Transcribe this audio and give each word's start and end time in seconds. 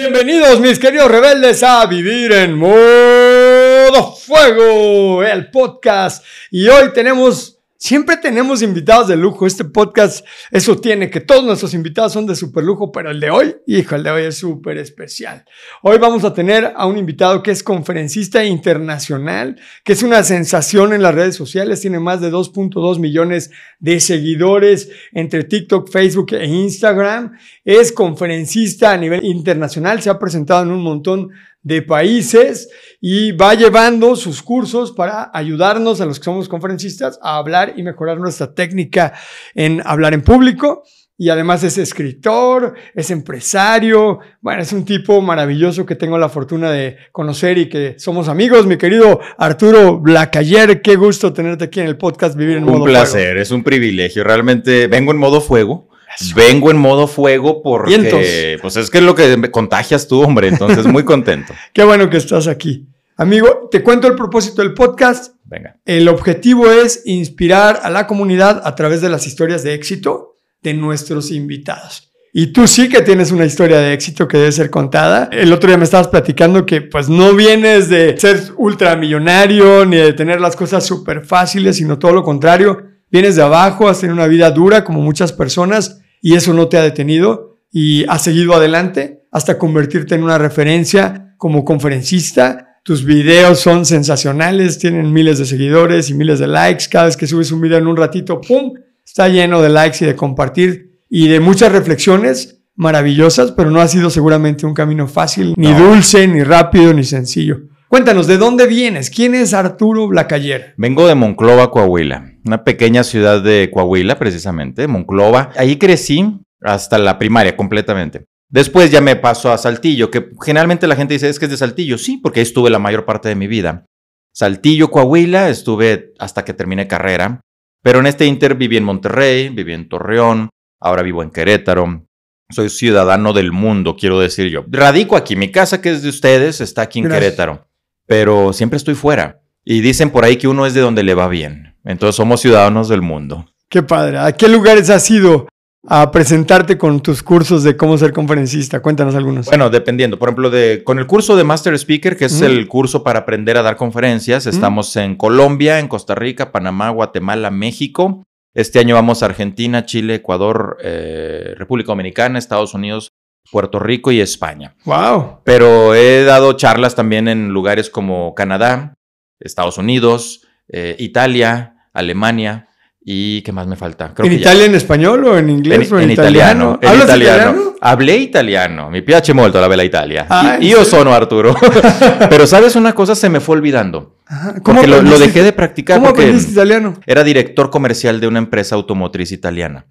Bienvenidos 0.00 0.60
mis 0.60 0.78
queridos 0.78 1.10
rebeldes 1.10 1.60
a 1.64 1.84
Vivir 1.86 2.30
en 2.30 2.54
Modo 2.54 4.14
Fuego, 4.14 5.24
el 5.24 5.50
podcast. 5.50 6.24
Y 6.52 6.68
hoy 6.68 6.92
tenemos 6.94 7.58
Siempre 7.80 8.16
tenemos 8.16 8.60
invitados 8.60 9.06
de 9.06 9.16
lujo. 9.16 9.46
Este 9.46 9.64
podcast, 9.64 10.26
eso 10.50 10.76
tiene, 10.80 11.10
que 11.10 11.20
todos 11.20 11.44
nuestros 11.44 11.74
invitados 11.74 12.12
son 12.12 12.26
de 12.26 12.34
super 12.34 12.64
lujo, 12.64 12.90
pero 12.90 13.12
el 13.12 13.20
de 13.20 13.30
hoy, 13.30 13.54
hijo, 13.68 13.94
el 13.94 14.02
de 14.02 14.10
hoy 14.10 14.24
es 14.24 14.36
súper 14.36 14.78
especial. 14.78 15.44
Hoy 15.82 15.96
vamos 15.98 16.24
a 16.24 16.34
tener 16.34 16.72
a 16.74 16.86
un 16.86 16.98
invitado 16.98 17.40
que 17.40 17.52
es 17.52 17.62
conferencista 17.62 18.44
internacional, 18.44 19.60
que 19.84 19.92
es 19.92 20.02
una 20.02 20.24
sensación 20.24 20.92
en 20.92 21.02
las 21.02 21.14
redes 21.14 21.36
sociales, 21.36 21.80
tiene 21.80 22.00
más 22.00 22.20
de 22.20 22.32
2.2 22.32 22.98
millones 22.98 23.52
de 23.78 24.00
seguidores 24.00 24.90
entre 25.12 25.44
TikTok, 25.44 25.88
Facebook 25.88 26.32
e 26.32 26.46
Instagram. 26.46 27.38
Es 27.68 27.92
conferencista 27.92 28.92
a 28.92 28.96
nivel 28.96 29.22
internacional, 29.26 30.00
se 30.00 30.08
ha 30.08 30.18
presentado 30.18 30.62
en 30.62 30.70
un 30.70 30.82
montón 30.82 31.28
de 31.60 31.82
países 31.82 32.70
y 32.98 33.32
va 33.32 33.52
llevando 33.52 34.16
sus 34.16 34.42
cursos 34.42 34.92
para 34.92 35.30
ayudarnos 35.34 36.00
a 36.00 36.06
los 36.06 36.18
que 36.18 36.24
somos 36.24 36.48
conferencistas 36.48 37.18
a 37.22 37.36
hablar 37.36 37.74
y 37.76 37.82
mejorar 37.82 38.16
nuestra 38.20 38.54
técnica 38.54 39.12
en 39.54 39.82
hablar 39.84 40.14
en 40.14 40.22
público. 40.22 40.82
Y 41.18 41.28
además 41.28 41.62
es 41.62 41.76
escritor, 41.76 42.72
es 42.94 43.10
empresario, 43.10 44.20
bueno, 44.40 44.62
es 44.62 44.72
un 44.72 44.86
tipo 44.86 45.20
maravilloso 45.20 45.84
que 45.84 45.94
tengo 45.94 46.16
la 46.16 46.30
fortuna 46.30 46.70
de 46.70 46.96
conocer 47.12 47.58
y 47.58 47.68
que 47.68 47.96
somos 47.98 48.28
amigos, 48.28 48.66
mi 48.66 48.78
querido 48.78 49.20
Arturo 49.36 49.98
Blacayer, 49.98 50.80
qué 50.80 50.96
gusto 50.96 51.34
tenerte 51.34 51.64
aquí 51.64 51.80
en 51.80 51.88
el 51.88 51.98
podcast 51.98 52.34
Vivir 52.34 52.56
en 52.56 52.64
un 52.64 52.70
Modo 52.70 52.84
Fuego. 52.84 52.98
Un 52.98 53.04
placer, 53.04 53.36
es 53.36 53.50
un 53.50 53.62
privilegio, 53.62 54.24
realmente 54.24 54.86
vengo 54.86 55.10
en 55.10 55.18
modo 55.18 55.42
fuego 55.42 55.88
Vengo 56.34 56.70
en 56.70 56.76
modo 56.76 57.06
fuego 57.06 57.62
porque 57.62 58.58
pues 58.60 58.76
es 58.76 58.90
que 58.90 58.98
es 58.98 59.04
lo 59.04 59.14
que 59.14 59.36
me 59.36 59.50
contagias 59.50 60.08
tú, 60.08 60.22
hombre, 60.22 60.48
entonces 60.48 60.86
muy 60.86 61.04
contento. 61.04 61.54
Qué 61.72 61.84
bueno 61.84 62.10
que 62.10 62.16
estás 62.16 62.46
aquí. 62.46 62.86
Amigo, 63.16 63.68
te 63.70 63.82
cuento 63.82 64.06
el 64.06 64.14
propósito 64.14 64.62
del 64.62 64.74
podcast. 64.74 65.34
Venga. 65.44 65.76
El 65.84 66.08
objetivo 66.08 66.70
es 66.70 67.02
inspirar 67.04 67.80
a 67.82 67.90
la 67.90 68.06
comunidad 68.06 68.62
a 68.64 68.74
través 68.74 69.00
de 69.00 69.08
las 69.08 69.26
historias 69.26 69.62
de 69.62 69.74
éxito 69.74 70.36
de 70.62 70.74
nuestros 70.74 71.30
invitados. 71.30 72.12
Y 72.32 72.48
tú 72.48 72.68
sí 72.68 72.88
que 72.88 73.00
tienes 73.00 73.32
una 73.32 73.46
historia 73.46 73.78
de 73.78 73.92
éxito 73.92 74.28
que 74.28 74.36
debe 74.36 74.52
ser 74.52 74.70
contada. 74.70 75.28
El 75.32 75.52
otro 75.52 75.68
día 75.68 75.78
me 75.78 75.84
estabas 75.84 76.08
platicando 76.08 76.66
que 76.66 76.82
pues 76.82 77.08
no 77.08 77.34
vienes 77.34 77.88
de 77.88 78.16
ser 78.18 78.40
ultramillonario 78.56 79.86
ni 79.86 79.96
de 79.96 80.12
tener 80.12 80.40
las 80.40 80.54
cosas 80.54 80.84
súper 80.86 81.24
fáciles, 81.24 81.76
sino 81.76 81.98
todo 81.98 82.12
lo 82.12 82.22
contrario. 82.22 82.84
Vienes 83.10 83.36
de 83.36 83.42
abajo, 83.42 83.88
has 83.88 84.00
tenido 84.00 84.14
una 84.14 84.26
vida 84.26 84.50
dura 84.50 84.84
como 84.84 85.00
muchas 85.00 85.32
personas 85.32 86.02
y 86.20 86.34
eso 86.34 86.52
no 86.54 86.68
te 86.68 86.78
ha 86.78 86.82
detenido 86.82 87.58
y 87.70 88.04
has 88.08 88.22
seguido 88.22 88.54
adelante 88.54 89.24
hasta 89.30 89.58
convertirte 89.58 90.14
en 90.14 90.22
una 90.22 90.38
referencia 90.38 91.34
como 91.36 91.64
conferencista. 91.64 92.80
Tus 92.82 93.04
videos 93.04 93.60
son 93.60 93.84
sensacionales, 93.84 94.78
tienen 94.78 95.12
miles 95.12 95.38
de 95.38 95.44
seguidores 95.44 96.10
y 96.10 96.14
miles 96.14 96.38
de 96.38 96.46
likes. 96.46 96.86
Cada 96.90 97.06
vez 97.06 97.16
que 97.16 97.26
subes 97.26 97.52
un 97.52 97.60
video 97.60 97.78
en 97.78 97.86
un 97.86 97.96
ratito, 97.96 98.40
¡pum! 98.40 98.72
Está 99.04 99.28
lleno 99.28 99.60
de 99.60 99.68
likes 99.68 99.98
y 100.00 100.06
de 100.06 100.16
compartir 100.16 101.00
y 101.08 101.28
de 101.28 101.40
muchas 101.40 101.72
reflexiones 101.72 102.60
maravillosas, 102.76 103.52
pero 103.52 103.70
no 103.70 103.80
ha 103.80 103.88
sido 103.88 104.08
seguramente 104.08 104.64
un 104.64 104.74
camino 104.74 105.08
fácil, 105.08 105.54
ni 105.56 105.72
dulce, 105.72 106.26
ni 106.28 106.42
rápido, 106.42 106.94
ni 106.94 107.04
sencillo. 107.04 107.62
Cuéntanos, 107.88 108.26
¿de 108.26 108.36
dónde 108.36 108.66
vienes? 108.66 109.08
¿Quién 109.08 109.34
es 109.34 109.54
Arturo 109.54 110.08
Blacayer? 110.08 110.74
Vengo 110.76 111.08
de 111.08 111.14
Monclova, 111.14 111.70
Coahuila, 111.70 112.34
una 112.44 112.62
pequeña 112.62 113.02
ciudad 113.02 113.42
de 113.42 113.70
Coahuila, 113.72 114.18
precisamente, 114.18 114.86
Monclova. 114.86 115.52
Ahí 115.56 115.76
crecí 115.78 116.38
hasta 116.60 116.98
la 116.98 117.18
primaria 117.18 117.56
completamente. 117.56 118.26
Después 118.50 118.90
ya 118.90 119.00
me 119.00 119.16
paso 119.16 119.50
a 119.50 119.56
Saltillo, 119.56 120.10
que 120.10 120.28
generalmente 120.44 120.86
la 120.86 120.96
gente 120.96 121.14
dice 121.14 121.30
es 121.30 121.38
que 121.38 121.46
es 121.46 121.50
de 121.50 121.56
Saltillo. 121.56 121.96
Sí, 121.96 122.18
porque 122.22 122.40
ahí 122.40 122.42
estuve 122.42 122.68
la 122.68 122.78
mayor 122.78 123.06
parte 123.06 123.30
de 123.30 123.36
mi 123.36 123.46
vida. 123.46 123.86
Saltillo, 124.34 124.90
Coahuila, 124.90 125.48
estuve 125.48 126.12
hasta 126.18 126.44
que 126.44 126.52
terminé 126.52 126.86
carrera. 126.88 127.40
Pero 127.82 128.00
en 128.00 128.06
este 128.06 128.26
inter 128.26 128.54
viví 128.54 128.76
en 128.76 128.84
Monterrey, 128.84 129.48
viví 129.48 129.72
en 129.72 129.88
Torreón, 129.88 130.50
ahora 130.78 131.02
vivo 131.02 131.22
en 131.22 131.30
Querétaro. 131.30 132.04
Soy 132.50 132.68
ciudadano 132.68 133.32
del 133.32 133.50
mundo, 133.50 133.96
quiero 133.96 134.20
decir 134.20 134.50
yo. 134.50 134.66
Radico 134.68 135.16
aquí, 135.16 135.36
mi 135.36 135.50
casa 135.50 135.80
que 135.80 135.90
es 135.90 136.02
de 136.02 136.10
ustedes 136.10 136.60
está 136.60 136.82
aquí 136.82 136.98
en 136.98 137.08
Querétaro 137.08 137.67
pero 138.08 138.52
siempre 138.52 138.78
estoy 138.78 138.94
fuera. 138.94 139.42
Y 139.64 139.82
dicen 139.82 140.10
por 140.10 140.24
ahí 140.24 140.36
que 140.36 140.48
uno 140.48 140.66
es 140.66 140.74
de 140.74 140.80
donde 140.80 141.04
le 141.04 141.14
va 141.14 141.28
bien. 141.28 141.76
Entonces 141.84 142.16
somos 142.16 142.40
ciudadanos 142.40 142.88
del 142.88 143.02
mundo. 143.02 143.46
Qué 143.68 143.82
padre. 143.82 144.18
¿A 144.18 144.32
qué 144.32 144.48
lugares 144.48 144.88
has 144.88 145.08
ido 145.10 145.46
a 145.86 146.10
presentarte 146.10 146.78
con 146.78 147.00
tus 147.00 147.22
cursos 147.22 147.62
de 147.64 147.76
cómo 147.76 147.98
ser 147.98 148.14
conferencista? 148.14 148.80
Cuéntanos 148.80 149.14
algunos. 149.14 149.46
Bueno, 149.46 149.68
dependiendo. 149.68 150.18
Por 150.18 150.30
ejemplo, 150.30 150.48
de, 150.48 150.82
con 150.84 150.98
el 150.98 151.06
curso 151.06 151.36
de 151.36 151.44
Master 151.44 151.74
Speaker, 151.74 152.16
que 152.16 152.24
es 152.24 152.40
el 152.40 152.66
curso 152.66 153.04
para 153.04 153.20
aprender 153.20 153.58
a 153.58 153.62
dar 153.62 153.76
conferencias, 153.76 154.46
estamos 154.46 154.96
en 154.96 155.14
Colombia, 155.14 155.78
en 155.78 155.88
Costa 155.88 156.14
Rica, 156.14 156.50
Panamá, 156.50 156.88
Guatemala, 156.88 157.50
México. 157.50 158.24
Este 158.54 158.78
año 158.78 158.94
vamos 158.94 159.22
a 159.22 159.26
Argentina, 159.26 159.84
Chile, 159.84 160.14
Ecuador, 160.16 160.78
eh, 160.82 161.54
República 161.58 161.92
Dominicana, 161.92 162.38
Estados 162.38 162.72
Unidos, 162.72 163.12
Puerto 163.50 163.78
Rico 163.78 164.12
y 164.12 164.20
España. 164.20 164.74
Wow. 164.84 165.40
Pero 165.44 165.94
he 165.94 166.24
dado 166.24 166.52
charlas 166.54 166.94
también 166.94 167.28
en 167.28 167.48
lugares 167.48 167.90
como 167.90 168.34
Canadá, 168.34 168.94
Estados 169.40 169.78
Unidos, 169.78 170.42
eh, 170.68 170.96
Italia, 170.98 171.88
Alemania. 171.92 172.68
¿Y 173.10 173.40
qué 173.40 173.52
más 173.52 173.66
me 173.66 173.76
falta? 173.76 174.12
¿En 174.18 174.32
Italia 174.32 174.66
en 174.66 174.74
español 174.74 175.24
o 175.24 175.38
en 175.38 175.48
inglés 175.48 175.88
en, 175.88 175.94
o 175.94 176.00
en, 176.00 176.10
italiano? 176.10 176.78
En 176.82 177.00
italiano. 177.00 177.74
Hablé 177.80 178.18
italiano. 178.18 178.90
Mi 178.90 179.00
piace 179.00 179.32
molto 179.32 179.58
la 179.60 179.68
bella 179.68 179.84
Italia. 179.84 180.26
Ah, 180.28 180.58
y, 180.60 180.68
yo 180.68 180.84
sono 180.84 181.14
Arturo. 181.14 181.54
Pero 182.28 182.46
sabes 182.46 182.76
una 182.76 182.94
cosa, 182.94 183.14
se 183.14 183.30
me 183.30 183.40
fue 183.40 183.56
olvidando. 183.56 184.16
¿Cómo 184.62 184.82
porque 184.82 184.88
lo, 184.88 185.18
dejé 185.18 185.42
de 185.42 185.54
practicar. 185.54 185.96
¿Cómo 185.98 186.10
aprendiste 186.10 186.52
italiano? 186.52 187.00
Era 187.06 187.24
director 187.24 187.70
comercial 187.70 188.20
de 188.20 188.26
una 188.26 188.40
empresa 188.40 188.74
automotriz 188.74 189.32
italiana. 189.32 189.86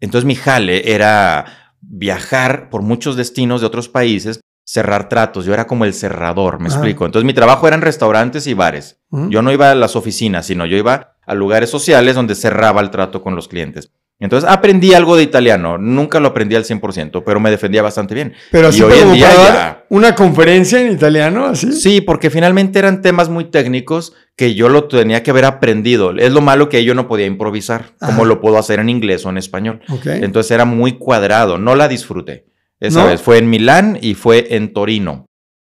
Entonces 0.00 0.24
mi 0.26 0.34
jale 0.34 0.92
era 0.92 1.44
viajar 1.80 2.70
por 2.70 2.82
muchos 2.82 3.16
destinos 3.16 3.60
de 3.60 3.66
otros 3.66 3.88
países, 3.88 4.40
cerrar 4.64 5.08
tratos. 5.08 5.44
Yo 5.44 5.54
era 5.54 5.66
como 5.66 5.84
el 5.84 5.94
cerrador, 5.94 6.60
me 6.60 6.68
explico. 6.68 7.06
Entonces 7.06 7.26
mi 7.26 7.32
trabajo 7.32 7.66
era 7.66 7.76
en 7.76 7.82
restaurantes 7.82 8.46
y 8.46 8.54
bares. 8.54 9.00
Yo 9.30 9.42
no 9.42 9.52
iba 9.52 9.70
a 9.70 9.74
las 9.74 9.96
oficinas, 9.96 10.46
sino 10.46 10.66
yo 10.66 10.76
iba 10.76 11.16
a 11.26 11.34
lugares 11.34 11.70
sociales 11.70 12.14
donde 12.14 12.34
cerraba 12.34 12.80
el 12.80 12.90
trato 12.90 13.22
con 13.22 13.34
los 13.34 13.48
clientes. 13.48 13.92
Entonces 14.20 14.50
aprendí 14.50 14.94
algo 14.94 15.16
de 15.16 15.22
italiano, 15.22 15.78
nunca 15.78 16.18
lo 16.18 16.28
aprendí 16.28 16.56
al 16.56 16.64
100%, 16.64 17.22
pero 17.24 17.38
me 17.38 17.50
defendía 17.50 17.82
bastante 17.82 18.14
bien. 18.14 18.34
Pero 18.50 18.70
y 18.72 18.82
hoy 18.82 18.98
en 18.98 19.12
día 19.12 19.84
una 19.90 20.16
conferencia 20.16 20.80
en 20.80 20.92
italiano, 20.92 21.46
así. 21.46 21.72
Sí, 21.72 22.00
porque 22.00 22.28
finalmente 22.28 22.80
eran 22.80 23.00
temas 23.00 23.28
muy 23.28 23.44
técnicos 23.44 24.14
que 24.34 24.54
yo 24.54 24.68
lo 24.68 24.88
tenía 24.88 25.22
que 25.22 25.30
haber 25.30 25.44
aprendido. 25.44 26.16
Es 26.16 26.32
lo 26.32 26.40
malo 26.40 26.68
que 26.68 26.84
yo 26.84 26.94
no 26.94 27.06
podía 27.06 27.26
improvisar, 27.26 27.92
como 28.00 28.24
lo 28.24 28.40
puedo 28.40 28.58
hacer 28.58 28.80
en 28.80 28.88
inglés 28.88 29.24
o 29.24 29.30
en 29.30 29.38
español. 29.38 29.80
Entonces 30.04 30.50
era 30.50 30.64
muy 30.64 30.98
cuadrado, 30.98 31.58
no 31.58 31.76
la 31.76 31.86
disfruté. 31.86 32.46
Esa 32.80 33.04
vez 33.04 33.22
fue 33.22 33.38
en 33.38 33.50
Milán 33.50 33.98
y 34.00 34.14
fue 34.14 34.54
en 34.56 34.72
Torino 34.72 35.28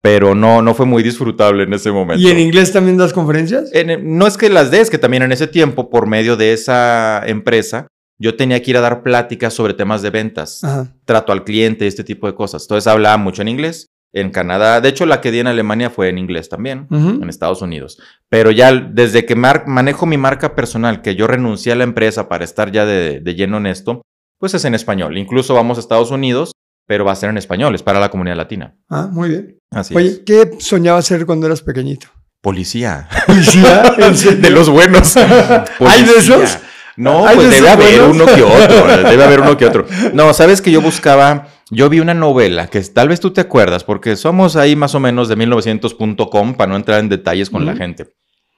pero 0.02 0.34
no, 0.34 0.62
no 0.62 0.74
fue 0.74 0.84
muy 0.84 1.04
disfrutable 1.04 1.62
en 1.62 1.72
ese 1.72 1.92
momento. 1.92 2.20
¿Y 2.20 2.28
en 2.28 2.40
inglés 2.40 2.72
también 2.72 2.96
das 2.96 3.12
conferencias? 3.12 3.70
no 4.02 4.26
es 4.26 4.36
que 4.36 4.50
las 4.50 4.72
des, 4.72 4.90
que 4.90 4.98
también 4.98 5.22
en 5.22 5.30
ese 5.30 5.46
tiempo, 5.46 5.90
por 5.90 6.08
medio 6.08 6.36
de 6.36 6.52
esa 6.52 7.22
empresa, 7.24 7.86
yo 8.22 8.36
tenía 8.36 8.62
que 8.62 8.70
ir 8.70 8.76
a 8.76 8.80
dar 8.80 9.02
pláticas 9.02 9.52
sobre 9.52 9.74
temas 9.74 10.00
de 10.00 10.10
ventas, 10.10 10.62
trato 11.04 11.32
al 11.32 11.42
cliente, 11.42 11.88
este 11.88 12.04
tipo 12.04 12.28
de 12.28 12.34
cosas. 12.34 12.62
Entonces 12.62 12.86
hablaba 12.86 13.16
mucho 13.16 13.42
en 13.42 13.48
inglés. 13.48 13.88
En 14.14 14.30
Canadá, 14.30 14.82
de 14.82 14.90
hecho 14.90 15.06
la 15.06 15.22
que 15.22 15.30
di 15.30 15.38
en 15.38 15.46
Alemania 15.46 15.88
fue 15.88 16.10
en 16.10 16.18
inglés 16.18 16.50
también, 16.50 16.86
en 16.90 17.28
Estados 17.28 17.62
Unidos. 17.62 17.98
Pero 18.28 18.50
ya 18.50 18.70
desde 18.72 19.24
que 19.24 19.34
manejo 19.34 20.06
mi 20.06 20.18
marca 20.18 20.54
personal, 20.54 21.00
que 21.00 21.16
yo 21.16 21.26
renuncié 21.26 21.72
a 21.72 21.76
la 21.76 21.84
empresa 21.84 22.28
para 22.28 22.44
estar 22.44 22.70
ya 22.70 22.84
de, 22.84 23.20
lleno 23.34 23.56
en 23.56 23.66
esto, 23.66 24.02
pues 24.38 24.54
es 24.54 24.64
en 24.66 24.74
español. 24.74 25.16
Incluso 25.16 25.54
vamos 25.54 25.78
a 25.78 25.80
Estados 25.80 26.10
Unidos, 26.10 26.52
pero 26.86 27.06
va 27.06 27.12
a 27.12 27.16
ser 27.16 27.30
en 27.30 27.38
español, 27.38 27.74
es 27.74 27.82
para 27.82 28.00
la 28.00 28.10
comunidad 28.10 28.36
latina. 28.36 28.76
Ah, 28.90 29.08
muy 29.10 29.30
bien. 29.30 29.58
Así 29.70 29.96
Oye, 29.96 30.22
¿qué 30.24 30.58
soñabas 30.58 31.06
ser 31.06 31.24
cuando 31.24 31.46
eras 31.46 31.62
pequeñito? 31.62 32.08
Policía. 32.42 33.08
¿Policía? 33.26 33.94
de 34.40 34.50
los 34.50 34.68
buenos. 34.68 35.16
¿Hay 35.80 36.02
de 36.02 36.12
esos? 36.18 36.58
No, 36.96 37.26
¿Hay 37.26 37.36
pues 37.36 37.50
de 37.50 37.56
debe 37.56 37.70
haber 37.70 38.00
buenos? 38.00 38.16
uno 38.16 38.26
que 38.26 38.42
otro. 38.42 38.86
Debe 39.10 39.24
haber 39.24 39.40
uno 39.40 39.56
que 39.56 39.66
otro. 39.66 39.86
No, 40.12 40.32
sabes 40.34 40.60
que 40.60 40.70
yo 40.70 40.80
buscaba. 40.80 41.48
Yo 41.70 41.88
vi 41.88 42.00
una 42.00 42.12
novela 42.12 42.66
que 42.66 42.80
tal 42.82 43.08
vez 43.08 43.20
tú 43.20 43.30
te 43.32 43.40
acuerdas, 43.40 43.82
porque 43.82 44.16
somos 44.16 44.56
ahí 44.56 44.76
más 44.76 44.94
o 44.94 45.00
menos 45.00 45.28
de 45.28 45.36
1900.com 45.36 46.54
para 46.54 46.68
no 46.70 46.76
entrar 46.76 47.00
en 47.00 47.08
detalles 47.08 47.48
con 47.48 47.64
la 47.64 47.74
gente. 47.74 48.12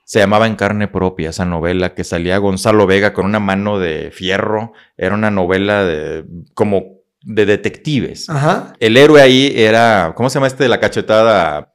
Se 0.04 0.18
llamaba 0.18 0.46
En 0.46 0.56
carne 0.56 0.88
propia 0.88 1.30
esa 1.30 1.44
novela 1.44 1.94
que 1.94 2.04
salía 2.04 2.38
Gonzalo 2.38 2.86
Vega 2.86 3.14
con 3.14 3.24
una 3.24 3.40
mano 3.40 3.78
de 3.78 4.10
fierro. 4.12 4.72
Era 4.96 5.14
una 5.14 5.30
novela 5.30 5.84
de 5.84 6.24
como 6.54 7.04
de 7.22 7.46
detectives. 7.46 8.28
Ajá. 8.28 8.74
El 8.80 8.96
héroe 8.96 9.22
ahí 9.22 9.52
era, 9.56 10.12
¿cómo 10.14 10.28
se 10.28 10.34
llama 10.34 10.48
este 10.48 10.64
de 10.64 10.68
la 10.68 10.80
cachetada? 10.80 11.73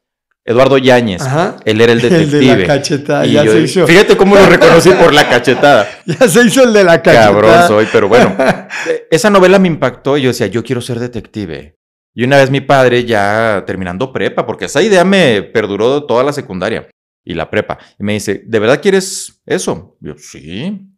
Eduardo 0.50 0.78
Yáñez. 0.78 1.22
Ajá. 1.22 1.58
Él 1.64 1.80
era 1.80 1.94
el 1.94 2.00
El 2.04 2.10
detective. 2.10 2.40
de 2.40 2.58
la 2.58 2.68
cachetada. 2.68 3.26
Y 3.26 3.34
Ya 3.34 3.44
yo- 3.46 3.52
se 3.54 3.60
hizo. 3.62 3.88
Fíjate 3.88 4.18
cómo 4.18 4.36
lo 4.36 4.46
reconocí 4.48 4.90
por 4.92 5.14
la 5.14 5.30
cachetada. 5.30 5.88
Ya 6.06 6.28
se 6.28 6.44
hizo 6.46 6.64
el 6.64 6.74
de 6.74 6.84
la 6.84 7.02
cachetada. 7.02 7.28
Cabrón 7.32 7.68
soy, 7.68 7.88
pero 7.92 8.08
bueno. 8.10 8.36
Esa 9.12 9.30
novela 9.30 9.60
me 9.60 9.68
impactó 9.68 10.18
y 10.18 10.24
yo 10.24 10.30
decía, 10.30 10.48
yo 10.48 10.64
quiero 10.64 10.82
ser 10.82 11.00
detective. 11.00 11.76
Y 12.16 12.24
una 12.24 12.38
vez 12.38 12.50
mi 12.50 12.62
padre 12.62 13.06
ya 13.06 13.64
terminando 13.68 14.12
prepa, 14.12 14.46
porque 14.46 14.66
esa 14.66 14.82
idea 14.82 15.06
me 15.06 15.44
perduró 15.44 16.04
toda 16.06 16.24
la 16.24 16.34
secundaria 16.34 16.90
y 17.24 17.36
la 17.36 17.50
prepa. 17.50 17.78
Y 18.00 18.04
me 18.04 18.14
dice, 18.14 18.42
¿de 18.46 18.60
verdad 18.60 18.82
quieres 18.82 19.42
eso? 19.46 19.96
Yo, 20.02 20.16
sí. 20.18 20.90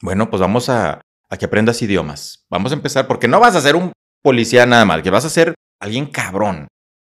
Bueno, 0.00 0.30
pues 0.30 0.40
vamos 0.40 0.68
a, 0.68 1.00
a 1.28 1.36
que 1.36 1.44
aprendas 1.46 1.82
idiomas. 1.82 2.44
Vamos 2.48 2.70
a 2.70 2.76
empezar, 2.76 3.06
porque 3.08 3.26
no 3.28 3.40
vas 3.40 3.56
a 3.56 3.60
ser 3.60 3.74
un 3.74 3.92
policía 4.22 4.64
nada 4.64 4.84
más, 4.84 5.02
que 5.02 5.10
vas 5.10 5.24
a 5.24 5.30
ser 5.30 5.54
alguien 5.80 6.06
cabrón. 6.06 6.68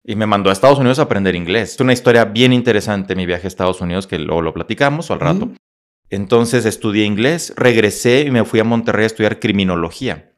Y 0.05 0.17
me 0.17 0.27
mandó 0.27 0.51
a 0.51 0.53
Estados 0.53 0.79
Unidos 0.79 0.99
a 0.99 1.03
aprender 1.03 1.35
inglés. 1.35 1.75
Es 1.75 1.81
una 1.81 1.93
historia 1.93 2.27
bien 2.27 2.53
interesante 2.53 3.17
mi 3.17 3.25
viaje 3.25 3.47
a 3.47 3.49
Estados 3.49 3.81
Unidos, 3.81 4.07
que 4.07 4.19
luego 4.19 4.43
lo 4.43 4.53
platicamos 4.53 5.11
al 5.11 5.21
rato. 5.21 5.51
Entonces 6.11 6.67
estudié 6.67 7.05
inglés, 7.05 7.55
regresé 7.57 8.21
y 8.21 8.31
me 8.31 8.45
fui 8.45 8.61
a 8.61 8.65
Monterrey 8.65 9.05
a 9.05 9.07
estudiar 9.07 9.41
criminología. 9.41 10.31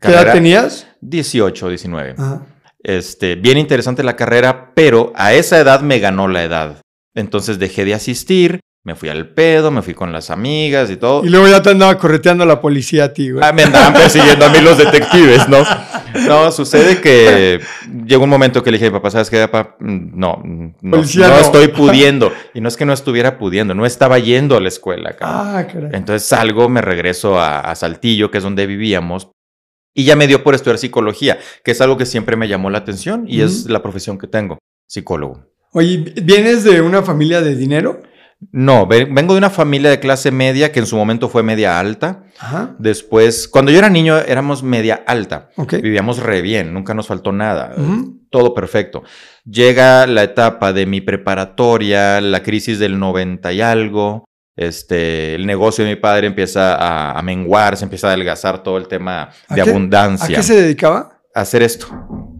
¿Qué 0.00 0.08
edad 0.08 0.32
tenías? 0.32 0.86
18, 1.02 1.68
19. 1.68 2.14
Ajá. 2.16 2.46
Este, 2.82 3.34
bien 3.34 3.58
interesante 3.58 4.02
la 4.02 4.16
carrera, 4.16 4.72
pero 4.74 5.12
a 5.16 5.34
esa 5.34 5.58
edad 5.58 5.80
me 5.82 5.98
ganó 5.98 6.28
la 6.28 6.44
edad. 6.44 6.80
Entonces 7.14 7.58
dejé 7.58 7.84
de 7.84 7.94
asistir, 7.94 8.60
me 8.84 8.94
fui 8.94 9.08
al 9.08 9.28
pedo, 9.30 9.70
me 9.70 9.82
fui 9.82 9.94
con 9.94 10.12
las 10.12 10.30
amigas 10.30 10.90
y 10.90 10.96
todo. 10.96 11.24
Y 11.24 11.28
luego 11.28 11.48
ya 11.48 11.60
te 11.60 11.70
andaba 11.70 11.98
correteando 11.98 12.46
la 12.46 12.60
policía 12.60 13.04
a 13.04 13.12
ti, 13.12 13.30
güey. 13.30 13.44
Ah, 13.44 13.52
me 13.52 13.64
andaban 13.64 13.92
persiguiendo 13.92 14.46
a 14.46 14.48
mí 14.48 14.60
los 14.60 14.78
detectives, 14.78 15.48
¿no? 15.48 15.58
No, 16.28 16.50
sucede 16.52 17.00
que 17.00 17.60
llegó 18.06 18.24
un 18.24 18.30
momento 18.30 18.62
que 18.62 18.70
le 18.70 18.78
dije, 18.78 18.90
papá, 18.90 19.10
¿sabes 19.10 19.30
qué, 19.30 19.46
papá? 19.48 19.76
Mm, 19.80 20.18
No, 20.18 20.40
mm, 20.44 20.74
no, 20.82 20.96
no 20.98 21.02
estoy 21.38 21.68
pudiendo. 21.76 22.32
Y 22.54 22.60
no 22.60 22.68
es 22.68 22.76
que 22.76 22.84
no 22.84 22.92
estuviera 22.92 23.38
pudiendo, 23.38 23.74
no 23.74 23.86
estaba 23.86 24.18
yendo 24.18 24.56
a 24.56 24.60
la 24.60 24.68
escuela. 24.68 25.14
Ah, 25.20 25.66
caray. 25.72 25.90
Entonces 25.92 26.28
salgo, 26.28 26.68
me 26.68 26.80
regreso 26.82 27.38
a, 27.38 27.60
a 27.60 27.74
Saltillo, 27.74 28.30
que 28.30 28.38
es 28.38 28.44
donde 28.44 28.66
vivíamos, 28.66 29.30
y 29.94 30.04
ya 30.04 30.14
me 30.14 30.26
dio 30.26 30.44
por 30.44 30.54
estudiar 30.54 30.78
psicología, 30.78 31.38
que 31.64 31.72
es 31.72 31.80
algo 31.80 31.96
que 31.96 32.06
siempre 32.06 32.36
me 32.36 32.46
llamó 32.46 32.70
la 32.70 32.78
atención 32.78 33.24
y 33.26 33.40
es 33.40 33.66
la 33.68 33.82
profesión 33.82 34.16
que 34.18 34.26
tengo, 34.28 34.58
psicólogo. 34.86 35.44
Oye, 35.72 36.12
¿vienes 36.22 36.64
de 36.64 36.80
una 36.80 37.02
familia 37.02 37.40
de 37.42 37.54
dinero? 37.56 38.02
No, 38.52 38.86
ve- 38.86 39.08
vengo 39.10 39.34
de 39.34 39.38
una 39.38 39.50
familia 39.50 39.90
de 39.90 39.98
clase 39.98 40.30
media 40.30 40.70
que 40.70 40.78
en 40.78 40.86
su 40.86 40.96
momento 40.96 41.28
fue 41.28 41.42
media 41.42 41.80
alta. 41.80 42.22
Ajá. 42.38 42.76
Después, 42.78 43.48
cuando 43.48 43.72
yo 43.72 43.78
era 43.78 43.90
niño, 43.90 44.16
éramos 44.16 44.62
media 44.62 45.02
alta. 45.06 45.48
Ok. 45.56 45.74
Vivíamos 45.82 46.20
re 46.20 46.40
bien, 46.40 46.72
nunca 46.72 46.94
nos 46.94 47.08
faltó 47.08 47.32
nada. 47.32 47.74
Todo 48.30 48.54
perfecto. 48.54 49.02
Llega 49.44 50.06
la 50.06 50.22
etapa 50.22 50.72
de 50.72 50.86
mi 50.86 51.00
preparatoria, 51.00 52.20
la 52.20 52.42
crisis 52.42 52.78
del 52.78 52.98
90 52.98 53.52
y 53.52 53.60
algo. 53.60 54.24
Este, 54.56 55.34
el 55.34 55.46
negocio 55.46 55.84
de 55.84 55.90
mi 55.90 55.96
padre 55.96 56.26
empieza 56.26 56.74
a, 56.74 57.18
a 57.18 57.22
menguar, 57.22 57.76
se 57.76 57.84
empieza 57.84 58.08
a 58.08 58.10
adelgazar 58.12 58.62
todo 58.62 58.76
el 58.76 58.88
tema 58.88 59.30
¿A 59.48 59.54
de 59.54 59.62
qué- 59.62 59.70
abundancia. 59.70 60.36
¿A 60.36 60.40
qué 60.40 60.42
se 60.42 60.60
dedicaba? 60.60 61.20
A 61.34 61.40
hacer 61.42 61.62
esto. 61.62 61.86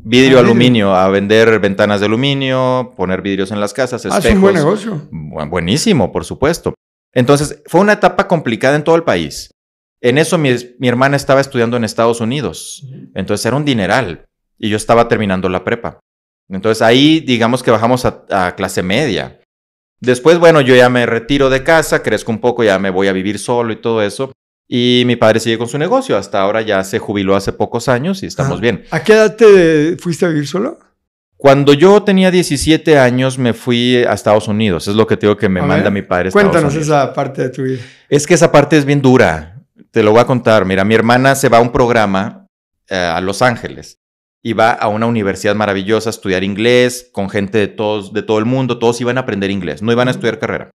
Vidrio, 0.09 0.39
Ah, 0.39 0.41
vidrio. 0.43 0.53
aluminio, 0.53 0.95
a 0.95 1.09
vender 1.09 1.59
ventanas 1.61 2.01
de 2.01 2.07
aluminio, 2.07 2.93
poner 2.97 3.21
vidrios 3.23 3.51
en 3.51 3.61
las 3.61 3.75
casas, 3.75 4.05
Ah, 4.07 4.19
espejos. 4.19 4.25
es 4.27 4.35
un 4.35 4.41
buen 4.41 4.55
negocio. 4.55 5.09
Bu- 5.11 5.49
Buenísimo, 5.51 6.11
por 6.13 6.25
supuesto. 6.25 6.75
Entonces, 7.15 7.63
fue 7.67 7.81
una 7.81 7.95
etapa 7.95 8.27
complicada 8.29 8.77
en 8.77 8.85
todo 8.85 8.97
el 8.97 9.03
país. 9.03 9.51
En 10.01 10.17
eso 10.19 10.39
mi, 10.39 10.51
mi 10.79 10.89
hermana 10.89 11.17
estaba 11.17 11.41
estudiando 11.41 11.77
en 11.77 11.85
Estados 11.85 12.21
Unidos. 12.21 12.87
Entonces 13.15 13.45
era 13.45 13.57
un 13.57 13.65
dineral. 13.65 14.25
Y 14.59 14.69
yo 14.71 14.77
estaba 14.77 15.09
terminando 15.09 15.49
la 15.49 15.65
prepa. 15.65 15.99
Entonces 16.49 16.83
ahí 16.83 17.21
digamos 17.21 17.63
que 17.63 17.71
bajamos 17.71 18.05
a, 18.05 18.25
a 18.31 18.55
clase 18.57 18.83
media. 18.83 19.41
Después, 20.01 20.39
bueno, 20.39 20.61
yo 20.61 20.75
ya 20.77 20.89
me 20.89 21.05
retiro 21.07 21.51
de 21.51 21.65
casa, 21.65 22.03
crezco 22.03 22.31
un 22.31 22.39
poco, 22.39 22.63
ya 22.63 22.79
me 22.79 22.91
voy 22.91 23.09
a 23.09 23.13
vivir 23.13 23.39
solo 23.39 23.73
y 23.73 23.77
todo 23.81 24.01
eso. 24.03 24.33
Y 24.71 25.03
mi 25.07 25.17
padre 25.17 25.41
sigue 25.41 25.57
con 25.57 25.67
su 25.69 25.79
negocio. 25.79 26.17
Hasta 26.19 26.41
ahora 26.43 26.61
ya 26.61 26.85
se 26.85 26.99
jubiló 26.99 27.35
hace 27.35 27.53
pocos 27.53 27.89
años 27.89 28.23
y 28.23 28.27
estamos 28.27 28.59
Ah. 28.59 28.61
bien. 28.61 28.85
¿A 28.91 29.03
qué 29.03 29.15
edad 29.15 29.35
te 29.35 29.97
fuiste 29.99 30.27
a 30.27 30.29
vivir 30.29 30.47
solo? 30.47 30.79
Cuando 31.39 31.73
yo 31.73 32.03
tenía 32.03 32.31
17 32.31 32.99
años 32.99 33.39
me 33.39 33.55
fui 33.55 33.97
a 34.05 34.13
Estados 34.13 34.49
Unidos. 34.49 34.87
Es 34.89 34.95
lo 34.97 35.07
que 35.07 35.17
te 35.17 35.27
digo 35.27 35.37
que 35.37 35.49
me 35.49 35.61
A 35.61 35.65
manda 35.65 35.85
ver, 35.85 35.93
mi 35.93 36.03
padre. 36.03 36.27
a 36.27 36.29
Estados 36.29 36.51
Cuéntanos 36.51 36.75
Unidos. 36.75 36.89
esa 36.89 37.15
parte 37.15 37.43
de 37.43 37.49
tu 37.51 37.63
vida. 37.63 37.79
Es 38.09 38.27
que 38.27 38.35
esa 38.35 38.51
parte 38.53 38.77
es 38.77 38.85
bien 38.85 39.01
dura. 39.01 39.55
Te 39.91 40.03
lo 40.03 40.11
voy 40.11 40.21
a 40.21 40.25
contar. 40.27 40.65
Mira, 40.67 40.85
mi 40.85 40.95
hermana 40.95 41.35
se 41.35 41.49
va 41.49 41.59
a 41.59 41.61
un 41.63 41.73
programa 41.73 42.47
eh, 42.91 42.97
a 42.97 43.21
Los 43.23 43.41
Ángeles 43.41 44.01
y 44.43 44.53
va 44.53 44.73
a 44.73 44.89
una 44.89 45.07
universidad 45.07 45.55
maravillosa 45.55 46.09
a 46.09 46.13
estudiar 46.13 46.43
inglés 46.45 47.09
con 47.13 47.31
gente 47.31 47.57
de, 47.59 47.69
todos, 47.69 48.13
de 48.13 48.23
todo 48.23 48.39
el 48.39 48.45
mundo. 48.45 48.79
Todos 48.79 49.01
iban 49.01 49.17
a 49.17 49.21
aprender 49.23 49.51
inglés, 49.51 49.81
no 49.81 49.93
iban 49.93 50.09
a 50.09 50.11
estudiar 50.11 50.39
carrera. 50.39 50.71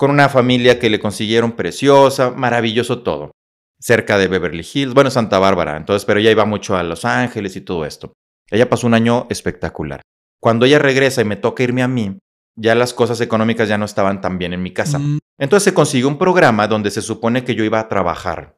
Con 0.00 0.10
una 0.10 0.30
familia 0.30 0.78
que 0.78 0.88
le 0.88 0.98
consiguieron 0.98 1.52
preciosa, 1.52 2.30
maravilloso 2.30 3.02
todo. 3.02 3.32
Cerca 3.78 4.16
de 4.16 4.28
Beverly 4.28 4.66
Hills, 4.72 4.94
bueno, 4.94 5.10
Santa 5.10 5.38
Bárbara. 5.38 5.76
Entonces, 5.76 6.06
pero 6.06 6.20
ella 6.20 6.30
iba 6.30 6.46
mucho 6.46 6.74
a 6.74 6.82
Los 6.82 7.04
Ángeles 7.04 7.54
y 7.56 7.60
todo 7.60 7.84
esto. 7.84 8.14
Ella 8.50 8.66
pasó 8.70 8.86
un 8.86 8.94
año 8.94 9.26
espectacular. 9.28 10.00
Cuando 10.40 10.64
ella 10.64 10.78
regresa 10.78 11.20
y 11.20 11.26
me 11.26 11.36
toca 11.36 11.64
irme 11.64 11.82
a 11.82 11.88
mí, 11.88 12.16
ya 12.56 12.74
las 12.74 12.94
cosas 12.94 13.20
económicas 13.20 13.68
ya 13.68 13.76
no 13.76 13.84
estaban 13.84 14.22
tan 14.22 14.38
bien 14.38 14.54
en 14.54 14.62
mi 14.62 14.72
casa. 14.72 14.98
Mm, 14.98 15.18
Entonces 15.38 15.64
se 15.64 15.74
consiguió 15.74 16.08
un 16.08 16.16
programa 16.16 16.66
donde 16.66 16.90
se 16.90 17.02
supone 17.02 17.44
que 17.44 17.54
yo 17.54 17.62
iba 17.62 17.78
a 17.78 17.88
trabajar. 17.88 18.56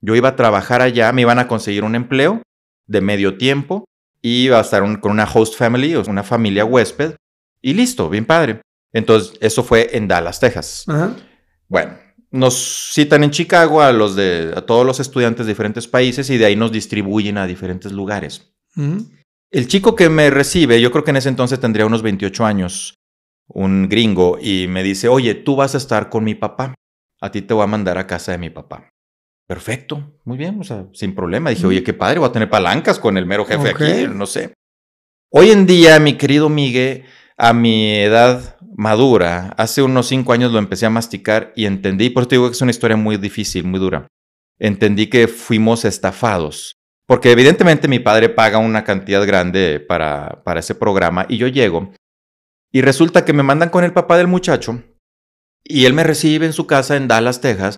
Yo 0.00 0.16
iba 0.16 0.30
a 0.30 0.36
trabajar 0.36 0.82
allá, 0.82 1.12
me 1.12 1.22
iban 1.22 1.38
a 1.38 1.46
conseguir 1.46 1.84
un 1.84 1.94
empleo 1.94 2.42
de 2.88 3.00
medio 3.00 3.38
tiempo 3.38 3.84
y 4.20 4.46
iba 4.46 4.58
a 4.58 4.62
estar 4.62 4.82
un- 4.82 4.96
con 4.96 5.12
una 5.12 5.28
host 5.32 5.54
family, 5.56 5.94
o 5.94 6.02
una 6.08 6.24
familia 6.24 6.64
huésped, 6.64 7.14
y 7.62 7.74
listo, 7.74 8.10
bien 8.10 8.24
padre. 8.26 8.62
Entonces, 8.92 9.34
eso 9.40 9.62
fue 9.62 9.96
en 9.96 10.08
Dallas, 10.08 10.38
Texas. 10.40 10.84
Ajá. 10.86 11.14
Bueno, 11.68 11.96
nos 12.30 12.90
citan 12.92 13.24
en 13.24 13.30
Chicago 13.30 13.80
a, 13.82 13.92
los 13.92 14.16
de, 14.16 14.52
a 14.56 14.62
todos 14.62 14.84
los 14.86 15.00
estudiantes 15.00 15.46
de 15.46 15.52
diferentes 15.52 15.88
países 15.88 16.28
y 16.30 16.38
de 16.38 16.46
ahí 16.46 16.56
nos 16.56 16.72
distribuyen 16.72 17.38
a 17.38 17.46
diferentes 17.46 17.92
lugares. 17.92 18.52
El 19.50 19.68
chico 19.68 19.94
que 19.94 20.08
me 20.08 20.30
recibe, 20.30 20.80
yo 20.80 20.90
creo 20.90 21.04
que 21.04 21.10
en 21.10 21.16
ese 21.18 21.28
entonces 21.28 21.60
tendría 21.60 21.86
unos 21.86 22.02
28 22.02 22.44
años, 22.44 22.94
un 23.48 23.88
gringo, 23.88 24.38
y 24.40 24.66
me 24.68 24.82
dice, 24.82 25.08
oye, 25.08 25.34
tú 25.34 25.56
vas 25.56 25.74
a 25.74 25.78
estar 25.78 26.08
con 26.08 26.24
mi 26.24 26.34
papá. 26.34 26.74
A 27.20 27.30
ti 27.30 27.42
te 27.42 27.54
voy 27.54 27.62
a 27.64 27.66
mandar 27.68 27.98
a 27.98 28.06
casa 28.06 28.32
de 28.32 28.38
mi 28.38 28.50
papá. 28.50 28.88
Perfecto, 29.46 30.18
muy 30.24 30.38
bien, 30.38 30.58
o 30.60 30.64
sea, 30.64 30.86
sin 30.94 31.14
problema. 31.14 31.50
Dije, 31.50 31.64
Mm. 31.64 31.68
oye, 31.68 31.82
qué 31.84 31.92
padre, 31.92 32.18
voy 32.18 32.28
a 32.28 32.32
tener 32.32 32.48
palancas 32.48 32.98
con 32.98 33.18
el 33.18 33.26
mero 33.26 33.44
jefe 33.44 33.70
aquí, 33.70 34.06
no 34.08 34.24
sé. 34.26 34.54
Hoy 35.30 35.50
en 35.50 35.66
día, 35.66 35.98
mi 35.98 36.14
querido 36.16 36.48
Migue, 36.48 37.04
a 37.36 37.52
mi 37.52 37.94
edad 37.96 38.56
madura, 38.74 39.54
hace 39.56 39.82
unos 39.82 40.06
cinco 40.06 40.32
años 40.32 40.52
lo 40.52 40.58
empecé 40.58 40.86
a 40.86 40.90
masticar 40.90 41.52
y 41.56 41.66
entendí, 41.66 42.10
por 42.10 42.22
eso 42.22 42.30
digo 42.30 42.46
que 42.48 42.52
es 42.52 42.62
una 42.62 42.70
historia 42.70 42.96
muy 42.96 43.16
difícil, 43.16 43.64
muy 43.64 43.80
dura. 43.80 44.06
Entendí 44.58 45.08
que 45.08 45.28
fuimos 45.28 45.84
estafados. 45.84 46.76
Porque 47.06 47.32
evidentemente 47.32 47.88
mi 47.88 47.98
padre 47.98 48.28
paga 48.28 48.58
una 48.58 48.84
cantidad 48.84 49.26
grande 49.26 49.80
para, 49.80 50.42
para 50.44 50.60
ese 50.60 50.74
programa 50.74 51.26
y 51.28 51.36
yo 51.36 51.48
llego 51.48 51.92
y 52.72 52.80
resulta 52.80 53.24
que 53.24 53.34
me 53.34 53.42
mandan 53.42 53.68
con 53.68 53.84
el 53.84 53.92
papá 53.92 54.16
del 54.16 54.28
muchacho 54.28 54.82
y 55.62 55.84
él 55.84 55.92
me 55.92 56.04
recibe 56.04 56.46
en 56.46 56.54
su 56.54 56.66
casa 56.66 56.96
en 56.96 57.06
Dallas, 57.06 57.40
Texas. 57.40 57.76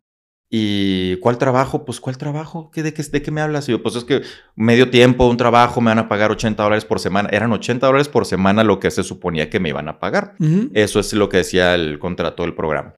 ¿Y 0.51 1.17
cuál 1.17 1.39
trabajo? 1.39 1.85
Pues 1.85 2.01
¿cuál 2.01 2.17
trabajo? 2.17 2.71
¿Qué, 2.73 2.83
de, 2.83 2.95
qué, 2.95 3.03
¿De 3.03 3.23
qué 3.23 3.31
me 3.31 3.41
hablas? 3.41 3.69
Y 3.69 3.73
yo, 3.73 3.83
pues 3.83 3.97
es 3.97 4.05
que 4.05 4.23
medio 4.55 4.91
tiempo, 4.91 5.27
un 5.27 5.37
trabajo, 5.37 5.81
me 5.81 5.91
van 5.91 5.99
a 5.99 6.09
pagar 6.09 6.31
80 6.31 6.63
dólares 6.63 6.85
por 6.85 7.01
semana. 7.01 7.29
Eran 7.33 7.53
80 7.53 7.87
dólares 7.87 8.09
por 8.09 8.27
semana 8.27 8.63
lo 8.63 8.79
que 8.79 8.91
se 8.91 9.03
suponía 9.03 9.51
que 9.51 9.59
me 9.59 9.71
iban 9.71 9.89
a 9.89 9.99
pagar. 9.99 10.37
Eso 10.73 11.01
es 11.01 11.13
lo 11.13 11.29
que 11.29 11.39
decía 11.39 11.75
el 11.75 11.99
contrato 11.99 12.43
del 12.45 12.55
programa. 12.55 12.95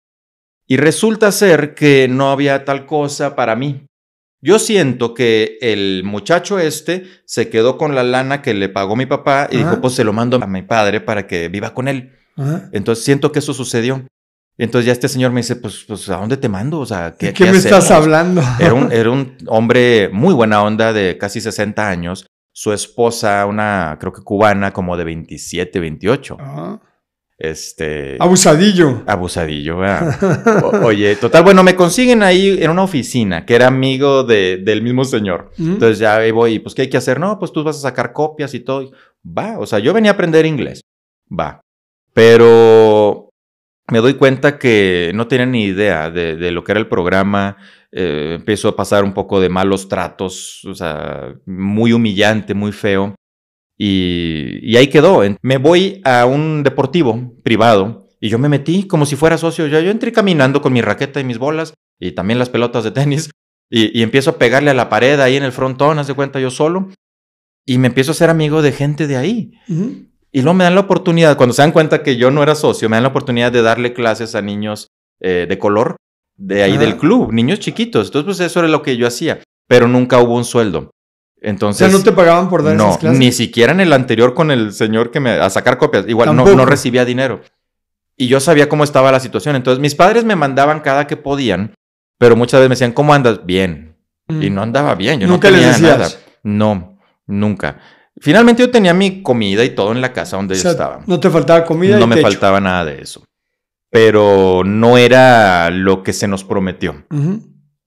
Y 0.67 0.77
resulta 0.77 1.31
ser 1.33 1.75
que 1.75 2.09
no 2.09 2.31
había 2.31 2.65
tal 2.65 2.87
cosa 2.87 3.37
para 3.37 3.57
mí. 3.57 3.87
Yo 4.43 4.59
siento 4.59 5.15
que 5.15 5.59
el 5.61 6.03
muchacho 6.05 6.59
este 6.59 7.05
se 7.25 7.49
quedó 7.49 7.79
con 7.79 7.95
la 7.95 8.03
lana 8.03 8.43
que 8.43 8.53
le 8.53 8.69
pagó 8.69 8.97
mi 8.97 9.07
papá 9.07 9.49
y 9.51 9.57
Ajá. 9.57 9.71
dijo, 9.71 9.81
pues 9.81 9.95
se 9.95 10.05
lo 10.05 10.13
mando 10.13 10.37
a 10.37 10.47
mi 10.47 10.63
padre 10.63 11.01
para 11.01 11.27
que 11.27 11.49
viva 11.49 11.73
con 11.73 11.89
él. 11.89 12.13
Ajá. 12.37 12.69
Entonces 12.73 13.05
siento 13.05 13.33
que 13.33 13.39
eso 13.39 13.55
sucedió. 13.55 14.05
Entonces 14.59 14.87
ya 14.87 14.93
este 14.93 15.09
señor 15.09 15.33
me 15.33 15.41
dice, 15.41 15.57
pues, 15.57 15.85
pues 15.87 16.09
¿a 16.09 16.17
dónde 16.17 16.37
te 16.39 16.49
mando? 16.49 16.81
O 16.81 16.87
sea, 16.87 17.15
¿qué, 17.19 17.27
¿De 17.27 17.33
qué, 17.35 17.45
me 17.45 17.51
hacemos?". 17.51 17.65
estás 17.67 17.91
hablando? 17.91 18.43
Era 18.59 18.73
un, 18.75 18.91
era 18.93 19.11
un 19.11 19.37
hombre 19.49 20.09
muy 20.13 20.33
buena 20.35 20.63
onda 20.63 20.93
de 20.93 21.19
casi 21.19 21.41
60 21.41 21.89
años. 21.89 22.27
Su 22.53 22.73
esposa, 22.73 23.45
una 23.45 23.99
creo 24.01 24.13
que 24.15 24.23
cubana, 24.23 24.73
como 24.73 24.97
de 24.97 25.05
27, 25.05 25.79
28. 25.79 26.37
Ah. 26.41 26.81
Este. 27.39 28.17
Abusadillo. 28.19 29.03
Abusadillo. 29.07 29.77
O- 30.65 30.87
oye, 30.87 31.17
total, 31.17 31.43
bueno, 31.45 31.63
me 31.63 31.77
consiguen 31.77 32.23
ahí 32.23 32.57
en 32.63 32.71
una 32.71 32.83
oficina 32.85 33.45
que 33.45 33.55
era 33.57 33.67
amigo 33.67 34.25
de- 34.25 34.57
del 34.65 34.81
mismo 34.81 35.05
señor. 35.05 35.51
Ujú. 35.59 35.73
Entonces 35.73 35.99
ya 35.99 36.17
ahí 36.17 36.31
voy, 36.31 36.59
pues, 36.61 36.75
¿qué 36.75 36.83
hay 36.83 36.89
que 36.89 36.97
hacer? 36.97 37.21
No, 37.21 37.39
pues 37.39 37.53
tú 37.53 37.63
vas 37.63 37.77
a 37.77 37.81
sacar 37.81 38.15
copias 38.15 38.55
y 38.55 38.61
todo. 38.61 38.91
Va, 39.23 39.59
o 39.59 39.67
sea, 39.67 39.79
yo 39.81 39.93
venía 39.93 40.13
a 40.13 40.15
aprender 40.15 40.47
inglés. 40.47 40.81
Va. 41.31 41.61
Pero 42.15 43.26
me 43.91 44.01
doy 44.01 44.15
cuenta 44.15 44.59
que 44.59 45.13
no 45.15 45.29
tenía 45.29 45.47
ni 45.47 45.65
idea 45.65 46.11
de, 46.11 46.37
de 46.37 46.51
lo 46.51 46.65
que 46.65 46.73
era 46.73 46.81
el 46.81 46.89
programa. 46.89 47.57
Eh, 47.93 48.35
empiezo 48.35 48.69
a 48.69 48.77
pasar 48.77 49.05
un 49.05 49.15
poco 49.15 49.41
de 49.41 49.49
malos 49.49 49.89
tratos, 49.89 50.65
o 50.65 50.75
sea, 50.75 51.35
muy 51.47 51.93
humillante, 51.93 52.53
muy 52.53 52.73
feo. 52.73 53.15
Y, 53.79 54.77
ahí 54.77 54.89
quedó. 54.89 55.23
Me 55.43 55.59
voy 55.59 56.01
a 56.05 56.27
un 56.27 56.63
deportivo 56.63 57.35
privado 57.43 58.09
y 58.21 58.29
yo 58.29 58.39
me 58.39 58.49
metí 58.49 58.87
como 58.87 59.07
si 59.07 59.17
fuera 59.17 59.39
socio. 59.39 59.67
Ya 59.67 59.81
yo 59.81 59.91
entré 59.91 60.13
caminando 60.13 60.61
con 60.61 60.73
mi 60.73 60.81
raqueta 60.81 61.21
y 61.21 61.25
mis 61.25 61.39
bolas 61.39 61.75
y 62.01 62.13
también 62.13 62.39
las 62.39 62.51
pelotas 62.51 62.85
de 62.85 62.91
tenis 62.91 63.31
y, 63.71 63.99
y 63.99 64.03
empiezo 64.03 64.31
a 64.31 64.39
pegarle 64.39 64.71
a 64.71 64.75
la 64.75 64.89
pared 64.89 65.21
ahí 65.21 65.37
en 65.37 65.45
el 65.45 65.53
frontón, 65.53 65.99
haz 65.99 66.07
de 66.07 66.15
cuenta 66.15 66.41
yo 66.41 66.51
solo. 66.51 66.91
Y 67.65 67.79
me 67.79 67.89
empiezo 67.89 68.13
a 68.13 68.15
ser 68.15 68.31
amigo 68.31 68.63
de 68.63 68.73
gente 68.73 69.07
de 69.07 69.17
ahí. 69.17 69.53
Y 70.37 70.43
luego 70.43 70.55
me 70.55 70.65
dan 70.65 70.75
la 70.75 70.83
oportunidad, 70.83 71.37
cuando 71.39 71.55
se 71.55 71.63
dan 71.63 71.73
cuenta 71.73 72.03
que 72.03 72.17
yo 72.19 72.31
no 72.31 72.43
era 72.43 72.55
socio, 72.55 72.91
me 72.91 72.97
dan 72.97 73.05
la 73.05 73.09
oportunidad 73.09 73.51
de 73.51 73.63
darle 73.63 73.95
clases 73.95 74.35
a 74.35 74.43
niños 74.43 74.89
eh, 75.21 75.47
de 75.49 75.59
color 75.59 75.97
de 76.37 76.63
ahí 76.63 76.75
Ah. 76.75 76.79
del 76.79 76.99
club, 76.99 77.33
niños 77.33 77.59
chiquitos. 77.59 78.09
Entonces, 78.09 78.27
pues 78.27 78.41
eso 78.41 78.59
era 78.59 78.69
lo 78.69 78.83
que 78.83 78.99
yo 78.99 79.07
hacía, 79.07 79.41
pero 79.67 79.89
nunca 79.89 80.19
hubo 80.19 80.35
un 80.37 80.45
sueldo. 80.45 80.79
O 80.81 80.91
Entonces, 81.41 81.89
sea, 81.91 81.97
no 81.99 82.05
te 82.05 82.13
pagaban 82.13 82.51
por 82.51 82.63
dar 82.63 82.77
no, 82.77 82.85
esas 82.89 82.99
clases. 82.99 83.19
ni 83.19 83.33
siquiera 83.33 83.73
en 83.73 83.81
el 83.81 83.95
anterior 83.95 84.35
con 84.35 84.51
el 84.51 84.75
señor 84.75 85.11
que 85.11 85.21
me 85.21 85.31
a 85.31 85.49
sacar 85.49 85.79
copias, 85.79 86.05
igual 86.07 86.37
no, 86.37 86.45
no 86.55 86.67
recibía 86.67 87.07
dinero. 87.07 87.41
Y 88.15 88.27
yo 88.29 88.39
sabía 88.39 88.69
cómo 88.69 88.85
estaba 88.85 89.11
la 89.11 89.21
situación. 89.21 89.57
Entonces, 89.57 89.81
mis 89.81 89.95
padres 89.95 90.25
me 90.25 90.37
mandaban 90.37 90.81
cada 90.81 91.07
que 91.07 91.17
podían, 91.17 91.75
pero 92.19 92.37
muchas 92.37 92.61
veces 92.61 92.69
me 92.69 92.75
decían, 92.75 92.93
¿cómo 92.93 93.15
andas? 93.15 93.47
Bien. 93.47 93.97
Mm. 94.29 94.43
Y 94.43 94.51
no 94.51 94.61
andaba 94.61 94.95
bien, 94.97 95.19
yo 95.21 95.29
Nunca 95.29 95.51
no 95.51 95.57
les 95.57 95.77
tenía 95.77 95.93
decías. 95.95 95.99
nada. 95.99 96.23
No, 96.43 96.99
nunca. 97.27 97.79
Finalmente 98.21 98.63
yo 98.63 98.71
tenía 98.71 98.95
mi 98.95 99.23
comida 99.23 99.65
y 99.65 99.71
todo 99.71 99.93
en 99.93 100.01
la 100.01 100.13
casa 100.13 100.37
donde 100.37 100.55
O 100.55 100.59
yo 100.59 100.71
estaba. 100.71 101.03
No 101.07 101.21
te 101.21 101.31
faltaba 101.31 101.65
comida 101.65 101.99
No 101.99 102.07
y 102.07 102.09
me 102.09 102.15
techo. 102.17 102.29
faltaba 102.29 102.61
nada 102.61 102.85
de 102.85 103.03
eso. 103.03 103.25
Pero 103.91 104.63
no 104.65 104.99
era 104.99 105.71
lo 105.71 106.03
que 106.03 106.13
se 106.13 106.27
nos 106.27 106.45
prometió. 106.45 107.05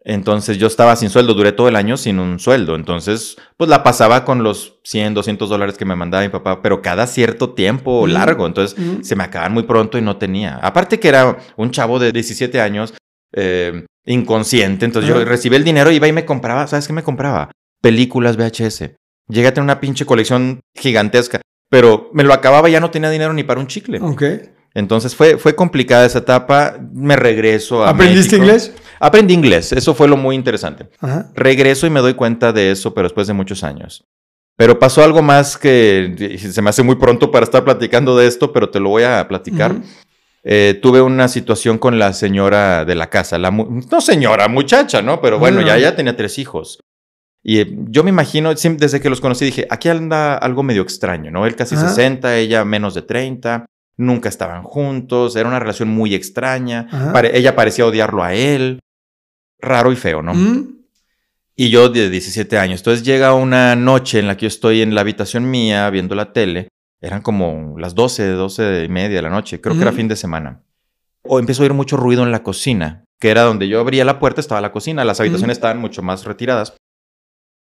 Entonces 0.05 0.57
yo 0.57 0.67
estaba 0.67 0.95
sin 0.95 1.09
sueldo, 1.09 1.33
duré 1.33 1.51
todo 1.51 1.67
el 1.67 1.75
año 1.75 1.97
sin 1.97 2.19
un 2.19 2.39
sueldo. 2.39 2.75
Entonces, 2.75 3.35
pues 3.57 3.69
la 3.69 3.83
pasaba 3.83 4.23
con 4.23 4.43
los 4.43 4.79
100, 4.83 5.13
200 5.13 5.49
dólares 5.49 5.77
que 5.77 5.85
me 5.85 5.95
mandaba 5.95 6.23
mi 6.23 6.29
papá, 6.29 6.61
pero 6.61 6.81
cada 6.81 7.05
cierto 7.05 7.53
tiempo 7.53 8.07
largo. 8.07 8.47
Entonces 8.47 8.79
se 9.01 9.15
me 9.15 9.23
acaban 9.23 9.53
muy 9.53 9.63
pronto 9.63 9.97
y 9.97 10.01
no 10.01 10.17
tenía. 10.17 10.55
Aparte 10.61 10.99
que 10.99 11.09
era 11.09 11.37
un 11.57 11.71
chavo 11.71 11.99
de 11.99 12.11
17 12.11 12.61
años, 12.61 12.93
eh, 13.33 13.85
inconsciente. 14.05 14.85
Entonces 14.85 15.09
yo 15.09 15.23
recibí 15.25 15.55
el 15.57 15.63
dinero, 15.63 15.91
iba 15.91 16.07
y 16.07 16.13
me 16.13 16.25
compraba, 16.25 16.65
¿sabes 16.67 16.87
qué 16.87 16.93
me 16.93 17.03
compraba? 17.03 17.51
Películas 17.81 18.37
VHS. 18.37 18.95
Llegué 19.29 19.47
a 19.47 19.53
tener 19.53 19.63
una 19.63 19.79
pinche 19.79 20.05
colección 20.05 20.59
gigantesca, 20.75 21.39
pero 21.69 22.09
me 22.13 22.23
lo 22.23 22.33
acababa 22.33 22.67
y 22.67 22.73
ya 22.73 22.79
no 22.79 22.91
tenía 22.91 23.09
dinero 23.09 23.31
ni 23.33 23.43
para 23.43 23.59
un 23.59 23.67
chicle. 23.67 23.99
Ok. 24.01 24.23
Entonces 24.73 25.15
fue, 25.15 25.37
fue 25.37 25.55
complicada 25.55 26.05
esa 26.05 26.19
etapa. 26.19 26.77
Me 26.93 27.15
regreso 27.15 27.83
a 27.83 27.89
¿Aprendiste 27.89 28.37
México. 28.37 28.45
inglés? 28.45 28.73
Aprendí 28.99 29.33
inglés, 29.33 29.71
eso 29.71 29.93
fue 29.95 30.07
lo 30.07 30.17
muy 30.17 30.35
interesante. 30.35 30.89
Ajá. 30.99 31.29
Regreso 31.35 31.87
y 31.87 31.89
me 31.89 32.01
doy 32.01 32.13
cuenta 32.15 32.51
de 32.51 32.71
eso, 32.71 32.93
pero 32.93 33.05
después 33.07 33.27
de 33.27 33.33
muchos 33.33 33.63
años. 33.63 34.03
Pero 34.57 34.77
pasó 34.77 35.03
algo 35.03 35.21
más 35.21 35.57
que 35.57 36.35
se 36.37 36.61
me 36.61 36.69
hace 36.69 36.83
muy 36.83 36.95
pronto 36.95 37.31
para 37.31 37.45
estar 37.45 37.63
platicando 37.63 38.17
de 38.17 38.27
esto, 38.27 38.51
pero 38.51 38.69
te 38.69 38.79
lo 38.81 38.89
voy 38.89 39.03
a 39.03 39.25
platicar. 39.27 39.73
Eh, 40.43 40.77
tuve 40.81 41.01
una 41.01 41.27
situación 41.29 41.77
con 41.77 41.97
la 41.97 42.13
señora 42.13 42.83
de 42.85 42.95
la 42.95 43.09
casa, 43.09 43.37
la 43.37 43.51
no 43.51 44.01
señora, 44.01 44.47
muchacha, 44.49 45.01
¿no? 45.01 45.21
Pero 45.21 45.39
bueno, 45.39 45.61
No, 45.61 45.67
ya 45.67 45.77
ya 45.77 45.95
tenía 45.95 46.15
tres 46.15 46.37
hijos. 46.39 46.79
Y 47.43 47.59
eh, 47.59 47.67
yo 47.89 48.03
me 48.03 48.09
imagino, 48.09 48.53
desde 48.53 48.99
que 48.99 49.09
los 49.09 49.21
conocí, 49.21 49.45
dije, 49.45 49.65
aquí 49.69 49.87
anda 49.89 50.35
algo 50.37 50.61
medio 50.63 50.81
extraño, 50.81 51.31
¿no? 51.31 51.45
Él 51.45 51.55
casi 51.55 51.75
Ajá. 51.75 51.89
60, 51.89 52.35
ella 52.37 52.65
menos 52.65 52.93
de 52.95 53.01
30, 53.01 53.65
nunca 53.97 54.27
estaban 54.29 54.63
juntos, 54.63 55.35
era 55.35 55.47
una 55.47 55.59
relación 55.59 55.89
muy 55.89 56.13
extraña, 56.15 56.87
pare- 57.13 57.37
ella 57.37 57.55
parecía 57.55 57.85
odiarlo 57.85 58.23
a 58.23 58.33
él, 58.33 58.79
raro 59.59 59.91
y 59.91 59.95
feo, 59.95 60.21
¿no? 60.21 60.33
Mm. 60.33 60.75
Y 61.55 61.69
yo 61.69 61.89
de 61.89 62.09
17 62.09 62.57
años. 62.57 62.79
Entonces 62.79 63.05
llega 63.05 63.33
una 63.33 63.75
noche 63.75 64.19
en 64.19 64.27
la 64.27 64.37
que 64.37 64.43
yo 64.43 64.47
estoy 64.47 64.81
en 64.81 64.95
la 64.95 65.01
habitación 65.01 65.49
mía 65.51 65.89
viendo 65.89 66.15
la 66.15 66.31
tele. 66.31 66.69
Eran 67.01 67.21
como 67.21 67.75
las 67.77 67.95
12, 67.95 68.27
12 68.29 68.83
y 68.85 68.89
media 68.89 69.17
de 69.17 69.21
la 69.21 69.29
noche. 69.29 69.59
Creo 69.59 69.75
que 69.75 69.81
era 69.81 69.91
fin 69.91 70.07
de 70.07 70.15
semana. 70.15 70.61
O 71.23 71.37
empiezo 71.37 71.61
a 71.61 71.65
oír 71.65 71.73
mucho 71.73 71.97
ruido 71.97 72.23
en 72.23 72.31
la 72.31 72.43
cocina, 72.43 73.03
que 73.19 73.29
era 73.29 73.41
donde 73.43 73.67
yo 73.67 73.81
abría 73.81 74.05
la 74.05 74.19
puerta, 74.19 74.39
estaba 74.39 74.61
la 74.61 74.71
cocina. 74.71 75.03
Las 75.03 75.19
habitaciones 75.19 75.57
estaban 75.57 75.79
mucho 75.79 76.01
más 76.01 76.23
retiradas. 76.23 76.75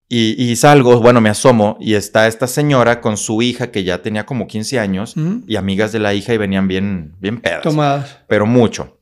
Y, 0.09 0.35
y 0.43 0.57
salgo, 0.57 1.01
bueno, 1.01 1.21
me 1.21 1.31
asomo 1.31 1.77
y 1.81 1.95
está 1.95 2.27
esta 2.29 2.47
señora 2.47 3.01
con 3.01 3.17
su 3.17 3.41
hija 3.43 3.71
que 3.71 3.85
ya 3.85 4.03
tenía 4.03 4.27
como 4.27 4.47
15 4.47 4.79
años 4.79 5.17
Mm. 5.17 5.39
y 5.47 5.57
amigas 5.57 5.93
de 5.93 5.99
la 5.99 6.13
hija 6.15 6.35
y 6.35 6.37
venían 6.39 6.69
bien, 6.69 7.15
bien 7.21 7.41
pedas 7.41 7.63
Tomadas. 7.63 8.19
pero 8.29 8.45
mucho. 8.47 9.01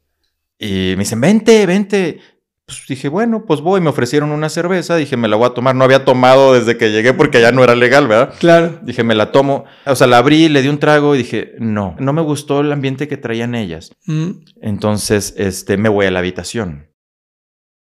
Y 0.59 0.95
me 0.97 0.99
dicen, 1.03 1.21
vente, 1.21 1.67
vente. 1.67 2.21
Pues 2.65 2.85
dije, 2.89 3.09
bueno, 3.09 3.45
pues 3.45 3.61
voy. 3.61 3.81
Me 3.81 3.91
ofrecieron 3.91 4.31
una 4.31 4.49
cerveza. 4.49 4.95
Dije, 4.95 5.17
me 5.17 5.27
la 5.27 5.35
voy 5.35 5.47
a 5.47 5.51
tomar. 5.55 5.75
No 5.75 5.83
había 5.83 6.05
tomado 6.05 6.55
desde 6.55 6.79
que 6.79 6.93
llegué 6.93 7.13
porque 7.13 7.41
ya 7.41 7.51
no 7.51 7.65
era 7.65 7.75
legal, 7.75 8.07
¿verdad? 8.07 8.33
Claro. 8.39 8.79
Dije, 8.83 9.03
me 9.03 9.17
la 9.17 9.33
tomo. 9.33 9.65
O 9.85 9.97
sea, 9.97 10.07
la 10.07 10.19
abrí, 10.19 10.49
le 10.49 10.63
di 10.63 10.69
un 10.69 10.79
trago 10.79 11.17
y 11.17 11.19
dije, 11.19 11.55
no, 11.59 11.97
no 11.99 12.13
me 12.13 12.23
gustó 12.23 12.61
el 12.61 12.71
ambiente 12.71 13.09
que 13.09 13.17
traían 13.17 13.57
ellas. 13.57 13.91
Mm. 14.07 14.31
Entonces, 14.63 15.35
este, 15.37 15.77
me 15.77 15.89
voy 15.89 16.07
a 16.07 16.13
la 16.13 16.21
habitación. 16.21 16.87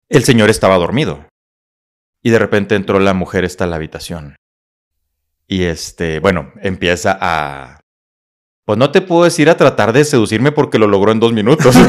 El 0.08 0.24
señor 0.24 0.50
estaba 0.50 0.76
dormido. 0.76 1.24
Y 2.24 2.30
de 2.30 2.38
repente 2.38 2.74
entró 2.74 2.98
la 2.98 3.14
mujer 3.14 3.44
esta 3.44 3.64
a 3.64 3.66
la 3.66 3.76
habitación. 3.76 4.36
Y 5.46 5.64
este, 5.64 6.20
bueno, 6.20 6.52
empieza 6.62 7.16
a... 7.20 7.80
Pues 8.64 8.78
no 8.78 8.90
te 8.90 9.02
puedo 9.02 9.24
decir 9.24 9.50
a 9.50 9.58
tratar 9.58 9.92
de 9.92 10.04
seducirme 10.04 10.50
porque 10.50 10.78
lo 10.78 10.86
logró 10.86 11.12
en 11.12 11.20
dos 11.20 11.32
minutos. 11.32 11.76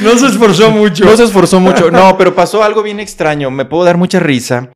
No 0.00 0.16
se 0.16 0.28
esforzó 0.28 0.70
mucho. 0.70 1.04
No 1.04 1.16
se 1.16 1.24
esforzó 1.24 1.60
mucho. 1.60 1.90
No, 1.90 2.16
pero 2.16 2.34
pasó 2.34 2.62
algo 2.62 2.82
bien 2.82 3.00
extraño. 3.00 3.50
Me 3.50 3.66
puedo 3.66 3.84
dar 3.84 3.98
mucha 3.98 4.18
risa, 4.18 4.72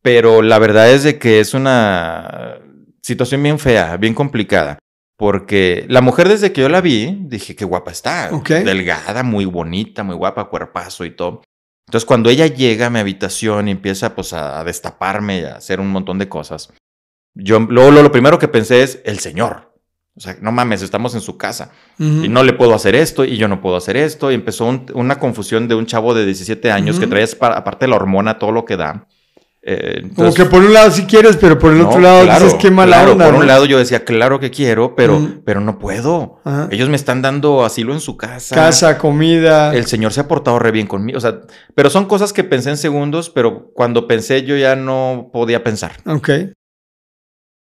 pero 0.00 0.40
la 0.40 0.58
verdad 0.58 0.90
es 0.90 1.02
de 1.02 1.18
que 1.18 1.40
es 1.40 1.52
una 1.52 2.58
situación 3.02 3.42
bien 3.42 3.58
fea, 3.58 3.96
bien 3.98 4.14
complicada. 4.14 4.78
Porque 5.18 5.84
la 5.88 6.00
mujer 6.00 6.28
desde 6.28 6.52
que 6.52 6.62
yo 6.62 6.68
la 6.68 6.80
vi, 6.80 7.18
dije 7.22 7.54
qué 7.54 7.64
guapa 7.64 7.90
está. 7.90 8.30
Delgada, 8.30 9.22
muy 9.22 9.44
bonita, 9.44 10.02
muy 10.02 10.16
guapa, 10.16 10.48
cuerpazo 10.48 11.04
y 11.04 11.10
todo. 11.10 11.42
Entonces 11.92 12.06
cuando 12.06 12.30
ella 12.30 12.46
llega 12.46 12.86
a 12.86 12.90
mi 12.90 13.00
habitación 13.00 13.68
y 13.68 13.70
empieza 13.70 14.14
pues 14.14 14.32
a 14.32 14.64
destaparme 14.64 15.40
y 15.40 15.44
a 15.44 15.56
hacer 15.56 15.78
un 15.78 15.90
montón 15.90 16.18
de 16.18 16.26
cosas, 16.26 16.72
yo 17.34 17.60
luego 17.60 17.90
lo, 17.90 18.02
lo 18.02 18.10
primero 18.10 18.38
que 18.38 18.48
pensé 18.48 18.82
es 18.82 19.00
el 19.04 19.18
señor. 19.18 19.74
O 20.16 20.20
sea, 20.20 20.38
no 20.40 20.52
mames, 20.52 20.80
estamos 20.80 21.14
en 21.14 21.20
su 21.20 21.36
casa 21.36 21.70
y 22.24 22.30
no 22.30 22.44
le 22.44 22.54
puedo 22.54 22.72
hacer 22.74 22.94
esto 22.94 23.26
y 23.26 23.36
yo 23.36 23.46
no 23.46 23.60
puedo 23.60 23.76
hacer 23.76 23.98
esto. 23.98 24.30
Y 24.32 24.34
empezó 24.36 24.64
un- 24.64 24.86
una 24.94 25.18
confusión 25.18 25.68
de 25.68 25.74
un 25.74 25.84
chavo 25.84 26.14
de 26.14 26.24
17 26.24 26.72
años 26.72 26.98
que 26.98 27.04
pa- 27.34 27.58
aparte 27.58 27.84
de 27.84 27.90
la 27.90 27.96
hormona, 27.96 28.38
todo 28.38 28.52
lo 28.52 28.64
que 28.64 28.78
da. 28.78 29.06
Eh, 29.64 30.10
Como 30.16 30.34
que 30.34 30.44
por 30.46 30.60
un 30.64 30.72
lado 30.72 30.90
sí 30.90 31.04
quieres, 31.06 31.36
pero 31.36 31.56
por 31.56 31.72
el 31.72 31.78
No, 31.78 31.88
otro 31.88 32.00
lado 32.00 32.24
claro, 32.24 32.44
dices 32.46 32.58
qué 32.60 32.70
mala 32.72 32.96
claro, 32.96 33.12
onda. 33.12 33.26
Por 33.26 33.34
¿no? 33.34 33.40
un 33.40 33.46
lado 33.46 33.64
yo 33.64 33.78
decía, 33.78 34.04
claro 34.04 34.40
que 34.40 34.50
quiero, 34.50 34.96
pero, 34.96 35.16
Ujú. 35.18 35.42
pero 35.44 35.60
no 35.60 35.78
puedo. 35.78 36.40
Ajá. 36.44 36.66
Ellos 36.72 36.88
me 36.88 36.96
están 36.96 37.22
dando 37.22 37.64
asilo 37.64 37.92
en 37.92 38.00
su 38.00 38.16
casa. 38.16 38.56
Casa, 38.56 38.98
comida. 38.98 39.72
El 39.72 39.86
señor 39.86 40.12
se 40.12 40.20
ha 40.20 40.26
portado 40.26 40.58
re 40.58 40.72
bien 40.72 40.88
conmigo. 40.88 41.16
O 41.16 41.20
sea, 41.20 41.42
pero 41.76 41.90
son 41.90 42.06
cosas 42.06 42.32
que 42.32 42.42
pensé 42.42 42.70
en 42.70 42.76
segundos, 42.76 43.30
pero 43.30 43.70
cuando 43.72 44.08
pensé 44.08 44.42
yo 44.42 44.56
ya 44.56 44.74
no 44.74 45.30
podía 45.32 45.62
pensar. 45.62 45.92
Ok. 46.06 46.28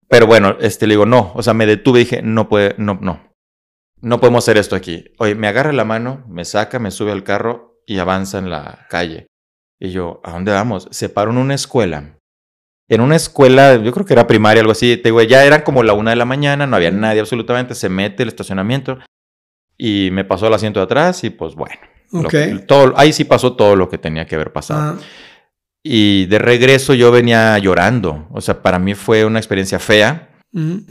Pero 0.09 0.27
bueno, 0.27 0.57
este, 0.59 0.87
le 0.87 0.95
digo, 0.95 1.05
no. 1.05 1.31
O 1.33 1.41
sea, 1.43 1.53
me 1.53 1.65
detuve 1.65 2.01
y 2.01 2.03
dije, 2.03 2.21
no 2.21 2.49
puede, 2.49 2.75
no, 2.77 2.99
no. 3.01 3.31
No 4.01 4.19
podemos 4.19 4.43
hacer 4.43 4.57
esto 4.57 4.75
aquí. 4.75 5.05
Oye, 5.17 5.33
me 5.33 5.47
agarra 5.47 5.71
la 5.71 5.85
mano, 5.85 6.25
me 6.27 6.43
saca, 6.45 6.77
me 6.77 6.91
sube 6.91 7.11
al 7.11 7.23
carro 7.23 7.79
y 7.87 7.97
avanza 7.99 8.37
en 8.37 8.49
la 8.49 8.85
calle. 8.89 9.27
Y 9.79 9.91
yo, 9.91 10.21
¿a 10.23 10.31
dónde 10.31 10.51
vamos? 10.51 10.87
Se 10.91 11.09
paró 11.09 11.31
en 11.31 11.37
una 11.37 11.53
escuela. 11.55 12.17
En 12.87 13.01
una 13.01 13.15
escuela, 13.15 13.75
yo 13.77 13.91
creo 13.91 14.05
que 14.05 14.13
era 14.13 14.27
primaria, 14.27 14.61
algo 14.61 14.71
así. 14.71 14.95
Te 14.97 15.09
digo, 15.09 15.21
ya 15.23 15.43
eran 15.43 15.61
como 15.63 15.83
la 15.83 15.93
una 15.93 16.11
de 16.11 16.15
la 16.15 16.25
mañana, 16.25 16.67
no 16.67 16.75
había 16.75 16.91
nadie 16.91 17.19
absolutamente. 17.19 17.73
Se 17.75 17.89
mete 17.89 18.23
el 18.23 18.29
estacionamiento 18.29 18.99
y 19.77 20.09
me 20.11 20.23
pasó 20.23 20.47
el 20.47 20.53
asiento 20.53 20.79
de 20.79 20.85
atrás 20.85 21.23
y 21.23 21.29
pues 21.29 21.55
bueno. 21.55 21.75
lo 22.11 22.21
Ok. 22.21 22.29
que- 22.29 22.63
todo, 22.67 22.93
ahí 22.95 23.11
sí 23.11 23.23
pasó 23.25 23.55
todo 23.55 23.75
lo 23.75 23.89
que 23.89 23.97
tenía 23.97 24.25
que 24.25 24.35
haber 24.35 24.53
pasado. 24.53 24.99
Y 25.83 26.27
de 26.27 26.39
regreso 26.39 26.93
yo 26.93 27.11
venía 27.11 27.57
llorando. 27.57 28.27
O 28.31 28.39
sea, 28.41 28.61
para 28.61 28.79
mí 28.79 28.93
fue 28.95 29.25
una 29.25 29.39
experiencia 29.39 29.79
fea. 29.79 30.29
Ujú. 30.53 30.81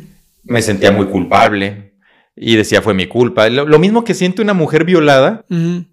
Me 0.42 0.60
sentía 0.60 0.90
muy 0.92 1.06
culpable 1.06 1.93
y 2.36 2.56
decía 2.56 2.82
fue 2.82 2.94
mi 2.94 3.06
culpa. 3.06 3.48
Lo, 3.48 3.66
lo 3.66 3.78
mismo 3.78 4.04
que 4.04 4.14
siente 4.14 4.42
una 4.42 4.54
mujer 4.54 4.84
violada 4.84 5.44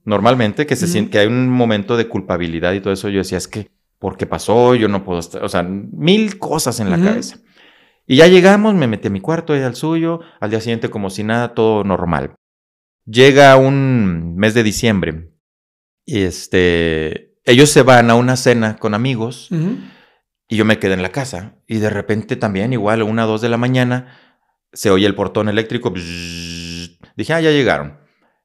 normalmente, 0.06 0.66
que 0.66 0.76
se 0.76 0.88
siente 0.88 1.12
que 1.12 1.20
hay 1.20 1.28
un 1.28 1.50
momento 1.50 1.98
de 1.98 2.08
culpabilidad 2.08 2.74
y 2.74 2.82
todo 2.82 2.94
eso. 2.94 3.10
Yo 3.10 3.20
decía, 3.20 3.38
es 3.38 3.48
que, 3.48 3.70
¿por 4.00 4.18
qué 4.18 4.26
pasó? 4.26 4.76
Yo 4.76 4.88
no 4.88 5.04
puedo 5.04 5.20
estar. 5.20 5.44
O 5.44 5.50
sea, 5.50 5.64
mil 5.64 6.40
cosas 6.40 6.80
en 6.80 6.90
la 6.90 7.00
cabeza. 7.00 7.38
Y 8.08 8.18
ya 8.18 8.28
llegamos, 8.28 8.74
me 8.74 8.88
metí 8.88 9.08
a 9.08 9.12
mi 9.12 9.22
cuarto, 9.22 9.56
ella 9.56 9.68
al 9.68 9.76
suyo, 9.76 10.20
al 10.40 10.50
día 10.50 10.60
siguiente 10.60 10.90
como 10.90 11.10
si 11.10 11.24
nada, 11.24 11.54
todo 11.54 11.84
normal. 11.84 12.36
Llega 13.06 13.56
un 13.56 14.36
mes 14.36 14.54
de 14.54 14.64
diciembre 14.64 15.32
y 16.06 16.22
este, 16.22 17.36
ellos 17.46 17.70
se 17.70 17.84
van 17.84 18.10
a 18.10 18.16
una 18.16 18.36
cena 18.36 18.76
con 18.78 18.94
amigos 18.94 19.50
y 20.48 20.56
yo 20.58 20.66
me 20.66 20.80
quedé 20.80 20.94
en 20.94 21.04
la 21.04 21.12
casa. 21.12 21.56
Y 21.68 21.78
de 21.78 21.90
repente 21.90 22.36
también, 22.36 22.74
igual, 22.74 23.02
a 23.02 23.06
una 23.06 23.26
o 23.26 23.28
dos 23.28 23.42
de 23.42 23.50
la 23.50 23.58
mañana, 23.58 24.18
se 24.74 24.90
oye 24.90 25.06
el 25.06 25.16
portón 25.16 25.50
eléctrico. 25.50 25.92
bzzz. 25.92 27.00
Dije, 27.16 27.34
ah, 27.34 27.42
ya 27.42 27.52
llegaron. 27.52 28.00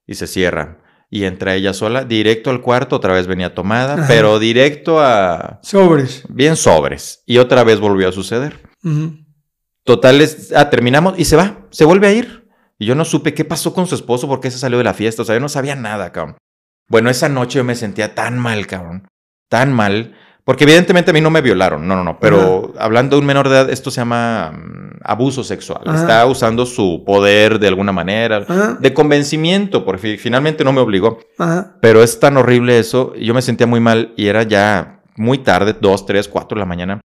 Y 0.06 0.14
se 0.14 0.26
cierra. 0.26 0.78
Y 1.08 1.24
entra 1.24 1.54
ella 1.54 1.72
sola, 1.72 2.04
directo 2.04 2.50
al 2.50 2.60
cuarto, 2.62 2.96
otra 2.96 3.12
vez 3.14 3.26
venía 3.28 3.54
tomada, 3.54 3.94
Ajá. 3.94 4.04
pero 4.08 4.38
directo 4.40 5.00
a... 5.00 5.60
Sobres. 5.62 6.24
Bien 6.28 6.56
sobres. 6.56 7.22
Y 7.26 7.38
otra 7.38 7.62
vez 7.62 7.78
volvió 7.78 8.08
a 8.08 8.12
suceder. 8.12 8.60
Ujú. 8.82 9.18
Total, 9.84 10.20
es- 10.20 10.52
ah, 10.54 10.68
terminamos 10.68 11.14
y 11.16 11.24
se 11.24 11.36
va, 11.36 11.66
se 11.70 11.84
vuelve 11.84 12.08
a 12.08 12.12
ir. 12.12 12.48
Y 12.78 12.86
yo 12.86 12.94
no 12.96 13.04
supe 13.04 13.34
qué 13.34 13.44
pasó 13.44 13.72
con 13.72 13.86
su 13.86 13.94
esposo, 13.94 14.26
por 14.26 14.40
qué 14.40 14.50
se 14.50 14.58
salió 14.58 14.78
de 14.78 14.84
la 14.84 14.94
fiesta, 14.94 15.22
o 15.22 15.24
sea, 15.24 15.36
yo 15.36 15.40
no 15.40 15.48
sabía 15.48 15.76
nada, 15.76 16.10
cabrón. 16.12 16.36
Bueno, 16.88 17.08
esa 17.08 17.28
noche 17.28 17.58
yo 17.58 17.64
me 17.64 17.74
sentía 17.76 18.14
tan 18.14 18.36
mal, 18.38 18.66
cabrón, 18.66 19.06
tan 19.48 19.72
mal, 19.72 20.14
porque 20.46 20.62
evidentemente 20.64 21.10
a 21.10 21.14
mí 21.14 21.20
no 21.20 21.28
me 21.28 21.42
violaron, 21.42 21.86
no, 21.86 21.96
no, 21.96 22.04
no, 22.04 22.18
pero 22.20 22.72
hablando 22.78 23.16
de 23.16 23.20
un 23.20 23.26
menor 23.26 23.48
de 23.48 23.54
edad, 23.56 23.68
esto 23.70 23.90
se 23.90 24.00
llama 24.00 24.52
mm, 24.52 25.00
abuso 25.02 25.42
sexual, 25.44 25.82
Ajá. 25.84 25.98
está 26.00 26.24
usando 26.26 26.64
su 26.64 27.02
poder 27.04 27.58
de 27.58 27.66
alguna 27.68 27.90
manera, 27.92 28.46
Ajá. 28.48 28.78
de 28.80 28.94
convencimiento, 28.94 29.84
porque 29.84 29.98
fi- 30.00 30.16
finalmente 30.18 30.62
no 30.64 30.72
me 30.72 30.80
obligó, 30.80 31.18
Ajá. 31.36 31.74
pero 31.82 32.00
es 32.02 32.18
tan 32.20 32.36
horrible 32.36 32.78
eso, 32.78 33.12
yo 33.16 33.34
me 33.34 33.42
sentía 33.42 33.66
muy 33.66 33.80
mal 33.80 34.12
y 34.16 34.28
era 34.28 34.44
ya 34.44 35.00
muy 35.16 35.38
tarde, 35.38 35.74
dos, 35.80 36.06
tres, 36.06 36.28
cuatro 36.28 36.54
de 36.56 36.60
la 36.60 36.66
mañana. 36.66 37.00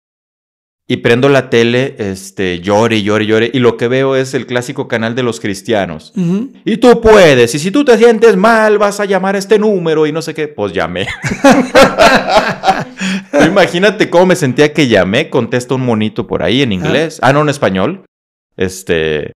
Y 0.88 0.98
prendo 0.98 1.28
la 1.28 1.50
tele, 1.50 1.96
este, 1.98 2.60
llore, 2.60 3.02
llore, 3.02 3.26
llore. 3.26 3.50
Y 3.52 3.58
lo 3.58 3.76
que 3.76 3.88
veo 3.88 4.14
es 4.14 4.34
el 4.34 4.46
clásico 4.46 4.86
canal 4.86 5.16
de 5.16 5.24
los 5.24 5.40
cristianos. 5.40 6.12
Y 6.64 6.76
tú 6.76 7.00
puedes, 7.00 7.52
y 7.56 7.58
si 7.58 7.72
tú 7.72 7.84
te 7.84 7.98
sientes 7.98 8.36
mal, 8.36 8.78
vas 8.78 9.00
a 9.00 9.04
llamar 9.04 9.34
a 9.34 9.38
este 9.38 9.58
número 9.58 10.06
y 10.06 10.12
no 10.12 10.22
sé 10.22 10.32
qué. 10.32 10.46
Pues 10.46 10.72
llamé. 10.72 11.08
Imagínate 13.46 14.08
cómo 14.10 14.26
me 14.26 14.36
sentía 14.36 14.72
que 14.72 14.86
llamé, 14.86 15.28
contesta 15.28 15.74
un 15.74 15.84
monito 15.84 16.28
por 16.28 16.44
ahí 16.44 16.62
en 16.62 16.70
inglés. 16.70 17.18
Ah, 17.20 17.32
no, 17.32 17.42
en 17.42 17.48
español. 17.48 18.04
Este. 18.56 19.32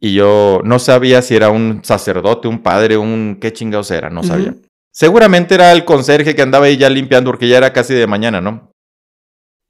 Y 0.00 0.14
yo 0.14 0.62
no 0.64 0.80
sabía 0.80 1.22
si 1.22 1.36
era 1.36 1.50
un 1.50 1.80
sacerdote, 1.84 2.48
un 2.48 2.60
padre, 2.60 2.96
un 2.96 3.38
qué 3.40 3.52
chingados 3.52 3.90
era, 3.92 4.10
no 4.10 4.24
sabía. 4.24 4.54
Seguramente 4.92 5.54
era 5.54 5.70
el 5.72 5.84
conserje 5.84 6.34
que 6.34 6.42
andaba 6.42 6.66
ahí 6.66 6.76
ya 6.76 6.90
limpiando 6.90 7.30
porque 7.30 7.48
ya 7.48 7.58
era 7.58 7.72
casi 7.72 7.94
de 7.94 8.06
mañana, 8.06 8.40
¿no? 8.40 8.72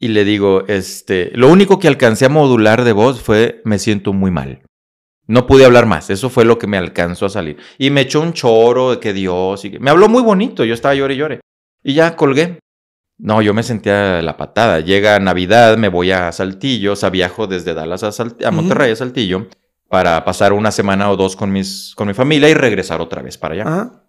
Y 0.01 0.09
le 0.09 0.25
digo, 0.25 0.65
este, 0.69 1.31
lo 1.35 1.49
único 1.49 1.79
que 1.79 1.89
alcancé 1.89 2.27
a 2.27 2.29
modular 2.29 2.85
de 2.85 2.93
voz 2.93 3.21
fue 3.21 3.61
me 3.65 3.79
siento 3.79 4.13
muy 4.13 4.31
mal. 4.31 4.63
No 5.27 5.47
pude 5.47 5.65
hablar 5.65 5.87
más, 5.87 6.09
eso 6.09 6.31
fue 6.31 6.45
lo 6.45 6.59
que 6.59 6.67
me 6.67 6.79
alcanzó 6.79 7.27
a 7.27 7.31
salir. 7.31 7.59
Y 7.79 7.91
me 7.91 8.03
echó 8.03 8.21
un 8.21 8.33
choro 8.33 8.93
de 8.93 9.01
que 9.01 9.13
Dios, 9.13 9.65
y 9.65 9.73
que- 9.73 9.79
me 9.81 9.91
habló 9.91 10.09
muy 10.09 10.23
bonito, 10.23 10.65
yo 10.65 10.73
estaba 10.73 10.95
llore 10.95 11.15
y 11.15 11.17
llore. 11.19 11.41
Y 11.83 11.95
ya 11.95 12.17
colgué. 12.17 12.59
No, 13.19 13.43
yo 13.43 13.53
me 13.53 13.65
sentía 13.65 14.23
la 14.23 14.37
patada. 14.37 14.79
Llega 14.81 15.19
Navidad, 15.19 15.77
me 15.77 15.89
voy 15.89 16.13
a 16.13 16.31
Saltillo, 16.31 16.93
o 16.93 16.97
sea, 16.97 17.11
viajo 17.11 17.47
desde 17.49 17.75
Dallas 17.75 18.05
a, 18.05 18.13
Salt- 18.13 18.45
a. 18.45 18.51
Monterrey, 18.53 18.93
a 18.93 18.97
Saltillo, 18.97 19.49
para 19.89 20.25
pasar 20.25 20.53
una 20.53 20.71
semana 20.71 21.11
o 21.11 21.17
dos 21.17 21.35
con, 21.35 21.51
mis, 21.53 21.93
con 21.97 22.07
mi 22.07 22.15
familia 22.15 22.49
y 22.49 22.55
regresar 22.55 23.01
otra 23.01 23.21
vez 23.21 23.37
para 23.37 23.55
allá. 23.55 23.63
Ajá. 23.67 24.03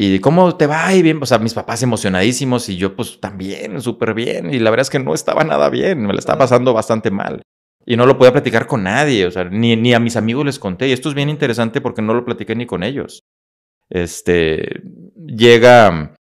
Y 0.00 0.20
cómo 0.20 0.56
te 0.56 0.68
va 0.68 0.94
y 0.94 1.02
bien, 1.02 1.18
o 1.20 1.26
sea, 1.26 1.40
mis 1.40 1.54
papás 1.54 1.82
emocionadísimos 1.82 2.68
y 2.68 2.76
yo 2.76 2.94
pues 2.94 3.18
también, 3.18 3.82
súper 3.82 4.14
bien. 4.14 4.54
Y 4.54 4.60
la 4.60 4.70
verdad 4.70 4.82
es 4.82 4.90
que 4.90 5.00
no 5.00 5.12
estaba 5.12 5.42
nada 5.42 5.70
bien, 5.70 6.06
me 6.06 6.12
la 6.12 6.20
estaba 6.20 6.38
pasando 6.38 6.72
bastante 6.72 7.10
mal. 7.10 7.42
Y 7.84 7.96
no 7.96 8.06
lo 8.06 8.16
podía 8.16 8.30
platicar 8.30 8.68
con 8.68 8.84
nadie, 8.84 9.26
o 9.26 9.30
sea, 9.32 9.42
ni, 9.44 9.74
ni 9.74 9.94
a 9.94 9.98
mis 9.98 10.14
amigos 10.14 10.46
les 10.46 10.60
conté. 10.60 10.86
Y 10.86 10.92
esto 10.92 11.08
es 11.08 11.16
bien 11.16 11.28
interesante 11.28 11.80
porque 11.80 12.00
no 12.00 12.14
lo 12.14 12.24
platiqué 12.24 12.54
ni 12.54 12.64
con 12.64 12.84
ellos. 12.84 13.24
Este, 13.90 14.82
llega 15.16 16.14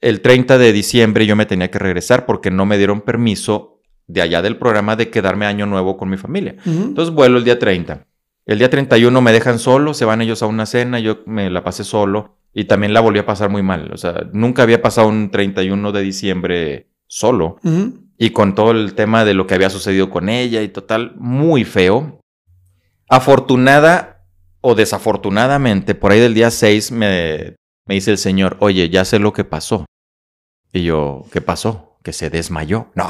el 0.00 0.20
30 0.20 0.56
de 0.56 0.72
diciembre 0.72 1.24
y 1.24 1.26
yo 1.26 1.34
me 1.34 1.46
tenía 1.46 1.72
que 1.72 1.80
regresar 1.80 2.26
porque 2.26 2.52
no 2.52 2.66
me 2.66 2.78
dieron 2.78 3.00
permiso 3.00 3.80
de 4.06 4.22
allá 4.22 4.42
del 4.42 4.58
programa 4.58 4.94
de 4.94 5.10
quedarme 5.10 5.46
año 5.46 5.66
nuevo 5.66 5.96
con 5.96 6.08
mi 6.08 6.18
familia. 6.18 6.54
Entonces 6.64 7.12
vuelo 7.12 7.38
el 7.38 7.44
día 7.44 7.58
30. 7.58 8.06
El 8.46 8.58
día 8.58 8.70
31 8.70 9.20
me 9.20 9.32
dejan 9.32 9.58
solo, 9.58 9.92
se 9.92 10.04
van 10.04 10.22
ellos 10.22 10.40
a 10.44 10.46
una 10.46 10.66
cena, 10.66 11.00
yo 11.00 11.24
me 11.26 11.50
la 11.50 11.64
pasé 11.64 11.82
solo 11.82 12.36
y 12.54 12.64
también 12.64 12.94
la 12.94 13.00
volví 13.00 13.18
a 13.18 13.26
pasar 13.26 13.50
muy 13.50 13.62
mal. 13.62 13.90
O 13.92 13.96
sea, 13.96 14.28
nunca 14.32 14.62
había 14.62 14.80
pasado 14.80 15.08
un 15.08 15.30
31 15.30 15.92
de 15.92 16.02
diciembre 16.02 16.88
solo 17.06 17.58
y 18.16 18.30
con 18.30 18.54
todo 18.54 18.70
el 18.70 18.94
tema 18.94 19.24
de 19.24 19.34
lo 19.34 19.46
que 19.46 19.54
había 19.54 19.70
sucedido 19.70 20.08
con 20.08 20.28
ella 20.28 20.62
y 20.62 20.68
total, 20.68 21.14
muy 21.16 21.64
feo. 21.64 22.20
Afortunada 23.08 24.24
o 24.60 24.74
desafortunadamente, 24.74 25.94
por 25.94 26.12
ahí 26.12 26.20
del 26.20 26.34
día 26.34 26.50
6 26.50 26.92
me, 26.92 27.56
me 27.86 27.96
dice 27.96 28.12
el 28.12 28.18
señor, 28.18 28.56
oye, 28.60 28.88
ya 28.88 29.04
sé 29.04 29.18
lo 29.18 29.32
que 29.32 29.44
pasó. 29.44 29.84
Y 30.72 30.84
yo, 30.84 31.26
¿qué 31.32 31.40
pasó? 31.40 31.98
Que 32.02 32.12
se 32.12 32.30
desmayó. 32.30 32.90
No, 32.94 33.08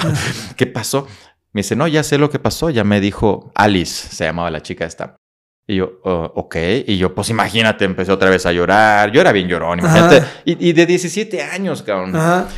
¿qué 0.56 0.66
pasó? 0.66 1.06
Me 1.52 1.60
dice, 1.60 1.76
no, 1.76 1.86
ya 1.86 2.02
sé 2.02 2.18
lo 2.18 2.30
que 2.30 2.38
pasó. 2.38 2.70
Ya 2.70 2.82
me 2.82 3.00
dijo 3.00 3.52
Alice, 3.54 4.08
se 4.08 4.24
llamaba 4.24 4.50
la 4.50 4.62
chica 4.62 4.84
esta. 4.84 5.16
Y 5.66 5.76
yo, 5.76 5.92
"Oh, 6.04 6.30
ok. 6.34 6.56
Y 6.86 6.98
yo, 6.98 7.14
pues 7.14 7.30
imagínate, 7.30 7.84
empecé 7.84 8.12
otra 8.12 8.28
vez 8.30 8.44
a 8.46 8.52
llorar. 8.52 9.10
Yo 9.12 9.20
era 9.20 9.32
bien 9.32 9.48
llorón, 9.48 9.78
imagínate. 9.78 10.22
Y, 10.44 10.68
y 10.68 10.72
de 10.72 10.84
17 10.86 11.42
años, 11.42 11.82
cabrón. 11.82 12.14
Ajá. 12.14 12.48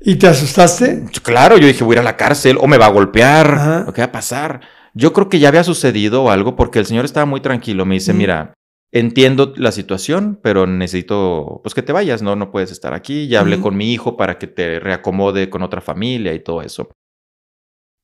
¿Y 0.00 0.16
te 0.16 0.26
asustaste? 0.28 1.04
Claro, 1.22 1.58
yo 1.58 1.66
dije, 1.66 1.84
voy 1.84 1.94
a 1.94 1.96
ir 1.96 2.00
a 2.00 2.04
la 2.04 2.16
cárcel 2.16 2.56
o 2.60 2.66
me 2.66 2.78
va 2.78 2.86
a 2.86 2.90
golpear. 2.90 3.54
Ajá. 3.54 3.84
¿O 3.88 3.92
qué 3.92 4.00
va 4.02 4.06
a 4.06 4.12
pasar? 4.12 4.60
Yo 4.94 5.12
creo 5.12 5.28
que 5.28 5.38
ya 5.38 5.48
había 5.48 5.64
sucedido 5.64 6.30
algo 6.30 6.54
porque 6.56 6.78
el 6.78 6.86
señor 6.86 7.04
estaba 7.04 7.26
muy 7.26 7.40
tranquilo. 7.40 7.84
Me 7.86 7.94
dice, 7.94 8.12
Mm. 8.12 8.16
mira, 8.16 8.54
entiendo 8.92 9.54
la 9.56 9.72
situación, 9.72 10.38
pero 10.42 10.66
necesito 10.66 11.60
pues 11.62 11.74
que 11.74 11.82
te 11.82 11.92
vayas, 11.92 12.20
no, 12.22 12.36
no 12.36 12.50
puedes 12.50 12.70
estar 12.70 12.94
aquí. 12.94 13.26
Ya 13.28 13.40
hablé 13.40 13.58
con 13.60 13.76
mi 13.76 13.92
hijo 13.92 14.16
para 14.16 14.38
que 14.38 14.46
te 14.46 14.78
reacomode 14.80 15.48
con 15.50 15.62
otra 15.62 15.80
familia 15.80 16.32
y 16.34 16.40
todo 16.40 16.62
eso. 16.62 16.90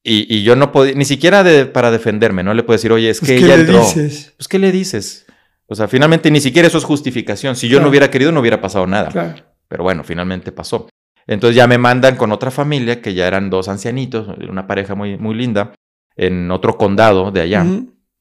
Y, 0.04 0.32
y 0.34 0.42
yo 0.42 0.56
no 0.56 0.72
podía, 0.72 0.94
ni 0.94 1.04
siquiera 1.04 1.42
de- 1.42 1.66
para 1.66 1.90
defenderme, 1.90 2.42
no 2.44 2.54
le 2.54 2.62
puedo 2.62 2.76
decir, 2.76 2.92
oye, 2.92 3.10
es 3.10 3.18
Pues, 3.20 3.30
que 3.32 3.38
¿Qué 3.38 3.44
ella 3.44 3.56
le 3.56 3.62
entró. 3.62 3.80
dices? 3.80 4.32
Pues, 4.36 4.48
¿qué 4.48 4.58
le 4.58 4.72
dices? 4.72 5.26
O 5.66 5.74
sea, 5.74 5.86
finalmente 5.88 6.30
ni 6.30 6.40
siquiera 6.40 6.68
eso 6.68 6.78
es 6.78 6.84
justificación. 6.84 7.56
Si 7.56 7.68
yo 7.68 7.76
Claro. 7.76 7.84
no 7.84 7.90
hubiera 7.90 8.10
querido, 8.10 8.32
no 8.32 8.40
hubiera 8.40 8.60
pasado 8.60 8.86
nada. 8.86 9.08
Claro. 9.10 9.34
Pero 9.68 9.82
bueno, 9.82 10.02
finalmente 10.04 10.50
pasó. 10.52 10.88
Entonces 11.26 11.56
ya 11.56 11.66
me 11.66 11.76
mandan 11.76 12.16
con 12.16 12.32
otra 12.32 12.50
familia, 12.50 13.02
que 13.02 13.12
ya 13.12 13.26
eran 13.26 13.50
dos 13.50 13.68
ancianitos, 13.68 14.28
una 14.48 14.66
pareja 14.66 14.94
muy, 14.94 15.18
muy 15.18 15.34
linda, 15.34 15.74
en 16.16 16.50
otro 16.50 16.78
condado 16.78 17.30
de 17.30 17.42
allá. 17.42 17.66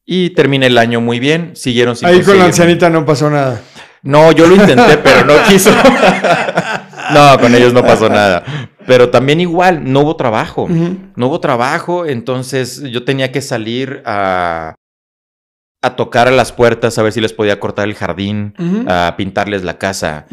Y 0.06 0.32
terminé 0.32 0.68
el 0.68 0.78
año 0.78 1.00
muy 1.00 1.20
bien, 1.20 1.52
siguieron 1.56 1.96
sin 1.96 2.08
Ahí 2.10 2.22
con 2.22 2.38
la 2.38 2.46
ancianita 2.46 2.90
no 2.90 3.06
pasó 3.06 3.30
nada. 3.30 3.62
No, 4.04 4.32
yo 4.34 4.46
lo 4.46 4.56
intenté, 4.56 4.98
pero 4.98 5.26
no 5.26 5.34
quiso. 5.48 5.72
No, 7.14 7.40
con 7.40 7.54
ellos 7.56 7.74
no 7.74 7.82
pasó 7.84 8.10
nada. 8.10 8.44
Pero 8.86 9.10
también 9.10 9.40
igual, 9.42 9.92
no 9.92 10.02
hubo 10.02 10.16
trabajo. 10.16 10.64
Ujú. 10.64 10.98
No 11.16 11.28
hubo 11.28 11.40
trabajo, 11.40 12.06
entonces 12.06 12.82
yo 12.84 13.04
tenía 13.04 13.32
que 13.32 13.42
salir 13.42 14.02
a, 14.06 14.76
a 15.82 15.96
tocar 15.96 16.28
a 16.28 16.32
las 16.32 16.52
puertas 16.52 16.98
a 16.98 17.04
ver 17.04 17.12
si 17.12 17.22
les 17.22 17.34
podía 17.34 17.60
cortar 17.60 17.88
el 17.88 17.96
jardín, 17.96 18.54
a 18.88 19.14
pintarles 19.18 19.64
la 19.64 19.78
casa. 19.78 20.26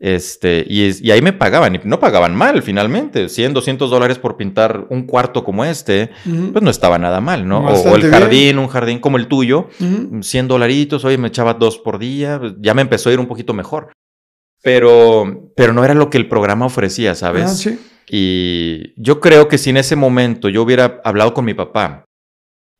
Este, 0.00 0.64
y, 0.68 0.88
y 1.04 1.10
ahí 1.10 1.20
me 1.22 1.32
pagaban, 1.32 1.74
y 1.74 1.80
no 1.82 1.98
pagaban 1.98 2.32
mal 2.36 2.62
finalmente, 2.62 3.28
100, 3.28 3.52
200 3.52 3.90
dólares 3.90 4.16
por 4.20 4.36
pintar 4.36 4.86
un 4.90 5.06
cuarto 5.08 5.42
como 5.42 5.64
este, 5.64 6.10
pues 6.52 6.62
no 6.62 6.70
estaba 6.70 6.98
nada 7.00 7.20
mal, 7.20 7.48
¿no? 7.48 7.66
O- 7.66 7.96
el 7.96 8.02
bien. 8.02 8.12
jardín, 8.12 8.58
un 8.60 8.68
jardín 8.68 9.00
como 9.00 9.16
el 9.16 9.26
tuyo, 9.26 9.68
Ujú. 9.80 10.22
100 10.22 10.46
dolaritos, 10.46 11.04
oye, 11.04 11.18
me 11.18 11.26
echaba 11.28 11.54
dos 11.54 11.78
por 11.78 11.98
día, 11.98 12.40
ya 12.60 12.74
me 12.74 12.82
empezó 12.82 13.10
a 13.10 13.12
ir 13.12 13.18
un 13.18 13.26
poquito 13.26 13.54
mejor. 13.54 13.90
Pero, 14.62 15.50
pero 15.56 15.72
no 15.72 15.84
era 15.84 15.94
lo 15.94 16.10
que 16.10 16.18
el 16.18 16.28
programa 16.28 16.66
ofrecía, 16.66 17.14
¿sabes? 17.14 17.44
Ah, 17.44 17.48
sí. 17.48 17.78
Y 18.10 18.92
yo 19.00 19.20
creo 19.20 19.48
que 19.48 19.58
si 19.58 19.70
en 19.70 19.76
ese 19.76 19.96
momento 19.96 20.48
yo 20.48 20.62
hubiera 20.62 21.00
hablado 21.04 21.34
con 21.34 21.44
mi 21.44 21.54
papá, 21.54 22.04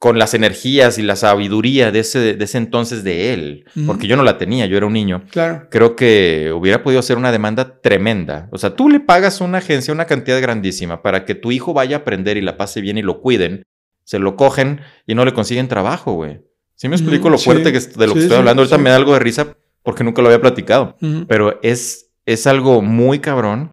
con 0.00 0.18
las 0.18 0.32
energías 0.34 0.96
y 0.98 1.02
la 1.02 1.16
sabiduría 1.16 1.90
de 1.90 1.98
ese, 2.00 2.34
de 2.36 2.44
ese 2.44 2.56
entonces 2.58 3.02
de 3.04 3.34
él, 3.34 3.64
porque 3.84 4.06
yo 4.06 4.16
no 4.16 4.22
la 4.22 4.38
tenía, 4.38 4.66
yo 4.66 4.76
era 4.76 4.86
un 4.86 4.92
niño, 4.92 5.24
Claro. 5.30 5.66
creo 5.70 5.96
que 5.96 6.52
hubiera 6.54 6.82
podido 6.84 7.02
ser 7.02 7.16
una 7.18 7.32
demanda 7.32 7.80
tremenda. 7.80 8.48
O 8.52 8.58
sea, 8.58 8.76
tú 8.76 8.88
le 8.88 9.00
pagas 9.00 9.40
a 9.40 9.44
una 9.44 9.58
agencia 9.58 9.92
una 9.92 10.04
cantidad 10.06 10.40
grandísima 10.40 11.02
para 11.02 11.24
que 11.24 11.34
tu 11.34 11.50
hijo 11.50 11.74
vaya 11.74 11.96
a 11.96 12.00
aprender 12.00 12.36
y 12.36 12.42
la 12.42 12.56
pase 12.56 12.80
bien 12.80 12.96
y 12.96 13.02
lo 13.02 13.20
cuiden, 13.20 13.64
se 14.04 14.18
lo 14.20 14.36
cogen 14.36 14.80
y 15.06 15.14
no 15.16 15.24
le 15.24 15.34
consiguen 15.34 15.66
trabajo, 15.68 16.12
güey. 16.12 16.40
¿Sí 16.76 16.88
me 16.88 16.94
explico 16.94 17.28
lo 17.28 17.38
fuerte 17.38 17.64
sí. 17.66 17.72
que 17.72 17.78
es- 17.78 17.94
de 17.98 18.06
lo 18.06 18.14
que 18.14 18.20
estoy 18.20 18.34
sí, 18.36 18.38
hablando? 18.38 18.62
Ahorita 18.62 18.78
me 18.78 18.90
da 18.90 18.96
algo 18.96 19.12
de 19.14 19.18
risa 19.18 19.56
porque 19.88 20.04
nunca 20.04 20.20
lo 20.20 20.28
había 20.28 20.42
platicado. 20.42 20.98
Pero 21.28 21.60
es, 21.62 22.10
es 22.26 22.46
algo 22.46 22.82
muy 22.82 23.20
cabrón. 23.20 23.70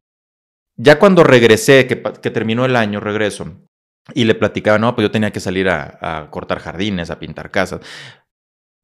Ya 0.77 0.97
cuando 0.97 1.25
regresé, 1.25 1.87
que, 1.87 2.01
que 2.01 2.31
terminó 2.31 2.63
el 2.63 2.77
año, 2.77 3.01
regreso, 3.01 3.51
y 4.13 4.23
le 4.23 4.33
platicaba, 4.33 4.79
no, 4.79 4.95
pues 4.95 5.03
yo 5.03 5.11
tenía 5.11 5.31
que 5.31 5.41
salir 5.41 5.67
a, 5.67 5.99
a 6.01 6.31
cortar 6.31 6.59
jardines, 6.59 7.09
a 7.11 7.19
pintar 7.19 7.51
casas. 7.51 7.81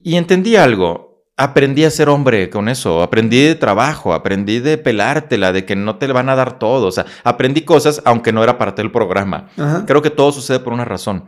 Y 0.03 0.17
entendí 0.17 0.57
algo. 0.57 1.23
Aprendí 1.37 1.85
a 1.85 1.89
ser 1.89 2.09
hombre 2.09 2.49
con 2.49 2.67
eso. 2.67 3.01
Aprendí 3.01 3.41
de 3.41 3.55
trabajo, 3.55 4.13
aprendí 4.13 4.59
de 4.59 4.77
pelártela, 4.77 5.53
de 5.53 5.63
que 5.63 5.77
no 5.77 5.95
te 5.95 6.07
van 6.07 6.27
a 6.27 6.35
dar 6.35 6.59
todo. 6.59 6.87
O 6.87 6.91
sea, 6.91 7.05
aprendí 7.23 7.61
cosas 7.61 8.01
aunque 8.03 8.33
no 8.33 8.43
era 8.43 8.57
parte 8.57 8.81
del 8.81 8.91
programa. 8.91 9.47
Ajá. 9.55 9.85
Creo 9.85 10.01
que 10.01 10.09
todo 10.09 10.33
sucede 10.33 10.59
por 10.59 10.73
una 10.73 10.83
razón. 10.83 11.27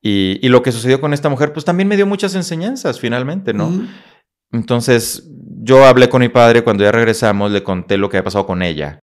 Y, 0.00 0.38
y 0.40 0.48
lo 0.48 0.62
que 0.62 0.72
sucedió 0.72 1.02
con 1.02 1.12
esta 1.12 1.28
mujer, 1.28 1.52
pues 1.52 1.66
también 1.66 1.86
me 1.86 1.96
dio 1.96 2.06
muchas 2.06 2.34
enseñanzas 2.34 2.98
finalmente, 2.98 3.52
¿no? 3.52 3.70
Entonces, 4.52 5.28
yo 5.64 5.84
hablé 5.86 6.08
con 6.08 6.20
mi 6.20 6.28
padre 6.28 6.62
cuando 6.62 6.84
ya 6.84 6.92
regresamos, 6.92 7.50
le 7.50 7.62
conté 7.62 7.96
lo 7.96 8.08
que 8.08 8.16
había 8.18 8.24
pasado 8.24 8.46
con 8.46 8.62
ella. 8.62 9.00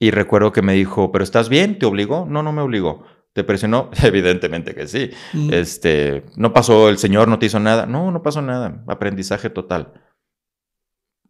Y 0.00 0.10
recuerdo 0.10 0.52
que 0.52 0.62
me 0.62 0.74
dijo, 0.74 1.10
¿pero 1.12 1.24
estás 1.24 1.48
bien? 1.48 1.78
¿Te 1.78 1.86
obligó? 1.86 2.26
No, 2.28 2.42
no 2.42 2.52
me 2.52 2.62
obligó. 2.62 3.04
¿Te 3.32 3.42
presionó? 3.44 3.90
Evidentemente 4.02 4.74
que 4.74 4.86
sí. 4.86 5.10
Este, 5.50 6.24
no 6.36 6.52
pasó 6.52 6.88
el 6.88 6.98
señor, 6.98 7.28
no 7.28 7.38
te 7.38 7.46
hizo 7.46 7.58
nada. 7.60 7.86
No, 7.86 8.10
no 8.10 8.22
pasó 8.22 8.42
nada. 8.42 8.84
Aprendizaje 8.86 9.50
total. 9.50 9.92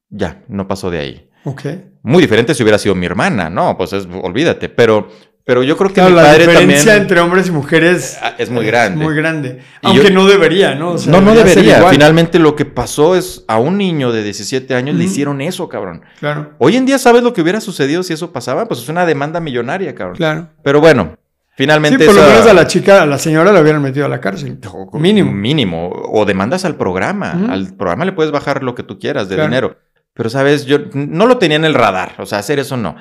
Ya, 0.08 0.44
no 0.48 0.68
pasó 0.68 0.90
de 0.90 0.98
ahí. 0.98 1.30
Ok. 1.44 1.62
Muy 2.02 2.22
diferente 2.22 2.54
si 2.54 2.62
hubiera 2.62 2.78
sido 2.78 2.94
mi 2.94 3.06
hermana, 3.06 3.50
no, 3.50 3.76
pues 3.76 3.92
es- 3.92 4.06
olvídate. 4.22 4.68
Pero, 4.68 5.08
pero 5.44 5.62
yo 5.62 5.76
creo 5.76 5.88
que 5.88 5.94
Claro, 5.94 6.10
mi 6.10 6.16
la 6.16 6.22
padre 6.22 6.46
diferencia 6.46 6.78
también 6.78 7.02
entre 7.02 7.20
hombres 7.20 7.48
y 7.48 7.50
mujeres 7.50 8.18
Ah, 8.22 8.34
es 8.38 8.50
muy 8.50 8.64
grande. 8.64 9.04
muy 9.04 9.14
grande. 9.14 9.60
Aunque 9.82 10.04
yo- 10.08 10.14
no 10.14 10.26
debería, 10.26 10.74
¿no? 10.74 10.92
O 10.92 10.98
sea, 10.98 11.12
no, 11.12 11.20
no 11.20 11.34
debería. 11.34 11.84
Finalmente 11.90 12.38
lo 12.38 12.56
que 12.56 12.64
pasó 12.64 13.14
es 13.14 13.44
a 13.46 13.58
un 13.58 13.76
niño 13.78 14.10
de 14.12 14.22
17 14.22 14.74
años 14.74 14.96
le 14.96 15.04
hicieron 15.04 15.40
eso, 15.40 15.68
cabrón. 15.68 16.02
Claro, 16.18 16.52
Hoy 16.58 16.76
en 16.76 16.86
día, 16.86 16.98
¿sabes 16.98 17.22
lo 17.22 17.32
que 17.32 17.42
hubiera 17.42 17.60
sucedido 17.60 18.02
si 18.02 18.12
eso 18.14 18.32
pasaba? 18.32 18.66
Pues 18.66 18.80
es 18.80 18.88
una 18.88 19.04
demanda 19.06 19.38
millonaria, 19.40 19.94
cabrón. 19.94 20.16
claro. 20.16 20.48
Pero 20.62 20.80
bueno, 20.80 21.16
finalmente. 21.56 21.98
Sí, 21.98 22.06
por 22.06 22.14
lo 22.14 22.22
menos 22.26 22.46
a 22.46 22.54
la 22.54 22.66
chica, 22.66 23.02
a 23.02 23.06
la 23.06 23.18
señora 23.18 23.52
la 23.52 23.60
hubieran 23.60 23.82
metido 23.82 24.06
a 24.06 24.08
la 24.08 24.20
cárcel. 24.20 24.58
Mínimo. 24.94 25.30
Mínimo. 25.30 25.90
O 25.90 26.24
demandas 26.24 26.64
al 26.64 26.76
programa. 26.76 27.32
Al 27.50 27.74
programa 27.76 28.04
le 28.06 28.12
puedes 28.12 28.32
bajar 28.32 28.62
lo 28.62 28.74
que 28.74 28.82
tú 28.82 28.98
quieras 28.98 29.28
de 29.28 29.34
Claro. 29.34 29.48
dinero. 29.50 29.76
Pero, 30.16 30.30
¿sabes? 30.30 30.64
Yo 30.64 30.78
no 30.94 31.26
lo 31.26 31.38
tenía 31.38 31.56
en 31.56 31.64
el 31.64 31.74
radar. 31.74 32.12
O 32.18 32.26
sea, 32.26 32.38
hacer 32.38 32.60
eso 32.60 32.76
no. 32.76 32.94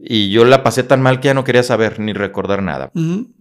Y 0.00 0.30
yo 0.30 0.44
la 0.44 0.62
pasé 0.62 0.84
tan 0.84 1.02
mal 1.02 1.18
que 1.20 1.26
ya 1.26 1.34
no 1.34 1.42
quería 1.44 1.62
saber 1.64 1.98
ni 1.98 2.12
recordar 2.12 2.62
nada. 2.62 2.90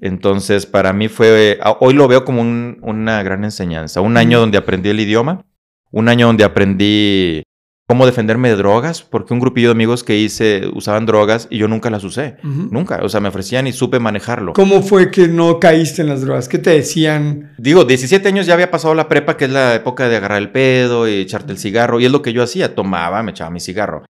Entonces, 0.02 0.66
para 0.66 0.92
mí 0.94 1.08
fue, 1.08 1.60
a- 1.62 1.78
hoy 1.80 1.94
lo 1.94 2.08
veo 2.08 2.26
como 2.26 2.42
un- 2.42 2.80
una 2.82 3.22
gran 3.24 3.44
enseñanza. 3.44 4.02
Un 4.02 4.18
año 4.18 4.40
donde 4.40 4.58
aprendí 4.58 4.90
el 4.90 5.00
idioma, 5.00 5.46
un 5.92 6.10
año 6.10 6.28
donde 6.28 6.44
aprendí 6.44 7.44
cómo 7.88 8.06
defenderme 8.06 8.50
de 8.50 8.58
drogas, 8.58 9.02
porque 9.02 9.34
un 9.34 9.40
grupillo 9.40 9.70
de 9.70 9.72
amigos 9.74 10.04
que 10.04 10.18
hice 10.18 10.64
usaban 10.74 11.06
drogas 11.06 11.48
y 11.50 11.58
yo 11.58 11.68
nunca 11.70 11.90
las 11.90 12.04
usé. 12.04 12.36
Nunca, 12.44 13.00
o 13.02 13.08
sea, 13.08 13.22
me 13.22 13.30
ofrecían 13.30 13.66
y 13.68 13.72
supe 13.72 14.00
manejarlo. 14.00 14.52
¿Cómo 14.54 14.82
fue 14.82 15.10
que 15.10 15.28
no 15.30 15.60
caíste 15.60 16.02
en 16.02 16.10
las 16.10 16.22
drogas? 16.22 16.50
¿Qué 16.50 16.58
te 16.58 16.72
decían? 16.72 17.54
Digo, 17.58 17.86
17 17.86 18.28
años 18.28 18.46
ya 18.46 18.56
había 18.56 18.72
pasado 18.72 18.94
la 18.94 19.08
prepa, 19.08 19.38
que 19.38 19.46
es 19.46 19.52
la 19.52 19.74
época 19.76 20.10
de 20.10 20.18
agarrar 20.18 20.40
el 20.40 20.50
pedo 20.52 21.08
y 21.08 21.14
echarte 21.22 21.54
el 21.54 21.60
cigarro, 21.60 22.00
y 22.02 22.06
es 22.06 22.12
lo 22.12 22.22
que 22.22 22.34
yo 22.34 22.44
hacía, 22.44 22.76
tomaba, 22.76 23.24
me 23.24 23.32
echaba 23.32 23.52
mi 23.52 23.62
cigarro. 23.62 24.04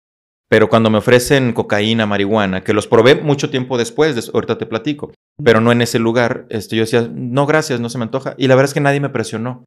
Pero 0.49 0.69
cuando 0.69 0.89
me 0.89 0.97
ofrecen 0.99 1.51
cocaína, 1.53 2.05
marihuana, 2.05 2.63
que 2.63 2.73
los 2.73 2.87
probé 2.87 3.15
mucho 3.15 3.49
tiempo 3.49 3.77
después, 3.77 4.15
des- 4.15 4.31
ahorita 4.33 4.57
te 4.57 4.65
platico, 4.65 5.11
pero 5.43 5.59
no 5.59 5.71
en 5.73 5.81
ese 5.81 5.99
lugar, 5.99 6.45
este, 6.49 6.75
yo 6.77 6.83
decía, 6.83 7.09
no, 7.13 7.45
gracias, 7.45 7.79
no 7.81 7.89
se 7.89 7.97
me 7.97 8.05
antoja. 8.05 8.33
Y 8.37 8.47
la 8.47 8.55
verdad 8.55 8.69
es 8.69 8.73
que 8.73 8.79
nadie 8.79 8.99
me 9.01 9.09
presionó. 9.09 9.65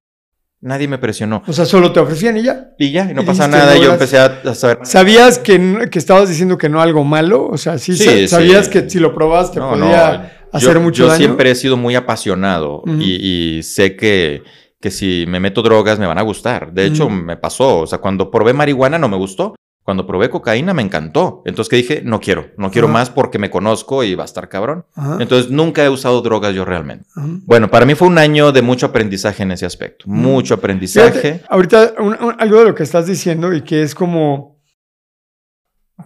Nadie 0.62 0.88
me 0.88 0.98
presionó. 0.98 1.42
O 1.46 1.52
sea, 1.54 1.64
solo 1.64 1.90
te 1.92 2.00
ofrecían 2.00 2.36
y 2.36 2.42
ya. 2.42 2.72
Y 2.78 2.92
ya, 2.92 3.10
y 3.10 3.14
no 3.14 3.24
pasa 3.24 3.48
nada. 3.48 3.74
no, 3.74 3.82
yo 3.82 3.92
empecé 3.92 4.18
a, 4.18 4.40
a 4.44 4.54
saber. 4.54 4.80
¿Sabías 4.82 5.38
que, 5.38 5.88
que 5.90 5.98
estabas 5.98 6.28
diciendo 6.28 6.58
que 6.58 6.68
no 6.68 6.82
algo 6.82 7.02
malo? 7.02 7.46
O 7.48 7.56
sea, 7.56 7.78
sí, 7.78 7.96
Sí, 7.96 8.04
sa- 8.04 8.10
sí. 8.12 8.28
sabías 8.28 8.68
que 8.68 8.88
si 8.90 8.98
lo 9.00 9.14
probabas 9.14 9.52
te 9.52 9.58
No, 9.60 9.70
podía 9.70 9.86
no, 10.52 10.56
hacer 10.58 10.74
yo, 10.74 10.80
mucho 10.82 11.02
yo 11.04 11.08
daño. 11.08 11.16
siempre 11.18 11.50
he 11.50 11.54
sido 11.54 11.78
muy 11.78 11.94
apasionado 11.94 12.82
y, 12.86 13.56
y 13.58 13.62
sé 13.62 13.96
que, 13.96 14.42
que 14.80 14.90
si 14.90 15.24
me 15.28 15.40
meto 15.40 15.62
drogas 15.62 15.98
me 15.98 16.06
van 16.06 16.18
a 16.18 16.22
gustar. 16.22 16.72
De 16.74 16.84
hecho, 16.84 17.08
me 17.08 17.38
pasó. 17.38 17.78
O 17.80 17.86
sea, 17.86 17.98
cuando 17.98 18.30
probé 18.30 18.52
marihuana 18.52 18.98
no 18.98 19.08
me 19.08 19.16
gustó. 19.16 19.54
Cuando 19.90 20.06
probé 20.06 20.30
cocaína 20.30 20.72
me 20.72 20.82
encantó. 20.82 21.42
Entonces 21.44 21.68
que 21.68 21.74
dije, 21.74 22.00
no 22.04 22.20
quiero, 22.20 22.46
no 22.56 22.70
quiero 22.70 22.86
Ajá. 22.86 22.92
más 22.92 23.10
porque 23.10 23.40
me 23.40 23.50
conozco 23.50 24.04
y 24.04 24.14
va 24.14 24.22
a 24.22 24.26
estar 24.26 24.48
cabrón. 24.48 24.84
Ajá, 24.94 25.16
Entonces 25.18 25.50
nunca 25.50 25.84
he 25.84 25.88
usado 25.88 26.20
drogas 26.22 26.54
yo 26.54 26.64
realmente. 26.64 27.06
ajá. 27.16 27.26
Bueno, 27.44 27.68
para 27.72 27.84
mí 27.86 27.96
fue 27.96 28.06
un 28.06 28.16
año 28.18 28.52
de 28.52 28.62
mucho 28.62 28.86
aprendizaje 28.86 29.42
en 29.42 29.50
ese 29.50 29.66
aspecto. 29.66 30.04
Ujú. 30.06 30.14
Mucho 30.16 30.54
aprendizaje. 30.54 31.20
Fíjate, 31.20 31.44
ahorita 31.48 31.94
un- 31.98 32.16
un- 32.22 32.36
algo 32.38 32.60
de 32.60 32.66
lo 32.66 32.74
que 32.76 32.84
estás 32.84 33.06
diciendo 33.08 33.52
y 33.52 33.62
que 33.62 33.82
es 33.82 33.96
como 33.96 34.60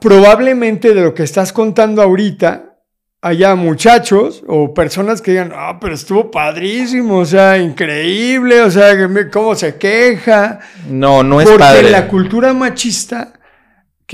probablemente 0.00 0.94
de 0.94 1.02
lo 1.02 1.12
que 1.12 1.22
estás 1.24 1.52
contando 1.52 2.00
ahorita 2.00 2.76
haya 3.20 3.54
muchachos 3.54 4.42
o 4.46 4.72
personas 4.74 5.20
que 5.22 5.32
digan, 5.32 5.52
ah, 5.54 5.78
pero 5.78 5.94
estuvo 5.94 6.30
padrísimo, 6.30 7.18
o 7.18 7.24
sea, 7.24 7.58
increíble, 7.58 8.60
o 8.62 8.70
sea, 8.70 8.94
cómo 9.30 9.54
se 9.54 9.76
queja. 9.76 10.60
No, 10.88 11.22
no 11.22 11.40
es 11.40 11.46
Porque 11.48 11.62
padre. 11.62 11.90
la 11.90 12.08
cultura 12.08 12.52
machista 12.54 13.32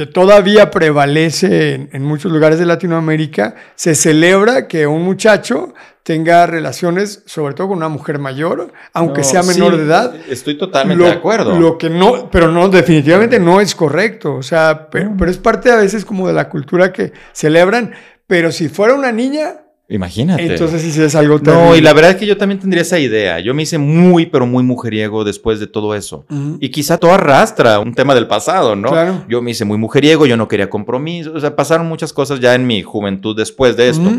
que 0.01 0.07
todavía 0.07 0.71
prevalece 0.71 1.75
en, 1.75 1.91
en 1.93 2.03
muchos 2.03 2.33
lugares 2.33 2.59
de 2.59 2.65
Latinoamérica, 2.65 3.55
se 3.75 3.95
celebra 3.95 4.67
que 4.67 4.87
un 4.87 5.03
muchacho 5.03 5.75
tenga 6.03 6.47
relaciones, 6.47 7.23
sobre 7.27 7.53
todo 7.53 7.69
con 7.69 7.77
una 7.77 7.91
mujer 7.91 8.19
mayor, 8.19 8.73
aunque 8.95 9.21
No, 9.21 9.25
sea 9.27 9.43
menor 9.43 9.73
sí, 9.73 9.79
de 9.81 9.85
edad. 9.85 10.15
Estoy 10.31 10.57
totalmente 10.57 11.03
Lo- 11.05 11.11
de 11.11 11.15
acuerdo. 11.17 11.61
Lo 11.61 11.77
que 11.77 11.91
no, 11.91 12.31
pero 12.31 12.51
no, 12.51 12.71
definitivamente 12.71 13.39
no 13.39 13.61
es 13.61 13.75
correcto. 13.75 14.37
O 14.37 14.43
sea, 14.43 14.89
pe- 14.89 15.01
pero, 15.03 15.15
No. 15.27 15.27
es 15.31 15.37
parte 15.37 15.71
a 15.71 15.77
veces 15.77 16.07
como 16.07 16.27
de 16.27 16.33
la 16.33 16.49
cultura 16.49 16.91
que 16.95 17.13
celebran. 17.33 17.93
Pero 18.27 18.53
si 18.53 18.71
fuera 18.71 18.95
una 18.95 19.13
niña, 19.13 19.57
Imagínate. 19.91 20.47
entonces 20.47 20.81
sí 20.83 21.03
es 21.03 21.15
algo 21.17 21.35
No, 21.39 21.43
terrible. 21.43 21.79
y 21.79 21.81
la 21.81 21.93
verdad 21.93 22.13
es 22.13 22.17
que 22.17 22.27
yo 22.27 22.37
también 22.37 22.61
tendría 22.61 22.83
esa 22.83 22.99
idea. 22.99 23.41
Yo 23.41 23.53
me 23.55 23.65
hice 23.65 23.77
muy, 23.77 24.27
pero 24.27 24.47
muy 24.47 24.63
mujeriego 24.63 25.25
después 25.25 25.59
de 25.59 25.67
todo 25.67 25.95
eso. 25.95 26.25
Y 26.61 26.69
quizá 26.71 26.97
todo 26.97 27.13
arrastra 27.13 27.79
un 27.81 27.93
tema 27.95 28.15
del 28.15 28.27
pasado, 28.29 28.77
¿no? 28.77 28.91
Claro. 28.91 29.25
Yo 29.29 29.43
me 29.43 29.51
hice 29.51 29.65
muy 29.65 29.79
mujeriego, 29.79 30.27
yo 30.27 30.37
no 30.37 30.47
quería 30.49 30.71
compromiso. 30.71 31.33
O 31.35 31.41
sea, 31.41 31.57
pasaron 31.57 31.89
muchas 31.89 32.13
cosas 32.13 32.39
ya 32.41 32.55
en 32.55 32.67
mi 32.67 32.83
juventud 32.83 33.37
después 33.37 33.77
de 33.77 33.89
esto. 33.89 34.11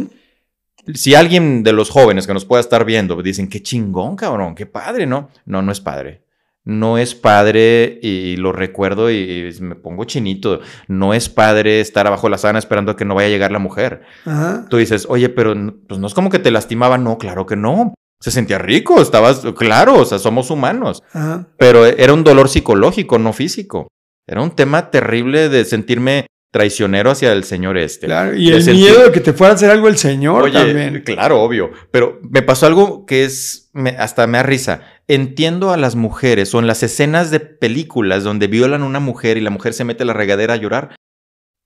Si 0.94 1.16
alguien 1.16 1.64
de 1.64 1.74
los 1.74 1.90
jóvenes 1.90 2.26
que 2.28 2.34
nos 2.34 2.44
pueda 2.44 2.60
estar 2.60 2.84
viendo 2.86 3.22
dicen, 3.22 3.48
qué 3.48 3.62
chingón, 3.62 4.16
cabrón, 4.16 4.56
qué 4.56 4.66
padre, 4.66 5.06
¿no? 5.06 5.30
No, 5.46 5.62
no 5.62 5.72
es 5.72 5.80
padre. 5.80 6.22
No 6.64 7.00
es 7.00 7.16
padre 7.16 8.00
y 8.04 8.36
lo 8.38 8.52
recuerdo 8.52 9.10
y, 9.10 9.52
me 9.62 9.76
pongo 9.76 10.04
chinito. 10.04 10.60
No 10.88 11.14
es 11.14 11.28
padre 11.28 11.80
estar 11.80 12.06
abajo 12.06 12.28
de 12.28 12.32
la 12.32 12.38
sábana 12.38 12.60
esperando 12.60 12.92
a 12.92 12.96
que 12.96 13.06
no 13.06 13.16
vaya 13.16 13.28
a 13.28 13.32
llegar 13.32 13.52
la 13.52 13.60
mujer. 13.60 14.04
Ajá. 14.26 14.66
Tú 14.70 14.78
dices, 14.78 15.08
oye, 15.10 15.30
pero 15.30 15.56
pues 15.88 16.00
no 16.00 16.08
es 16.08 16.14
como 16.14 16.30
que 16.30 16.40
te 16.40 16.52
lastimaba. 16.52 16.98
No, 16.98 17.18
claro 17.18 17.46
que 17.46 17.56
no. 17.56 17.96
Se 18.20 18.30
sentía 18.30 18.60
rico, 18.60 19.02
estabas, 19.02 19.42
claro, 19.58 19.96
o 19.98 20.06
sea, 20.06 20.20
somos 20.20 20.52
humanos. 20.52 21.02
Ajá. 21.12 21.48
Pero 21.58 21.88
era 21.88 22.14
un 22.14 22.24
dolor 22.24 22.50
psicológico, 22.50 23.18
no 23.18 23.34
físico. 23.34 23.88
Era 24.28 24.44
un 24.44 24.52
tema 24.52 24.92
terrible 24.92 25.50
de 25.50 25.66
sentirme 25.66 26.28
traicionero 26.52 27.12
hacia 27.12 27.32
el 27.32 27.44
señor 27.46 27.78
este. 27.78 28.08
Claro. 28.08 28.36
Y 28.36 28.52
el 28.52 28.64
miedo 28.74 29.04
de 29.06 29.12
que 29.12 29.22
te 29.22 29.34
fuera 29.34 29.54
a 29.54 29.56
hacer 29.56 29.72
algo 29.72 29.88
el 29.88 29.98
Señor 29.98 30.44
Oye, 30.44 30.54
también. 30.54 31.02
claro, 31.06 31.42
obvio. 31.42 31.72
Pero 31.92 32.20
me 32.30 32.42
pasó 32.42 32.66
algo 32.68 33.06
que 33.06 33.24
es, 33.24 33.70
me- 33.74 33.92
hasta 33.98 34.28
me 34.28 34.38
da 34.38 34.44
risa. 34.44 34.82
Entiendo 35.08 35.72
a 35.72 35.78
las 35.78 35.96
mujeres 35.96 36.54
o 36.54 36.60
en 36.60 36.68
las 36.68 36.84
escenas 36.84 37.32
de 37.32 37.40
películas 37.40 38.24
donde 38.24 38.48
violan 38.48 38.82
a 38.82 38.86
una 38.86 39.00
mujer 39.00 39.38
y 39.38 39.42
la 39.42 39.50
mujer 39.50 39.74
se 39.74 39.86
mete 39.86 40.04
a 40.04 40.06
la 40.06 40.14
regadera 40.14 40.54
a 40.54 40.58
llorar. 40.58 40.96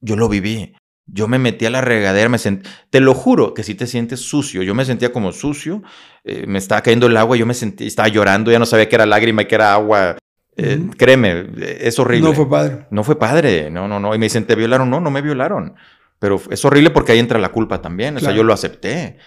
Yo 0.01 0.15
lo 0.15 0.29
viví. 0.29 0.75
Yo 1.07 1.27
me 1.27 1.37
metí 1.37 1.65
a 1.67 1.69
la 1.69 1.81
regadera, 1.81 2.29
me 2.29 2.39
sent... 2.39 2.67
te 2.89 2.99
lo 2.99 3.13
juro 3.13 3.53
que 3.53 3.61
si 3.63 3.75
te 3.75 3.85
sientes 3.85 4.21
sucio. 4.21 4.63
Yo 4.63 4.73
me 4.73 4.85
sentía 4.85 5.11
como 5.11 5.31
sucio, 5.31 5.83
eh, 6.23 6.45
me 6.47 6.57
estaba 6.57 6.81
cayendo 6.81 7.05
el 7.05 7.15
agua, 7.17 7.37
yo 7.37 7.45
me 7.45 7.53
sentí, 7.53 7.85
estaba 7.85 8.07
llorando, 8.07 8.51
ya 8.51 8.57
no 8.57 8.65
sabía 8.65 8.89
que 8.89 8.95
era 8.95 9.05
lágrima 9.05 9.43
y 9.43 9.45
que 9.45 9.53
era 9.55 9.73
agua. 9.73 10.17
Eh. 10.57 10.87
Créeme, 10.97 11.47
es 11.79 11.99
horrible. 11.99 12.29
No 12.29 12.35
fue 12.35 12.49
padre. 12.49 12.85
No 12.89 13.03
fue 13.03 13.19
padre, 13.19 13.69
no, 13.69 13.87
no, 13.87 13.99
no. 13.99 14.15
Y 14.15 14.17
me 14.17 14.25
dicen, 14.27 14.45
¿te 14.45 14.55
violaron? 14.55 14.89
No, 14.89 14.99
no 15.01 15.11
me 15.11 15.21
violaron. 15.21 15.75
Pero 16.19 16.41
es 16.49 16.63
horrible 16.63 16.89
porque 16.91 17.11
ahí 17.11 17.19
entra 17.19 17.39
la 17.39 17.49
culpa 17.49 17.81
también. 17.81 18.17
O 18.17 18.19
sea, 18.19 18.31
yo 18.31 18.43
lo 18.43 18.53
acepté. 18.53 19.17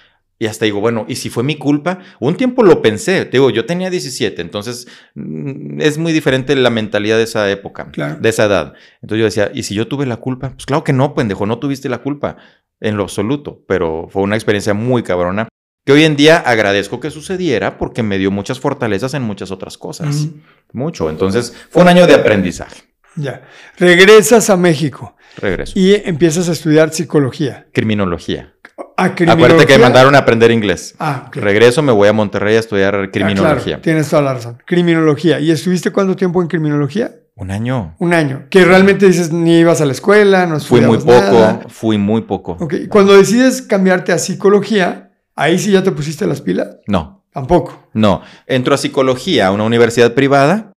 Y 0.41 0.47
hasta 0.47 0.65
digo, 0.67 0.81
bueno, 0.81 1.05
¿y 1.09 1.17
si 1.17 1.31
fue 1.31 1.43
mi 1.43 1.57
culpa? 1.57 1.99
Un 2.21 2.37
tiempo 2.37 2.63
lo 2.63 2.81
pensé. 2.81 3.25
Te 3.25 3.33
digo, 3.33 3.51
yo 3.51 3.67
tenía 3.67 3.91
17, 3.91 4.41
entonces 4.41 4.87
mm, 5.15 5.81
es 5.81 5.99
muy 5.99 6.13
diferente 6.13 6.55
la 6.55 6.71
mentalidad 6.71 7.17
de 7.17 7.25
esa 7.25 7.51
época, 7.51 7.91
Claro. 7.91 8.19
de 8.21 8.29
esa 8.29 8.45
edad. 8.45 8.75
Entonces 9.03 9.19
yo 9.19 9.25
decía, 9.25 9.51
¿y 9.53 9.65
si 9.65 9.75
yo 9.75 9.89
tuve 9.89 10.07
la 10.07 10.19
culpa? 10.19 10.51
Pues 10.51 10.65
claro 10.65 10.85
que 10.85 10.93
no, 10.93 11.15
pendejo, 11.15 11.45
no 11.45 11.59
tuviste 11.59 11.89
la 11.89 11.99
culpa 11.99 12.37
en 12.81 12.97
lo 12.97 13.03
absoluto. 13.03 13.65
Pero 13.67 14.07
fue 14.11 14.23
una 14.23 14.37
experiencia 14.37 14.75
muy 14.75 15.03
cabrona 15.03 15.49
que 15.85 15.93
hoy 15.93 16.05
en 16.05 16.15
día 16.17 16.37
agradezco 16.39 17.01
que 17.01 17.11
sucediera 17.11 17.77
porque 17.77 18.05
me 18.05 18.17
dio 18.19 18.31
muchas 18.31 18.61
fortalezas 18.61 19.15
en 19.15 19.23
muchas 19.23 19.51
otras 19.51 19.77
cosas. 19.77 20.29
Mucho. 20.73 21.11
Entonces 21.11 21.53
fue 21.71 21.83
un 21.83 21.89
año 21.89 22.07
de 22.07 22.15
aprendizaje. 22.15 22.83
Ya. 23.17 23.43
Regresas 23.79 24.49
a 24.51 24.57
México 24.57 25.17
Regreso. 25.37 25.73
y 25.77 25.95
empiezas 25.95 26.49
a 26.49 26.53
estudiar 26.53 26.93
psicología. 26.93 27.67
Criminología. 27.73 28.55
A 28.97 29.05
Acuérdate 29.07 29.67
que 29.67 29.77
me 29.77 29.83
mandaron 29.85 30.15
a 30.15 30.19
aprender 30.19 30.51
inglés. 30.53 30.95
Ah, 30.99 31.25
ok. 31.29 31.37
Regreso, 31.37 31.83
me 31.83 31.91
voy 31.93 32.09
a 32.09 32.13
Monterrey 32.13 32.57
a 32.57 32.61
estudiar 32.61 32.95
Ah, 32.95 33.11
criminología. 33.11 33.65
claro, 33.65 33.83
tienes 33.83 34.09
toda 34.09 34.23
la 34.23 34.35
razón. 34.35 34.63
Criminología. 34.67 35.41
¿Y 35.41 35.51
estuviste 35.51 35.91
cuánto 35.91 36.15
tiempo 36.17 36.41
en 36.43 36.49
criminología? 36.49 37.13
Un 37.35 37.51
año. 37.53 37.95
Un 37.99 38.13
año. 38.15 38.47
Que 38.51 38.65
realmente 38.65 39.07
dices, 39.07 39.33
ni 39.33 39.59
ibas 39.61 39.81
a 39.81 39.85
la 39.87 39.93
escuela, 39.93 40.47
no 40.47 40.59
Fui 40.61 40.81
muy 40.81 40.99
poco, 40.99 41.13
nada. 41.13 41.61
fui 41.69 41.97
muy 41.99 42.23
poco. 42.23 42.57
Ok, 42.61 42.75
Cuando 42.89 43.17
decides 43.17 43.63
cambiarte 43.63 44.13
a 44.13 44.19
psicología, 44.19 45.13
ahí 45.37 45.59
sí 45.59 45.71
ya 45.71 45.83
te 45.85 45.93
pusiste 45.93 46.27
las 46.27 46.41
pilas. 46.41 46.79
No, 46.89 47.18
Tampoco. 47.41 47.89
no. 47.95 48.23
Entro 48.47 48.75
a 48.75 48.79
psicología 48.79 49.47
a 49.47 49.51
una 49.53 49.65
universidad 49.65 50.15
privada, 50.15 50.73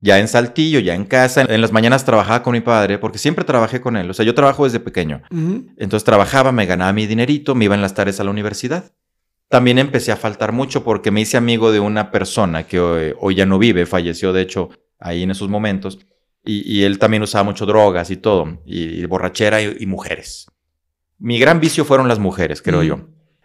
ya 0.00 0.18
en 0.18 0.28
Saltillo, 0.28 0.78
ya 0.80 0.94
en 0.94 1.04
casa. 1.04 1.42
En 1.48 1.60
las 1.60 1.72
mañanas 1.72 2.04
trabajaba 2.04 2.42
con 2.42 2.52
mi 2.52 2.60
padre, 2.60 2.98
porque 2.98 3.18
siempre 3.18 3.44
trabajé 3.44 3.80
con 3.80 3.96
él. 3.96 4.08
O 4.10 4.14
sea, 4.14 4.24
yo 4.24 4.34
trabajo 4.34 4.64
desde 4.64 4.78
pequeño. 4.80 5.22
Entonces 5.76 6.04
trabajaba, 6.04 6.52
me 6.52 6.66
ganaba 6.66 6.92
mi 6.92 7.06
dinerito, 7.06 7.54
me 7.54 7.64
iba 7.64 7.74
en 7.74 7.82
las 7.82 7.94
tardes 7.94 8.20
a 8.20 8.24
la 8.24 8.30
universidad. 8.30 8.92
también 9.48 9.78
empecé 9.78 10.10
a 10.12 10.16
faltar 10.16 10.50
mucho 10.52 10.82
porque 10.82 11.10
me 11.12 11.20
hice 11.20 11.36
amigo 11.36 11.70
de 11.70 11.78
una 11.80 12.10
persona 12.10 12.64
que 12.66 12.80
hoy, 12.80 13.14
hoy 13.20 13.34
ya 13.36 13.46
no 13.46 13.58
vive, 13.58 13.86
falleció 13.86 14.32
de 14.32 14.42
hecho 14.42 14.70
ahí 14.98 15.22
en 15.22 15.30
esos 15.30 15.48
momentos, 15.48 15.98
y, 16.44 16.62
y 16.70 16.82
él 16.84 16.98
también 16.98 17.22
usaba 17.22 17.44
mucho 17.44 17.64
drogas 17.66 18.10
y 18.10 18.16
todo, 18.16 18.60
y, 18.66 19.00
y 19.00 19.04
borrachera 19.06 19.62
y, 19.62 19.76
y, 19.78 19.86
mujeres. 19.86 20.46
Mi 21.18 21.38
gran 21.38 21.60
vicio 21.60 21.84
fueron 21.84 22.08
las 22.08 22.18
mujeres, 22.18 22.60
creo 22.60 22.82
Mm. 22.82 22.86
yo. 22.86 23.00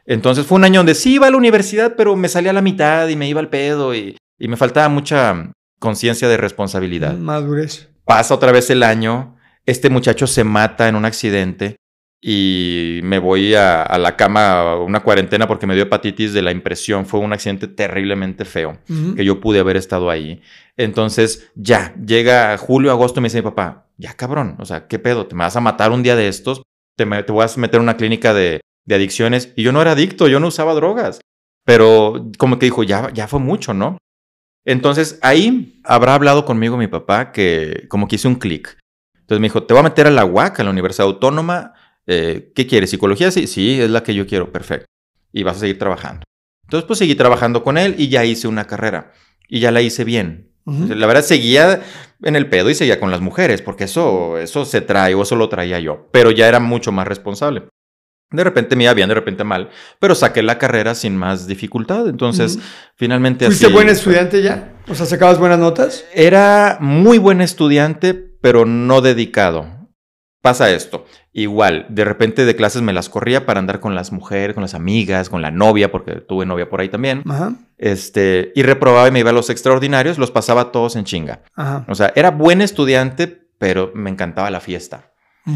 Entonces 0.06 0.46
fue 0.46 0.58
un 0.58 0.64
año 0.64 0.80
donde 0.80 0.96
sí 0.96 1.16
iba 1.16 1.28
a 1.28 1.32
la 1.32 1.38
universidad, 1.38 1.96
pero 1.96 2.16
me 2.16 2.28
salía 2.30 2.52
a 2.52 2.54
la 2.54 2.62
mitad 2.62 3.08
y 3.08 3.16
me 3.16 3.28
iba 3.30 3.40
al 3.40 3.50
pedo 3.50 3.94
y, 3.96 4.18
y 4.40 4.48
me 4.48 4.58
faltaba 4.58 4.90
mucha 4.90 5.52
conciencia 5.80 6.28
de 6.28 6.38
responsabilidad. 6.38 7.16
Madurez. 7.18 7.90
Pasa 8.06 8.34
otra 8.36 8.52
vez 8.52 8.70
el 8.70 8.84
año, 8.84 9.38
este 9.66 9.90
muchacho 9.90 10.28
se 10.28 10.44
mata 10.44 10.88
en 10.90 10.96
un 10.96 11.06
accidente 11.06 11.76
y 12.24 13.00
me 13.04 13.18
voy 13.20 13.56
a, 13.56 13.82
a 13.82 13.98
la 13.98 14.16
cama 14.16 14.76
una 14.76 15.00
cuarentena 15.02 15.48
porque 15.48 15.66
me 15.66 15.74
dio 15.74 15.84
hepatitis 15.84 16.34
de 16.34 16.42
la 16.44 16.52
impresión. 16.52 17.06
Fue 17.06 17.20
un 17.20 17.34
accidente 17.34 17.68
terriblemente 17.68 18.46
feo 18.46 18.78
que 19.16 19.26
yo 19.26 19.40
pude 19.40 19.60
haber 19.60 19.76
estado 19.78 20.10
ahí. 20.10 20.42
Entonces, 20.78 21.50
ya, 21.56 21.96
llega 22.06 22.58
julio, 22.58 22.92
agosto, 22.92 23.20
y 23.20 23.22
me 23.24 23.28
dice 23.28 23.38
mi 23.40 23.44
papá, 23.44 23.88
ya 23.98 24.14
cabrón, 24.14 24.56
o 24.60 24.66
sea, 24.66 24.88
¿qué 24.88 25.00
pedo? 25.00 25.26
¿Te 25.28 25.36
me 25.36 25.44
vas 25.44 25.56
a 25.56 25.62
matar 25.62 25.92
un 25.92 26.04
día 26.04 26.16
de 26.16 26.28
estos? 26.28 26.62
¿Te, 26.98 27.06
me- 27.06 27.24
te 27.24 27.32
vas 27.32 27.58
a 27.58 27.60
meter 27.60 27.78
en 27.78 27.84
una 27.84 27.98
clínica 27.98 28.34
de, 28.34 28.62
de 28.86 28.96
adicciones? 28.96 29.54
Y 29.56 29.64
yo 29.64 29.72
no 29.72 29.82
era 29.82 29.92
adicto, 29.92 30.28
yo 30.28 30.40
no 30.40 30.48
usaba 30.48 30.74
drogas. 30.74 31.20
Pero 31.66 32.30
como 32.38 32.58
que 32.60 32.66
dijo, 32.66 32.84
ya, 32.84 33.12
ya 33.14 33.28
fue 33.28 33.40
mucho, 33.40 33.74
¿no? 33.74 33.98
Entonces, 34.66 35.20
ahí 35.22 35.80
habrá 35.84 36.14
hablado 36.16 36.46
conmigo 36.46 36.78
mi 36.78 36.88
papá 36.88 37.32
que 37.32 37.86
como 37.90 38.08
que 38.08 38.16
hice 38.16 38.28
un 38.28 38.36
clic. 38.36 38.78
Entonces 39.16 39.40
me 39.40 39.46
dijo, 39.48 39.64
te 39.64 39.74
voy 39.74 39.82
a 39.82 39.84
meter 39.84 40.08
a 40.08 40.12
la 40.12 40.26
UAC, 40.26 40.60
a 40.60 40.64
la 40.64 40.70
Universidad 40.72 41.08
Autónoma. 41.08 41.74
eh, 42.06 42.52
¿Qué 42.56 42.68
quieres? 42.68 42.90
¿Psicología? 42.90 43.32
Sí, 43.32 43.48
sí, 43.48 43.80
es 43.80 43.90
la 43.90 44.04
que 44.04 44.14
yo 44.14 44.28
quiero. 44.28 44.52
Perfecto. 44.52 44.86
Y 45.32 45.44
vas 45.44 45.58
a 45.58 45.62
seguir 45.62 45.80
trabajando. 45.80 46.24
Entonces, 46.64 46.86
pues 46.88 47.00
seguí 47.00 47.16
trabajando 47.16 47.64
con 47.64 47.78
él 47.78 47.96
y 47.98 48.10
ya 48.10 48.26
hice 48.26 48.48
una 48.48 48.66
carrera. 48.66 49.12
Y 49.48 49.60
ya 49.60 49.72
la 49.72 49.82
hice 49.82 50.04
bien. 50.04 50.50
La 50.66 51.08
verdad, 51.08 51.24
seguía 51.24 51.82
en 52.22 52.36
el 52.36 52.48
pedo 52.48 52.70
y 52.70 52.76
seguía 52.76 53.00
con 53.00 53.10
las 53.10 53.20
mujeres, 53.20 53.62
porque 53.62 53.86
eso, 53.86 54.38
eso 54.38 54.64
se 54.64 54.80
trae 54.82 55.16
o 55.16 55.24
eso 55.24 55.36
lo 55.36 55.50
traía 55.50 55.80
yo. 55.80 56.08
Pero 56.12 56.30
ya 56.32 56.48
era 56.48 56.60
mucho 56.60 56.92
más 56.92 57.08
responsable. 57.08 57.64
De 58.32 58.44
repente 58.44 58.76
me 58.76 58.84
iba 58.86 58.94
bien, 58.94 59.10
de 59.10 59.16
repente 59.16 59.44
mal. 59.44 59.70
Pero 60.00 60.16
saqué 60.16 60.42
la 60.42 60.58
carrera 60.58 60.96
sin 60.96 61.18
más 61.18 61.48
dificultad. 61.48 62.08
Entonces, 62.08 62.60
finalmente 62.96 63.46
¿Fuiste 63.46 63.66
así- 63.66 63.74
buen 63.74 63.90
estudiante 63.90 64.42
ya? 64.42 64.74
O 64.88 64.96
sea, 64.96 65.06
¿sacabas 65.06 65.38
buenas 65.38 65.60
notas? 65.60 66.06
Era 66.14 66.78
muy 66.80 67.18
buen 67.18 67.42
estudiante, 67.42 68.14
pero 68.14 68.66
no 68.66 69.02
dedicado. 69.02 69.66
Pasa 70.42 70.72
esto. 70.72 71.06
Igual, 71.34 71.86
de 71.90 72.04
repente 72.04 72.46
de 72.46 72.56
clases 72.56 72.82
me 72.82 72.94
las 72.94 73.10
corría 73.10 73.46
para 73.46 73.60
andar 73.60 73.80
con 73.80 73.94
las 73.94 74.12
mujeres, 74.12 74.56
con 74.56 74.64
las 74.64 74.74
amigas, 74.74 75.30
con 75.30 75.42
la 75.44 75.52
novia, 75.52 75.92
porque 75.92 76.14
tuve 76.16 76.46
novia 76.48 76.68
por 76.68 76.82
ahí 76.82 76.90
también. 76.90 77.22
Ajá. 77.30 77.54
Este, 77.78 78.52
y 78.56 78.64
reprobaba 78.64 79.08
y 79.08 79.12
me 79.12 79.20
iba 79.20 79.30
a 79.30 79.34
los 79.34 79.50
extraordinarios, 79.52 80.18
los 80.18 80.32
pasaba 80.32 80.72
todos 80.72 80.96
en 80.96 81.04
chinga. 81.06 81.44
Ajá. 81.56 81.86
O 81.88 81.94
sea, 81.96 82.12
era 82.16 82.32
buen 82.32 82.62
estudiante, 82.62 83.28
pero 83.60 83.92
me 83.94 84.10
encantaba 84.10 84.50
la 84.50 84.62
fiesta. 84.62 85.11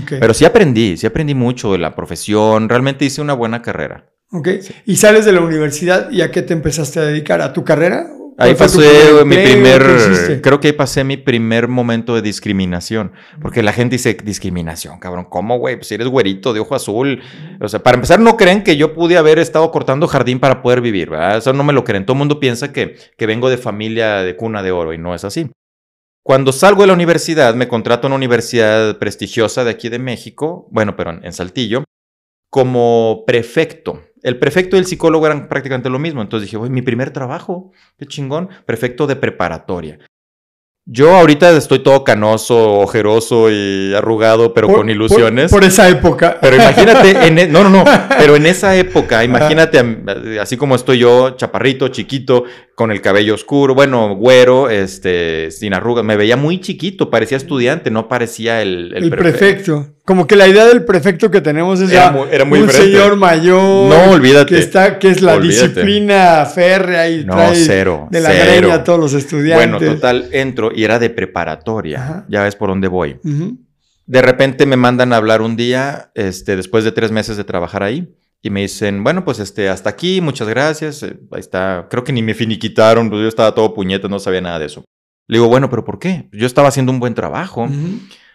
Pero 0.10 0.34
sí 0.34 0.46
aprendí, 0.46 0.98
sí 0.98 1.06
aprendí 1.06 1.36
mucho 1.36 1.72
de 1.72 1.78
la 1.78 1.96
profesión, 1.96 2.70
realmente 2.70 3.06
hice 3.06 3.22
una 3.22 3.34
buena 3.34 3.62
carrera. 3.62 4.10
Ok. 4.32 4.50
¿Y 4.86 4.96
sales 4.96 5.26
de 5.26 5.32
la 5.32 5.42
universidad 5.42 6.10
y 6.10 6.22
a 6.22 6.32
qué 6.32 6.42
te 6.42 6.54
empezaste 6.54 7.00
a 7.00 7.04
dedicar? 7.04 7.42
¿A 7.42 7.54
tu 7.54 7.64
carrera? 7.64 8.08
Ahí 8.38 8.54
¿Cuál 8.54 8.70
fue 8.70 8.84
tu 8.84 8.90
pasé 8.90 9.26
mi 9.26 9.36
primer, 9.38 10.42
creo 10.42 10.60
que 10.60 10.68
ahí 10.68 10.74
pasé 10.74 11.06
mi 11.06 11.16
primer 11.16 11.70
momento 11.70 12.16
de 12.16 12.22
discriminación, 12.22 13.14
porque 13.42 13.64
la 13.64 13.72
gente 13.72 13.96
dice 13.96 14.18
discriminación, 14.22 15.00
cabrón, 15.00 15.28
¿cómo, 15.30 15.58
güey? 15.58 15.78
Pues 15.78 15.88
si 15.88 15.96
eres 15.96 16.10
güerito 16.10 16.54
de 16.54 16.60
ojo 16.60 16.76
azul, 16.76 17.22
o 17.62 17.68
sea, 17.70 17.82
para 17.82 17.96
empezar 17.96 18.20
no 18.20 18.36
creen 18.36 18.62
que 18.62 18.76
yo 18.76 18.94
pude 18.94 19.18
haber 19.18 19.40
estado 19.40 19.72
cortando 19.72 20.06
jardín 20.08 20.42
para 20.42 20.62
poder 20.62 20.82
vivir, 20.82 21.12
¿verdad? 21.12 21.38
Eso 21.38 21.54
no 21.54 21.64
me 21.64 21.72
lo 21.72 21.86
creen, 21.86 22.06
todo 22.06 22.16
el 22.16 22.20
mundo 22.20 22.42
piensa 22.42 22.74
que, 22.74 22.98
que 23.18 23.26
vengo 23.26 23.50
de 23.50 23.58
familia 23.58 24.18
de 24.18 24.36
cuna 24.36 24.62
de 24.62 24.72
oro 24.72 24.92
y 24.92 24.98
no 24.98 25.16
es 25.16 25.24
así. 25.24 25.50
Cuando 26.26 26.52
salgo 26.52 26.82
de 26.82 26.88
la 26.88 26.94
universidad, 26.94 27.54
me 27.54 27.68
contrato 27.68 28.08
en 28.08 28.14
una 28.14 28.16
universidad 28.16 28.98
prestigiosa 28.98 29.64
de 29.64 29.70
aquí 29.70 29.90
de 29.90 30.00
México, 30.00 30.68
bueno, 30.72 30.96
pero 30.96 31.12
en, 31.22 31.32
Saltillo, 31.34 31.84
como 32.50 33.26
prefecto. 33.28 34.02
El 34.24 34.40
prefecto 34.40 34.76
y 34.76 34.80
el 34.80 34.88
psicólogo 34.88 35.28
eran 35.28 35.48
prácticamente 35.48 35.92
lo 35.92 36.00
mismo. 36.00 36.24
Entonces 36.24 36.48
dije, 36.48 36.58
"Uy, 36.58 36.72
mi 36.72 36.82
primer 36.82 37.12
trabajo, 37.12 37.72
qué 38.00 38.08
chingón, 38.08 38.50
prefecto 38.66 39.06
de 39.06 39.18
preparatoria. 39.18 40.00
Yo 40.88 41.16
ahorita 41.16 41.50
estoy 41.58 41.80
todo 41.80 42.04
canoso, 42.04 42.80
ojeroso 42.80 43.50
y 43.52 43.94
arrugado, 43.96 44.54
pero 44.54 44.68
Por- 44.68 44.78
con 44.78 44.90
ilusiones. 44.90 45.52
Por, 45.52 45.60
por 45.62 45.68
esa 45.68 45.90
época. 45.90 46.38
Pero 46.42 46.56
imagínate, 46.56 47.10
en 47.28 47.40
e- 47.40 47.48
no, 47.48 47.64
no, 47.64 47.70
no, 47.72 47.84
pero 48.20 48.36
en 48.36 48.46
esa 48.46 48.76
época, 48.76 49.24
imagínate, 49.24 49.84
así 50.40 50.58
como 50.58 50.76
estoy 50.76 51.00
yo, 51.00 51.32
chaparrito, 51.32 51.88
chiquito, 51.88 52.44
con 52.76 52.92
el 52.92 53.00
cabello 53.02 53.34
oscuro, 53.36 53.74
bueno, 53.74 54.16
güero, 54.16 54.70
este, 54.70 55.50
sin 55.52 55.74
arrugas, 55.74 56.04
me 56.04 56.18
veía 56.18 56.36
muy 56.36 56.60
chiquito, 56.60 57.10
parecía 57.10 57.38
estudiante, 57.38 57.90
no 57.90 58.10
parecía 58.10 58.62
el, 58.62 58.92
el 58.96 59.10
prefecto. 59.10 59.88
Como 60.04 60.28
que 60.28 60.36
la 60.36 60.46
idea 60.48 60.66
del 60.66 60.84
prefecto 60.84 61.32
que 61.32 61.40
tenemos 61.42 61.80
es 61.80 61.90
Era 61.90 62.06
ya 62.08 62.12
muy- 62.12 62.28
era 62.32 62.44
muy 62.46 62.60
un 62.60 62.68
diferente. 62.68 62.98
señor 62.98 63.16
mayor. 63.16 63.90
No, 63.90 64.12
olvídate. 64.12 64.56
Que, 64.56 64.60
está, 64.60 65.00
que 65.00 65.10
es 65.10 65.22
la 65.22 65.36
Olvídate. 65.36 65.68
disciplina 65.70 66.46
férrea 66.46 67.10
y 67.10 67.24
No, 67.26 67.36
trae 67.36 67.56
cero, 67.56 68.08
de 68.12 68.20
la 68.22 68.30
cero. 68.32 68.72
a 68.74 68.84
todos 68.84 69.00
los 69.00 69.14
estudiantes. 69.14 69.70
Bueno, 69.80 69.94
total, 69.96 70.28
entro 70.34 70.72
y 70.76 70.84
era 70.84 71.00
de 71.00 71.10
preparatoria, 71.10 72.04
Ajá. 72.04 72.26
ya 72.28 72.44
ves 72.44 72.56
por 72.58 72.70
dónde 72.70 72.88
voy. 72.90 73.18
De 74.06 74.22
repente 74.22 74.66
me 74.66 74.76
mandan 74.76 75.14
a 75.14 75.16
hablar 75.18 75.42
un 75.42 75.56
día, 75.56 76.12
este, 76.14 76.56
después 76.58 76.84
de 76.84 76.92
tres 76.92 77.12
meses 77.12 77.38
de 77.38 77.44
trabajar 77.46 77.82
ahí, 77.84 78.14
y 78.46 78.50
me 78.52 78.62
dicen, 78.62 79.04
bueno, 79.04 79.26
pues 79.26 79.40
este, 79.40 79.70
hasta 79.70 79.90
aquí, 79.90 80.22
muchas 80.22 80.48
gracias. 80.48 81.02
eh, 81.04 81.18
Ahí 81.32 81.40
está, 81.40 81.88
creo 81.90 82.04
que 82.04 82.14
ni 82.14 82.22
me 82.22 82.34
finiquitaron, 82.36 83.10
pues 83.10 83.22
yo 83.24 83.28
estaba 83.28 83.56
todo 83.56 83.74
puñeta, 83.74 84.08
no 84.08 84.20
sabía 84.20 84.42
nada 84.42 84.60
de 84.60 84.68
eso. 84.68 84.84
Le 85.28 85.38
digo, 85.38 85.48
bueno, 85.50 85.70
pero 85.70 85.84
¿por 85.84 85.98
qué? 85.98 86.30
Yo 86.32 86.46
estaba 86.46 86.68
haciendo 86.68 86.92
un 86.92 87.00
buen 87.00 87.16
trabajo. 87.16 87.68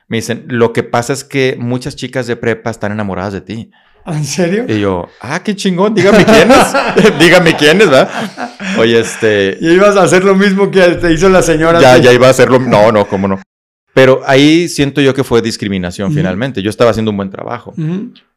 Me 0.09 0.17
dicen, 0.17 0.47
lo 0.49 0.73
que 0.73 0.83
pasa 0.83 1.13
es 1.13 1.23
que 1.23 1.57
muchas 1.61 1.95
chicas 1.95 2.27
de 2.27 2.35
prepa 2.35 2.71
están 2.71 2.91
enamoradas 2.91 3.33
de 3.33 3.41
ti. 3.43 3.71
¿En 4.07 4.25
serio? 4.25 4.65
Y 4.67 4.81
yo, 4.81 5.07
ah, 5.21 5.41
qué 5.45 5.55
chingón, 5.55 5.95
dígame 5.95 6.25
quiénes. 6.25 6.59
dígame 7.21 7.55
quiénes, 7.55 7.89
¿verdad? 7.89 8.11
Oye, 8.79 8.99
este, 8.99 9.57
Y 9.61 9.71
ibas 9.75 9.97
a 9.97 10.03
hacer 10.03 10.25
lo 10.25 10.35
mismo 10.35 10.71
que 10.73 10.81
te 10.97 11.13
hizo 11.13 11.29
la 11.29 11.43
señora. 11.43 11.81
ya, 11.81 11.95
que- 11.95 12.03
ya 12.03 12.13
iba 12.13 12.27
a 12.27 12.31
hacerlo. 12.31 12.59
No, 12.59 12.91
no, 12.91 13.07
cómo 13.07 13.29
no. 13.29 13.41
Pero 14.01 14.23
ahí 14.25 14.67
siento 14.69 15.03
yo 15.03 15.13
que 15.13 15.25
fue 15.25 15.43
discriminación 15.43 16.11
finalmente. 16.15 16.63
Yo 16.63 16.71
estaba 16.71 16.91
haciendo 16.91 17.11
un 17.11 17.19
buen 17.19 17.29
trabajo. 17.29 17.75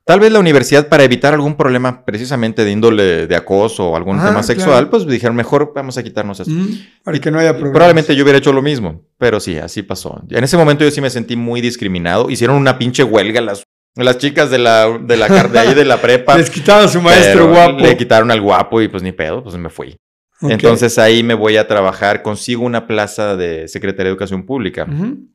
Tal 0.04 0.20
vez 0.20 0.30
la 0.34 0.40
universidad, 0.40 0.90
para 0.90 1.06
evitar 1.06 1.34
algún 1.34 1.56
problema 1.56 2.04
precisamente 2.04 2.66
de 2.66 2.72
índole 2.72 3.28
de 3.28 3.36
acoso 3.38 3.88
o 3.92 3.96
algún 3.96 4.20
Ah, 4.20 4.26
tema 4.28 4.44
sexual, 4.44 4.70
claro. 4.72 4.90
pues 4.90 5.08
dijeron, 5.08 5.38
mejor 5.38 5.72
vamos 5.74 5.98
a 5.98 6.04
quitarnos 6.04 6.42
esto. 6.42 6.52
Ujú. 6.52 6.68
Para 7.06 7.16
Y- 7.16 7.22
que 7.22 7.32
no 7.32 7.40
haya 7.40 7.52
problemas. 7.54 7.72
Probablemente 7.76 8.14
yo 8.14 8.24
hubiera 8.24 8.38
hecho 8.40 8.52
lo 8.52 8.62
mismo, 8.62 9.04
pero 9.18 9.40
sí, 9.40 9.56
así 9.56 9.82
pasó. 9.84 10.22
En 10.30 10.44
ese 10.44 10.58
momento 10.58 10.84
yo 10.84 10.92
sí 10.92 11.00
me 11.00 11.10
sentí 11.10 11.38
muy 11.38 11.62
discriminado. 11.62 12.30
Hicieron 12.30 12.58
una 12.58 12.78
pinche 12.78 13.06
huelga 13.06 13.40
las, 13.40 13.64
las 13.96 14.18
chicas 14.18 14.52
de 14.52 14.58
la, 14.58 14.90
de 15.02 15.16
la 15.16 15.30
de 15.30 15.60
ahí 15.60 15.74
de 15.74 15.86
la 15.86 16.02
prepa. 16.02 16.38
Les 16.38 16.50
quitaba 16.50 16.84
a 16.84 16.88
su 16.90 17.02
maestro 17.02 17.48
guapo. 17.48 17.80
Le 17.80 17.96
quitaron 17.96 18.30
al 18.32 18.42
guapo 18.42 18.82
y 18.82 18.90
pues 18.90 19.02
ni 19.02 19.14
pedo, 19.14 19.42
pues 19.42 19.56
me 19.56 19.70
fui. 19.70 19.96
Entonces 20.42 20.98
ahí 21.00 21.24
me 21.24 21.34
voy 21.36 21.56
a 21.56 21.66
trabajar, 21.70 22.22
consigo 22.22 22.66
una 22.66 22.86
plaza 22.86 23.38
de 23.38 23.70
Secretaría 23.70 24.06
de 24.06 24.10
Educación 24.10 24.46
Pública. 24.46 24.86
Ujú. 24.92 25.30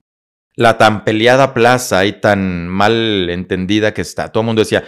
La 0.59 0.77
tan 0.77 1.05
peleada 1.05 1.55
plaza 1.55 2.05
y 2.05 2.15
tan 2.15 2.67
mal 2.67 3.31
entendida 3.31 3.95
que 3.95 4.03
está. 4.03 4.33
Todo 4.33 4.41
el 4.41 4.47
mundo 4.47 4.63
decía, 4.63 4.83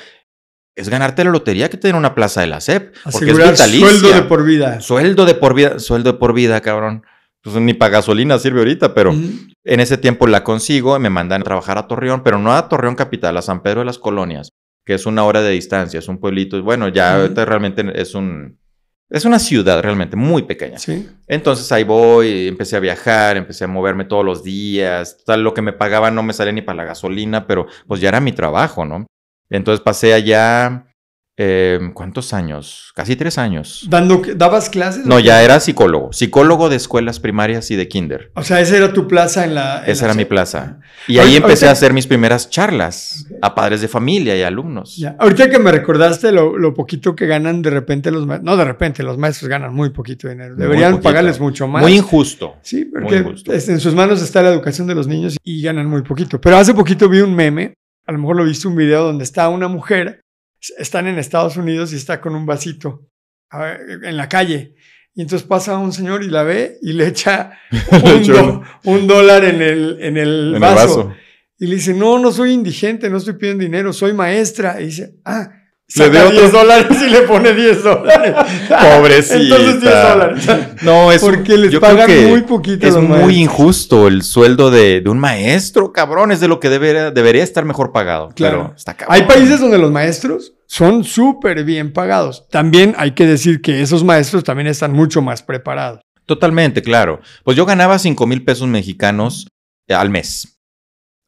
es 0.74 0.88
ganarte 0.88 1.22
la 1.22 1.30
lotería 1.30 1.70
que 1.70 1.76
tener 1.76 1.94
una 1.94 2.12
plaza 2.12 2.40
de 2.40 2.48
la 2.48 2.60
SEP. 2.60 2.92
Porque 3.12 3.30
es 3.30 3.38
vitalicia. 3.38 3.88
sueldo 3.88 4.12
de 4.12 4.22
por 4.22 4.44
vida. 4.44 4.80
Sueldo 4.80 5.24
de 5.26 5.34
por 5.34 5.54
vida, 5.54 5.78
sueldo 5.78 6.12
de 6.12 6.18
por 6.18 6.34
vida, 6.34 6.60
cabrón. 6.60 7.04
Pues 7.40 7.54
ni 7.56 7.72
para 7.72 7.92
gasolina 7.92 8.36
sirve 8.40 8.58
ahorita, 8.58 8.94
pero 8.94 9.12
en 9.12 9.80
ese 9.80 9.96
tiempo 9.96 10.26
la 10.26 10.42
consigo 10.42 10.96
y 10.96 11.00
me 11.00 11.08
mandan 11.08 11.42
a 11.42 11.44
trabajar 11.44 11.78
a 11.78 11.86
Torreón, 11.86 12.24
pero 12.24 12.38
no 12.38 12.52
a 12.52 12.68
Torreón 12.68 12.96
Capital, 12.96 13.36
a 13.36 13.42
San 13.42 13.62
Pedro 13.62 13.80
de 13.80 13.86
las 13.86 13.98
Colonias, 13.98 14.50
que 14.84 14.94
es 14.94 15.06
una 15.06 15.24
hora 15.24 15.40
de 15.40 15.52
distancia, 15.52 15.98
es 15.98 16.08
un 16.08 16.18
pueblito. 16.18 16.60
Bueno, 16.62 16.88
ya 16.88 17.14
ahorita 17.14 17.44
realmente 17.44 17.84
es 17.94 18.16
un... 18.16 18.58
Es 19.10 19.24
una 19.24 19.40
ciudad 19.40 19.82
realmente 19.82 20.14
muy 20.14 20.42
pequeña. 20.42 20.78
Sí. 20.78 21.08
Entonces 21.26 21.70
ahí 21.72 21.82
voy, 21.82 22.46
empecé 22.46 22.76
a 22.76 22.80
viajar, 22.80 23.36
empecé 23.36 23.64
a 23.64 23.68
moverme 23.68 24.04
todos 24.04 24.24
los 24.24 24.44
días. 24.44 25.18
Tal, 25.26 25.42
lo 25.42 25.52
que 25.52 25.62
me 25.62 25.72
pagaban 25.72 26.14
no 26.14 26.22
me 26.22 26.32
salía 26.32 26.52
ni 26.52 26.62
para 26.62 26.76
la 26.76 26.84
gasolina, 26.84 27.46
pero 27.46 27.66
pues 27.88 28.00
ya 28.00 28.08
era 28.08 28.20
mi 28.20 28.32
trabajo, 28.32 28.84
¿no? 28.84 29.06
Entonces 29.50 29.82
pasé 29.82 30.14
allá, 30.14 30.89
eh, 31.42 31.78
¿cuántos 31.94 32.34
años? 32.34 32.92
Casi 32.94 33.16
tres 33.16 33.38
años. 33.38 33.86
Dando, 33.88 34.20
¿Dabas 34.36 34.68
clases? 34.68 35.06
No, 35.06 35.18
ya 35.18 35.42
era 35.42 35.58
psicólogo, 35.58 36.12
psicólogo 36.12 36.68
de 36.68 36.76
escuelas 36.76 37.18
primarias 37.18 37.70
y 37.70 37.76
de 37.76 37.88
kinder. 37.88 38.30
O 38.34 38.42
sea, 38.42 38.60
esa 38.60 38.76
era 38.76 38.92
tu 38.92 39.08
plaza 39.08 39.44
en 39.44 39.54
la. 39.54 39.82
en 39.82 39.90
Esa 39.90 40.04
la 40.04 40.12
era 40.12 40.18
mi 40.18 40.26
plaza. 40.26 40.80
Y 41.08 41.16
ahí 41.16 41.36
empecé 41.36 41.66
a 41.66 41.70
hacer 41.70 41.94
mis 41.94 42.06
primeras 42.06 42.50
charlas 42.50 43.26
a 43.40 43.54
padres 43.54 43.80
de 43.80 43.88
familia 43.88 44.36
y 44.36 44.42
alumnos. 44.42 44.98
Ya. 44.98 45.16
Ahorita 45.18 45.48
que 45.48 45.58
me 45.58 45.72
recordaste 45.72 46.30
lo, 46.30 46.58
lo 46.58 46.74
poquito 46.74 47.16
que 47.16 47.26
ganan 47.26 47.62
de 47.62 47.70
repente 47.70 48.10
los 48.10 48.26
maestros. 48.26 48.44
No, 48.44 48.58
de 48.58 48.64
repente, 48.66 49.02
los 49.02 49.16
maestros 49.16 49.48
ganan 49.48 49.72
muy 49.72 49.88
poquito 49.88 50.28
dinero. 50.28 50.54
Deberían 50.56 50.92
poquito. 50.92 51.08
pagarles 51.08 51.40
mucho 51.40 51.66
más. 51.66 51.82
Muy 51.82 51.94
injusto. 51.94 52.56
Sí, 52.60 52.84
porque 52.84 53.16
injusto. 53.16 53.50
en 53.54 53.80
sus 53.80 53.94
manos 53.94 54.20
está 54.20 54.42
la 54.42 54.50
educación 54.50 54.86
de 54.86 54.94
los 54.94 55.06
niños 55.06 55.38
y 55.42 55.62
ganan 55.62 55.86
muy 55.86 56.02
poquito. 56.02 56.38
Pero 56.38 56.58
hace 56.58 56.74
poquito 56.74 57.08
vi 57.08 57.20
un 57.20 57.34
meme, 57.34 57.72
a 58.06 58.12
lo 58.12 58.18
mejor 58.18 58.36
lo 58.36 58.44
viste 58.44 58.68
un 58.68 58.76
video 58.76 59.04
donde 59.04 59.24
está 59.24 59.48
una 59.48 59.68
mujer, 59.68 60.20
están 60.78 61.06
en 61.06 61.18
Estados 61.18 61.56
Unidos 61.56 61.92
y 61.92 61.96
está 61.96 62.20
con 62.20 62.34
un 62.34 62.46
vasito 62.46 63.08
en 63.52 64.16
la 64.16 64.28
calle. 64.28 64.74
Y 65.14 65.22
entonces 65.22 65.46
pasa 65.46 65.76
un 65.76 65.92
señor 65.92 66.22
y 66.22 66.28
la 66.28 66.42
ve 66.44 66.78
y 66.82 66.92
le 66.92 67.08
echa 67.08 67.52
un, 67.90 68.22
do- 68.26 68.62
un 68.84 69.06
dólar 69.06 69.44
en 69.44 69.60
el, 69.60 69.98
en 70.00 70.16
el 70.16 70.48
En 70.50 70.54
el 70.54 70.60
vaso. 70.60 70.74
vaso. 71.04 71.14
Y 71.58 71.66
le 71.66 71.74
dice, 71.74 71.92
no, 71.92 72.18
no 72.18 72.32
soy 72.32 72.52
indigente, 72.52 73.10
no 73.10 73.18
estoy 73.18 73.34
pidiendo 73.34 73.62
dinero, 73.64 73.92
soy 73.92 74.12
maestra. 74.14 74.80
Y 74.80 74.86
dice, 74.86 75.16
ah, 75.24 75.50
Le 75.96 76.10
dio 76.10 76.20
otros- 76.20 76.40
10 76.40 76.52
dólares 76.52 76.98
y 77.06 77.10
le 77.10 77.20
pone 77.22 77.52
10 77.52 77.82
dólares. 77.82 78.34
Pobrecita. 78.68 79.36
Entonces 79.36 79.80
10 79.80 79.92
dólares. 79.92 80.48
No, 80.82 81.10
es 81.12 81.20
Porque 81.20 81.56
les 81.58 81.70
yo 81.72 81.80
creo 81.80 81.92
pagan 81.92 82.06
que 82.06 82.26
muy 82.26 82.42
poquito 82.42 82.86
Es 82.86 82.94
muy 82.94 83.06
maestros. 83.08 83.32
injusto 83.32 84.08
el 84.08 84.22
sueldo 84.22 84.70
de, 84.70 85.00
de 85.00 85.10
un 85.10 85.18
maestro, 85.18 85.92
cabrón. 85.92 86.30
Es 86.32 86.40
de 86.40 86.48
lo 86.48 86.60
que 86.60 86.68
debería, 86.68 87.10
debería 87.10 87.42
estar 87.42 87.64
mejor 87.64 87.92
pagado. 87.92 88.30
Claro. 88.34 88.62
Pero 88.64 88.76
está 88.76 88.94
cabrón. 88.94 89.14
Hay 89.16 89.22
países 89.26 89.60
donde 89.60 89.78
los 89.78 89.90
maestros 89.90 90.52
son 90.66 91.02
súper 91.04 91.64
bien 91.64 91.92
pagados. 91.92 92.46
También 92.50 92.94
hay 92.96 93.12
que 93.12 93.26
decir 93.26 93.60
que 93.60 93.82
esos 93.82 94.04
maestros 94.04 94.44
también 94.44 94.68
están 94.68 94.92
mucho 94.92 95.20
más 95.22 95.42
preparados. 95.42 96.00
Totalmente, 96.26 96.82
claro. 96.82 97.20
Pues 97.42 97.56
yo 97.56 97.66
ganaba 97.66 97.98
5 97.98 98.26
mil 98.28 98.44
pesos 98.44 98.68
mexicanos 98.68 99.48
eh, 99.88 99.94
al 99.94 100.10
mes. 100.10 100.60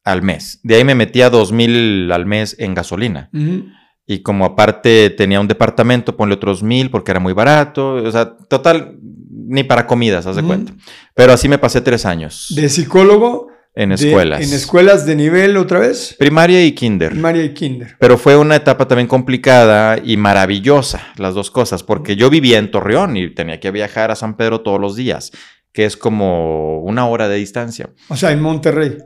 Al 0.05 0.21
mes. 0.21 0.59
De 0.63 0.75
ahí 0.75 0.83
me 0.85 0.95
metía 0.95 1.29
2 1.29 1.51
mil 1.51 2.09
al 2.11 2.25
mes 2.25 2.55
en 2.59 2.73
gasolina. 2.73 3.29
Ujú. 3.33 3.65
Y 4.05 4.21
como 4.21 4.43
aparte 4.45 5.09
tenía 5.11 5.39
un 5.39 5.47
departamento, 5.47 6.17
ponle 6.17 6.35
otros 6.35 6.61
mil 6.61 6.89
porque 6.89 7.11
era 7.11 7.19
muy 7.21 7.33
barato. 7.33 7.93
O 7.95 8.11
sea, 8.11 8.35
total, 8.49 8.97
ni 9.31 9.63
para 9.63 9.87
comidas, 9.87 10.25
haz 10.25 10.35
de 10.35 10.43
cuenta. 10.43 10.73
Pero 11.15 11.31
así 11.33 11.47
me 11.47 11.57
pasé 11.57 11.79
tres 11.81 12.05
años 12.05 12.47
De 12.55 12.67
psicólogo. 12.69 13.47
en 13.75 13.89
de- 13.89 13.95
escuelas. 13.95 14.41
en 14.45 14.53
escuelas 14.53 15.05
de 15.05 15.15
nivel 15.15 15.55
otra 15.57 15.79
vez. 15.79 16.15
Primaria 16.19 16.63
y 16.65 16.73
kinder. 16.73 17.11
Primaria 17.11 17.43
y 17.45 17.53
kinder. 17.53 17.95
Pero 17.99 18.17
fue 18.17 18.35
una 18.37 18.57
etapa 18.57 18.87
también 18.87 19.07
complicada 19.07 19.97
y 20.03 20.17
maravillosa, 20.17 21.01
las 21.17 21.33
dos 21.33 21.49
cosas, 21.49 21.81
porque 21.81 22.15
yo 22.17 22.29
vivía 22.29 22.57
en 22.59 22.69
Torreón 22.71 23.15
y 23.17 23.33
tenía 23.33 23.59
que 23.61 23.71
viajar 23.71 24.11
a 24.11 24.15
San 24.15 24.35
Pedro 24.37 24.61
todos 24.61 24.79
los 24.81 24.95
días, 24.97 25.31
que 25.71 25.85
es 25.85 25.95
como 25.97 26.81
una 26.81 27.07
hora 27.07 27.27
de 27.29 27.37
distancia. 27.37 27.89
O 28.09 28.15
sea, 28.17 28.31
en 28.31 28.41
Monterrey. 28.41 28.97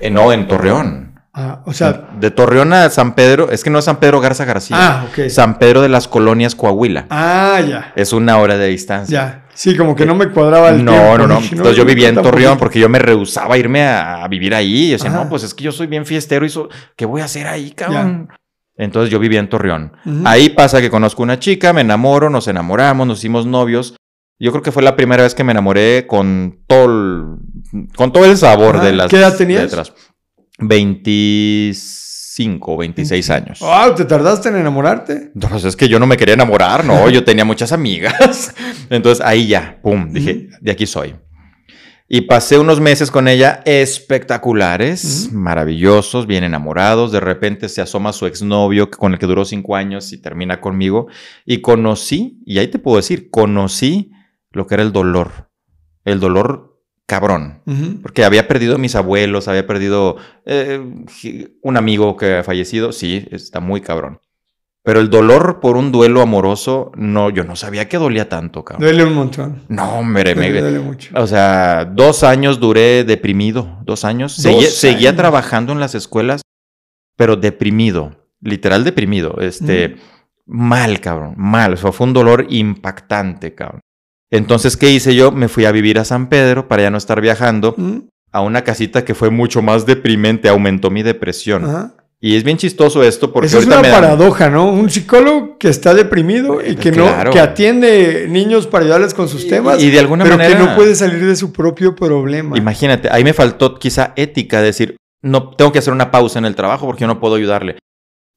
Eh, 0.00 0.08
no, 0.10 0.32
en 0.32 0.46
Torreón. 0.46 1.15
Ah, 1.38 1.60
o 1.66 1.74
sea, 1.74 2.08
de 2.18 2.30
Torreón 2.30 2.72
a 2.72 2.88
San 2.88 3.14
Pedro, 3.14 3.50
es 3.50 3.62
que 3.62 3.68
no 3.68 3.78
es 3.78 3.84
San 3.84 3.96
Pedro 4.00 4.20
Garza 4.22 4.46
García, 4.46 4.76
ah, 4.80 5.06
ok. 5.10 5.28
San 5.28 5.58
Pedro 5.58 5.82
de 5.82 5.90
las 5.90 6.08
Colonias 6.08 6.54
Coahuila. 6.54 7.04
Ah, 7.10 7.60
ya. 7.60 7.92
Es 7.94 8.14
una 8.14 8.38
hora 8.38 8.56
de 8.56 8.68
distancia. 8.68 9.14
Ya. 9.20 9.42
Sí, 9.52 9.76
como 9.76 9.94
que 9.94 10.06
no 10.06 10.14
me 10.14 10.30
cuadraba 10.30 10.70
el 10.70 10.82
No, 10.82 10.92
tiempo. 10.92 11.18
no, 11.18 11.26
no. 11.26 11.36
Dije, 11.40 11.54
Entonces 11.56 11.76
yo 11.76 11.84
vivía 11.84 12.08
en. 12.08 12.14
Torreón 12.14 12.56
porque 12.58 12.78
yo 12.80 12.88
me 12.88 12.98
rehusaba 12.98 13.54
a 13.54 13.58
irme 13.58 13.82
a, 13.86 14.24
a 14.24 14.28
vivir 14.28 14.54
ahí. 14.54 14.86
Y 14.86 14.90
decía, 14.92 15.10
Ajá. 15.10 15.24
no, 15.24 15.28
pues 15.28 15.42
es 15.42 15.52
que 15.52 15.64
yo 15.64 15.72
soy 15.72 15.86
bien 15.88 16.06
fiestero 16.06 16.46
y 16.46 16.48
so- 16.48 16.68
¿qué 16.96 17.04
voy 17.04 17.20
a 17.20 17.26
hacer 17.26 17.46
ahí, 17.46 17.70
cabrón? 17.72 18.30
Entonces 18.78 19.10
yo 19.10 19.18
vivía 19.18 19.38
en 19.40 19.48
Torreón. 19.50 19.92
Ahí 20.24 20.48
pasa 20.50 20.80
que 20.80 20.88
conozco 20.90 21.22
una 21.22 21.38
chica, 21.38 21.72
me 21.74 21.82
enamoro, 21.82 22.30
nos 22.30 22.48
enamoramos, 22.48 23.06
nos 23.06 23.18
hicimos 23.18 23.44
novios. 23.46 23.94
Yo 24.38 24.52
creo 24.52 24.62
que 24.62 24.72
fue 24.72 24.82
la 24.82 24.96
primera 24.96 25.22
vez 25.22 25.34
que 25.34 25.44
me 25.44 25.52
enamoré 25.52 26.06
con 26.06 26.60
todo 26.66 26.84
el, 26.86 27.24
con 27.94 28.12
todo 28.12 28.24
el 28.26 28.36
sabor 28.36 28.76
Ajá. 28.76 28.84
de 28.86 28.92
las 28.92 29.08
¿Qué 29.10 29.16
edad 29.16 29.34
tenías? 29.36 29.62
letras. 29.64 29.92
25, 30.58 32.76
26 32.76 33.30
años. 33.30 33.58
Ah, 33.62 33.92
¿te 33.96 34.04
tardaste 34.04 34.48
en 34.48 34.56
enamorarte? 34.56 35.30
No, 35.34 35.48
Pues 35.48 35.64
es 35.64 35.76
que 35.76 35.88
yo 35.88 35.98
no 35.98 36.06
me 36.06 36.16
quería 36.16 36.34
enamorar, 36.34 36.84
no, 36.84 37.08
yo 37.10 37.24
tenía 37.24 37.44
muchas 37.44 37.72
amigas. 37.72 38.54
Entonces 38.90 39.24
ahí 39.24 39.46
ya, 39.48 39.78
pum, 39.82 40.12
dije, 40.12 40.48
de 40.60 40.70
aquí 40.70 40.86
soy. 40.86 41.14
Y 42.08 42.20
pasé 42.20 42.56
unos 42.56 42.78
meses 42.80 43.10
con 43.10 43.26
ella 43.26 43.62
espectaculares, 43.64 45.26
Ujú. 45.28 45.38
maravillosos, 45.38 46.28
bien 46.28 46.44
enamorados. 46.44 47.10
De 47.10 47.18
repente 47.18 47.68
se 47.68 47.80
asoma 47.82 48.12
su 48.12 48.26
exnovio 48.26 48.90
con 48.90 49.12
el 49.14 49.18
que 49.18 49.26
duró 49.26 49.44
cinco 49.44 49.74
años 49.74 50.12
y 50.12 50.18
termina 50.18 50.60
conmigo. 50.60 51.08
Y 51.44 51.62
conocí, 51.62 52.40
y 52.46 52.58
ahí 52.58 52.68
te 52.68 52.78
puedo 52.78 52.98
decir, 52.98 53.28
conocí 53.30 54.12
lo 54.52 54.68
que 54.68 54.74
era 54.74 54.84
el 54.84 54.92
dolor. 54.92 55.50
El 56.04 56.20
dolor 56.20 56.75
cabrón. 57.06 57.62
Porque 58.02 58.24
había 58.24 58.48
perdido 58.48 58.74
a 58.74 58.78
mis 58.78 58.94
abuelos, 58.96 59.48
había 59.48 59.66
perdido 59.66 60.16
eh, 60.44 60.80
un 61.62 61.76
amigo 61.76 62.16
que 62.16 62.36
ha 62.38 62.44
fallecido. 62.44 62.92
Sí, 62.92 63.26
está 63.30 63.60
muy 63.60 63.80
cabrón. 63.80 64.20
Pero 64.82 65.00
el 65.00 65.10
dolor 65.10 65.58
por 65.58 65.76
un 65.76 65.90
duelo 65.90 66.22
amoroso, 66.22 66.92
no, 66.94 67.30
yo 67.30 67.42
no 67.42 67.56
sabía 67.56 67.88
que 67.88 67.96
dolía 67.98 68.28
tanto, 68.28 68.64
cabrón. 68.64 68.82
Duele 68.86 69.04
un 69.04 69.14
montón. 69.14 69.62
No, 69.68 69.98
hombre, 69.98 70.36
me- 70.36 70.52
Duele, 70.52 70.78
mucho. 70.78 71.10
o 71.20 71.26
sea, 71.26 71.84
dos 71.84 72.22
años 72.22 72.60
duré 72.60 73.02
deprimido, 73.02 73.78
dos 73.82 74.04
años. 74.04 74.40
Dos 74.40 74.68
Seguía, 74.74 75.16
trabajando 75.16 75.72
en 75.72 75.80
las 75.80 75.96
escuelas, 75.96 76.42
pero 77.16 77.34
deprimido, 77.36 78.28
literal 78.40 78.84
deprimido, 78.84 79.38
este, 79.40 79.96
mal, 80.44 81.00
cabrón, 81.00 81.34
mal. 81.36 81.72
O 81.72 81.76
sea, 81.76 81.90
fue 81.90 82.06
un 82.06 82.12
dolor 82.12 82.46
impactante, 82.48 83.56
cabrón. 83.56 83.80
Entonces, 84.30 84.76
¿qué 84.76 84.90
hice 84.90 85.14
yo? 85.14 85.30
Me 85.32 85.48
fui 85.48 85.64
a 85.64 85.72
vivir 85.72 85.98
a 85.98 86.04
San 86.04 86.28
Pedro 86.28 86.68
para 86.68 86.82
ya 86.82 86.90
no 86.90 86.98
estar 86.98 87.20
viajando 87.20 87.74
Ujú. 87.78 88.08
a 88.32 88.40
una 88.40 88.64
casita 88.64 89.04
que 89.04 89.14
fue 89.14 89.30
mucho 89.30 89.62
más 89.62 89.86
deprimente, 89.86 90.48
aumentó 90.48 90.90
mi 90.90 91.02
depresión. 91.02 91.64
Ajá. 91.64 91.92
Y 92.18 92.34
es 92.34 92.44
bien 92.44 92.56
chistoso 92.56 93.02
esto 93.02 93.30
porque 93.30 93.46
Eso 93.46 93.58
es 93.58 93.66
una 93.66 93.82
me 93.82 93.90
paradoja, 93.90 94.48
¿no? 94.48 94.70
Un 94.72 94.88
psicólogo 94.88 95.58
que 95.58 95.68
está 95.68 95.92
deprimido 95.92 96.60
y 96.66 96.74
que 96.74 96.90
Claro. 96.90 97.24
no, 97.28 97.30
que 97.30 97.38
atiende 97.38 98.26
niños 98.28 98.66
para 98.66 98.84
ayudarles 98.84 99.12
con 99.12 99.28
sus 99.28 99.46
temas, 99.46 99.82
y 99.82 99.90
de 99.90 99.98
alguna 100.00 100.24
pero 100.24 100.36
manera 100.38 100.56
que 100.58 100.64
no 100.64 100.74
puede 100.74 100.94
salir 100.94 101.24
de 101.26 101.36
su 101.36 101.52
propio 101.52 101.94
problema. 101.94 102.56
Imagínate, 102.56 103.08
ahí 103.12 103.22
me 103.22 103.34
faltó 103.34 103.78
quizá 103.78 104.14
ética, 104.16 104.62
decir, 104.62 104.96
no 105.22 105.50
tengo 105.50 105.72
que 105.72 105.78
hacer 105.78 105.92
una 105.92 106.10
pausa 106.10 106.38
en 106.38 106.46
el 106.46 106.54
trabajo 106.56 106.86
porque 106.86 107.02
yo 107.02 107.06
no 107.06 107.20
puedo 107.20 107.34
ayudarle. 107.34 107.76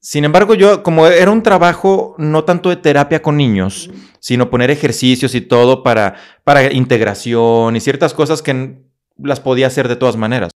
Sin 0.02 0.24
embargo, 0.24 0.56
yo, 0.56 0.82
como 0.82 1.08
era 1.08 1.30
un 1.30 1.44
trabajo 1.44 2.16
no 2.18 2.46
tanto 2.46 2.70
de 2.70 2.78
terapia 2.78 3.22
con 3.22 3.36
niños, 3.36 3.90
sino 4.20 4.50
poner 4.50 4.72
ejercicios 4.72 5.36
y 5.36 5.42
todo 5.42 5.84
para, 5.84 6.16
para 6.46 6.72
integración 6.72 7.76
y 7.76 7.82
ciertas 7.82 8.14
cosas 8.14 8.42
que 8.42 8.82
las 9.18 9.42
podía 9.42 9.68
hacer 9.68 9.90
de 9.90 9.98
todas 9.98 10.16
maneras. 10.16 10.52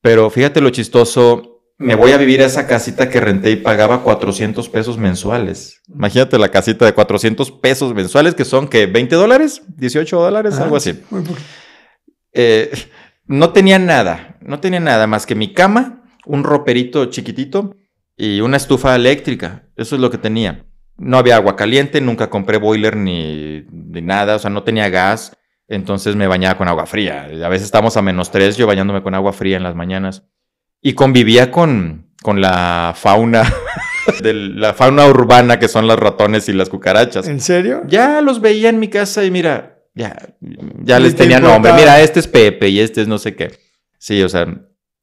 Pero 0.00 0.28
fíjate 0.28 0.60
lo 0.60 0.70
chistoso, 0.70 1.62
me 1.78 1.94
voy 1.94 2.10
a 2.10 2.16
vivir 2.16 2.42
a 2.42 2.46
esa 2.46 2.66
casita 2.66 3.08
que 3.08 3.20
renté 3.20 3.52
y 3.52 3.56
pagaba 3.56 4.02
400 4.02 4.68
pesos 4.68 4.98
mensuales. 4.98 5.80
Imagínate 5.88 6.36
la 6.36 6.48
casita 6.48 6.84
de 6.84 6.94
400 6.94 7.52
pesos 7.52 7.94
mensuales, 7.94 8.34
que 8.34 8.44
son, 8.44 8.66
que 8.66 8.92
¿20 8.92 9.10
dólares? 9.10 9.62
¿18 9.78 10.10
dólares? 10.10 10.58
Algo 10.58 10.76
así. 10.76 11.00
Eh, 12.32 12.72
no 13.26 13.52
tenía 13.52 13.78
nada, 13.78 14.36
no 14.40 14.58
tenía 14.58 14.80
nada 14.80 15.06
más 15.06 15.26
que 15.26 15.36
mi 15.36 15.52
cama, 15.52 16.02
un 16.26 16.42
roperito 16.42 17.06
chiquitito 17.06 17.76
y 18.16 18.40
una 18.40 18.56
estufa 18.56 18.94
eléctrica. 18.94 19.64
Eso 19.76 19.94
es 19.96 20.00
lo 20.00 20.10
que 20.10 20.18
tenía. 20.18 20.64
No 20.96 21.18
había 21.18 21.36
agua 21.36 21.56
caliente, 21.56 22.00
nunca 22.00 22.30
compré 22.30 22.58
boiler 22.58 22.96
ni, 22.96 23.64
ni 23.70 24.02
nada, 24.02 24.36
o 24.36 24.38
sea, 24.38 24.50
no 24.50 24.62
tenía 24.62 24.88
gas. 24.88 25.36
Entonces 25.68 26.16
me 26.16 26.26
bañaba 26.26 26.58
con 26.58 26.68
agua 26.68 26.86
fría. 26.86 27.28
A 27.44 27.48
veces 27.48 27.64
estábamos 27.64 27.96
a 27.96 28.02
menos 28.02 28.30
tres, 28.30 28.56
yo 28.56 28.66
bañándome 28.66 29.02
con 29.02 29.14
agua 29.14 29.32
fría 29.32 29.56
en 29.56 29.62
las 29.62 29.74
mañanas. 29.74 30.24
Y 30.80 30.92
convivía 30.94 31.50
con, 31.50 32.10
con 32.22 32.40
la 32.40 32.92
fauna, 32.96 33.44
de 34.22 34.34
la 34.34 34.74
fauna 34.74 35.06
urbana 35.06 35.58
que 35.58 35.68
son 35.68 35.86
los 35.86 35.98
ratones 35.98 36.48
y 36.48 36.52
las 36.52 36.68
cucarachas. 36.68 37.26
¿En 37.26 37.40
serio? 37.40 37.82
Ya 37.86 38.20
los 38.20 38.40
veía 38.40 38.68
en 38.68 38.80
mi 38.80 38.88
casa 38.88 39.24
y 39.24 39.30
mira, 39.30 39.78
ya, 39.94 40.34
ya 40.82 40.98
les 40.98 41.12
te 41.14 41.22
tenía 41.22 41.36
importaba. 41.38 41.54
nombre. 41.68 41.72
Mira, 41.74 42.00
este 42.00 42.20
es 42.20 42.28
Pepe 42.28 42.68
y 42.68 42.80
este 42.80 43.00
es 43.02 43.08
no 43.08 43.18
sé 43.18 43.34
qué. 43.34 43.58
Sí, 43.98 44.22
o 44.22 44.28
sea, 44.28 44.46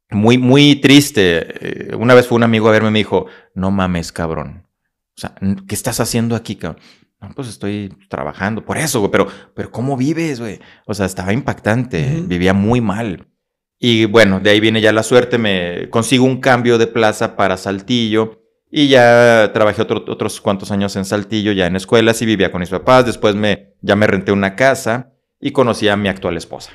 muy, 0.10 0.38
muy 0.38 0.76
triste. 0.76 1.92
Eh, 1.92 1.96
Una 1.96 2.14
vez 2.14 2.28
fue 2.28 2.36
un 2.38 2.44
amigo 2.44 2.68
a 2.70 2.72
verme 2.72 2.90
y 2.90 2.92
me 2.92 3.00
dijo, 3.00 3.28
no 3.54 3.72
mames, 3.72 4.12
cabrón. 4.12 4.66
O 5.16 5.20
sea, 5.22 5.36
¿qué 5.68 5.76
estás 5.76 6.00
haciendo 6.00 6.36
aquí, 6.36 6.56
cabrón? 6.56 6.82
No, 7.22 7.30
pues 7.36 7.50
estoy 7.50 7.94
trabajando. 8.10 8.64
Por 8.64 8.78
eso, 8.78 9.00
güey. 9.00 9.12
Pero, 9.12 9.28
pero 9.54 9.72
¿cómo 9.72 9.98
vives, 9.98 10.40
güey? 10.40 10.60
O 10.86 10.94
sea, 10.94 11.06
estaba 11.06 11.34
impactante. 11.34 12.24
Vivía 12.26 12.54
muy 12.54 12.80
mal. 12.82 13.28
Y 13.78 14.06
bueno, 14.06 14.40
de 14.40 14.50
ahí 14.52 14.60
viene 14.60 14.80
ya 14.82 14.92
la 14.94 15.04
suerte. 15.04 15.38
Me 15.38 15.90
consigo 15.90 16.24
un 16.26 16.40
cambio 16.40 16.78
de 16.78 16.88
plaza 16.88 17.36
para 17.36 17.58
Saltillo. 17.58 18.42
Y 18.72 18.88
ya 18.88 19.50
trabajé 19.54 19.82
otro- 19.82 20.06
otros 20.08 20.40
cuantos 20.40 20.72
años 20.72 20.96
en 20.96 21.04
Saltillo, 21.04 21.52
ya 21.52 21.66
en 21.68 21.76
escuelas 21.76 22.22
y 22.22 22.26
vivía 22.26 22.52
con 22.52 22.60
mis 22.62 22.70
papás. 22.70 23.06
Después 23.06 23.36
me, 23.36 23.74
ya 23.82 23.96
me 23.96 24.06
renté 24.08 24.32
una 24.32 24.56
casa 24.56 25.12
y 25.42 25.52
conocí 25.52 25.88
a 25.90 25.98
mi 25.98 26.08
actual 26.08 26.38
esposa, 26.38 26.72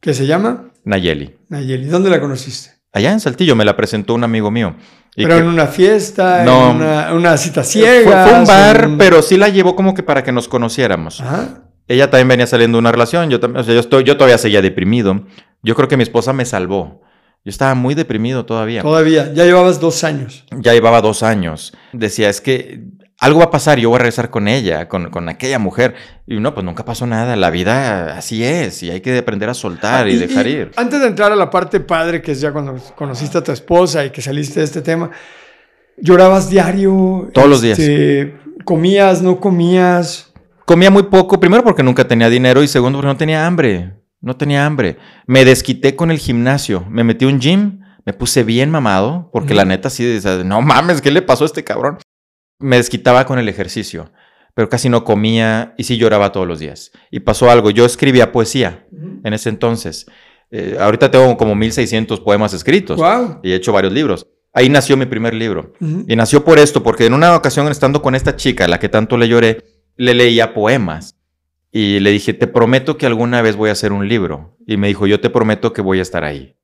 ¿Qué 0.00 0.14
se 0.14 0.26
llama? 0.26 0.69
Nayeli. 0.84 1.36
Nayeli. 1.48 1.86
¿Dónde 1.86 2.10
la 2.10 2.20
conociste? 2.20 2.70
Allá 2.92 3.12
en 3.12 3.20
Saltillo 3.20 3.54
me 3.54 3.64
la 3.64 3.76
presentó 3.76 4.14
un 4.14 4.24
amigo 4.24 4.50
mío. 4.50 4.74
Y 5.16 5.24
Pero 5.24 5.36
que- 5.36 5.42
en 5.42 5.48
una 5.48 5.66
fiesta, 5.66 6.44
No. 6.44 6.70
en 6.70 6.76
una, 6.76 7.12
una 7.14 7.36
cita 7.36 7.62
fue, 7.62 7.70
ciega. 7.72 8.26
fue 8.26 8.38
un 8.40 8.44
bar, 8.46 8.84
en- 8.84 8.98
pero 8.98 9.22
sí 9.22 9.36
la 9.36 9.48
llevó 9.48 9.76
como 9.76 9.94
que 9.94 10.02
para 10.02 10.22
que 10.24 10.32
nos 10.32 10.48
conociéramos. 10.48 11.20
Ajá. 11.20 11.64
Ella 11.88 12.08
también 12.10 12.28
venía 12.28 12.46
saliendo 12.46 12.76
de 12.76 12.80
una 12.80 12.92
relación, 12.92 13.28
yo, 13.30 13.40
también, 13.40 13.60
o 13.60 13.64
sea, 13.64 13.74
yo, 13.74 13.80
estoy, 13.80 14.04
yo 14.04 14.16
todavía 14.16 14.38
seguía 14.38 14.62
deprimido. 14.62 15.26
Yo 15.62 15.74
creo 15.74 15.88
que 15.88 15.96
mi 15.96 16.04
esposa 16.04 16.32
me 16.32 16.44
salvó. 16.44 17.02
Yo 17.44 17.50
estaba 17.50 17.74
muy 17.74 17.94
deprimido 17.94 18.44
todavía. 18.44 18.82
Todavía. 18.82 19.32
Ya 19.32 19.44
llevabas 19.44 19.80
dos 19.80 20.04
años. 20.04 20.44
Ya 20.56 20.72
llevaba 20.72 21.00
dos 21.00 21.22
años. 21.22 21.72
Decía, 21.92 22.28
es 22.28 22.40
que 22.40 22.82
algo 23.20 23.40
va 23.40 23.46
a 23.46 23.50
pasar, 23.50 23.78
yo 23.78 23.90
voy 23.90 23.96
a 23.96 23.98
regresar 24.00 24.30
con 24.30 24.48
ella, 24.48 24.88
con, 24.88 25.10
con 25.10 25.28
aquella 25.28 25.58
mujer. 25.58 25.94
Y 26.26 26.40
no, 26.40 26.54
pues 26.54 26.64
nunca 26.64 26.84
pasó 26.84 27.06
nada. 27.06 27.36
La 27.36 27.50
vida 27.50 28.16
así 28.16 28.42
es 28.42 28.82
y 28.82 28.90
hay 28.90 29.00
que 29.00 29.16
aprender 29.16 29.48
a 29.50 29.54
soltar 29.54 30.08
y, 30.08 30.16
dejar 30.16 30.46
ir. 30.46 30.72
Antes 30.76 31.00
de 31.00 31.06
entrar 31.06 31.30
a 31.30 31.36
la 31.36 31.50
parte 31.50 31.80
padre, 31.80 32.22
que 32.22 32.32
es 32.32 32.40
ya 32.40 32.50
cuando 32.52 32.76
conociste 32.96 33.38
a 33.38 33.44
tu 33.44 33.52
esposa 33.52 34.04
y 34.04 34.10
que 34.10 34.22
saliste 34.22 34.60
de 34.60 34.64
este 34.64 34.80
tema, 34.80 35.10
¿Llorabas 36.02 36.48
diario? 36.48 37.30
Todos 37.34 37.48
los 37.48 37.60
días. 37.60 37.78
Este, 37.78 38.34
¿Comías, 38.64 39.20
no 39.22 39.38
comías? 39.38 40.32
Comía 40.64 40.90
muy 40.90 41.04
poco, 41.04 41.38
primero 41.38 41.62
porque 41.62 41.82
nunca 41.82 42.06
tenía 42.06 42.30
dinero 42.30 42.62
y 42.62 42.68
segundo 42.68 42.98
porque 42.98 43.08
no 43.08 43.16
tenía 43.16 43.46
hambre. 43.46 43.94
No 44.20 44.36
tenía 44.36 44.64
hambre. 44.64 44.96
Me 45.26 45.44
desquité 45.44 45.96
con 45.96 46.10
el 46.10 46.18
gimnasio. 46.18 46.84
Me 46.88 47.04
metí 47.04 47.24
a 47.24 47.28
un 47.28 47.40
gym, 47.40 47.80
me 48.04 48.12
puse 48.12 48.44
bien 48.44 48.70
mamado, 48.70 49.30
porque 49.32 49.54
la 49.54 49.64
neta 49.64 49.90
sí, 49.90 50.20
no 50.44 50.62
mames, 50.62 51.00
¿qué 51.00 51.10
le 51.10 51.22
pasó 51.22 51.44
a 51.44 51.46
este 51.46 51.64
cabrón? 51.64 51.98
Me 52.60 52.76
desquitaba 52.76 53.26
con 53.26 53.38
el 53.38 53.48
ejercicio, 53.48 54.12
pero 54.54 54.68
casi 54.68 54.88
no 54.88 55.04
comía 55.04 55.74
y 55.76 55.84
sí 55.84 55.96
lloraba 55.96 56.32
todos 56.32 56.46
los 56.46 56.60
días. 56.60 56.92
Y 57.10 57.20
pasó 57.20 57.50
algo, 57.50 57.70
yo 57.70 57.84
escribía 57.84 58.32
poesía 58.32 58.86
en 59.24 59.32
ese 59.32 59.48
entonces. 59.48 60.06
Eh, 60.50 60.76
ahorita 60.78 61.10
tengo 61.10 61.36
como 61.36 61.54
1600 61.54 62.20
poemas 62.20 62.52
escritos 62.52 63.00
y 63.42 63.52
he 63.52 63.54
hecho 63.54 63.72
varios 63.72 63.92
libros. 63.92 64.26
Ahí 64.52 64.68
nació 64.68 64.96
mi 64.96 65.06
primer 65.06 65.34
libro. 65.34 65.72
Y 65.80 66.16
nació 66.16 66.44
por 66.44 66.58
esto, 66.58 66.82
porque 66.82 67.06
en 67.06 67.14
una 67.14 67.36
ocasión 67.36 67.68
estando 67.68 68.02
con 68.02 68.14
esta 68.14 68.36
chica, 68.36 68.64
a 68.64 68.68
la 68.68 68.80
que 68.80 68.88
tanto 68.88 69.16
le 69.16 69.28
lloré, 69.28 69.62
le 69.96 70.14
leía 70.14 70.54
poemas. 70.54 71.16
Y 71.70 72.00
le 72.00 72.10
dije, 72.10 72.34
te 72.34 72.48
prometo 72.48 72.96
que 72.98 73.06
alguna 73.06 73.42
vez 73.42 73.54
voy 73.54 73.68
a 73.68 73.72
hacer 73.72 73.92
un 73.92 74.08
libro. 74.08 74.56
Y 74.66 74.76
me 74.76 74.88
dijo, 74.88 75.06
yo 75.06 75.20
te 75.20 75.30
prometo 75.30 75.72
que 75.72 75.82
voy 75.82 76.00
a 76.00 76.02
estar 76.02 76.24
ahí. 76.24 76.56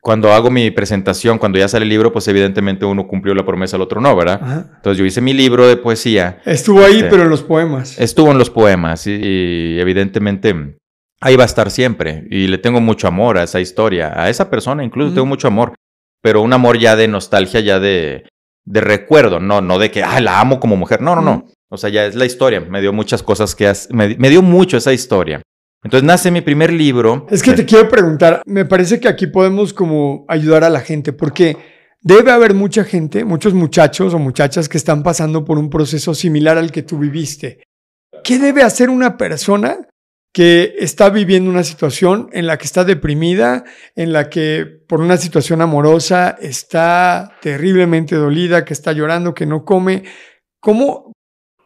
Cuando 0.00 0.32
hago 0.32 0.50
mi 0.50 0.70
presentación, 0.70 1.38
cuando 1.38 1.58
ya 1.58 1.68
sale 1.68 1.82
el 1.82 1.90
libro, 1.90 2.12
pues 2.12 2.26
evidentemente 2.28 2.84
uno 2.86 3.06
cumplió 3.06 3.34
la 3.34 3.44
promesa, 3.44 3.76
el 3.76 3.82
otro 3.82 4.00
no, 4.00 4.16
¿verdad? 4.16 4.70
Entonces 4.76 4.98
yo 4.98 5.04
hice 5.04 5.20
mi 5.20 5.34
libro 5.34 5.66
de 5.66 5.76
poesía. 5.76 6.40
Estuvo 6.46 6.82
ahí, 6.82 6.96
este, 6.96 7.10
pero 7.10 7.24
en 7.24 7.30
los 7.30 7.42
poemas. 7.42 7.98
Estuvo 7.98 8.30
en 8.30 8.38
los 8.38 8.48
poemas 8.48 9.06
y 9.06 9.78
evidentemente 9.78 10.78
ahí 11.20 11.36
va 11.36 11.44
a 11.44 11.46
estar 11.46 11.70
siempre. 11.70 12.26
Y 12.30 12.46
le 12.48 12.58
tengo 12.58 12.80
mucho 12.80 13.08
amor 13.08 13.38
a 13.38 13.42
esa 13.42 13.60
historia, 13.60 14.12
a 14.16 14.30
esa 14.30 14.50
persona 14.50 14.84
incluso 14.84 15.12
tengo 15.12 15.26
mucho 15.26 15.48
amor, 15.48 15.74
pero 16.22 16.42
un 16.42 16.52
amor 16.52 16.78
ya 16.78 16.96
de 16.96 17.08
nostalgia, 17.08 17.60
ya 17.60 17.78
de, 17.78 18.24
de 18.64 18.80
recuerdo, 18.80 19.40
no, 19.40 19.60
no 19.60 19.78
de 19.78 19.90
que, 19.90 20.02
ah, 20.02 20.20
la 20.20 20.40
amo 20.40 20.60
como 20.60 20.76
mujer, 20.76 21.00
no, 21.00 21.14
no, 21.14 21.22
no. 21.22 21.46
O 21.70 21.76
sea, 21.76 21.90
ya 21.90 22.06
es 22.06 22.14
la 22.14 22.24
historia, 22.24 22.60
me 22.60 22.80
dio 22.80 22.92
muchas 22.92 23.22
cosas 23.22 23.54
que, 23.54 23.70
me, 23.90 24.16
me 24.16 24.28
dio 24.28 24.42
mucho 24.42 24.76
esa 24.76 24.92
historia. 24.92 25.40
Entonces 25.82 26.06
nace 26.06 26.30
mi 26.30 26.40
primer 26.40 26.72
libro. 26.72 27.26
Es 27.30 27.42
que 27.42 27.52
te 27.52 27.64
quiero 27.64 27.88
preguntar, 27.88 28.42
me 28.46 28.64
parece 28.64 29.00
que 29.00 29.08
aquí 29.08 29.26
podemos 29.26 29.72
como 29.72 30.24
ayudar 30.28 30.64
a 30.64 30.70
la 30.70 30.80
gente, 30.80 31.12
porque 31.12 31.56
debe 32.02 32.30
haber 32.30 32.54
mucha 32.54 32.84
gente, 32.84 33.24
muchos 33.24 33.54
muchachos 33.54 34.12
o 34.12 34.18
muchachas 34.18 34.68
que 34.68 34.78
están 34.78 35.02
pasando 35.02 35.44
por 35.44 35.58
un 35.58 35.70
proceso 35.70 36.14
similar 36.14 36.58
al 36.58 36.70
que 36.70 36.82
tú 36.82 36.98
viviste. 36.98 37.62
¿Qué 38.22 38.38
debe 38.38 38.62
hacer 38.62 38.90
una 38.90 39.16
persona 39.16 39.88
que 40.32 40.76
está 40.78 41.10
viviendo 41.10 41.50
una 41.50 41.64
situación 41.64 42.28
en 42.32 42.46
la 42.46 42.56
que 42.56 42.64
está 42.64 42.84
deprimida, 42.84 43.64
en 43.96 44.12
la 44.12 44.30
que 44.30 44.64
por 44.64 45.00
una 45.00 45.16
situación 45.16 45.60
amorosa 45.60 46.36
está 46.40 47.36
terriblemente 47.40 48.14
dolida, 48.14 48.64
que 48.64 48.72
está 48.72 48.92
llorando, 48.92 49.34
que 49.34 49.46
no 49.46 49.64
come. 49.64 50.04
¿Cómo, 50.60 51.09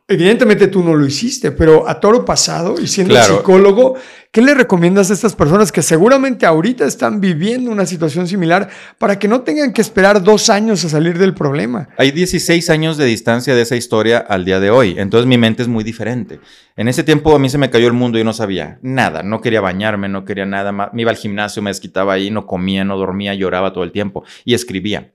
Evidentemente 0.07 0.69
tú 0.69 0.85
no 0.85 0.95
lo 0.95 1.07
hiciste, 1.07 1.51
pero 1.51 1.89
a 1.89 1.99
toro 1.99 2.27
pasado 2.27 2.75
y 2.79 2.89
siendo 2.89 3.17
psicólogo, 3.23 3.95
¿qué 4.31 4.43
le 4.43 4.53
recomiendas 4.53 5.11
a 5.11 5.15
estas 5.15 5.35
personas 5.35 5.73
que 5.73 5.81
seguramente 5.81 6.45
ahorita 6.45 6.85
están 6.85 7.23
viviendo 7.23 7.71
una 7.71 7.87
situación 7.87 8.29
similar 8.29 8.69
para 8.99 9.19
que 9.19 9.29
no 9.29 9.41
tengan 9.41 9.73
que 9.73 9.81
esperar 9.81 10.23
dos 10.23 10.51
años 10.51 10.85
a 10.85 10.91
salir 10.91 11.17
del 11.17 11.33
problema? 11.33 11.89
Hay 11.97 12.11
16 12.11 12.69
años 12.69 12.99
de 12.99 13.07
distancia 13.07 13.55
de 13.55 13.63
esa 13.63 13.77
historia 13.77 14.19
al 14.19 14.45
día 14.45 14.61
de 14.61 14.69
hoy, 14.69 14.95
entonces 14.99 15.27
mi 15.27 15.39
mente 15.39 15.63
es 15.63 15.69
muy 15.69 15.83
diferente. 15.83 16.39
En 16.77 16.89
ese 16.89 17.03
tiempo 17.03 17.35
a 17.35 17.39
mí 17.39 17.49
se 17.49 17.57
me 17.57 17.71
cayó 17.71 17.87
el 17.87 17.95
mundo 17.95 18.19
y 18.19 18.25
no 18.25 18.35
sabía 18.35 18.79
nada, 18.83 19.23
no 19.23 19.41
quería 19.41 19.63
bañarme, 19.63 20.11
no 20.11 20.27
quería 20.27 20.45
nada, 20.45 20.71
me 20.71 21.01
iba 21.01 21.13
al 21.13 21.17
gimnasio, 21.17 21.63
me 21.63 21.71
desquitaba 21.71 22.13
ahí, 22.13 22.31
no 22.31 22.47
comía, 22.47 22.85
no 22.85 22.99
dormía, 22.99 23.33
lloraba 23.33 23.73
todo 23.73 23.85
el 23.85 23.91
tiempo 23.91 24.23
y 24.45 24.53
escribía. 24.53 25.15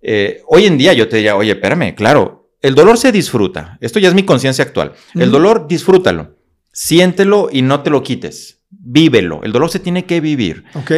Eh, 0.00 0.40
hoy 0.46 0.64
en 0.64 0.78
día 0.78 0.94
yo 0.94 1.08
te 1.08 1.16
diría, 1.16 1.36
oye, 1.36 1.52
espérame, 1.52 1.94
claro 1.94 2.43
el 2.64 2.74
dolor 2.74 2.96
se 2.96 3.12
disfruta. 3.12 3.76
Esto 3.82 3.98
ya 3.98 4.08
es 4.08 4.14
mi 4.14 4.22
conciencia 4.22 4.64
actual. 4.64 4.94
El 5.14 5.30
dolor, 5.30 5.68
disfrútalo. 5.68 6.38
Siéntelo 6.72 7.50
y 7.52 7.60
no 7.60 7.82
te 7.82 7.90
lo 7.90 8.02
quites. 8.02 8.62
Vívelo. 8.70 9.42
El 9.42 9.52
dolor 9.52 9.68
se 9.68 9.80
tiene 9.80 10.06
que 10.06 10.22
vivir. 10.22 10.64
Ok. 10.72 10.92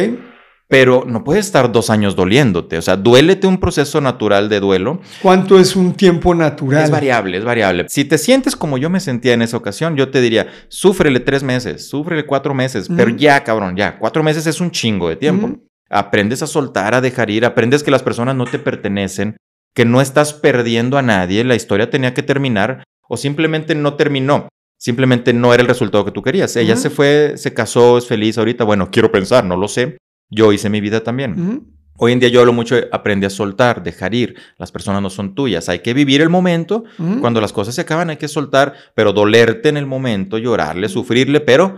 Pero 0.69 1.03
no 1.05 1.25
puedes 1.25 1.45
estar 1.45 1.69
dos 1.69 1.89
años 1.89 2.15
doliéndote. 2.15 2.77
O 2.77 2.81
sea, 2.81 2.95
duélete 2.95 3.47
un 3.47 3.59
proceso 3.59 3.99
natural 3.99 4.47
de 4.47 4.61
duelo. 4.61 5.01
¿Cuánto 5.21 5.59
es 5.59 5.75
un 5.75 5.93
tiempo 5.93 6.33
natural? 6.33 6.85
Es 6.85 6.89
variable, 6.89 7.37
es 7.37 7.43
variable. 7.43 7.85
Si 7.89 8.05
te 8.05 8.17
sientes 8.17 8.55
como 8.55 8.77
yo 8.77 8.89
me 8.89 9.01
sentía 9.01 9.33
en 9.33 9.41
esa 9.41 9.57
ocasión, 9.57 9.97
yo 9.97 10.09
te 10.09 10.21
diría, 10.21 10.47
súfrele 10.69 11.19
tres 11.19 11.43
meses, 11.43 11.89
súfrele 11.89 12.25
cuatro 12.25 12.53
meses. 12.53 12.87
Pero 12.95 13.09
ya, 13.09 13.43
cabrón, 13.43 13.75
ya. 13.75 13.99
Cuatro 13.99 14.23
meses 14.23 14.47
es 14.47 14.61
un 14.61 14.71
chingo 14.71 15.09
de 15.09 15.17
tiempo. 15.17 15.59
Aprendes 15.89 16.41
a 16.43 16.47
soltar, 16.47 16.95
a 16.95 17.01
dejar 17.01 17.29
ir, 17.29 17.43
aprendes 17.43 17.83
que 17.83 17.91
las 17.91 18.03
personas 18.03 18.37
no 18.37 18.45
te 18.45 18.57
pertenecen, 18.57 19.35
que 19.77 19.85
no 19.85 20.01
estás 20.01 20.33
perdiendo 20.33 20.97
a 20.97 21.03
nadie, 21.03 21.43
la 21.43 21.53
historia 21.53 21.91
tenía 21.91 22.15
que 22.15 22.23
terminar 22.23 22.83
o 23.07 23.15
simplemente 23.15 23.75
no 23.75 23.93
terminó. 23.93 24.49
Simplemente 24.75 25.33
no 25.33 25.53
era 25.53 25.61
el 25.61 25.67
resultado 25.67 26.03
que 26.03 26.09
tú 26.09 26.23
querías. 26.23 26.55
Ella 26.55 26.75
se 26.75 26.89
fue, 26.89 27.33
se 27.35 27.53
casó, 27.53 27.99
es 27.99 28.07
feliz 28.07 28.39
ahorita. 28.39 28.63
Bueno, 28.63 28.89
quiero 28.89 29.11
pensar, 29.11 29.45
no 29.45 29.55
lo 29.55 29.67
sé. 29.67 29.99
Yo 30.31 30.51
hice 30.51 30.71
mi 30.71 30.81
vida 30.81 31.03
también. 31.03 31.67
Hoy 31.95 32.11
en 32.11 32.19
día 32.19 32.29
yo 32.29 32.39
hablo 32.39 32.53
mucho 32.53 32.73
de 32.73 32.87
aprende 32.91 33.27
a 33.27 33.29
soltar, 33.29 33.83
dejar 33.83 34.15
ir. 34.15 34.33
Las 34.57 34.71
personas 34.71 34.99
no 35.03 35.11
son 35.11 35.35
tuyas. 35.35 35.69
Hay 35.69 35.77
que 35.79 35.93
vivir 35.93 36.21
el 36.21 36.29
momento. 36.29 36.83
Cuando 37.21 37.39
las 37.39 37.53
cosas 37.53 37.75
se 37.75 37.81
acaban 37.81 38.09
hay 38.09 38.17
que 38.17 38.27
soltar, 38.27 38.73
pero 38.95 39.13
dolerte 39.13 39.69
en 39.69 39.77
el 39.77 39.85
momento, 39.85 40.39
llorarle, 40.39 40.89
sufrirle, 40.89 41.39
pero 41.39 41.77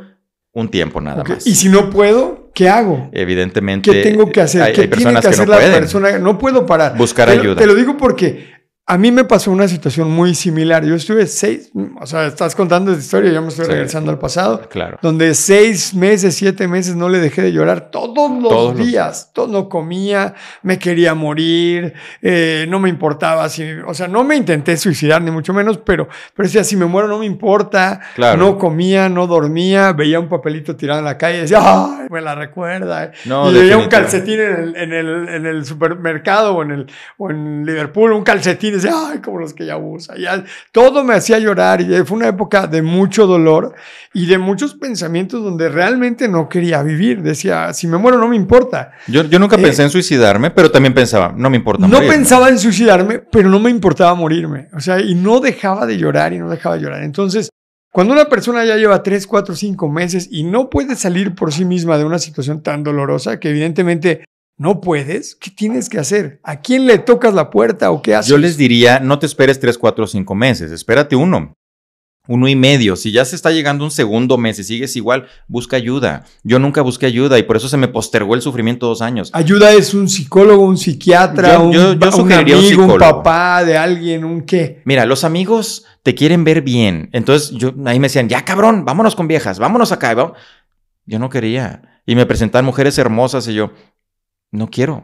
un 0.53 0.69
tiempo 0.69 1.01
nada 1.01 1.25
más. 1.25 1.45
Y 1.45 1.53
si 1.53 1.67
no 1.67 1.89
puedo, 1.89 2.38
¿Qué 2.53 2.69
hago? 2.69 3.09
Evidentemente. 3.11 3.91
¿Qué 3.91 4.03
tengo 4.03 4.29
que 4.31 4.41
hacer? 4.41 4.73
¿Qué 4.73 4.87
tiene 4.87 5.19
que, 5.19 5.27
hacer 5.27 5.47
la 5.47 5.57
persona? 5.57 6.19
No 6.19 6.37
puedo 6.37 6.65
parar. 6.65 6.97
Buscar 6.97 7.29
ayuda. 7.29 7.55
Te 7.55 7.65
lo 7.65 7.75
digo 7.75 7.97
porque 7.97 8.58
a 8.89 8.97
mí 8.97 9.11
me 9.11 9.23
pasó 9.23 9.51
una 9.51 9.67
situación 9.67 10.09
muy 10.09 10.33
similar. 10.33 10.83
Yo 10.83 10.95
estuve 10.95 11.27
seis, 11.27 11.71
o 12.01 12.07
sea, 12.07 12.25
estás 12.25 12.55
contando 12.55 12.89
esta 12.89 13.03
historia, 13.03 13.31
yo 13.31 13.39
me 13.43 13.49
estoy 13.49 13.67
regresando 13.67 14.09
al 14.09 14.17
pasado. 14.17 14.67
Claro. 14.67 14.97
Donde 15.03 15.35
seis 15.35 15.93
meses, 15.93 16.33
siete 16.33 16.67
meses 16.67 16.95
no 16.95 17.07
le 17.07 17.19
dejé 17.19 17.43
de 17.43 17.51
llorar 17.51 17.91
todos 17.91 18.31
los 18.41 18.75
días. 18.75 19.29
Todo, 19.31 19.47
no 19.47 19.69
comía, 19.69 20.33
me 20.63 20.79
quería 20.79 21.13
morir, 21.13 21.93
eh, 22.23 22.65
no 22.67 22.79
me 22.79 22.89
importaba 22.89 23.47
si, 23.49 23.63
o 23.85 23.93
sea, 23.93 24.07
no 24.07 24.23
me 24.23 24.35
intenté 24.35 24.75
suicidar 24.75 25.21
ni 25.21 25.29
mucho 25.29 25.53
menos, 25.53 25.77
pero, 25.77 26.09
pero 26.33 26.47
decía, 26.47 26.63
si 26.63 26.75
me 26.75 26.87
muero 26.87 27.07
no 27.07 27.19
me 27.19 27.27
importa. 27.27 27.99
No 28.17 28.57
comía, 28.57 29.07
no 29.07 29.27
dormía, 29.27 29.93
veía 29.93 30.19
un 30.19 30.29
papelito 30.29 30.75
tirado 30.75 30.97
en 30.97 31.05
la 31.05 31.15
calle 31.15 31.37
y 31.37 31.41
decía, 31.41 31.59
¡ay! 31.61 32.07
Me 32.09 32.21
la 32.21 32.33
recuerda. 32.33 33.11
y 33.23 33.53
veía 33.53 33.77
un 33.77 33.87
calcetín 33.87 34.39
en 34.39 34.49
el, 34.49 34.75
en 34.75 34.93
el, 34.93 35.29
en 35.29 35.45
el 35.45 35.63
supermercado 35.63 36.55
o 36.55 36.63
en, 36.63 36.71
el, 36.71 36.91
o 37.17 37.29
en 37.29 37.63
Liverpool, 37.67 38.13
un 38.13 38.23
calcetín 38.23 38.78
ay, 38.87 39.19
como 39.19 39.39
los 39.39 39.53
que 39.53 39.63
ella 39.63 39.77
usa. 39.77 40.15
Ya, 40.17 40.43
todo 40.71 41.03
me 41.03 41.15
hacía 41.15 41.39
llorar 41.39 41.81
y 41.81 41.85
fue 42.05 42.17
una 42.17 42.27
época 42.27 42.67
de 42.67 42.81
mucho 42.81 43.27
dolor 43.27 43.75
y 44.13 44.25
de 44.27 44.37
muchos 44.37 44.75
pensamientos 44.75 45.43
donde 45.43 45.69
realmente 45.69 46.27
no 46.27 46.47
quería 46.47 46.81
vivir. 46.83 47.21
Decía, 47.21 47.73
si 47.73 47.87
me 47.87 47.97
muero 47.97 48.17
no 48.17 48.27
me 48.27 48.35
importa. 48.35 48.91
Yo, 49.07 49.23
yo 49.23 49.39
nunca 49.39 49.57
pensé 49.57 49.83
en 49.83 49.89
suicidarme, 49.89 50.51
pero 50.51 50.71
también 50.71 50.93
pensaba, 50.93 51.33
no 51.35 51.49
me 51.49 51.57
importa. 51.57 51.87
No 51.87 51.99
pensaba 51.99 52.49
en 52.49 52.59
suicidarme, 52.59 53.19
pero 53.19 53.49
no 53.49 53.59
me 53.59 53.69
importaba 53.69 54.13
morirme. 54.15 54.69
O 54.73 54.79
sea, 54.79 54.99
y 54.99 55.15
no 55.15 55.39
dejaba 55.39 55.85
de 55.85 55.97
llorar 55.97 56.33
y 56.33 56.39
no 56.39 56.49
dejaba 56.49 56.75
de 56.75 56.83
llorar. 56.83 57.03
Entonces, 57.03 57.49
cuando 57.91 58.13
una 58.13 58.25
persona 58.25 58.63
ya 58.65 58.77
lleva 58.77 59.01
3, 59.01 59.25
4, 59.25 59.55
5 59.55 59.89
meses 59.89 60.27
y 60.31 60.43
no 60.43 60.69
puede 60.69 60.95
salir 60.95 61.33
por 61.33 61.51
sí 61.51 61.65
misma 61.65 61.97
de 61.97 62.05
una 62.05 62.19
situación 62.19 62.61
tan 62.61 62.83
dolorosa, 62.83 63.39
que 63.39 63.49
evidentemente 63.49 64.25
no 64.59 64.81
puedes, 64.81 65.35
¿qué 65.35 65.49
tienes 65.49 65.87
que 65.87 65.99
hacer? 65.99 66.41
¿A 66.43 66.59
quién 66.59 66.85
le 66.85 66.99
tocas 66.99 67.33
la 67.33 67.49
puerta 67.49 67.91
o 67.91 68.01
qué 68.01 68.13
haces? 68.13 68.29
Yo 68.29 68.37
les 68.37 68.57
diría, 68.57 68.99
no 68.99 69.17
te 69.17 69.25
esperes 69.25 69.57
tres, 69.57 69.77
cuatro 69.77 70.05
cinco 70.05 70.35
meses, 70.35 70.73
espérate 70.73 71.15
uno, 71.15 71.53
uno 72.27 72.47
y 72.49 72.57
medio. 72.57 72.97
Si 72.97 73.13
ya 73.13 73.23
se 73.23 73.37
está 73.37 73.51
llegando 73.51 73.85
un 73.85 73.89
segundo 73.89 74.37
mes 74.37 74.59
y 74.59 74.65
sigues 74.65 74.97
igual, 74.97 75.27
busca 75.47 75.77
ayuda. 75.77 76.25
Yo 76.43 76.59
nunca 76.59 76.81
busqué 76.81 77.05
ayuda 77.05 77.39
y 77.39 77.43
por 77.43 77.55
eso 77.55 77.69
se 77.69 77.77
me 77.77 77.87
postergó 77.87 78.35
el 78.35 78.41
sufrimiento 78.41 78.85
dos 78.85 79.01
años. 79.01 79.29
Ayuda 79.31 79.71
es 79.71 79.93
un 79.93 80.09
psicólogo, 80.09 80.65
un 80.65 80.77
psiquiatra, 80.77 81.59
un, 81.59 81.73
amigo, 81.73 82.83
un, 82.83 82.97
papá 82.97 83.63
de 83.63 83.77
alguien, 83.77 84.25
un 84.25 84.41
qué. 84.41 84.81
Mira, 84.83 85.05
los 85.05 85.23
amigos 85.23 85.85
te 86.03 86.15
quieren 86.15 86.43
ver 86.43 86.63
bien. 86.63 87.09
Entonces 87.13 87.51
yo 87.51 87.73
ahí 87.85 87.97
me 87.97 88.07
decían, 88.07 88.27
ya 88.27 88.43
cabrón, 88.43 88.83
vámonos 88.83 89.15
con 89.15 89.29
viejas, 89.29 89.57
vámonos 89.57 89.93
acá. 89.93 90.33
Yo 91.05 91.17
no 91.17 91.29
quería. 91.29 92.01
Y 92.05 92.15
me 92.15 92.25
presentaban 92.25 92.65
mujeres 92.65 92.97
hermosas 92.97 93.47
y 93.47 93.53
yo, 93.53 93.71
no 94.51 94.69
quiero. 94.69 95.03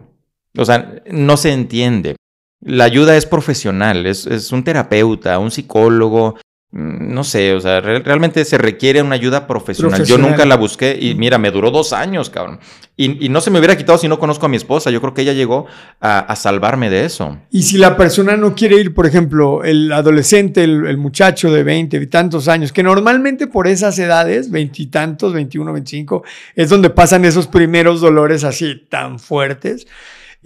O 0.57 0.65
sea, 0.65 1.03
no 1.09 1.37
se 1.37 1.51
entiende. 1.51 2.15
La 2.61 2.85
ayuda 2.85 3.17
es 3.17 3.25
profesional, 3.25 4.05
es, 4.05 4.25
es 4.25 4.51
un 4.51 4.63
terapeuta, 4.63 5.37
un 5.39 5.51
psicólogo, 5.51 6.37
no 6.75 7.23
sé, 7.23 7.53
o 7.53 7.61
sea, 7.61 7.79
realmente 7.79 8.43
se 8.43 8.57
requiere 8.57 9.01
una 9.01 9.15
ayuda 9.15 9.47
profesional. 9.47 10.03
Yo 10.03 10.17
nunca 10.17 10.45
la 10.45 10.57
busqué 10.57 10.97
y 10.99 11.15
mira, 11.15 11.37
me 11.37 11.49
duró 11.49 11.71
dos 11.71 11.93
años, 11.93 12.29
cabrón. 12.29 12.59
Y, 12.97 13.29
no 13.29 13.39
se 13.39 13.49
me 13.49 13.59
hubiera 13.59 13.77
quitado 13.77 13.97
si 13.97 14.09
no 14.09 14.19
conozco 14.19 14.45
a 14.45 14.49
mi 14.49 14.57
esposa. 14.57 14.91
Yo 14.91 14.99
creo 14.99 15.13
que 15.13 15.21
ella 15.21 15.31
llegó 15.31 15.67
a, 16.01 16.35
salvarme 16.35 16.89
de 16.89 17.05
eso. 17.05 17.37
Y 17.49 17.63
si 17.63 17.77
la 17.77 17.95
persona 17.95 18.35
no 18.35 18.55
quiere 18.55 18.75
ir, 18.75 18.93
por 18.93 19.05
ejemplo, 19.05 19.63
el 19.63 19.89
adolescente, 19.89 20.65
el, 20.65 20.97
muchacho 20.97 21.49
de 21.49 21.63
20 21.63 21.95
y 21.95 22.07
tantos 22.07 22.49
años, 22.49 22.73
que 22.73 22.83
normalmente 22.83 23.47
por 23.47 23.67
esas 23.67 23.97
edades, 23.97 24.51
veintitantos, 24.51 25.31
21, 25.31 25.71
25, 25.71 26.23
es 26.55 26.69
donde 26.69 26.89
pasan 26.89 27.23
esos 27.23 27.47
primeros 27.47 28.01
dolores 28.01 28.43
así 28.43 28.85
tan 28.89 29.19
fuertes. 29.19 29.87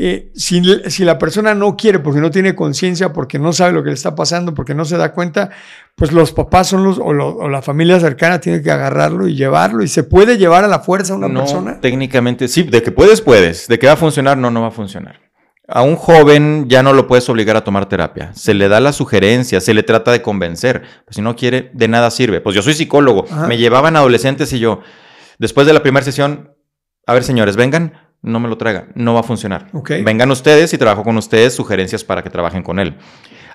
Eh, 0.02 0.32
si, 0.34 0.62
si, 0.88 1.04
la 1.04 1.20
persona 1.20 1.54
no 1.54 1.76
quiere, 1.76 2.00
porque 2.00 2.22
no 2.22 2.32
tiene 2.32 2.56
conciencia, 2.56 3.12
porque 3.12 3.38
no 3.38 3.52
sabe 3.52 3.74
lo 3.74 3.84
que 3.84 3.89
le 3.89 3.95
está 3.95 4.16
pasando, 4.16 4.54
porque 4.54 4.74
no 4.74 4.86
se 4.86 4.95
da 4.95 5.12
cuenta, 5.12 5.50
pues 5.95 6.14
los 6.14 6.32
papás 6.32 6.68
son 6.68 6.86
los, 6.86 7.00
o, 7.00 7.08
o 7.08 7.50
la 7.50 7.62
familia 7.62 8.00
cercana 8.00 8.39
tiene 8.39 8.62
que 8.62 8.72
agarrarlo 8.72 9.28
y 9.28 9.36
llevarlo. 9.36 9.84
¿Y 9.84 9.89
se 9.89 10.04
puede 10.04 10.38
llevar 10.38 10.64
a 10.64 10.70
la 10.70 10.80
fuerza 10.80 11.12
a 11.12 11.18
una 11.18 11.28
no, 11.28 11.41
persona? 11.41 11.82
Técnicamente 11.82 12.47
sí, 12.47 12.64
de 12.64 12.82
que 12.82 12.93
puedes, 12.93 13.20
puedes. 13.20 13.68
De 13.68 13.78
que 13.78 13.88
va 13.88 13.93
a 13.93 13.97
funcionar, 13.97 14.38
no, 14.38 14.50
no 14.50 14.62
va 14.62 14.68
a 14.68 14.72
funcionar. 14.72 15.20
A 15.68 15.82
un 15.82 15.97
joven 15.97 16.70
ya 16.70 16.82
no 16.82 16.93
lo 16.93 17.06
puedes 17.06 17.28
obligar 17.28 17.58
a 17.58 17.66
tomar 17.66 17.89
terapia. 17.89 18.34
Se 18.34 18.54
le 18.54 18.70
da 18.70 18.80
la 18.80 18.93
sugerencia, 18.93 19.60
se 19.60 19.74
le 19.74 19.84
trata 19.84 20.14
de 20.14 20.22
convencer. 20.22 20.82
Pues 21.04 21.18
si 21.18 21.22
no 21.22 21.36
quiere, 21.36 21.72
de 21.74 21.89
nada 21.89 22.10
sirve. 22.10 22.39
Pues 22.39 22.56
yo 22.56 22.62
soy 22.62 22.74
psicólogo. 22.74 23.26
Ajá. 23.30 23.47
Me 23.47 23.58
llevaban 23.58 23.97
adolescentes 23.97 24.54
y 24.54 24.60
yo, 24.60 24.80
después 25.39 25.68
de 25.68 25.74
la 25.74 25.84
primera 25.84 26.06
sesión, 26.06 26.56
a 27.06 27.14
ver 27.14 27.26
señores, 27.26 27.58
vengan, 27.58 28.09
no 28.22 28.40
me 28.40 28.50
lo 28.50 28.58
traigan, 28.58 28.92
no 28.96 29.14
va 29.14 29.22
a 29.22 29.24
funcionar. 29.24 29.70
Vengan 30.04 30.32
ustedes 30.32 30.74
y 30.74 30.78
trabajo 30.78 31.04
con 31.04 31.18
ustedes 31.18 31.54
sugerencias 31.54 32.04
para 32.04 32.24
que 32.24 32.30
trabajen 32.30 32.64
con 32.64 32.80
él. 32.80 32.98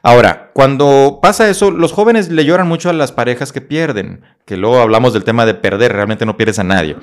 Ahora, 0.03 0.51
cuando 0.53 1.19
pasa 1.23 1.49
eso, 1.49 1.71
los 1.71 1.93
jóvenes 1.93 2.31
le 2.31 2.45
lloran 2.45 2.69
mucho 2.69 2.91
a 2.91 2.93
las 2.93 3.13
parejas 3.13 3.53
que 3.53 3.61
pierden, 3.61 4.23
que 4.45 4.57
luego 4.57 4.79
hablamos 4.79 5.13
del 5.13 5.25
tema 5.25 5.47
de 5.47 5.55
perder, 5.55 5.93
realmente 5.93 6.27
no 6.27 6.37
pierdes 6.37 6.59
a 6.59 6.65
nadie. 6.65 6.97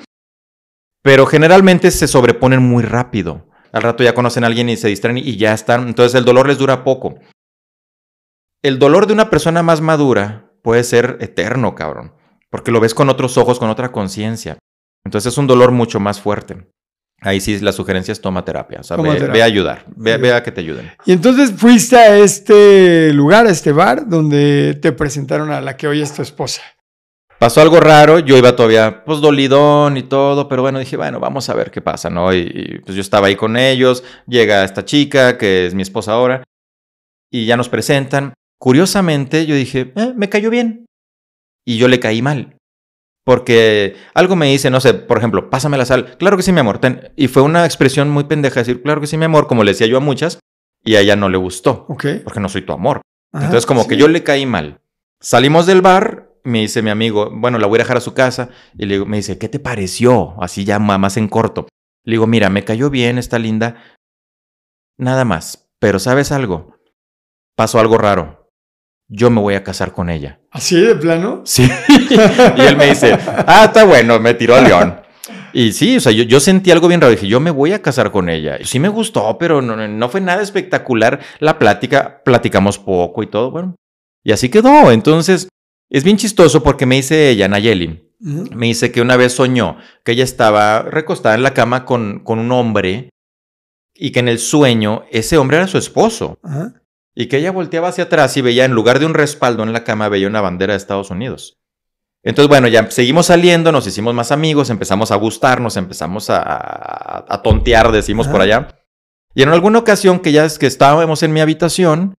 Pero 1.02 1.26
generalmente 1.26 1.90
se 1.90 2.06
sobreponen 2.06 2.62
muy 2.62 2.84
rápido. 2.84 3.48
Al 3.72 3.82
rato 3.82 4.04
ya 4.04 4.14
conocen 4.14 4.44
a 4.44 4.46
alguien 4.46 4.68
y 4.68 4.76
se 4.76 4.88
distraen 4.88 5.18
y 5.18 5.36
ya 5.36 5.52
están. 5.52 5.88
Entonces 5.88 6.14
el 6.14 6.24
dolor 6.24 6.46
les 6.46 6.58
dura 6.58 6.84
poco. 6.84 7.16
El 8.62 8.78
dolor 8.78 9.06
de 9.06 9.14
una 9.14 9.30
persona 9.30 9.62
más 9.64 9.80
madura 9.80 10.52
puede 10.62 10.84
ser 10.84 11.18
eterno, 11.20 11.74
cabrón. 11.74 12.14
Porque 12.50 12.70
lo 12.70 12.80
ves 12.80 12.94
con 12.94 13.08
otros 13.08 13.36
ojos, 13.36 13.58
con 13.58 13.70
otra 13.70 13.90
conciencia. 13.90 14.58
Entonces 15.04 15.32
es 15.32 15.38
un 15.38 15.48
dolor 15.48 15.72
mucho 15.72 15.98
más 15.98 16.20
fuerte. 16.20 16.68
Ahí 17.22 17.40
sí 17.40 17.58
la 17.60 17.72
sugerencia 17.72 18.12
es 18.12 18.20
toma 18.20 18.44
terapia. 18.44 18.80
O 18.80 18.82
sea, 18.82 18.96
ve, 18.96 19.10
terapia. 19.14 19.32
ve 19.32 19.42
a 19.42 19.44
ayudar. 19.44 19.84
Ve, 19.94 20.32
a 20.32 20.42
que 20.42 20.50
te 20.50 20.60
ayuden. 20.60 20.90
Y 21.06 21.12
entonces 21.12 21.52
fuiste 21.52 21.96
a 21.96 22.18
este 22.18 23.12
lugar, 23.12 23.46
a 23.46 23.50
este 23.50 23.72
bar, 23.72 24.08
donde 24.08 24.76
te 24.80 24.92
presentaron 24.92 25.50
a 25.52 25.60
la 25.60 25.76
que 25.76 25.86
hoy 25.86 26.02
es 26.02 26.12
tu 26.12 26.22
esposa. 26.22 26.62
Pasó 27.38 27.60
algo 27.60 27.80
raro, 27.80 28.20
yo 28.20 28.36
iba 28.36 28.54
todavía 28.54 29.02
pues 29.04 29.20
dolidón 29.20 29.96
y 29.96 30.04
todo, 30.04 30.48
pero 30.48 30.62
bueno, 30.62 30.78
dije, 30.78 30.96
bueno, 30.96 31.18
vamos 31.18 31.48
a 31.48 31.54
ver 31.54 31.72
qué 31.72 31.80
pasa, 31.80 32.08
¿no? 32.08 32.32
Y, 32.32 32.38
y, 32.38 32.78
pues 32.78 32.94
yo 32.94 33.00
estaba 33.00 33.26
ahí 33.26 33.34
con 33.34 33.56
ellos, 33.56 34.04
llega 34.28 34.62
esta 34.62 34.84
chica, 34.84 35.38
que 35.38 35.66
es 35.66 35.74
mi 35.74 35.82
esposa 35.82 36.12
ahora, 36.12 36.44
y 37.32 37.46
ya 37.46 37.56
nos 37.56 37.68
presentan. 37.68 38.34
Curiosamente, 38.60 39.44
yo 39.46 39.56
dije, 39.56 39.92
eh, 39.96 40.12
me 40.14 40.28
cayó 40.28 40.50
bien. 40.50 40.86
Y 41.64 41.78
yo 41.78 41.88
le 41.88 41.98
caí 41.98 42.22
mal. 42.22 42.56
Porque 43.24 43.94
algo 44.14 44.34
me 44.36 44.46
dice, 44.46 44.68
no 44.70 44.80
sé, 44.80 44.94
por 44.94 45.18
ejemplo, 45.18 45.48
pásame 45.48 45.78
la 45.78 45.84
sal. 45.84 46.16
Claro 46.18 46.36
que 46.36 46.42
sí, 46.42 46.52
mi 46.52 46.60
amor. 46.60 46.78
ten". 46.78 47.12
Y 47.16 47.28
fue 47.28 47.42
una 47.42 47.64
expresión 47.64 48.10
muy 48.10 48.24
pendeja 48.24 48.60
decir, 48.60 48.82
claro 48.82 49.00
que 49.00 49.06
sí, 49.06 49.16
mi 49.16 49.24
amor, 49.26 49.46
como 49.46 49.62
le 49.64 49.70
decía 49.72 49.86
yo 49.86 49.96
a 49.96 50.00
muchas, 50.00 50.40
y 50.84 50.96
a 50.96 51.00
ella 51.00 51.14
no 51.14 51.28
le 51.28 51.38
gustó, 51.38 51.86
Ok. 51.88 52.06
porque 52.24 52.40
no 52.40 52.48
soy 52.48 52.62
tu 52.62 52.72
amor. 52.72 53.00
Ajá, 53.32 53.44
Entonces, 53.46 53.66
como 53.66 53.86
que 53.86 53.96
yo 53.96 54.08
le 54.08 54.24
caí 54.24 54.44
mal. 54.46 54.80
Salimos 55.20 55.66
del 55.66 55.82
bar, 55.82 56.32
me 56.42 56.60
dice 56.62 56.82
mi 56.82 56.90
amigo, 56.90 57.30
bueno, 57.32 57.58
la 57.58 57.68
voy 57.68 57.76
a 57.78 57.84
dejar 57.84 57.96
a 57.96 58.00
su 58.00 58.12
casa. 58.14 58.48
Y 58.76 58.86
le 58.86 58.94
digo, 58.94 59.06
me 59.06 59.18
dice, 59.18 59.38
¿qué 59.38 59.48
te 59.48 59.60
pareció? 59.60 60.34
Así 60.42 60.64
ya 60.64 60.80
más 60.80 61.16
en 61.16 61.28
corto. 61.28 61.68
Le 62.04 62.14
digo, 62.14 62.26
mira, 62.26 62.50
me 62.50 62.64
cayó 62.64 62.90
bien, 62.90 63.18
está 63.18 63.38
linda. 63.38 63.76
Nada 64.98 65.24
más. 65.24 65.68
Pero 65.78 65.98
¿sabes 66.00 66.32
algo? 66.32 66.76
Pasó 67.56 67.78
algo 67.78 67.96
raro. 67.98 68.41
Yo 69.14 69.28
me 69.28 69.40
voy 69.42 69.54
a 69.54 69.62
casar 69.62 69.92
con 69.92 70.08
ella. 70.08 70.40
¿Así 70.50 70.80
de 70.80 70.94
plano? 70.96 71.42
Sí. 71.44 71.68
y 72.56 72.60
él 72.62 72.76
me 72.78 72.86
dice, 72.86 73.12
ah, 73.46 73.64
está 73.66 73.84
bueno, 73.84 74.18
me 74.18 74.32
tiró 74.32 74.54
al 74.56 74.64
león. 74.64 75.00
Y 75.52 75.72
sí, 75.72 75.98
o 75.98 76.00
sea, 76.00 76.12
yo, 76.12 76.24
yo 76.24 76.40
sentí 76.40 76.70
algo 76.70 76.88
bien 76.88 77.00
raro. 77.02 77.10
Dije, 77.10 77.26
yo 77.28 77.38
me 77.38 77.50
voy 77.50 77.72
a 77.74 77.82
casar 77.82 78.10
con 78.10 78.30
ella. 78.30 78.56
Y 78.58 78.64
sí 78.64 78.78
me 78.80 78.88
gustó, 78.88 79.36
pero 79.38 79.60
no, 79.60 79.76
no- 79.86 80.08
fue 80.08 80.22
nada 80.22 80.40
espectacular 80.42 81.20
la 81.40 81.58
plática. 81.58 82.22
Platicamos 82.24 82.78
poco 82.78 83.22
y 83.22 83.26
todo. 83.26 83.50
Bueno, 83.50 83.74
y 84.24 84.32
así 84.32 84.48
quedó. 84.48 84.90
Entonces, 84.90 85.48
es 85.90 86.04
bien 86.04 86.16
chistoso 86.16 86.62
porque 86.62 86.86
me 86.86 86.94
dice 86.96 87.28
ella, 87.28 87.48
Nayeli, 87.48 88.14
me 88.20 88.66
dice 88.68 88.90
que 88.92 89.02
una 89.02 89.16
vez 89.18 89.34
soñó 89.34 89.76
que 90.04 90.12
ella 90.12 90.24
estaba 90.24 90.80
recostada 90.82 91.34
en 91.34 91.42
la 91.42 91.52
cama 91.52 91.84
con, 91.84 92.20
con 92.20 92.38
un 92.38 92.50
hombre 92.50 93.10
y 93.94 94.10
que 94.12 94.20
en 94.20 94.28
el 94.28 94.38
sueño 94.38 95.04
ese 95.10 95.36
hombre 95.36 95.58
era 95.58 95.66
su 95.66 95.76
esposo. 95.76 96.38
Ajá. 96.42 96.72
Y 97.14 97.26
que 97.26 97.38
ella 97.38 97.52
volteaba 97.52 97.88
hacia 97.88 98.04
atrás 98.04 98.36
y 98.36 98.42
veía, 98.42 98.64
en 98.64 98.72
lugar 98.72 98.98
de 98.98 99.06
un 99.06 99.14
respaldo 99.14 99.62
en 99.62 99.72
la 99.72 99.84
cama, 99.84 100.08
veía 100.08 100.26
una 100.28 100.40
bandera 100.40 100.72
de 100.72 100.78
Estados 100.78 101.10
Unidos. 101.10 101.58
Entonces, 102.24 102.48
bueno, 102.48 102.68
ya 102.68 102.90
seguimos 102.90 103.26
saliendo, 103.26 103.72
nos 103.72 103.86
hicimos 103.86 104.14
más 104.14 104.30
amigos, 104.32 104.70
empezamos 104.70 105.10
a 105.10 105.16
gustarnos, 105.16 105.76
empezamos 105.76 106.30
a, 106.30 106.40
a- 106.40 107.24
a 107.28 107.42
tontear, 107.42 107.90
decimos 107.92 108.26
Ajá. 108.26 108.32
por 108.32 108.40
allá. 108.42 108.68
Y 109.34 109.42
en 109.42 109.48
alguna 109.48 109.78
ocasión 109.80 110.20
que 110.20 110.30
ya 110.32 110.44
es 110.44 110.58
que 110.58 110.66
estábamos 110.66 111.22
en 111.22 111.32
mi 111.32 111.40
habitación, 111.40 112.14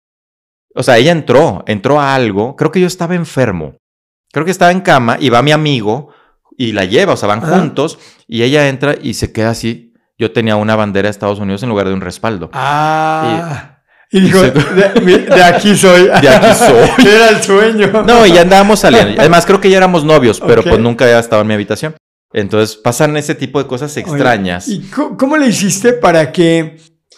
o 0.74 0.82
sea, 0.82 0.98
ella 0.98 1.12
entró, 1.12 1.62
entró 1.66 2.00
a 2.00 2.14
algo, 2.14 2.56
creo 2.56 2.70
que 2.72 2.80
yo 2.80 2.86
estaba 2.86 3.14
enfermo. 3.14 3.76
Creo 4.32 4.44
que 4.44 4.50
estaba 4.50 4.72
en 4.72 4.80
cama 4.80 5.18
y 5.20 5.28
va 5.30 5.42
mi 5.42 5.52
amigo 5.52 6.08
y 6.56 6.72
la 6.72 6.84
lleva, 6.84 7.12
o 7.12 7.16
sea, 7.16 7.28
van 7.28 7.42
Ajá. 7.44 7.58
juntos 7.60 7.98
y 8.26 8.42
ella 8.42 8.68
entra 8.68 8.94
y 9.00 9.14
se 9.14 9.32
queda 9.32 9.50
así. 9.50 9.92
Yo 10.18 10.32
tenía 10.32 10.56
una 10.56 10.74
bandera 10.76 11.06
de 11.06 11.10
Estados 11.10 11.38
Unidos 11.38 11.62
en 11.62 11.68
lugar 11.68 11.86
de 11.88 11.94
un 11.94 12.00
respaldo. 12.00 12.50
Ah. 12.54 13.68
Y 13.68 13.71
dijo, 14.20 14.40
se- 14.40 14.50
de, 14.50 15.42
aquí 15.44 15.74
soy. 15.76 16.02
De 16.22 16.28
aquí 16.28 16.54
soy. 16.58 16.88
Era 17.06 17.30
el 17.30 17.42
sueño. 17.42 18.04
No, 18.06 18.26
y 18.26 18.32
ya 18.32 18.42
andábamos 18.42 18.80
saliendo. 18.80 19.20
Además, 19.20 19.46
creo 19.46 19.60
que 19.60 19.70
ya 19.70 19.78
éramos 19.78 20.04
novios, 20.04 20.40
pero 20.40 20.62
pues 20.62 20.78
nunca 20.78 21.04
había 21.04 21.18
estado 21.18 21.42
en 21.42 21.48
mi 21.48 21.54
habitación. 21.54 21.94
Entonces 22.34 22.76
pasan 22.76 23.16
ese 23.16 23.34
tipo 23.34 23.62
de 23.62 23.68
cosas 23.68 23.92
Oye, 23.92 24.00
extrañas. 24.00 24.68
¿Y 24.68 24.80
cómo 24.90 25.36
le 25.36 25.48
hiciste 25.48 25.92
para 25.92 26.32
que, 26.32 26.76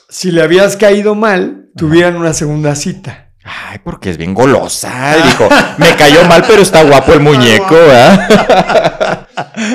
si 0.08 0.30
le 0.32 0.42
habías 0.42 0.76
caído 0.76 1.14
mal, 1.14 1.66
tuvieran 1.76 2.16
una 2.16 2.32
segunda 2.32 2.74
cita? 2.74 3.30
Ay, 3.44 3.78
porque 3.84 4.10
es 4.10 4.16
bien 4.16 4.32
golosa. 4.34 5.16
Y 5.18 5.22
dijo, 5.22 5.48
me 5.78 5.94
cayó 5.96 6.24
mal, 6.24 6.44
pero 6.48 6.62
está 6.62 6.82
guapo 6.82 7.12
el 7.12 7.20
muñeco, 7.20 7.74
¿verdad? 7.76 9.28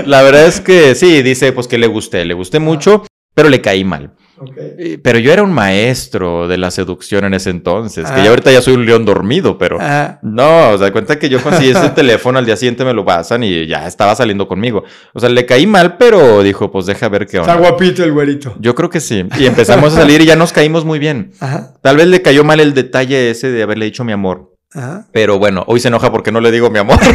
La 0.05 0.22
verdad 0.24 0.45
es 0.47 0.59
que 0.59 0.95
sí, 0.95 1.22
dice 1.22 1.51
pues 1.53 1.67
que 1.67 1.78
le 1.78 1.88
gusté, 1.88 2.26
le 2.26 2.34
gusté 2.34 2.59
mucho, 2.59 3.05
pero 3.34 3.47
le 3.49 3.61
caí 3.61 3.84
mal. 3.84 4.13
Pero 5.03 5.19
yo 5.19 5.31
era 5.33 5.43
un 5.43 5.51
maestro 5.53 6.47
de 6.47 6.57
la 6.57 6.71
seducción 6.71 7.25
en 7.25 7.33
ese 7.33 7.49
entonces, 7.49 8.05
que 8.09 8.19
Ah. 8.21 8.23
ya 8.23 8.29
ahorita 8.29 8.51
ya 8.51 8.61
soy 8.61 8.73
un 8.75 8.85
león 8.85 9.05
dormido, 9.05 9.57
pero... 9.57 9.77
Ah, 9.79 10.19
No, 10.21 10.69
o 10.71 10.77
sea, 10.77 10.91
cuenta 10.91 11.17
que 11.19 11.29
yo 11.29 11.39
conseguí 11.43 11.71
ese 11.71 11.89
teléfono, 11.89 12.39
al 12.39 12.45
día 12.45 12.55
siguiente 12.55 12.83
me 12.85 12.93
lo 12.93 13.03
pasan 13.05 13.43
y 13.43 13.67
ya 13.67 13.87
estaba 13.87 14.15
saliendo 14.15 14.47
conmigo. 14.47 14.83
O 15.13 15.19
sea, 15.19 15.29
le 15.29 15.45
caí 15.45 15.65
mal, 15.67 15.97
pero 15.97 16.41
dijo, 16.43 16.71
pues 16.71 16.85
deja 16.85 17.09
ver 17.09 17.25
qué 17.27 17.37
está 17.37 17.55
onda. 17.55 17.69
guapito 17.69 18.03
el 18.03 18.11
güerito. 18.13 18.55
Yo 18.59 18.75
creo 18.75 18.89
que 18.89 18.99
sí. 18.99 19.25
Y 19.39 19.45
empezamos 19.45 19.93
a 19.93 19.97
salir 20.01 20.21
y 20.21 20.25
ya 20.25 20.35
nos 20.35 20.53
caímos 20.53 20.85
muy 20.85 20.99
bien. 20.99 21.31
Ajá, 21.39 21.73
Tal 21.81 21.97
vez 21.97 22.07
le 22.07 22.21
cayó 22.21 22.43
mal 22.43 22.59
el 22.59 22.73
detalle 22.73 23.29
ese 23.31 23.49
de 23.51 23.63
haberle 23.63 23.85
dicho 23.85 24.03
mi 24.03 24.11
amor. 24.11 24.55
ajá. 24.73 25.07
Pero 25.11 25.39
bueno, 25.39 25.63
hoy 25.67 25.79
se 25.79 25.87
enoja 25.87 26.11
porque 26.11 26.31
no 26.31 26.41
le 26.41 26.51
digo 26.51 26.69
mi 26.69 26.79
amor. 26.79 26.97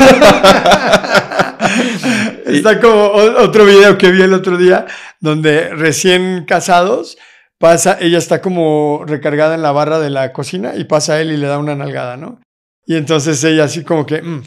Está 2.57 2.80
como 2.80 3.05
otro 3.05 3.64
video 3.64 3.98
que 3.98 4.11
vi 4.11 4.22
el 4.22 4.32
otro 4.32 4.57
día, 4.57 4.86
donde 5.20 5.70
recién 5.74 6.44
casados, 6.46 7.18
pasa, 7.59 7.96
ella 8.00 8.18
está 8.18 8.40
como 8.40 9.05
recargada 9.07 9.55
en 9.55 9.62
la 9.62 9.72
barra 9.72 9.98
de 9.98 10.11
la 10.11 10.32
cocina 10.32 10.74
y 10.76 10.84
pasa 10.84 11.20
él 11.20 11.32
y 11.32 11.36
le 11.36 11.46
da 11.46 11.59
una 11.59 11.74
nalgada, 11.74 12.16
¿no? 12.16 12.40
Y 12.86 12.96
entonces 12.96 13.42
ella 13.44 13.64
así 13.64 13.84
como 13.84 14.07
que... 14.07 14.22
mm. 14.22 14.42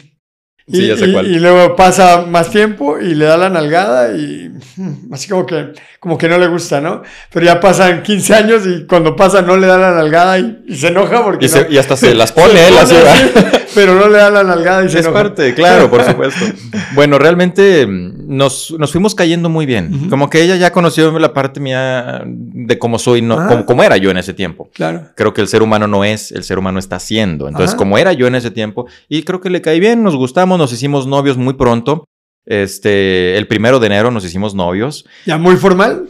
Y, 0.70 0.76
Sí, 0.76 0.86
ya 0.88 0.96
sé 0.98 1.06
y- 1.06 1.12
cuál. 1.12 1.26
y 1.26 1.38
luego 1.38 1.74
pasa 1.76 2.26
más 2.28 2.50
tiempo 2.50 2.98
y 3.00 3.14
le 3.14 3.24
da 3.24 3.38
la 3.38 3.48
nalgada 3.48 4.12
y 4.14 4.50
así 5.12 5.28
como 5.28 5.46
que, 5.46 5.72
como 5.98 6.18
que 6.18 6.28
no 6.28 6.36
le 6.38 6.46
gusta, 6.46 6.80
¿no? 6.80 7.02
Pero 7.32 7.46
ya 7.46 7.58
pasan 7.58 8.02
15 8.02 8.34
años 8.34 8.62
y 8.66 8.84
cuando 8.86 9.16
pasa 9.16 9.40
no 9.40 9.56
le 9.56 9.66
da 9.66 9.78
la 9.78 9.92
nalgada 9.94 10.38
y, 10.38 10.64
y 10.68 10.76
se 10.76 10.88
enoja 10.88 11.24
porque... 11.24 11.46
Y, 11.46 11.48
se- 11.48 11.68
no- 11.70 11.80
hasta 11.80 11.96
se 11.96 12.14
las 12.14 12.30
se 12.30 12.34
pone 12.34 12.68
él 12.68 12.74
así. 12.78 12.94
pone 12.94 13.04
¿verdad? 13.04 13.52
así, 13.54 13.66
pero 13.74 13.94
no 13.94 14.08
le 14.08 14.18
da 14.18 14.30
la 14.30 14.44
nalgada 14.44 14.84
y 14.84 14.88
se 14.90 14.98
Es 14.98 15.06
enoja. 15.06 15.22
parte, 15.22 15.54
claro, 15.54 15.88
por 15.90 16.04
supuesto. 16.04 16.44
Bueno, 16.94 17.18
realmente 17.18 17.86
nos, 18.28 18.70
nos 18.78 18.92
fuimos 18.92 19.14
cayendo 19.14 19.48
muy 19.48 19.64
bien. 19.64 20.08
Como 20.10 20.28
que 20.28 20.42
ella 20.42 20.56
ya 20.56 20.70
conoció 20.70 21.18
la 21.18 21.32
parte 21.32 21.60
mía 21.60 22.22
de 22.26 22.78
cómo 22.78 22.98
soy, 22.98 23.22
no, 23.22 23.38
Ah. 23.38 23.48
como, 23.48 23.64
como 23.66 23.82
era 23.84 23.96
yo 23.96 24.10
en 24.10 24.18
ese 24.18 24.34
tiempo. 24.34 24.68
Claro. 24.74 25.04
Creo 25.16 25.32
que 25.32 25.40
el 25.40 25.48
ser 25.48 25.62
humano 25.62 25.86
no 25.88 26.04
es, 26.04 26.30
el 26.32 26.44
ser 26.44 26.58
humano 26.58 26.78
está 26.78 26.96
haciendo. 26.96 27.48
Entonces, 27.48 27.70
Ajá. 27.70 27.78
como 27.78 27.96
era 27.98 28.12
yo 28.12 28.26
en 28.26 28.34
ese 28.34 28.50
tiempo, 28.50 28.86
y 29.08 29.22
creo 29.22 29.40
que 29.40 29.50
le 29.50 29.62
caí 29.62 29.80
bien, 29.80 30.02
nos 30.02 30.14
gustamos, 30.14 30.58
nos 30.58 30.72
hicimos 30.72 31.06
novios 31.06 31.36
muy 31.38 31.54
pronto. 31.54 32.04
Este, 32.44 33.36
el 33.36 33.46
primero 33.46 33.78
de 33.80 33.86
enero 33.86 34.10
nos 34.10 34.24
hicimos 34.24 34.54
novios. 34.54 35.04
Ya 35.26 35.38
muy 35.38 35.56
formal. 35.56 36.08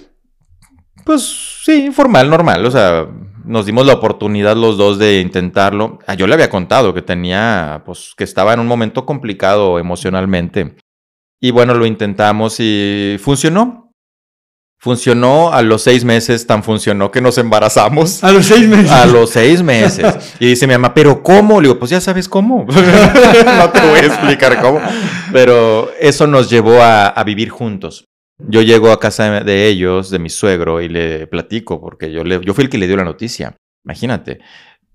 Pues 1.04 1.60
sí, 1.64 1.90
formal, 1.92 2.28
normal. 2.30 2.64
O 2.66 2.70
sea, 2.70 3.06
nos 3.44 3.64
dimos 3.66 3.86
la 3.86 3.94
oportunidad 3.94 4.56
los 4.56 4.76
dos 4.76 4.98
de 4.98 5.20
intentarlo. 5.20 5.98
Ah, 6.06 6.14
yo 6.14 6.26
le 6.26 6.34
había 6.34 6.50
contado 6.50 6.92
que 6.92 7.02
tenía, 7.02 7.82
pues, 7.86 8.12
que 8.16 8.24
estaba 8.24 8.52
en 8.52 8.60
un 8.60 8.66
momento 8.66 9.06
complicado 9.06 9.78
emocionalmente. 9.78 10.76
Y 11.40 11.50
bueno, 11.50 11.74
lo 11.74 11.86
intentamos 11.86 12.56
y 12.58 13.16
funcionó. 13.20 13.92
Funcionó 14.80 15.52
a 15.52 15.62
los 15.62 15.82
seis 15.82 16.04
meses, 16.04 16.46
tan 16.46 16.62
funcionó 16.62 17.10
que 17.10 17.20
nos 17.20 17.36
embarazamos. 17.38 18.22
A 18.22 18.30
los 18.30 18.46
seis 18.46 18.68
meses. 18.68 18.90
A 18.90 19.06
los 19.06 19.30
seis 19.30 19.62
meses. 19.62 20.36
Y 20.40 20.46
dice 20.46 20.68
mi 20.68 20.74
mamá, 20.74 20.94
¿pero 20.94 21.20
cómo? 21.22 21.60
Le 21.60 21.66
digo, 21.66 21.80
pues 21.80 21.90
ya 21.90 22.00
sabes 22.00 22.28
cómo. 22.28 22.64
no 22.68 23.70
te 23.70 23.80
voy 23.80 23.98
a 23.98 24.06
explicar 24.06 24.60
cómo. 24.60 24.80
Pero 25.32 25.90
eso 25.98 26.28
nos 26.28 26.48
llevó 26.48 26.80
a, 26.80 27.08
a 27.08 27.24
vivir 27.24 27.48
juntos. 27.48 28.04
Yo 28.38 28.62
llego 28.62 28.92
a 28.92 29.00
casa 29.00 29.28
de, 29.30 29.40
de 29.40 29.66
ellos, 29.66 30.10
de 30.10 30.20
mi 30.20 30.30
suegro, 30.30 30.80
y 30.80 30.88
le 30.88 31.26
platico, 31.26 31.80
porque 31.80 32.12
yo, 32.12 32.22
le, 32.22 32.40
yo 32.44 32.54
fui 32.54 32.64
el 32.64 32.70
que 32.70 32.78
le 32.78 32.86
dio 32.86 32.96
la 32.96 33.02
noticia, 33.04 33.56
imagínate. 33.84 34.38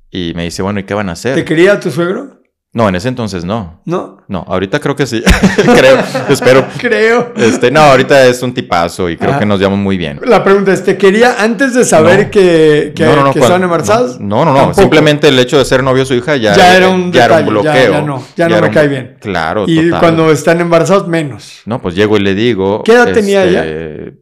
Y 0.10 0.32
me 0.34 0.44
dice, 0.44 0.62
bueno, 0.62 0.80
¿y 0.80 0.84
qué 0.84 0.94
van 0.94 1.10
a 1.10 1.14
hacer? 1.14 1.36
¿Te 1.36 1.44
quería 1.44 1.78
tu 1.80 1.92
suegro? 1.92 2.42
No, 2.76 2.90
en 2.90 2.96
ese 2.96 3.08
entonces 3.08 3.46
no. 3.46 3.82
No. 3.86 4.18
No, 4.28 4.44
ahorita 4.48 4.80
creo 4.80 4.96
que 4.96 5.06
sí. 5.06 5.22
creo, 5.78 5.98
espero. 6.28 6.66
Creo. 6.80 7.32
Este, 7.36 7.70
no, 7.70 7.82
ahorita 7.82 8.26
es 8.26 8.42
un 8.42 8.52
tipazo 8.52 9.12
y 9.12 9.18
creo 9.18 9.30
Ajá. 9.30 9.40
que 9.40 9.46
nos 9.46 9.60
llevamos 9.60 9.78
muy 9.80 9.96
bien. 9.96 10.20
La 10.26 10.44
pregunta 10.44 10.74
es, 10.74 10.84
¿te 10.84 10.98
quería 10.98 11.36
antes 11.40 11.76
de 11.76 11.84
saber 11.86 12.26
No. 12.26 12.32
que, 12.32 12.94
que, 12.96 13.06
no, 13.06 13.16
no, 13.26 13.32
que 13.32 13.40
estaban 13.40 13.62
embarazadas? 13.62 14.20
No, 14.20 14.44
no, 14.44 14.54
no. 14.54 14.74
Simplemente 14.74 15.28
el 15.28 15.38
hecho 15.38 15.60
de 15.60 15.66
ser 15.66 15.84
novio 15.84 16.00
de 16.02 16.08
su 16.08 16.16
hija 16.16 16.36
ya, 16.38 16.56
Ya 16.56 16.76
era 16.76 16.90
un 16.90 17.12
ya 17.12 17.26
era 17.26 17.38
detalle, 17.38 17.58
un 17.58 17.64
ya- 17.64 17.72
bloqueo. 17.72 17.92
ya 17.94 18.02
no, 18.02 18.24
ya 18.36 18.50
no 18.50 18.62
me 18.62 18.68
un- 18.70 18.74
cae 18.74 18.88
bien. 18.88 19.18
Claro, 19.22 19.66
Y 19.68 19.76
total. 19.86 20.00
cuando 20.00 20.32
están 20.32 20.60
embarazados, 20.60 21.08
menos. 21.08 21.62
No, 21.66 21.80
pues 21.80 21.94
llego 21.94 22.18
y 22.18 22.22
le 22.22 22.34
digo. 22.34 22.82
¿Qué 22.84 22.94
edad 22.94 23.12
tenía 23.12 23.44
ella? 23.44 23.64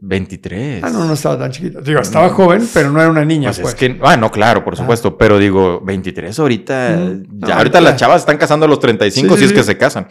23. 0.01 0.83
Ah, 0.83 0.89
no, 0.89 1.05
no 1.05 1.13
estaba 1.13 1.39
tan 1.39 1.51
chiquita. 1.51 1.79
Digo, 1.79 2.01
estaba 2.01 2.27
joven, 2.29 2.67
pero 2.73 2.91
no 2.91 2.99
era 2.99 3.09
una 3.09 3.23
niña, 3.23 3.49
Pues, 3.49 3.59
pues. 3.61 3.73
es 3.75 3.79
que, 3.79 3.97
ah, 4.03 4.17
no, 4.17 4.29
claro, 4.29 4.65
por 4.65 4.75
supuesto, 4.75 5.17
pero 5.17 5.37
digo, 5.39 5.79
23 5.85 6.37
ahorita, 6.37 6.97
Mm. 6.99 7.47
ya 7.47 7.57
ahorita- 7.57 7.79
las 7.79 7.95
chavas 7.95 8.21
están 8.21 8.37
casando 8.41 8.65
a 8.65 8.69
los 8.69 8.79
35 8.79 9.35
Sí, 9.35 9.39
si 9.39 9.45
es 9.45 9.53
que 9.53 9.63
se 9.63 9.77
casan. 9.77 10.07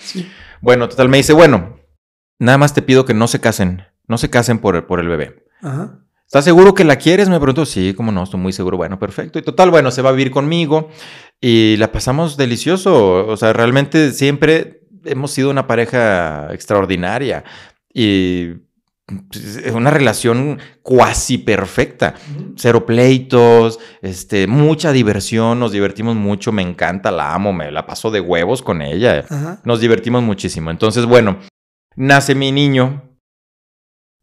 Bueno, 0.63 0.89
total, 0.89 1.09
me 1.09 1.19
dice, 1.19 1.35
bueno, 1.35 1.81
nada 2.39 2.57
más 2.57 2.73
te 2.73 2.81
pido 2.81 3.05
que 3.05 3.13
no 3.13 3.27
se 3.27 3.41
casen, 3.41 3.83
no 4.07 4.17
se 4.17 4.31
casen 4.31 4.61
por, 4.61 4.87
por 4.87 5.01
el 5.01 5.09
bebé. 5.09 5.45
Ajá. 5.61 5.99
¿Estás 6.25 6.45
seguro 6.45 6.75
que 6.75 6.85
la 6.85 6.95
quieres? 6.95 7.29
Me 7.29 7.41
preguntó, 7.41 7.67
sí, 7.67 7.93
cómo 7.93 8.13
no, 8.13 8.23
estoy 8.23 8.39
muy 8.39 8.53
seguro. 8.53 8.77
Bueno, 8.77 9.01
perfecto. 9.01 9.41
Y 9.41 9.43
total, 9.43 9.73
bueno, 9.73 9.91
se 9.91 10.01
va 10.01 10.11
a 10.11 10.13
vivir 10.13 10.31
conmigo 10.31 10.89
y 11.41 11.77
la 11.77 11.91
pasamos 11.91 12.37
delicioso. 12.37 13.27
O 13.27 13.37
sea, 13.37 13.53
realmente 13.53 14.13
siempre 14.13 14.83
hemos 15.05 15.33
sido 15.33 15.51
una 15.51 15.67
pareja 15.67 16.55
extraordinaria 16.55 17.43
y 17.93 18.51
una 19.75 19.91
relación 19.91 20.59
cuasi 20.83 21.39
perfecta. 21.39 22.15
Cero 22.57 22.87
pleitos, 22.87 23.79
este, 24.03 24.47
mucha 24.47 24.93
diversión, 24.93 25.59
nos 25.59 25.73
divertimos 25.73 26.17
mucho, 26.17 26.53
me 26.53 26.63
encanta, 26.63 27.11
la 27.11 27.35
amo, 27.35 27.53
me 27.53 27.71
la 27.71 27.87
paso 27.87 28.11
de 28.11 28.21
huevos 28.21 28.63
con 28.63 28.83
ella. 28.83 29.25
Ajá. 29.29 29.61
Nos 29.65 29.81
divertimos 29.81 30.23
muchísimo. 30.23 30.71
Entonces, 30.71 31.07
bueno, 31.07 31.39
nace 31.97 32.35
mi 32.35 32.53
niño. 32.53 33.03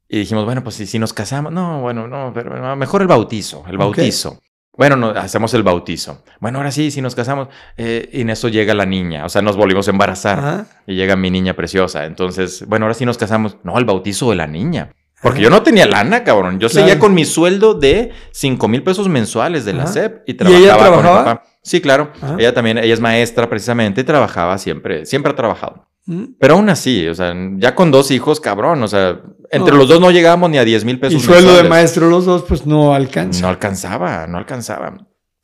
Y 0.09 0.19
dijimos, 0.19 0.45
bueno, 0.45 0.63
pues 0.63 0.75
si, 0.75 0.85
si 0.85 0.99
nos 0.99 1.11
casamos, 1.11 1.51
no, 1.51 1.81
bueno, 1.81 2.07
no, 2.07 2.31
pero 2.33 2.75
mejor 2.77 3.01
el 3.01 3.07
bautizo, 3.07 3.65
el 3.67 3.77
bautizo. 3.77 4.39
Bueno, 4.77 4.95
no, 4.95 5.09
hacemos 5.09 5.53
el 5.53 5.63
bautizo. 5.63 6.23
Bueno, 6.39 6.59
ahora 6.59 6.71
sí, 6.71 6.91
si 6.91 7.01
nos 7.01 7.15
casamos. 7.15 7.47
eh, 7.77 8.09
y 8.13 8.21
en 8.21 8.29
eso 8.29 8.47
llega 8.47 8.73
la 8.73 8.85
niña, 8.85 9.25
o 9.25 9.29
sea, 9.29 9.41
nos 9.41 9.57
volvimos 9.57 9.87
a 9.87 9.91
embarazar. 9.91 10.39
Ajá. 10.39 10.65
Y 10.85 10.95
llega 10.95 11.15
mi 11.15 11.31
niña 11.31 11.53
preciosa. 11.55 12.05
Entonces, 12.05 12.63
bueno, 12.67 12.85
ahora 12.85 12.93
sí 12.93 13.05
nos 13.05 13.17
casamos. 13.17 13.57
No, 13.63 13.77
el 13.77 13.85
bautizo 13.85 14.29
de 14.29 14.35
la 14.35 14.47
niña. 14.47 14.91
Porque 15.21 15.41
yo 15.41 15.49
no 15.49 15.63
tenía 15.63 15.87
lana, 15.87 16.23
cabrón. 16.23 16.59
Yo 16.59 16.69
seguía 16.69 16.99
con 16.99 17.15
mi 17.15 17.25
sueldo 17.25 17.73
de 17.73 18.11
5 18.31 18.67
mil 18.67 18.83
pesos 18.83 19.09
mensuales 19.09 19.65
de 19.65 19.73
la 19.73 19.83
Ajá. 19.83 19.93
SEP 19.93 20.21
y 20.27 20.31
¿Y 20.31 20.33
trabajaba, 20.35 20.63
ella 20.63 20.75
con 20.77 20.85
mi 20.85 21.01
trabajaba? 21.01 21.23
papá. 21.25 21.43
Sí, 21.63 21.81
claro. 21.81 22.11
Ella 22.37 22.53
también, 22.53 22.77
ella 22.77 22.93
es 22.93 22.99
maestra 23.01 23.49
precisamente 23.49 24.01
y 24.01 24.03
trabajaba 24.03 24.57
siempre, 24.59 25.07
siempre 25.07 25.31
ha 25.31 25.35
trabajado. 25.35 25.87
Mm. 26.07 26.23
Pero 26.39 26.53
aún 26.55 26.69
así, 26.69 27.07
o 27.07 27.13
sea, 27.13 27.35
ya 27.57 27.75
con 27.75 27.91
dos 27.91 28.11
hijos, 28.11 28.39
cabrón, 28.39 28.81
o 28.81 28.87
sea, 28.87 29.21
entre 29.51 29.73
No. 29.73 29.77
los 29.79 29.87
dos 29.89 29.99
no 30.01 30.09
llegábamos 30.11 30.49
ni 30.49 30.57
a 30.57 30.63
10 30.65 30.83
mil 30.85 30.95
Y 30.95 30.99
pesos 30.99 31.21
sueldo 31.21 31.55
de 31.55 31.67
maestro 31.69 32.09
los 32.09 32.25
dos, 32.25 32.43
pues 32.47 32.65
no 32.65 32.95
alcanza. 32.95 33.41
No 33.41 33.49
alcanzaba, 33.49 34.25
no 34.27 34.37
alcanzaba. 34.37 34.97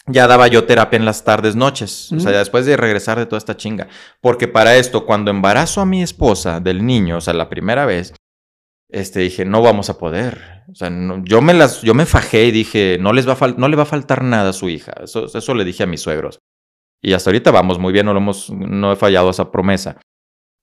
Ya 0.08 0.28
daba 0.28 0.48
yo 0.50 0.66
terapia 0.66 0.98
en 0.98 1.06
las 1.06 1.24
tardes, 1.24 1.56
noches. 1.56 2.12
O 2.12 2.20
sea, 2.20 2.32
ya 2.34 2.40
después 2.40 2.66
de 2.66 2.76
regresar 2.76 3.18
de 3.18 3.26
toda 3.26 3.38
esta 3.38 3.56
chinga. 3.56 3.88
Porque 4.20 4.50
para 4.50 4.76
esto, 4.76 5.06
cuando 5.06 5.32
embarazo 5.32 5.80
a 5.80 5.86
mi 5.86 6.02
esposa 6.04 6.60
del 6.60 6.86
niño, 6.86 7.18
o 7.18 7.22
sea, 7.22 7.34
la 7.34 7.48
primera 7.50 7.86
vez, 7.86 8.14
este, 8.90 9.22
dije, 9.22 9.46
no 9.46 9.62
vamos 9.62 9.90
a 9.90 9.98
poder. 9.98 10.64
O 10.70 10.76
sea, 10.76 10.90
no- 10.90 11.24
yo, 11.24 11.42
me 11.42 11.54
las, 11.54 11.82
yo 11.84 11.94
me 11.94 12.06
fajé 12.06 12.46
y 12.46 12.52
dije, 12.52 12.98
no, 13.00 13.14
les 13.14 13.28
va 13.28 13.38
a 13.40 13.48
no 13.58 13.68
le 13.70 13.76
va 13.78 13.84
a 13.84 13.86
faltar 13.86 14.24
nada 14.24 14.50
a 14.50 14.54
su 14.54 14.68
hija. 14.70 14.94
Eso, 15.04 15.26
eso 15.26 15.54
le 15.56 15.64
dije 15.64 15.84
a 15.84 15.88
mis 15.88 16.02
suegros. 16.02 16.40
Y 17.02 17.14
hasta 17.14 17.30
ahorita 17.30 17.52
vamos 17.52 17.80
muy 17.80 17.94
bien, 17.94 18.06
no, 18.06 18.14
lo 18.14 18.20
hemos, 18.20 18.50
no 18.50 18.92
he 18.92 18.96
fallado 18.98 19.30
esa 19.30 19.52
promesa. 19.52 19.98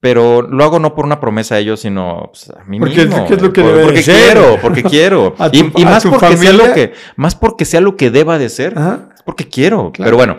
Pero 0.00 0.40
lo 0.42 0.64
hago 0.64 0.78
no 0.78 0.94
por 0.94 1.04
una 1.04 1.20
promesa 1.20 1.56
a 1.56 1.58
ellos, 1.58 1.80
sino 1.80 2.30
pues, 2.32 2.48
a 2.50 2.64
mí 2.64 2.78
Porque 2.80 3.04
mismo. 3.04 3.26
es 3.28 3.42
lo 3.42 3.52
que 3.52 3.62
Por- 3.62 3.82
porque 3.82 4.02
ser. 4.02 4.14
quiero, 4.16 4.58
porque 4.62 4.82
quiero. 4.82 5.34
Y, 5.52 5.84
más 5.84 6.04
porque 6.06 6.36
sea 6.38 6.52
lo 6.54 6.72
que, 6.72 6.92
más 7.16 7.34
porque 7.34 7.64
sea 7.66 7.80
lo 7.82 7.96
que 7.96 8.10
deba 8.10 8.38
de 8.38 8.48
ser. 8.48 8.78
Ajá. 8.78 9.10
Es 9.14 9.22
porque 9.22 9.48
quiero. 9.48 9.92
Claro. 9.92 10.06
Pero 10.06 10.16
bueno, 10.16 10.36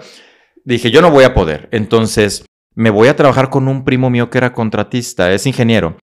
dije, 0.66 0.90
yo 0.90 1.02
no 1.04 1.12
voy 1.12 1.26
a 1.26 1.36
poder. 1.36 1.70
Entonces, 1.72 2.44
me 2.74 2.90
voy 2.90 3.08
a 3.08 3.16
trabajar 3.16 3.50
con 3.52 3.68
un 3.68 3.84
primo 3.84 4.10
mío 4.10 4.32
que 4.32 4.40
era 4.40 4.54
contratista, 4.54 5.32
es 5.32 5.46
ingeniero. 5.46 5.98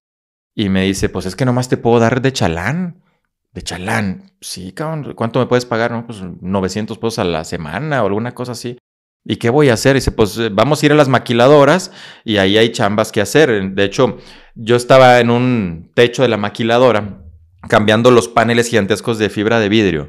Y 0.55 0.69
me 0.69 0.83
dice, 0.83 1.09
pues 1.09 1.25
es 1.25 1.35
que 1.35 1.43
nomás 1.45 1.67
te 1.67 1.75
puedo 1.77 1.99
dar 1.99 2.21
de 2.21 2.31
chalán. 2.31 3.03
De 3.51 3.61
chalán. 3.61 4.31
Sí, 4.39 4.71
cabrón. 4.71 5.13
¿Cuánto 5.15 5.39
me 5.39 5.47
puedes 5.47 5.65
pagar? 5.65 5.91
No, 5.91 6.05
pues 6.05 6.21
900 6.41 6.97
pesos 6.97 7.19
a 7.19 7.23
la 7.25 7.43
semana 7.43 8.03
o 8.03 8.05
alguna 8.07 8.33
cosa 8.33 8.53
así. 8.53 8.77
¿Y 9.25 9.35
qué 9.35 9.49
voy 9.49 9.69
a 9.69 9.73
hacer? 9.73 9.95
Dice, 9.95 10.11
pues 10.11 10.37
eh, 10.37 10.49
vamos 10.51 10.81
a 10.81 10.85
ir 10.85 10.91
a 10.91 10.95
las 10.95 11.09
maquiladoras 11.09 11.91
y 12.23 12.37
ahí 12.37 12.57
hay 12.57 12.69
chambas 12.71 13.11
que 13.11 13.21
hacer. 13.21 13.71
De 13.73 13.83
hecho, 13.83 14.17
yo 14.55 14.75
estaba 14.75 15.19
en 15.19 15.29
un 15.29 15.91
techo 15.93 16.21
de 16.23 16.29
la 16.29 16.37
maquiladora 16.37 17.21
cambiando 17.67 18.11
los 18.11 18.27
paneles 18.27 18.69
gigantescos 18.69 19.17
de 19.19 19.29
fibra 19.29 19.59
de 19.59 19.69
vidrio. 19.69 20.07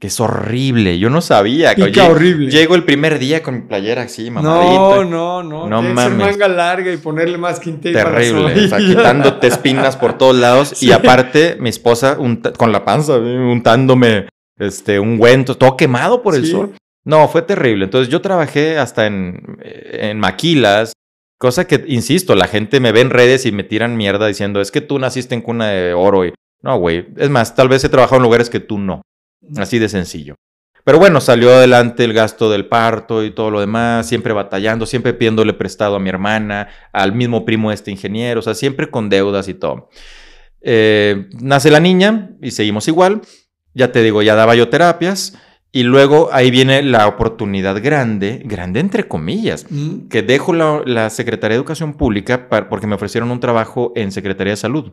Que 0.00 0.08
es 0.08 0.20
horrible. 0.20 0.98
Yo 1.00 1.10
no 1.10 1.20
sabía. 1.20 1.74
Pica 1.74 2.08
horrible. 2.08 2.50
Llego 2.50 2.74
el 2.76 2.84
primer 2.84 3.18
día 3.18 3.42
con 3.42 3.54
mi 3.54 3.60
playera 3.62 4.02
así, 4.02 4.30
No, 4.30 4.42
mamadito. 4.42 5.04
no, 5.04 5.42
no. 5.42 5.68
No 5.68 5.82
ser 5.82 5.92
mames. 5.94 6.18
manga 6.18 6.46
larga 6.48 6.92
y 6.92 6.98
ponerle 6.98 7.36
más 7.38 7.58
quinte 7.58 7.92
Terrible. 7.92 8.64
O 8.66 8.68
sea, 8.68 8.78
quitándote 8.78 9.46
espinas 9.48 9.96
por 9.96 10.16
todos 10.18 10.36
lados. 10.36 10.68
Sí. 10.76 10.86
Y 10.86 10.92
aparte, 10.92 11.56
mi 11.58 11.68
esposa 11.68 12.16
con 12.56 12.70
la 12.72 12.84
panza, 12.84 13.16
untándome 13.16 14.28
este, 14.58 15.00
un 15.00 15.16
güento, 15.18 15.56
todo 15.56 15.76
quemado 15.76 16.22
por 16.22 16.34
el 16.36 16.44
Sí. 16.44 16.52
sol. 16.52 16.74
No, 17.08 17.26
fue 17.26 17.40
terrible. 17.40 17.86
Entonces 17.86 18.12
yo 18.12 18.20
trabajé 18.20 18.76
hasta 18.76 19.06
en, 19.06 19.56
en 19.62 20.20
maquilas, 20.20 20.92
cosa 21.38 21.66
que, 21.66 21.82
insisto, 21.88 22.34
la 22.34 22.46
gente 22.46 22.80
me 22.80 22.92
ve 22.92 23.00
en 23.00 23.08
redes 23.08 23.46
y 23.46 23.50
me 23.50 23.64
tiran 23.64 23.96
mierda 23.96 24.26
diciendo, 24.26 24.60
es 24.60 24.70
que 24.70 24.82
tú 24.82 24.98
naciste 24.98 25.34
en 25.34 25.40
cuna 25.40 25.68
de 25.68 25.94
oro. 25.94 26.26
Y... 26.26 26.34
No, 26.60 26.78
güey. 26.78 27.08
Es 27.16 27.30
más, 27.30 27.54
tal 27.54 27.70
vez 27.70 27.82
he 27.82 27.88
trabajado 27.88 28.16
en 28.16 28.24
lugares 28.24 28.50
que 28.50 28.60
tú 28.60 28.78
no. 28.78 29.00
Así 29.56 29.78
de 29.78 29.88
sencillo. 29.88 30.34
Pero 30.84 30.98
bueno, 30.98 31.22
salió 31.22 31.54
adelante 31.54 32.04
el 32.04 32.12
gasto 32.12 32.50
del 32.50 32.66
parto 32.66 33.24
y 33.24 33.30
todo 33.30 33.50
lo 33.50 33.60
demás, 33.60 34.06
siempre 34.06 34.34
batallando, 34.34 34.84
siempre 34.84 35.14
pidiéndole 35.14 35.54
prestado 35.54 35.96
a 35.96 36.00
mi 36.00 36.10
hermana, 36.10 36.68
al 36.92 37.14
mismo 37.14 37.46
primo 37.46 37.70
de 37.70 37.76
este 37.76 37.90
ingeniero, 37.90 38.40
o 38.40 38.42
sea, 38.42 38.54
siempre 38.54 38.90
con 38.90 39.08
deudas 39.08 39.48
y 39.48 39.54
todo. 39.54 39.88
Eh, 40.60 41.30
nace 41.40 41.70
la 41.70 41.80
niña 41.80 42.32
y 42.42 42.50
seguimos 42.50 42.86
igual. 42.86 43.22
Ya 43.72 43.92
te 43.92 44.02
digo, 44.02 44.20
ya 44.20 44.34
daba 44.34 44.54
yo 44.54 44.68
terapias. 44.68 45.38
Y 45.70 45.82
luego 45.82 46.30
ahí 46.32 46.50
viene 46.50 46.82
la 46.82 47.06
oportunidad 47.06 47.82
grande, 47.82 48.40
grande 48.44 48.80
entre 48.80 49.06
comillas, 49.06 49.66
Mm. 49.70 50.08
que 50.08 50.22
dejo 50.22 50.52
la, 50.54 50.82
la 50.86 51.10
Secretaría 51.10 51.54
de 51.56 51.60
Educación 51.60 51.94
Pública 51.94 52.48
porque 52.70 52.86
me 52.86 52.94
ofrecieron 52.94 53.30
un 53.30 53.40
trabajo 53.40 53.92
en 53.94 54.10
Secretaría 54.10 54.52
de 54.54 54.56
Salud, 54.56 54.92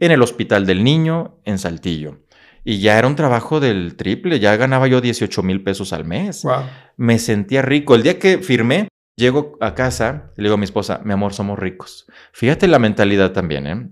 en 0.00 0.10
el 0.10 0.22
Hospital 0.22 0.66
del 0.66 0.82
Niño, 0.82 1.38
en 1.44 1.58
Saltillo. 1.58 2.18
Y 2.64 2.78
ya 2.80 2.98
era 2.98 3.06
un 3.08 3.16
trabajo 3.16 3.60
del 3.60 3.96
triple, 3.96 4.38
ya 4.40 4.56
ganaba 4.56 4.86
yo 4.88 5.00
18 5.00 5.42
mil 5.42 5.62
pesos 5.62 5.92
al 5.92 6.04
mes. 6.04 6.42
Wow. 6.44 6.62
Me 6.96 7.18
sentía 7.18 7.62
rico. 7.62 7.94
El 7.94 8.02
día 8.02 8.18
que 8.18 8.38
firmé, 8.38 8.88
llego 9.16 9.56
a 9.60 9.74
casa 9.74 10.32
y 10.36 10.42
le 10.42 10.46
digo 10.46 10.54
a 10.54 10.58
mi 10.58 10.64
esposa, 10.64 11.00
mi 11.04 11.12
amor, 11.12 11.32
somos 11.32 11.58
ricos. 11.58 12.06
Fíjate 12.32 12.66
la 12.68 12.78
mentalidad 12.78 13.32
también, 13.32 13.66
¿eh? 13.66 13.88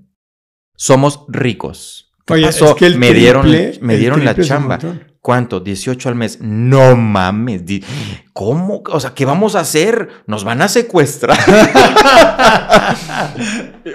Somos 0.77 1.25
ricos. 1.29 2.13
¿Qué 2.27 2.35
Oye, 2.35 2.47
pasó? 2.47 2.71
es 2.71 2.75
que 2.75 2.87
el 2.87 2.99
me 2.99 3.13
dieron, 3.13 3.47
me 3.81 3.97
dieron 3.97 4.25
la 4.25 4.35
chamba. 4.37 4.79
¿Cuánto? 5.23 5.61
18 5.61 6.09
al 6.09 6.15
mes. 6.15 6.39
No 6.41 6.97
mames. 6.97 7.63
¿Cómo? 8.33 8.83
O 8.91 9.01
sea, 9.01 9.13
¿qué 9.13 9.27
vamos 9.27 9.55
a 9.55 9.61
hacer? 9.61 10.09
Nos 10.27 10.45
van 10.45 10.63
a 10.63 10.69
secuestrar. 10.69 11.37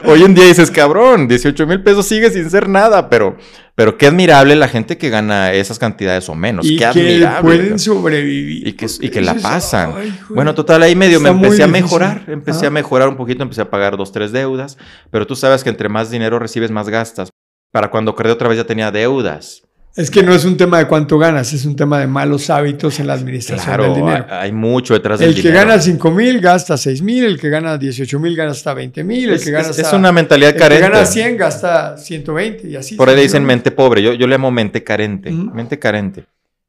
Hoy 0.06 0.22
en 0.22 0.36
día 0.36 0.46
dices, 0.46 0.70
cabrón, 0.70 1.28
18 1.28 1.66
mil 1.66 1.82
pesos 1.82 2.06
sigue 2.06 2.30
sin 2.30 2.48
ser 2.52 2.70
nada, 2.70 3.10
pero, 3.10 3.38
pero 3.74 3.98
qué 3.98 4.06
admirable 4.06 4.56
la 4.56 4.68
gente 4.68 5.00
que 5.00 5.10
gana 5.10 5.52
esas 5.52 5.80
cantidades 5.80 6.30
o 6.30 6.36
menos. 6.36 6.64
y 6.64 6.78
qué 6.78 6.82
que 6.82 6.86
admirable. 6.86 7.42
pueden 7.42 7.80
sobrevivir. 7.80 8.68
Y 8.68 8.74
que, 8.74 8.86
y 8.86 8.90
porque 8.90 9.10
que 9.10 9.22
la 9.22 9.34
pasan. 9.34 9.96
Bueno, 10.30 10.54
total, 10.54 10.84
ahí 10.84 10.96
medio 10.96 11.20
me 11.20 11.30
Está 11.30 11.42
empecé 11.42 11.64
a 11.64 11.68
mejorar. 11.68 12.24
Empecé 12.28 12.68
a 12.68 12.70
mejorar 12.70 13.10
un 13.10 13.18
poquito, 13.18 13.42
empecé 13.42 13.62
a 13.62 13.70
pagar 13.72 13.98
dos, 13.98 14.12
tres 14.12 14.32
deudas. 14.32 14.78
Pero 15.10 15.26
tú 15.26 15.36
sabes 15.36 15.64
que 15.64 15.72
entre 15.72 15.90
más 15.90 16.12
dinero 16.12 16.38
recibes, 16.38 16.70
más 16.70 16.88
gastas. 16.88 17.32
Para 17.72 17.90
cuando 17.90 18.14
creé 18.14 18.32
otra 18.32 18.48
vez 18.48 18.58
ya 18.60 18.66
tenía 18.66 18.92
deudas. 18.92 19.65
Es 19.96 20.12
que 20.12 20.24
no 20.24 20.34
es 20.36 20.44
un 20.44 20.58
tema 20.58 20.78
de 20.80 20.88
cuánto 20.88 21.18
ganas, 21.18 21.54
es 21.54 21.66
un 21.66 21.74
tema 21.76 22.00
de 22.00 22.08
malos 22.08 22.50
hábitos 22.50 23.00
en 23.00 23.08
la 23.08 23.14
administración 23.14 23.66
Claro, 23.66 23.84
del 23.86 23.94
dinero. 23.96 24.26
hay 24.30 24.52
mucho 24.52 24.94
detrás 24.94 25.20
del 25.20 25.30
El 25.30 25.36
que 25.36 25.42
dinero. 25.44 25.68
gana 25.70 25.80
5 25.82 26.12
mil 26.12 26.42
gasta 26.42 26.76
6 26.76 27.02
mil, 27.02 27.24
el 27.24 27.40
que 27.40 27.50
gana 27.50 27.78
18 27.78 28.20
mil 28.20 28.36
gana 28.36 28.52
hasta 28.52 28.74
20 28.74 29.06
mil, 29.06 29.30
el 29.30 29.42
que 29.42 29.52
gana 29.52 29.64
es- 29.64 29.70
hasta- 29.70 29.82
es 29.84 29.94
una 29.94 30.12
mentalidad 30.12 30.50
el 30.50 30.56
que 30.56 30.60
carente. 30.60 30.90
gana 30.90 31.06
100 31.06 31.38
gasta 31.38 31.98
120 31.98 32.68
y 32.68 32.76
así. 32.76 32.96
Por 32.96 33.08
ahí 33.08 33.16
le 33.16 33.22
dicen 33.22 33.46
mente 33.46 33.72
pobre. 33.72 34.02
Yo, 34.04 34.14
yo 34.14 34.28
le 34.28 34.36
llamo 34.36 34.52
mente 34.52 34.84
carente. 34.84 35.32
Mente 35.32 35.80
carente. 35.80 36.26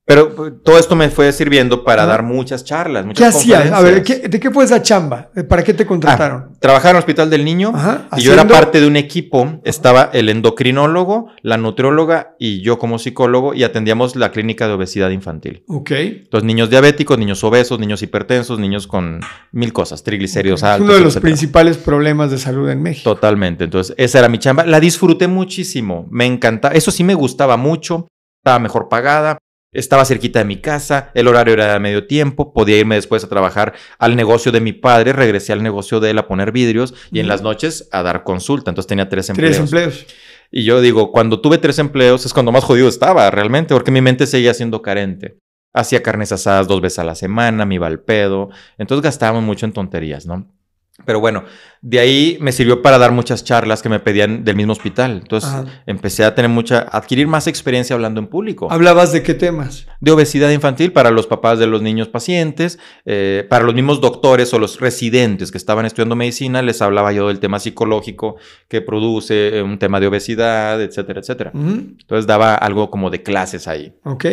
Pero 0.06 0.32
pues, 0.36 0.52
todo 0.62 0.78
esto 0.78 0.94
me 0.94 1.10
fue 1.10 1.32
sirviendo 1.32 1.82
para 1.82 2.06
dar 2.06 2.22
muchas 2.22 2.64
charlas, 2.64 3.04
muchas 3.04 3.18
¿Qué 3.18 3.38
hacías? 3.38 3.72
A 3.72 3.80
ver, 3.80 4.04
¿de 4.04 4.40
qué 4.40 4.50
fue 4.52 4.64
esa 4.64 4.80
chamba? 4.80 5.30
¿Para 5.48 5.64
qué 5.64 5.74
te 5.74 5.84
contrataron? 5.84 6.44
Ah, 6.46 6.56
trabajaba 6.60 6.90
en 6.90 6.96
el 6.96 7.00
Hospital 7.00 7.28
del 7.28 7.44
Niño 7.44 7.72
y 8.16 8.22
yo 8.22 8.32
era 8.32 8.46
parte 8.46 8.80
de 8.80 8.86
un 8.86 8.94
equipo. 8.94 9.60
Estaba 9.64 10.10
el 10.12 10.28
endocrinólogo, 10.28 11.32
la 11.42 11.56
nutrióloga 11.56 12.36
y 12.38 12.60
yo 12.62 12.78
como 12.78 13.00
psicólogo 13.00 13.52
y 13.52 13.64
atendíamos 13.64 14.14
la 14.14 14.30
clínica 14.30 14.68
de 14.68 14.74
obesidad 14.74 15.10
infantil. 15.10 15.64
Ok. 15.66 15.90
Entonces, 15.90 16.46
niños 16.46 16.70
diabéticos, 16.70 17.18
niños 17.18 17.42
obesos, 17.42 17.80
niños 17.80 18.00
hipertensos, 18.00 18.60
niños 18.60 18.86
con 18.86 19.18
mil 19.50 19.72
cosas, 19.72 20.04
triglicéridos 20.04 20.62
altos. 20.62 20.86
Es 20.86 20.88
uno 20.88 20.98
de 20.98 21.04
los 21.04 21.16
principales 21.16 21.78
problemas 21.78 22.30
de 22.30 22.38
salud 22.38 22.70
en 22.70 22.80
México. 22.80 23.12
Totalmente. 23.12 23.64
Entonces, 23.64 23.92
esa 23.98 24.20
era 24.20 24.28
mi 24.28 24.38
chamba. 24.38 24.64
La 24.64 24.78
disfruté 24.78 25.26
muchísimo. 25.26 26.06
Me 26.12 26.26
encantaba. 26.26 26.76
Eso 26.76 26.92
sí 26.92 27.02
me 27.02 27.14
gustaba 27.14 27.56
mucho. 27.56 28.06
Estaba 28.44 28.60
mejor 28.60 28.88
pagada 28.88 29.38
estaba 29.78 30.04
cerquita 30.04 30.40
de 30.40 30.44
mi 30.44 30.56
casa, 30.56 31.10
el 31.14 31.28
horario 31.28 31.54
era 31.54 31.72
de 31.72 31.78
medio 31.80 32.06
tiempo, 32.06 32.52
podía 32.52 32.78
irme 32.78 32.94
después 32.94 33.22
a 33.24 33.28
trabajar 33.28 33.74
al 33.98 34.16
negocio 34.16 34.52
de 34.52 34.60
mi 34.60 34.72
padre, 34.72 35.12
regresé 35.12 35.52
al 35.52 35.62
negocio 35.62 36.00
de 36.00 36.10
él 36.10 36.18
a 36.18 36.26
poner 36.26 36.52
vidrios 36.52 36.94
y 37.12 37.20
en 37.20 37.28
las 37.28 37.42
noches 37.42 37.88
a 37.92 38.02
dar 38.02 38.24
consulta. 38.24 38.70
Entonces 38.70 38.88
tenía 38.88 39.08
tres 39.08 39.28
empleos. 39.28 39.56
Tres 39.56 39.64
empleos. 39.64 40.06
Y 40.50 40.64
yo 40.64 40.80
digo, 40.80 41.12
cuando 41.12 41.40
tuve 41.40 41.58
tres 41.58 41.78
empleos 41.78 42.24
es 42.24 42.32
cuando 42.32 42.52
más 42.52 42.64
jodido 42.64 42.88
estaba 42.88 43.30
realmente, 43.30 43.74
porque 43.74 43.90
mi 43.90 44.00
mente 44.00 44.26
seguía 44.26 44.54
siendo 44.54 44.82
carente. 44.82 45.38
Hacía 45.74 46.02
carnes 46.02 46.32
asadas 46.32 46.66
dos 46.68 46.80
veces 46.80 47.00
a 47.00 47.04
la 47.04 47.14
semana, 47.14 47.66
me 47.66 47.74
iba 47.74 47.86
al 47.86 48.00
pedo. 48.00 48.48
Entonces 48.78 49.02
gastábamos 49.02 49.42
mucho 49.42 49.66
en 49.66 49.72
tonterías, 49.72 50.24
¿no? 50.26 50.55
Pero 51.04 51.20
bueno, 51.20 51.44
de 51.82 51.98
ahí 51.98 52.38
me 52.40 52.52
sirvió 52.52 52.80
para 52.80 52.96
dar 52.96 53.12
muchas 53.12 53.44
charlas 53.44 53.82
que 53.82 53.90
me 53.90 54.00
pedían 54.00 54.44
del 54.44 54.56
mismo 54.56 54.72
hospital. 54.72 55.18
Entonces 55.22 55.50
empecé 55.84 56.24
a 56.24 56.34
tener 56.34 56.50
mucha, 56.50 56.80
adquirir 56.80 57.26
más 57.26 57.46
experiencia 57.46 57.94
hablando 57.94 58.18
en 58.18 58.28
público. 58.28 58.68
¿Hablabas 58.72 59.12
de 59.12 59.22
qué 59.22 59.34
temas? 59.34 59.86
De 60.00 60.10
obesidad 60.10 60.50
infantil 60.50 60.92
para 60.92 61.10
los 61.10 61.26
papás 61.26 61.58
de 61.58 61.66
los 61.66 61.82
niños 61.82 62.08
pacientes, 62.08 62.78
eh, 63.04 63.46
para 63.50 63.64
los 63.64 63.74
mismos 63.74 64.00
doctores 64.00 64.54
o 64.54 64.58
los 64.58 64.80
residentes 64.80 65.52
que 65.52 65.58
estaban 65.58 65.84
estudiando 65.84 66.16
medicina, 66.16 66.62
les 66.62 66.80
hablaba 66.80 67.12
yo 67.12 67.28
del 67.28 67.40
tema 67.40 67.58
psicológico 67.58 68.36
que 68.68 68.80
produce 68.80 69.58
eh, 69.58 69.62
un 69.62 69.78
tema 69.78 70.00
de 70.00 70.06
obesidad, 70.06 70.80
etcétera, 70.80 71.20
etcétera. 71.20 71.52
Entonces 71.54 72.26
daba 72.26 72.54
algo 72.54 72.90
como 72.90 73.10
de 73.10 73.22
clases 73.22 73.68
ahí. 73.68 73.94
Ok. 74.04 74.24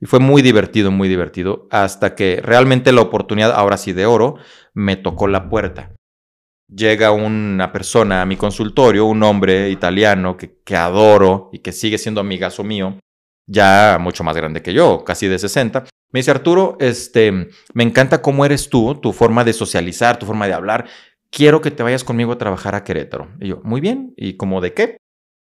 Y 0.00 0.06
fue 0.06 0.20
muy 0.20 0.40
divertido, 0.40 0.92
muy 0.92 1.08
divertido, 1.08 1.66
hasta 1.70 2.14
que 2.14 2.40
realmente 2.42 2.92
la 2.92 3.00
oportunidad, 3.00 3.52
ahora 3.52 3.76
sí 3.76 3.92
de 3.92 4.06
oro, 4.06 4.36
me 4.72 4.96
tocó 4.96 5.26
la 5.26 5.48
puerta 5.48 5.90
llega 6.74 7.10
una 7.10 7.72
persona 7.72 8.22
a 8.22 8.26
mi 8.26 8.36
consultorio, 8.36 9.06
un 9.06 9.22
hombre 9.22 9.70
italiano 9.70 10.36
que, 10.36 10.60
que, 10.64 10.76
adoro 10.76 11.50
y 11.52 11.60
que 11.60 11.72
sigue 11.72 11.98
siendo 11.98 12.20
amigazo 12.20 12.64
mío, 12.64 12.98
ya 13.46 13.98
mucho 14.00 14.24
más 14.24 14.36
grande 14.36 14.62
que 14.62 14.72
yo, 14.72 15.04
casi 15.04 15.28
de 15.28 15.38
60. 15.38 15.84
Me 16.12 16.20
dice, 16.20 16.30
Arturo, 16.30 16.76
este, 16.78 17.48
me 17.72 17.82
encanta 17.82 18.20
cómo 18.22 18.44
eres 18.44 18.68
tú, 18.68 18.94
tu 18.96 19.12
forma 19.12 19.44
de 19.44 19.52
socializar, 19.52 20.18
tu 20.18 20.26
forma 20.26 20.46
de 20.46 20.54
hablar. 20.54 20.86
Quiero 21.30 21.60
que 21.60 21.70
te 21.70 21.82
vayas 21.82 22.04
conmigo 22.04 22.32
a 22.32 22.38
trabajar 22.38 22.74
a 22.74 22.84
Querétaro. 22.84 23.32
Y 23.40 23.48
yo, 23.48 23.60
muy 23.64 23.80
bien. 23.80 24.12
¿Y 24.16 24.36
cómo 24.36 24.60
de 24.60 24.74
qué? 24.74 24.98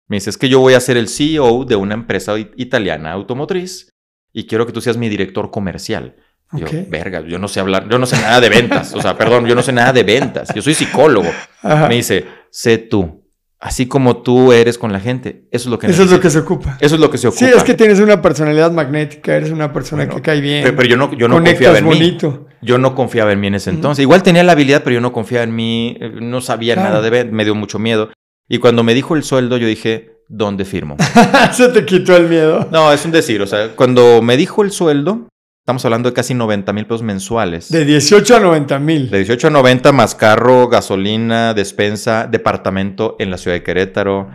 Me 0.09 0.17
dice, 0.17 0.31
es 0.31 0.37
que 0.37 0.49
yo 0.49 0.61
voy 0.61 0.75
a 0.75 0.81
ser 0.81 0.97
el 0.97 1.09
CEO 1.09 1.65
de 1.65 1.77
una 1.77 1.95
empresa 1.95 2.35
italiana 2.39 3.13
automotriz 3.13 3.91
y 4.33 4.47
quiero 4.47 4.67
que 4.67 4.73
tú 4.73 4.81
seas 4.81 4.97
mi 4.97 5.09
director 5.09 5.51
comercial. 5.51 6.17
Yo, 6.53 6.67
verga, 6.89 7.23
yo 7.27 7.39
no 7.39 7.47
sé 7.47 7.61
hablar, 7.61 7.89
yo 7.91 7.99
no 7.99 8.07
sé 8.07 8.17
nada 8.17 8.41
de 8.41 8.49
ventas. 8.49 8.95
O 8.95 9.03
sea, 9.03 9.17
perdón, 9.17 9.47
yo 9.47 9.55
no 9.55 9.63
sé 9.63 9.73
nada 9.73 9.93
de 9.93 10.03
ventas. 10.03 10.49
Yo 10.55 10.63
soy 10.63 10.75
psicólogo. 10.75 11.31
Me 11.63 11.97
dice, 11.97 12.27
sé 12.51 12.79
tú. 12.79 13.19
Así 13.61 13.87
como 13.87 14.23
tú 14.23 14.53
eres 14.53 14.79
con 14.79 14.93
la 14.93 15.01
gente. 15.01 15.49
Eso 15.51 15.69
es 15.69 15.71
lo 15.71 15.79
que 15.81 15.89
Eso 15.89 16.05
es 16.05 16.11
lo 16.13 16.21
que 16.21 16.31
se 16.31 16.39
ocupa. 16.39 16.79
Eso 16.81 16.95
es 16.95 17.01
lo 17.01 17.11
que 17.11 17.19
se 17.19 17.27
ocupa. 17.27 17.45
Sí, 17.45 17.53
es 17.55 17.65
que 17.65 17.75
tienes 17.75 17.99
una 17.99 18.23
personalidad 18.23 18.71
magnética, 18.71 19.35
eres 19.35 19.51
una 19.51 19.73
persona 19.73 20.09
que 20.09 20.23
cae 20.23 20.41
bien. 20.41 20.63
Pero, 20.63 20.89
yo 20.89 20.97
no, 20.97 21.13
yo 21.15 21.27
no 21.27 21.43
confiaba 21.43 21.79
en 21.79 21.85
bonito. 21.85 22.31
mí. 22.31 22.55
Yo 22.63 22.79
no 22.79 22.95
confiaba 22.95 23.33
en 23.33 23.41
mí 23.41 23.49
en 23.49 23.57
ese 23.57 23.71
entonces. 23.71 24.03
Igual 24.03 24.23
tenía 24.23 24.45
la 24.45 24.53
habilidad, 24.53 24.83
pero 24.85 24.95
yo 24.95 25.01
no 25.01 25.13
confiaba 25.13 25.43
en 25.43 25.55
mí, 25.55 25.97
eh, 26.01 26.13
no 26.21 26.41
sabía 26.41 26.77
nada 26.77 27.01
de 27.01 27.11
ventas, 27.11 27.33
me 27.35 27.45
dio 27.45 27.57
mucho 27.57 27.81
miedo. 27.81 28.11
Y 28.49 28.59
cuando 28.59 28.85
me 28.85 28.95
dijo 28.95 29.17
el 29.17 29.25
sueldo, 29.25 29.57
yo 29.57 29.67
dije, 29.67 30.13
¿dónde 30.29 30.65
firmo? 30.65 30.97
se 31.53 31.69
te 31.69 31.85
quitó 31.85 32.17
el 32.17 32.29
miedo. 32.29 32.69
No, 32.71 32.93
es 32.93 33.05
un 33.05 33.11
decir. 33.11 33.43
O 33.43 33.47
sea, 33.47 33.71
cuando 33.75 34.23
me 34.23 34.37
dijo 34.37 34.63
el 34.63 34.71
sueldo, 34.71 35.27
Estamos 35.69 35.85
hablando 35.85 36.09
de 36.09 36.15
casi 36.15 36.33
90 36.33 36.73
mil 36.73 36.87
pesos 36.87 37.03
mensuales. 37.03 37.69
De 37.69 37.85
18 37.85 38.37
a 38.37 38.41
90 38.41 38.79
mil. 38.79 39.11
De 39.11 39.19
18 39.19 39.49
a 39.49 39.51
90 39.51 39.93
más 39.93 40.15
carro, 40.15 40.67
gasolina, 40.69 41.53
despensa, 41.53 42.27
departamento 42.27 43.17
en 43.19 43.31
la 43.31 43.37
ciudad 43.37 43.55
de 43.55 43.63
Querétaro. 43.63 44.31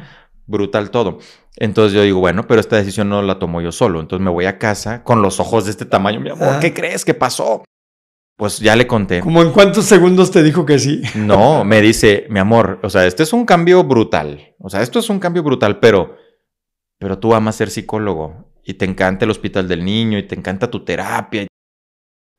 Brutal 0.46 0.92
todo. 0.92 1.18
Entonces 1.56 1.94
yo 1.94 2.04
digo, 2.04 2.20
bueno, 2.20 2.46
pero 2.46 2.60
esta 2.62 2.76
decisión 2.76 3.10
no 3.10 3.24
la 3.24 3.40
tomo 3.40 3.62
yo 3.62 3.72
solo. 3.72 4.00
Entonces 4.00 4.24
me 4.24 4.30
voy 4.30 4.46
a 4.46 4.60
casa 4.60 5.04
con 5.04 5.24
los 5.24 5.40
ojos 5.40 5.66
de 5.66 5.72
este 5.72 5.86
tamaño. 5.86 6.20
Mi 6.20 6.30
amor, 6.30 6.50
ah. 6.52 6.60
¿qué 6.62 6.72
crees 6.72 7.04
que 7.04 7.16
pasó? 7.16 7.64
Pues 8.38 8.60
ya 8.60 8.76
le 8.76 8.86
conté. 8.86 9.22
¿Cómo 9.22 9.42
en 9.42 9.52
cuántos 9.54 9.86
segundos 9.86 10.30
te 10.30 10.44
dijo 10.44 10.68
que 10.68 10.78
sí? 10.78 11.02
No, 11.16 11.66
me 11.66 11.82
dice, 11.82 12.28
mi 12.30 12.38
amor, 12.38 12.78
o 12.84 12.92
sea, 12.92 13.08
este 13.08 13.24
es 13.24 13.34
un 13.34 13.48
cambio 13.48 13.84
brutal. 13.84 14.54
O 14.60 14.70
sea, 14.70 14.84
esto 14.84 15.00
es 15.00 15.10
un 15.10 15.18
cambio 15.18 15.42
brutal, 15.42 15.80
pero, 15.80 16.16
pero 17.00 17.18
tú 17.18 17.34
amas 17.34 17.56
ser 17.56 17.72
psicólogo 17.72 18.53
y 18.64 18.76
te 18.76 18.86
encanta 18.86 19.26
el 19.26 19.32
hospital 19.32 19.68
del 19.68 19.84
niño 19.84 20.18
y 20.18 20.24
te 20.24 20.36
encanta 20.36 20.72
tu 20.72 20.84
terapia. 20.84 21.48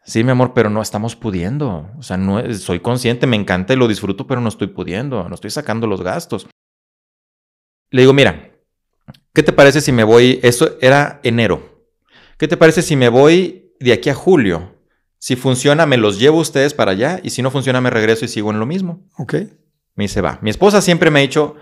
Sí, 0.04 0.22
mi 0.22 0.30
amor, 0.30 0.52
pero 0.54 0.68
no 0.68 0.82
estamos 0.82 1.16
pudiendo. 1.16 1.90
O 1.98 2.02
sea, 2.02 2.16
no 2.16 2.52
soy 2.54 2.80
consciente, 2.80 3.26
me 3.26 3.36
encanta 3.36 3.72
y 3.72 3.76
lo 3.76 3.88
disfruto, 3.88 4.26
pero 4.26 4.40
no 4.40 4.48
estoy 4.48 4.68
pudiendo, 4.68 5.28
no 5.28 5.34
estoy 5.34 5.50
sacando 5.50 5.86
los 5.86 6.02
gastos. 6.02 6.46
Le 7.90 8.02
digo, 8.02 8.12
mira, 8.12 8.50
¿qué 9.32 9.42
te 9.42 9.52
parece 9.52 9.80
si 9.80 9.92
me 9.92 10.04
voy? 10.04 10.40
Eso 10.42 10.76
era 10.80 11.20
enero. 11.22 11.86
¿Qué 12.38 12.48
te 12.48 12.56
parece 12.56 12.82
si 12.82 12.96
me 12.96 13.08
voy 13.08 13.72
de 13.80 13.92
aquí 13.92 14.10
a 14.10 14.14
julio? 14.14 14.74
Si 15.18 15.36
funciona, 15.36 15.86
me 15.86 15.96
los 15.96 16.18
llevo 16.18 16.38
ustedes 16.38 16.74
para 16.74 16.90
allá 16.90 17.20
y 17.22 17.30
si 17.30 17.40
no 17.40 17.50
funciona, 17.50 17.80
me 17.80 17.88
regreso 17.88 18.26
y 18.26 18.28
sigo 18.28 18.50
en 18.50 18.58
lo 18.58 18.66
mismo. 18.66 19.08
Ok. 19.16 19.34
Me 19.94 20.04
dice, 20.04 20.20
va. 20.20 20.38
Mi 20.42 20.50
esposa 20.50 20.82
siempre 20.82 21.10
me 21.10 21.20
ha 21.20 21.22
dicho, 21.22 21.54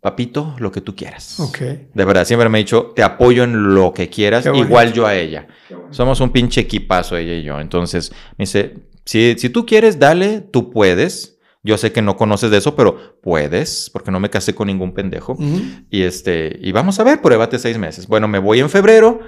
papito, 0.00 0.54
lo 0.58 0.70
que 0.70 0.80
tú 0.80 0.94
quieras. 0.94 1.40
Ok. 1.40 1.58
De 1.92 2.04
verdad, 2.04 2.24
siempre 2.24 2.48
me 2.48 2.58
ha 2.58 2.60
dicho, 2.60 2.92
te 2.94 3.02
apoyo 3.02 3.44
en 3.44 3.74
lo 3.74 3.92
que 3.92 4.08
quieras, 4.08 4.46
igual 4.46 4.92
yo 4.92 5.06
a 5.06 5.14
ella. 5.14 5.48
Somos 5.90 6.20
un 6.20 6.30
pinche 6.30 6.62
equipazo 6.62 7.16
ella 7.16 7.34
y 7.34 7.42
yo. 7.42 7.60
Entonces, 7.60 8.12
me 8.36 8.44
dice, 8.44 8.74
si, 9.04 9.34
si 9.38 9.50
tú 9.50 9.66
quieres, 9.66 9.98
dale, 9.98 10.40
tú 10.40 10.70
puedes. 10.70 11.38
Yo 11.64 11.76
sé 11.76 11.90
que 11.90 12.00
no 12.00 12.16
conoces 12.16 12.50
de 12.52 12.58
eso, 12.58 12.76
pero 12.76 13.20
puedes, 13.20 13.90
porque 13.92 14.12
no 14.12 14.20
me 14.20 14.30
casé 14.30 14.54
con 14.54 14.68
ningún 14.68 14.94
pendejo. 14.94 15.36
Y 15.90 16.02
este, 16.02 16.56
y 16.62 16.70
vamos 16.70 17.00
a 17.00 17.04
ver, 17.04 17.20
pruébate 17.20 17.58
seis 17.58 17.76
meses. 17.76 18.06
Bueno, 18.06 18.28
me 18.28 18.38
voy 18.38 18.60
en 18.60 18.70
febrero, 18.70 19.20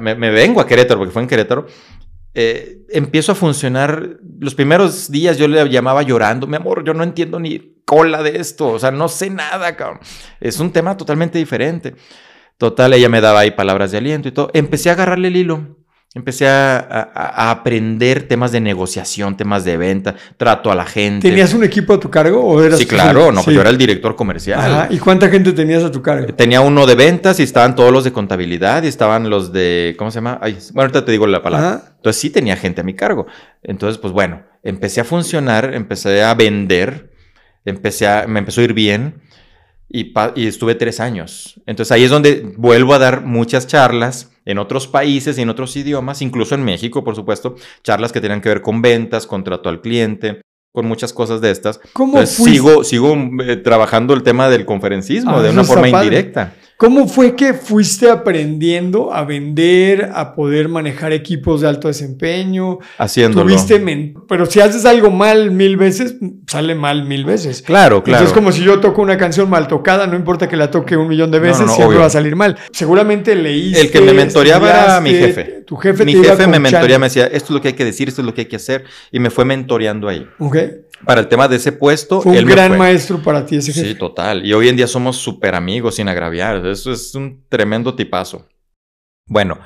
me, 0.00 0.14
me 0.14 0.30
vengo 0.30 0.60
a 0.60 0.66
Querétaro, 0.66 1.00
porque 1.00 1.12
fue 1.12 1.22
en 1.22 1.28
Querétaro, 1.28 1.66
eh, 2.34 2.80
empiezo 2.90 3.32
a 3.32 3.34
funcionar. 3.34 4.18
Los 4.38 4.54
primeros 4.54 5.10
días 5.10 5.38
yo 5.38 5.48
le 5.48 5.68
llamaba 5.68 6.02
llorando, 6.02 6.46
mi 6.46 6.56
amor, 6.56 6.84
yo 6.84 6.94
no 6.94 7.04
entiendo 7.04 7.38
ni 7.38 7.82
cola 7.84 8.22
de 8.22 8.38
esto, 8.38 8.68
o 8.68 8.78
sea, 8.78 8.90
no 8.90 9.08
sé 9.08 9.30
nada, 9.30 9.76
cabrón. 9.76 10.00
Es 10.40 10.60
un 10.60 10.72
tema 10.72 10.96
totalmente 10.96 11.38
diferente. 11.38 11.94
Total, 12.58 12.92
ella 12.92 13.08
me 13.08 13.20
daba 13.20 13.40
ahí 13.40 13.50
palabras 13.50 13.90
de 13.90 13.98
aliento 13.98 14.28
y 14.28 14.32
todo. 14.32 14.50
Empecé 14.54 14.90
a 14.90 14.92
agarrarle 14.92 15.28
el 15.28 15.36
hilo. 15.36 15.76
Empecé 16.14 16.46
a, 16.46 17.50
aprender 17.50 18.28
temas 18.28 18.52
de 18.52 18.60
negociación, 18.60 19.34
temas 19.34 19.64
de 19.64 19.78
venta, 19.78 20.14
trato 20.36 20.70
a 20.70 20.74
la 20.74 20.84
gente. 20.84 21.26
¿Tenías 21.26 21.54
un 21.54 21.64
equipo 21.64 21.94
a 21.94 22.00
tu 22.00 22.10
cargo 22.10 22.44
o 22.44 22.62
eras 22.62 22.78
Sí, 22.78 22.84
claro, 22.84 23.32
no, 23.32 23.42
pues 23.42 23.54
yo 23.54 23.62
era 23.62 23.70
el 23.70 23.78
director 23.78 24.14
comercial. 24.14 24.88
¿Y 24.90 24.98
cuánta 24.98 25.30
gente 25.30 25.52
tenías 25.52 25.82
a 25.82 25.90
tu 25.90 26.02
cargo? 26.02 26.34
Tenía 26.34 26.60
uno 26.60 26.84
de 26.84 26.96
ventas 26.96 27.40
y 27.40 27.42
estaban 27.42 27.74
todos 27.74 27.90
los 27.90 28.04
de 28.04 28.12
contabilidad 28.12 28.82
y 28.82 28.88
estaban 28.88 29.30
los 29.30 29.52
de, 29.52 29.94
¿cómo 29.98 30.10
se 30.10 30.16
llama? 30.16 30.38
bueno, 30.42 30.82
ahorita 30.82 31.04
te 31.06 31.12
digo 31.12 31.26
la 31.26 31.42
palabra. 31.42 31.94
Entonces 31.96 32.20
sí 32.20 32.28
tenía 32.28 32.56
gente 32.56 32.82
a 32.82 32.84
mi 32.84 32.92
cargo. 32.92 33.26
Entonces, 33.62 33.96
pues 33.96 34.12
bueno, 34.12 34.42
empecé 34.62 35.00
a 35.00 35.04
funcionar, 35.04 35.72
empecé 35.72 36.22
a 36.22 36.34
vender, 36.34 37.10
empecé 37.64 38.06
a, 38.06 38.26
me 38.26 38.40
empezó 38.40 38.60
a 38.60 38.64
ir 38.64 38.74
bien 38.74 39.22
y, 39.92 40.12
y 40.34 40.46
estuve 40.46 40.74
tres 40.74 40.98
años. 40.98 41.60
Entonces 41.66 41.92
ahí 41.92 42.04
es 42.04 42.10
donde 42.10 42.54
vuelvo 42.56 42.94
a 42.94 42.98
dar 42.98 43.24
muchas 43.24 43.66
charlas 43.66 44.32
en 44.44 44.58
otros 44.58 44.88
países 44.88 45.38
y 45.38 45.42
en 45.42 45.50
otros 45.50 45.76
idiomas, 45.76 46.22
incluso 46.22 46.54
en 46.54 46.64
México, 46.64 47.04
por 47.04 47.14
supuesto, 47.14 47.54
charlas 47.84 48.10
que 48.10 48.20
tenían 48.20 48.40
que 48.40 48.48
ver 48.48 48.62
con 48.62 48.82
ventas, 48.82 49.26
con 49.26 49.44
trato 49.44 49.68
al 49.68 49.80
cliente, 49.80 50.40
con 50.72 50.86
muchas 50.86 51.12
cosas 51.12 51.40
de 51.40 51.50
estas. 51.50 51.78
¿Cómo 51.92 52.24
sigo, 52.26 52.82
sigo 52.82 53.14
eh, 53.44 53.56
trabajando 53.56 54.14
el 54.14 54.22
tema 54.22 54.48
del 54.48 54.64
conferencismo 54.64 55.36
ah, 55.36 55.42
de 55.42 55.50
una 55.50 55.64
forma 55.64 55.88
indirecta. 55.88 56.54
¿Cómo 56.82 57.06
fue 57.06 57.36
que 57.36 57.54
fuiste 57.54 58.10
aprendiendo 58.10 59.14
a 59.14 59.24
vender, 59.24 60.10
a 60.16 60.34
poder 60.34 60.68
manejar 60.68 61.12
equipos 61.12 61.60
de 61.60 61.68
alto 61.68 61.86
desempeño? 61.86 62.80
Haciéndolo. 62.98 63.44
Tuviste 63.44 63.80
pero 64.26 64.46
si 64.46 64.58
haces 64.58 64.84
algo 64.84 65.08
mal 65.08 65.52
mil 65.52 65.76
veces, 65.76 66.16
sale 66.48 66.74
mal 66.74 67.04
mil 67.04 67.24
veces. 67.24 67.62
Claro, 67.62 68.02
claro. 68.02 68.18
Entonces, 68.18 68.34
como 68.34 68.50
si 68.50 68.64
yo 68.64 68.80
toco 68.80 69.00
una 69.00 69.16
canción 69.16 69.48
mal 69.48 69.68
tocada, 69.68 70.08
no 70.08 70.16
importa 70.16 70.48
que 70.48 70.56
la 70.56 70.72
toque 70.72 70.96
un 70.96 71.06
millón 71.06 71.30
de 71.30 71.38
veces, 71.38 71.70
siempre 71.70 71.98
va 71.98 72.06
a 72.06 72.10
salir 72.10 72.34
mal. 72.34 72.58
Seguramente 72.72 73.36
leíste. 73.36 73.82
El 73.82 73.90
que 73.92 74.00
me 74.00 74.12
mentoreaba 74.12 74.68
era 74.68 75.00
mi 75.00 75.10
jefe. 75.10 75.62
Tu 75.64 75.76
jefe 75.76 76.04
Mi 76.04 76.14
jefe 76.14 76.48
me 76.48 76.58
mentoreaba, 76.58 76.98
me 76.98 77.06
decía, 77.06 77.26
esto 77.26 77.44
es 77.44 77.50
lo 77.50 77.60
que 77.60 77.68
hay 77.68 77.74
que 77.74 77.84
decir, 77.84 78.08
esto 78.08 78.22
es 78.22 78.26
lo 78.26 78.34
que 78.34 78.40
hay 78.40 78.48
que 78.48 78.56
hacer. 78.56 78.86
Y 79.12 79.20
me 79.20 79.30
fue 79.30 79.44
mentoreando 79.44 80.08
ahí. 80.08 80.26
Ok 80.40 80.56
para 81.04 81.20
el 81.20 81.28
tema 81.28 81.48
de 81.48 81.56
ese 81.56 81.72
puesto. 81.72 82.20
Fue 82.20 82.38
un 82.38 82.46
gran 82.46 82.76
maestro 82.78 83.22
para 83.22 83.44
ti 83.44 83.56
ese 83.56 83.72
jefe. 83.72 83.88
Sí, 83.88 83.94
total. 83.94 84.44
Y 84.44 84.52
hoy 84.52 84.68
en 84.68 84.76
día 84.76 84.86
somos 84.86 85.16
súper 85.16 85.54
amigos 85.54 85.96
sin 85.96 86.08
agraviar. 86.08 86.64
Eso 86.66 86.92
es 86.92 87.14
un 87.14 87.44
tremendo 87.48 87.94
tipazo. 87.94 88.48
Bueno, 89.26 89.58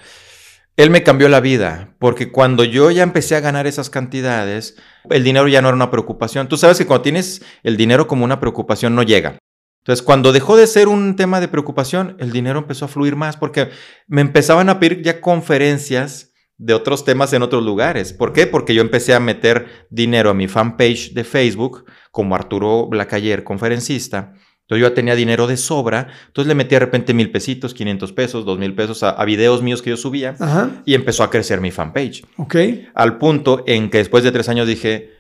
Él 0.77 0.91
me 0.91 1.03
cambió 1.03 1.29
la 1.29 1.41
vida, 1.41 1.95
porque 1.99 2.31
cuando 2.31 2.65
yo 2.65 2.91
ya 2.91 3.03
empecé 3.03 3.37
a 3.37 3.41
ganar 3.41 3.67
esas 3.67 3.91
cantidades, 3.91 4.77
el 5.11 5.25
dinero 5.25 5.49
ya 5.49 5.63
no 5.63 5.69
era 5.69 5.77
una 5.77 5.91
preocupación. 5.91 6.49
Tú 6.49 6.57
sabes 6.57 6.79
que 6.79 6.87
cuando 6.87 7.03
tienes 7.03 7.43
el 7.63 7.77
dinero 7.77 8.07
como 8.07 8.25
una 8.25 8.41
preocupación 8.41 8.95
no 8.95 9.03
llega. 9.03 9.39
Entonces, 9.87 10.05
cuando 10.05 10.33
dejó 10.33 10.57
de 10.57 10.67
ser 10.67 10.89
un 10.89 11.15
tema 11.15 11.41
de 11.41 11.47
preocupación, 11.47 12.17
el 12.19 12.33
dinero 12.33 12.59
empezó 12.59 12.87
a 12.87 12.89
fluir 12.89 13.15
más, 13.15 13.37
porque 13.37 13.71
me 14.09 14.21
empezaban 14.21 14.69
a 14.69 14.81
pedir 14.81 15.03
ya 15.03 15.21
conferencias 15.21 16.33
de 16.59 16.75
otros 16.75 17.05
temas 17.05 17.33
en 17.33 17.43
otros 17.43 17.63
lugares. 17.65 18.13
¿Por 18.13 18.33
qué? 18.33 18.47
Porque 18.47 18.75
yo 18.75 18.81
empecé 18.81 19.15
a 19.15 19.21
meter 19.21 19.87
dinero 19.91 20.31
a 20.31 20.35
mi 20.35 20.49
fanpage 20.49 21.13
de 21.13 21.25
Facebook, 21.25 21.85
como 22.11 22.35
Arturo 22.35 22.87
Blacayer, 22.87 23.45
conferencista. 23.45 24.35
Entonces 24.63 24.83
yo 24.83 24.89
ya 24.89 24.95
tenía 24.95 25.15
dinero 25.15 25.47
de 25.47 25.57
sobra, 25.57 26.09
entonces 26.27 26.49
le 26.49 26.57
metí 26.57 26.71
de 26.71 26.81
repente 26.81 27.15
mil 27.15 27.31
pesitos, 27.31 27.73
500 27.73 28.13
pesos, 28.13 28.45
dos 28.45 28.59
mil 28.59 28.75
pesos 28.75 29.05
a, 29.05 29.11
a, 29.11 29.25
videos 29.25 29.63
míos 29.63 29.81
que 29.81 29.91
yo 29.91 29.97
subía 29.97 30.35
Ajá. 30.41 30.83
y 30.85 30.95
empezó 30.95 31.23
a 31.23 31.31
crecer 31.31 31.61
mi 31.61 31.71
fanpage. 31.71 32.25
Ok. 32.37 32.57
Al 32.95 33.17
punto 33.19 33.63
en 33.69 33.91
que 33.91 33.99
después 33.99 34.25
de 34.25 34.33
tres 34.33 34.49
años 34.49 34.67
dije, 34.67 35.16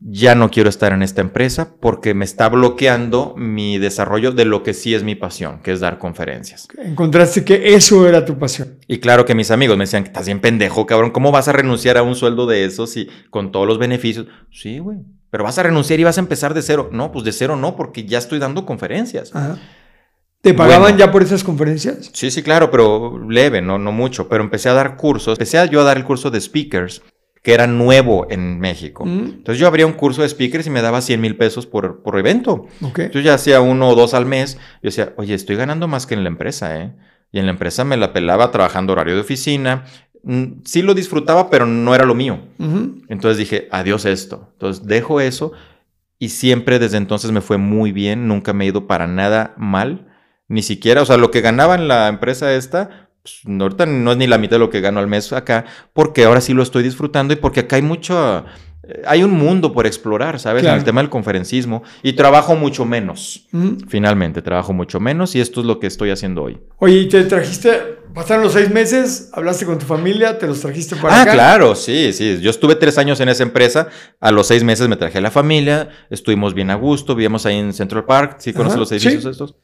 ya 0.00 0.34
no 0.34 0.50
quiero 0.50 0.70
estar 0.70 0.92
en 0.92 1.02
esta 1.02 1.20
empresa 1.20 1.74
porque 1.78 2.14
me 2.14 2.24
está 2.24 2.48
bloqueando 2.48 3.34
mi 3.36 3.78
desarrollo 3.78 4.32
de 4.32 4.46
lo 4.46 4.62
que 4.62 4.72
sí 4.72 4.94
es 4.94 5.02
mi 5.02 5.14
pasión, 5.14 5.60
que 5.62 5.72
es 5.72 5.80
dar 5.80 5.98
conferencias. 5.98 6.68
Encontraste 6.78 7.44
que 7.44 7.74
eso 7.74 8.08
era 8.08 8.24
tu 8.24 8.38
pasión. 8.38 8.78
Y 8.88 8.98
claro 8.98 9.24
que 9.26 9.34
mis 9.34 9.50
amigos 9.50 9.76
me 9.76 9.84
decían, 9.84 10.04
estás 10.04 10.26
bien 10.26 10.40
pendejo, 10.40 10.86
cabrón, 10.86 11.10
¿cómo 11.10 11.32
vas 11.32 11.48
a 11.48 11.52
renunciar 11.52 11.98
a 11.98 12.02
un 12.02 12.14
sueldo 12.14 12.46
de 12.46 12.64
esos 12.64 12.96
y 12.96 13.08
con 13.28 13.52
todos 13.52 13.66
los 13.66 13.78
beneficios? 13.78 14.26
Sí, 14.50 14.78
güey, 14.78 14.98
pero 15.30 15.44
vas 15.44 15.58
a 15.58 15.62
renunciar 15.64 16.00
y 16.00 16.04
vas 16.04 16.16
a 16.16 16.22
empezar 16.22 16.54
de 16.54 16.62
cero. 16.62 16.88
No, 16.92 17.12
pues 17.12 17.24
de 17.24 17.32
cero 17.32 17.56
no, 17.56 17.76
porque 17.76 18.04
ya 18.06 18.18
estoy 18.18 18.38
dando 18.38 18.64
conferencias. 18.64 19.34
Ajá. 19.36 19.58
¿Te 20.42 20.54
pagaban 20.54 20.82
Bueno. 20.92 20.98
ya 20.98 21.12
por 21.12 21.22
esas 21.22 21.44
conferencias? 21.44 22.10
Sí, 22.14 22.30
sí, 22.30 22.42
claro, 22.42 22.70
pero 22.70 23.18
leve, 23.28 23.60
no, 23.60 23.78
no 23.78 23.92
mucho. 23.92 24.26
Pero 24.30 24.42
empecé 24.42 24.70
a 24.70 24.72
dar 24.72 24.96
cursos. 24.96 25.34
Empecé 25.34 25.58
a 25.58 25.66
yo 25.66 25.82
a 25.82 25.84
dar 25.84 25.98
el 25.98 26.04
curso 26.04 26.30
de 26.30 26.40
speakers, 26.40 27.02
que 27.42 27.54
era 27.54 27.66
nuevo 27.66 28.26
en 28.30 28.60
México. 28.60 29.04
Mm. 29.04 29.24
Entonces 29.38 29.58
yo 29.58 29.66
abría 29.66 29.86
un 29.86 29.94
curso 29.94 30.22
de 30.22 30.28
speakers 30.28 30.66
y 30.66 30.70
me 30.70 30.82
daba 30.82 31.00
100 31.00 31.20
mil 31.20 31.36
pesos 31.36 31.66
por, 31.66 32.02
por 32.02 32.18
evento. 32.18 32.66
Ok. 32.82 33.10
Yo 33.12 33.20
ya 33.20 33.34
hacía 33.34 33.60
uno 33.60 33.88
o 33.88 33.94
dos 33.94 34.12
al 34.14 34.26
mes. 34.26 34.56
Yo 34.82 34.88
decía, 34.88 35.14
oye, 35.16 35.34
estoy 35.34 35.56
ganando 35.56 35.88
más 35.88 36.06
que 36.06 36.14
en 36.14 36.22
la 36.22 36.28
empresa, 36.28 36.80
¿eh? 36.80 36.92
Y 37.32 37.38
en 37.38 37.46
la 37.46 37.52
empresa 37.52 37.84
me 37.84 37.96
la 37.96 38.12
pelaba 38.12 38.50
trabajando 38.50 38.92
horario 38.92 39.14
de 39.14 39.20
oficina. 39.20 39.84
Mm, 40.22 40.62
Sí 40.64 40.82
lo 40.82 40.94
disfrutaba, 40.94 41.48
pero 41.48 41.64
no 41.64 41.94
era 41.94 42.04
lo 42.04 42.14
mío. 42.14 42.40
Entonces 43.08 43.38
dije, 43.38 43.68
adiós 43.70 44.04
esto. 44.04 44.50
Entonces 44.52 44.86
dejo 44.86 45.20
eso 45.20 45.52
y 46.18 46.28
siempre 46.28 46.78
desde 46.78 46.98
entonces 46.98 47.32
me 47.32 47.40
fue 47.40 47.56
muy 47.56 47.92
bien. 47.92 48.28
Nunca 48.28 48.52
me 48.52 48.64
he 48.64 48.68
ido 48.68 48.86
para 48.86 49.06
nada 49.06 49.54
mal. 49.56 50.08
Ni 50.48 50.62
siquiera, 50.62 51.00
o 51.00 51.06
sea, 51.06 51.16
lo 51.16 51.30
que 51.30 51.40
ganaba 51.40 51.76
en 51.76 51.88
la 51.88 52.08
empresa 52.08 52.52
esta, 52.52 53.09
pues, 53.22 53.40
no, 53.44 53.64
ahorita 53.64 53.86
no 53.86 54.12
es 54.12 54.18
ni 54.18 54.26
la 54.26 54.38
mitad 54.38 54.52
de 54.56 54.60
lo 54.60 54.70
que 54.70 54.80
gano 54.80 55.00
al 55.00 55.06
mes 55.06 55.32
acá, 55.32 55.64
porque 55.92 56.24
ahora 56.24 56.40
sí 56.40 56.54
lo 56.54 56.62
estoy 56.62 56.82
disfrutando 56.82 57.32
y 57.34 57.36
porque 57.36 57.60
acá 57.60 57.76
hay 57.76 57.82
mucho, 57.82 58.44
eh, 58.82 59.02
hay 59.06 59.22
un 59.22 59.32
mundo 59.32 59.72
por 59.72 59.86
explorar, 59.86 60.40
¿sabes? 60.40 60.62
Claro. 60.62 60.74
En 60.74 60.78
el 60.80 60.84
tema 60.84 61.00
del 61.02 61.10
conferencismo 61.10 61.82
y 62.02 62.14
trabajo 62.14 62.56
mucho 62.56 62.84
menos. 62.84 63.46
Ujú. 63.52 63.76
Finalmente, 63.88 64.40
trabajo 64.42 64.72
mucho 64.72 65.00
menos 65.00 65.34
y 65.34 65.40
esto 65.40 65.60
es 65.60 65.66
lo 65.66 65.78
que 65.78 65.86
estoy 65.86 66.10
haciendo 66.10 66.42
hoy. 66.42 66.58
Oye, 66.78 66.96
¿y 66.98 67.08
te 67.08 67.22
trajiste, 67.24 67.70
pasaron 68.14 68.42
los 68.44 68.54
seis 68.54 68.70
meses, 68.70 69.28
hablaste 69.34 69.66
con 69.66 69.78
tu 69.78 69.84
familia, 69.86 70.38
te 70.38 70.46
los 70.46 70.60
trajiste 70.60 70.96
para 70.96 71.14
Ah, 71.14 71.22
acá? 71.22 71.32
claro, 71.34 71.74
sí, 71.74 72.12
sí. 72.14 72.38
Yo 72.40 72.48
estuve 72.50 72.74
tres 72.74 72.96
años 72.96 73.20
en 73.20 73.28
esa 73.28 73.42
empresa. 73.42 73.88
A 74.18 74.30
los 74.32 74.46
seis 74.46 74.64
meses 74.64 74.88
me 74.88 74.96
traje 74.96 75.18
a 75.18 75.20
la 75.20 75.30
familia. 75.30 75.90
Estuvimos 76.08 76.54
bien 76.54 76.70
a 76.70 76.74
gusto. 76.74 77.14
Vivíamos 77.14 77.44
ahí 77.46 77.58
en 77.58 77.72
Central 77.74 78.04
Park. 78.06 78.36
¿Sí 78.38 78.52
conoces 78.54 78.72
Ajá, 78.74 78.80
los 78.80 78.92
edificios 78.92 79.22
sí. 79.24 79.28
estos? 79.30 79.54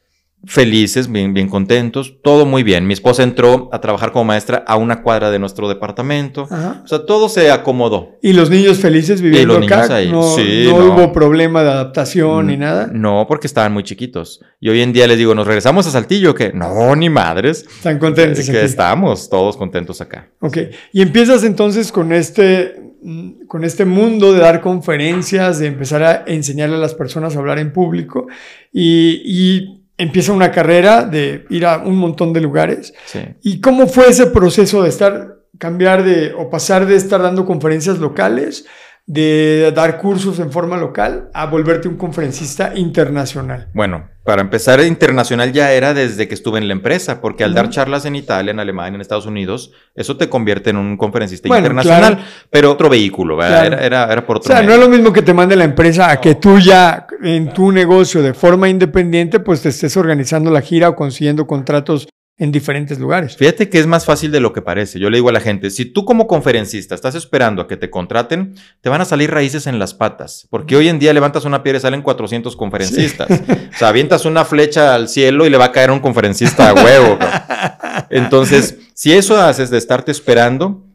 Felices, 0.45 1.11
bien, 1.11 1.33
bien 1.33 1.49
contentos. 1.49 2.15
Todo 2.23 2.45
muy 2.45 2.63
bien. 2.63 2.87
Mi 2.87 2.93
esposa 2.93 3.23
entró 3.23 3.69
a 3.73 3.81
trabajar 3.81 4.11
como 4.13 4.25
maestra 4.25 4.63
a 4.65 4.77
una 4.77 5.01
cuadra 5.01 5.29
de 5.29 5.39
nuestro 5.39 5.67
departamento. 5.67 6.47
Ajá. 6.49 6.81
O 6.85 6.87
sea, 6.87 7.05
todo 7.05 7.27
se 7.27 7.51
acomodó. 7.51 8.11
¿Y 8.21 8.31
los 8.33 8.49
niños 8.49 8.77
felices 8.77 9.21
viviendo 9.21 9.55
los 9.59 9.65
acá? 9.65 9.75
niños 9.77 9.89
ahí, 9.91 10.11
No, 10.11 10.35
sí, 10.35 10.65
no 10.69 10.79
no. 10.79 10.93
hubo 10.93 11.11
problema 11.11 11.63
de 11.63 11.71
adaptación 11.71 12.47
ni 12.47 12.55
nada. 12.55 12.87
No, 12.93 13.25
porque 13.27 13.47
estaban 13.47 13.73
muy 13.73 13.83
chiquitos. 13.83 14.39
Y 14.61 14.69
hoy 14.69 14.81
en 14.81 14.93
día 14.93 15.07
les 15.07 15.17
digo, 15.17 15.35
¿nos 15.35 15.47
regresamos 15.47 15.85
a 15.87 15.91
Saltillo? 15.91 16.33
Que 16.33 16.53
no, 16.53 16.95
ni 16.95 17.09
madres. 17.09 17.65
Están 17.67 17.99
contentos. 17.99 18.45
que 18.45 18.51
aquí. 18.57 18.65
estamos 18.65 19.29
todos 19.29 19.57
contentos 19.57 19.99
acá. 20.01 20.29
Ok. 20.39 20.57
Y 20.93 21.01
empiezas 21.01 21.43
entonces 21.43 21.91
con 21.91 22.13
este, 22.13 22.93
mm, 23.01 23.47
con 23.47 23.65
este 23.65 23.83
mundo 23.85 24.31
de 24.33 24.39
dar 24.39 24.61
conferencias, 24.61 25.59
de 25.59 25.67
empezar 25.67 26.03
a 26.03 26.23
enseñarle 26.25 26.75
a 26.75 26.79
las 26.79 26.93
personas 26.93 27.35
a 27.35 27.39
hablar 27.39 27.59
en 27.59 27.73
público 27.73 28.27
y, 28.71 29.21
y 29.25 29.83
empieza 29.97 30.31
una 30.31 30.51
carrera 30.51 31.03
de 31.03 31.45
ir 31.49 31.65
a 31.65 31.77
un 31.79 31.97
montón 31.97 32.33
de 32.33 32.41
lugares. 32.41 32.93
Sí. 33.05 33.19
¿Y 33.41 33.61
cómo 33.61 33.87
fue 33.87 34.09
ese 34.09 34.27
proceso 34.27 34.83
de 34.83 34.89
estar, 34.89 35.39
cambiar 35.57 36.03
de, 36.03 36.33
o 36.33 36.49
pasar 36.49 36.85
de 36.85 36.95
estar 36.95 37.21
dando 37.21 37.45
conferencias 37.45 37.97
locales, 37.97 38.65
de 39.07 39.71
dar 39.73 39.97
cursos 39.99 40.37
en 40.39 40.51
forma 40.51 40.75
local, 40.75 41.29
a 41.33 41.45
volverte 41.45 41.87
un 41.87 41.95
conferencista 41.95 42.73
internacional? 42.75 43.69
Bueno, 43.73 44.09
para 44.25 44.41
empezar, 44.41 44.81
internacional 44.81 45.53
ya 45.53 45.71
era 45.71 45.93
desde 45.93 46.27
que 46.27 46.33
estuve 46.33 46.59
en 46.59 46.67
la 46.67 46.73
empresa, 46.73 47.21
porque 47.21 47.45
al 47.45 47.53
dar 47.53 47.69
charlas 47.69 48.03
en 48.03 48.17
Italia, 48.17 48.51
en 48.51 48.59
Alemania, 48.59 48.95
en 48.95 49.01
Estados 49.01 49.25
Unidos, 49.25 49.71
eso 49.95 50.17
te 50.17 50.27
convierte 50.27 50.71
en 50.71 50.75
un 50.75 50.97
conferencista 50.97 51.47
Bueno, 51.47 51.67
internacional, 51.67 52.15
claro. 52.15 52.29
pero 52.49 52.69
otro 52.69 52.89
vehículo, 52.89 53.37
¿verdad? 53.37 53.61
Claro. 53.61 53.75
Era, 53.77 53.85
era, 53.85 54.11
era 54.11 54.25
por 54.25 54.35
O 54.35 54.39
otro 54.39 54.53
sea, 54.53 54.61
no 54.61 54.73
es 54.73 54.79
lo 54.79 54.89
mismo 54.89 55.13
que 55.13 55.21
te 55.21 55.33
mande 55.33 55.55
la 55.55 55.63
empresa 55.63 56.11
a 56.11 56.19
que 56.19 56.35
tú 56.35 56.59
ya 56.59 57.07
en 57.23 57.53
tu 57.53 57.71
negocio 57.71 58.21
de 58.21 58.33
forma 58.33 58.67
independiente, 58.67 59.39
pues 59.39 59.61
te 59.61 59.69
estés 59.69 59.95
organizando 59.95 60.51
la 60.51 60.59
gira 60.59 60.89
o 60.89 60.95
consiguiendo 60.97 61.47
contratos 61.47 62.09
en 62.39 62.51
diferentes 62.51 62.99
lugares. 62.99 63.35
Fíjate 63.35 63.69
que 63.69 63.79
es 63.79 63.87
más 63.87 64.05
fácil 64.05 64.31
de 64.31 64.39
lo 64.39 64.53
que 64.53 64.61
parece. 64.61 64.99
Yo 64.99 65.09
le 65.09 65.17
digo 65.17 65.29
a 65.29 65.31
la 65.31 65.39
gente, 65.39 65.71
si 65.71 65.85
tú 65.85 66.05
como 66.05 66.27
conferencista 66.27 66.93
estás 66.93 67.15
esperando 67.15 67.63
a 67.63 67.67
que 67.67 67.77
te 67.77 67.89
contraten, 67.89 68.55
te 68.81 68.89
van 68.89 69.01
a 69.01 69.05
salir 69.05 69.31
raíces 69.31 69.65
en 69.65 69.79
las 69.79 69.93
patas, 69.93 70.47
porque 70.51 70.75
hoy 70.75 70.87
en 70.87 70.99
día 70.99 71.13
levantas 71.13 71.45
una 71.45 71.63
piedra 71.63 71.79
y 71.79 71.81
salen 71.81 72.01
400 72.01 72.55
conferencistas. 72.55 73.27
O 73.29 73.77
sea, 73.77 73.89
avientas 73.89 74.25
una 74.25 74.45
flecha 74.45 74.93
al 74.93 75.09
cielo 75.09 75.45
y 75.45 75.49
le 75.49 75.57
va 75.57 75.65
a 75.65 75.71
caer 75.71 75.91
un 75.91 75.99
conferencista 75.99 76.69
a 76.69 76.73
huevo. 76.73 77.17
Entonces, 78.09 78.77
si 78.93 79.13
eso 79.13 79.41
haces 79.41 79.69
de 79.69 79.77
estarte 79.77 80.11
esperando, 80.11 80.85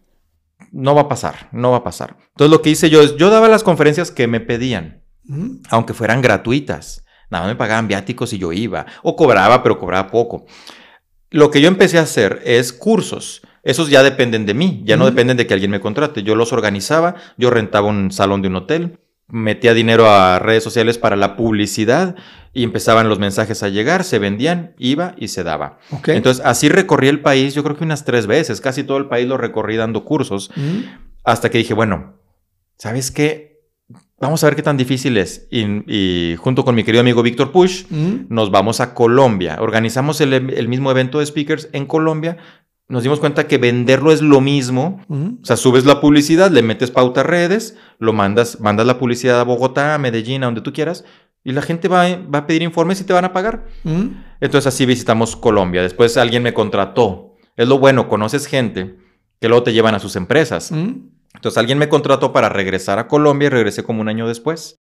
no 0.70 0.94
va 0.94 1.02
a 1.02 1.08
pasar, 1.08 1.48
no 1.52 1.72
va 1.72 1.78
a 1.78 1.84
pasar. 1.84 2.16
Entonces, 2.30 2.50
lo 2.50 2.62
que 2.62 2.70
hice 2.70 2.88
yo 2.88 3.02
es, 3.02 3.16
yo 3.16 3.30
daba 3.30 3.48
las 3.48 3.64
conferencias 3.64 4.10
que 4.10 4.26
me 4.26 4.40
pedían 4.40 5.02
aunque 5.70 5.94
fueran 5.94 6.20
gratuitas. 6.20 7.04
Nada 7.30 7.44
más 7.44 7.54
me 7.54 7.56
pagaban 7.56 7.88
viáticos 7.88 8.32
y 8.32 8.38
yo 8.38 8.52
iba. 8.52 8.86
O 9.02 9.16
cobraba, 9.16 9.62
pero 9.62 9.78
cobraba 9.78 10.10
poco. 10.10 10.44
Lo 11.32 11.50
que 11.50 11.60
yo 11.60 11.68
empecé 11.68 11.98
a 11.98 12.02
hacer 12.02 12.42
es 12.44 12.72
cursos. 12.72 13.42
Esos 13.64 13.90
ya 13.90 14.02
dependen 14.02 14.44
de 14.44 14.54
mí, 14.54 14.82
ya 14.84 14.96
no 14.96 15.06
dependen 15.06 15.36
de 15.36 15.46
que 15.46 15.54
alguien 15.54 15.70
me 15.70 15.80
contrate. 15.80 16.22
Yo 16.22 16.34
los 16.34 16.52
organizaba, 16.52 17.14
yo 17.36 17.50
rentaba 17.50 17.88
un 17.88 18.10
salón 18.10 18.42
de 18.42 18.48
un 18.48 18.56
hotel, 18.56 18.98
metía 19.28 19.72
dinero 19.72 20.10
a 20.10 20.38
redes 20.38 20.62
sociales 20.62 20.98
para 20.98 21.16
la 21.16 21.36
publicidad 21.36 22.16
y 22.52 22.64
empezaban 22.64 23.08
los 23.08 23.18
mensajes 23.18 23.62
a 23.62 23.68
llegar, 23.68 24.04
se 24.04 24.18
vendían, 24.18 24.74
iba 24.78 25.14
y 25.16 25.28
se 25.28 25.42
daba. 25.42 25.78
Entonces 26.06 26.44
así 26.44 26.68
recorrí 26.68 27.08
el 27.08 27.20
país, 27.20 27.54
yo 27.54 27.62
creo 27.62 27.76
que 27.76 27.84
unas 27.84 28.04
tres 28.04 28.26
veces, 28.26 28.60
casi 28.60 28.84
todo 28.84 28.98
el 28.98 29.06
país 29.06 29.26
lo 29.26 29.38
recorrí 29.38 29.76
dando 29.76 30.04
cursos. 30.04 30.50
Hasta 31.24 31.50
que 31.50 31.58
dije, 31.58 31.72
bueno, 31.72 32.20
¿sabes 32.76 33.10
qué? 33.10 33.51
Vamos 34.22 34.42
a 34.44 34.46
ver 34.46 34.54
qué 34.54 34.62
tan 34.62 34.76
difícil 34.76 35.16
es. 35.18 35.48
Y, 35.50 35.64
y 35.92 36.36
junto 36.36 36.64
con 36.64 36.76
mi 36.76 36.84
querido 36.84 37.00
amigo 37.00 37.22
Víctor 37.24 37.50
Push, 37.50 37.86
Ujú. 37.90 38.26
nos 38.28 38.52
vamos 38.52 38.80
a 38.80 38.94
Colombia. 38.94 39.56
Organizamos 39.60 40.20
el, 40.20 40.32
el 40.32 40.68
mismo 40.68 40.92
evento 40.92 41.18
de 41.18 41.26
speakers 41.26 41.68
en 41.72 41.86
Colombia. 41.86 42.36
Nos 42.88 43.02
dimos 43.02 43.18
cuenta 43.18 43.48
que 43.48 43.58
venderlo 43.58 44.12
es 44.12 44.22
lo 44.22 44.40
mismo. 44.40 45.02
Ujú. 45.08 45.38
O 45.42 45.44
sea, 45.44 45.56
subes 45.56 45.84
la 45.86 46.00
publicidad, 46.00 46.52
le 46.52 46.62
metes 46.62 46.92
pauta 46.92 47.22
a 47.22 47.24
redes, 47.24 47.76
lo 47.98 48.12
mandas, 48.12 48.60
mandas 48.60 48.86
la 48.86 48.96
publicidad 48.96 49.40
a 49.40 49.44
Bogotá, 49.44 49.94
a 49.94 49.98
Medellín, 49.98 50.44
a 50.44 50.46
donde 50.46 50.60
tú 50.60 50.72
quieras, 50.72 51.04
y 51.42 51.50
la 51.50 51.62
gente 51.62 51.88
va, 51.88 52.04
va 52.32 52.38
a 52.40 52.46
pedir 52.46 52.62
informes 52.62 53.00
y 53.00 53.04
te 53.04 53.12
van 53.12 53.24
a 53.24 53.32
pagar. 53.32 53.66
Ujú. 53.84 54.12
Entonces 54.40 54.68
así 54.72 54.86
visitamos 54.86 55.34
Colombia. 55.34 55.82
Después 55.82 56.16
alguien 56.16 56.44
me 56.44 56.54
contrató. 56.54 57.34
Es 57.56 57.66
lo 57.66 57.80
bueno, 57.80 58.08
conoces 58.08 58.46
gente 58.46 58.98
que 59.40 59.48
luego 59.48 59.64
te 59.64 59.72
llevan 59.72 59.96
a 59.96 59.98
sus 59.98 60.14
empresas. 60.14 60.70
Entonces 61.34 61.58
alguien 61.58 61.78
me 61.78 61.88
contrató 61.88 62.32
para 62.32 62.48
regresar 62.48 62.98
a 62.98 63.08
Colombia 63.08 63.46
y 63.46 63.50
regresé 63.50 63.82
como 63.82 64.00
un 64.00 64.08
año 64.08 64.28
después. 64.28 64.78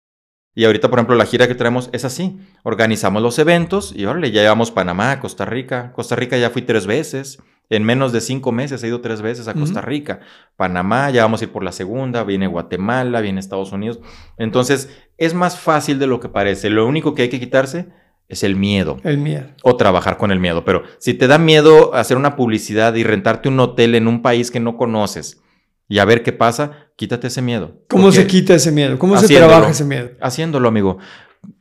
Y 0.56 0.66
ahorita, 0.66 0.90
por 0.90 0.98
ejemplo, 0.98 1.16
la 1.16 1.26
gira 1.26 1.48
que 1.48 1.54
traemos 1.54 1.90
es 1.94 2.04
así. 2.04 2.40
Organizamos 2.64 3.22
los 3.22 3.38
eventos 3.38 3.94
y 3.96 4.06
órale, 4.06 4.32
ya 4.32 4.42
llevamos 4.42 4.72
Panamá, 4.72 5.20
Costa 5.20 5.46
Rica. 5.46 5.92
Costa 5.94 6.16
Rica 6.16 6.36
ya 6.38 6.50
fui 6.50 6.64
tres 6.64 6.88
veces. 6.88 7.38
En 7.70 7.84
menos 7.84 8.12
de 8.12 8.22
cinco 8.22 8.52
meses 8.52 8.82
he 8.82 8.88
ido 8.88 9.02
tres 9.02 9.22
veces 9.22 9.48
a 9.48 9.54
Costa. 9.54 9.82
Rica. 9.82 10.22
Panamá, 10.56 11.12
ya 11.12 11.22
vamos 11.22 11.42
a 11.42 11.44
ir 11.44 11.52
por 11.52 11.64
la 11.64 11.72
segunda. 11.74 12.24
Viene 12.24 12.48
Guatemala, 12.48 13.22
viene 13.22 13.40
Estados 13.40 13.72
Unidos. 13.72 14.00
Entonces, 14.38 14.90
es 15.18 15.34
más 15.36 15.60
fácil 15.60 16.00
de 16.00 16.08
lo 16.08 16.20
que 16.20 16.30
parece. 16.30 16.72
Lo 16.72 16.88
único 16.88 17.14
que 17.14 17.24
hay 17.24 17.30
que 17.30 17.40
quitarse 17.40 17.90
es 18.28 18.44
el 18.44 18.56
miedo 18.56 18.98
El 19.04 19.20
miedo. 19.20 19.48
o 19.64 19.76
trabajar 19.78 20.18
con 20.18 20.32
el 20.32 20.40
miedo. 20.40 20.66
Pero 20.66 20.84
si 20.98 21.14
te 21.14 21.28
da 21.28 21.38
miedo 21.38 21.94
hacer 21.94 22.18
una 22.18 22.36
publicidad 22.36 22.96
y 22.96 23.04
rentarte 23.04 23.48
un 23.50 23.60
hotel 23.60 23.94
en 23.96 24.08
un 24.08 24.22
país 24.24 24.50
que 24.50 24.60
no 24.60 24.76
conoces 24.76 25.42
y 25.88 26.00
a 26.00 26.06
ver 26.06 26.24
qué 26.24 26.34
pasa, 26.34 26.90
quítate 26.96 27.28
ese 27.28 27.42
miedo. 27.42 27.82
¿Cómo 27.88 28.12
se 28.12 28.28
quita 28.28 28.54
ese 28.54 28.72
miedo? 28.72 29.00
¿Cómo 29.00 29.18
se 29.18 29.34
trabaja 29.34 29.70
ese 29.70 29.86
miedo? 29.86 30.12
Haciéndolo, 30.22 30.68
amigo. 30.68 30.98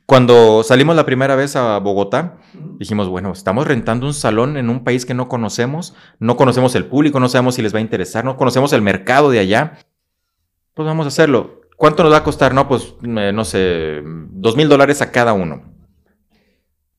Cuando 0.05 0.63
salimos 0.63 0.95
la 0.95 1.05
primera 1.05 1.35
vez 1.35 1.55
a 1.55 1.77
Bogotá, 1.79 2.37
dijimos, 2.79 3.09
bueno, 3.09 3.31
estamos 3.31 3.67
rentando 3.67 4.05
un 4.05 4.13
salón 4.13 4.57
en 4.57 4.69
un 4.69 4.83
país 4.83 5.05
que 5.05 5.13
no 5.13 5.27
conocemos, 5.27 5.95
no 6.19 6.37
conocemos 6.37 6.75
el 6.75 6.85
público, 6.85 7.19
no 7.19 7.29
sabemos 7.29 7.55
si 7.55 7.61
les 7.61 7.73
va 7.73 7.79
a 7.79 7.81
interesar, 7.81 8.23
no 8.23 8.37
conocemos 8.37 8.71
el 8.73 8.81
mercado 8.81 9.29
de 9.29 9.39
allá. 9.39 9.79
Pues 10.73 10.85
vamos 10.85 11.05
a 11.05 11.09
hacerlo. 11.09 11.61
¿Cuánto 11.75 12.03
nos 12.03 12.13
va 12.13 12.17
a 12.17 12.23
costar? 12.23 12.53
No, 12.53 12.67
pues, 12.67 12.95
eh, 13.03 13.31
no 13.33 13.45
sé, 13.45 14.01
dos 14.03 14.55
mil 14.55 14.69
dólares 14.69 15.01
a 15.01 15.11
cada 15.11 15.33
uno. 15.33 15.73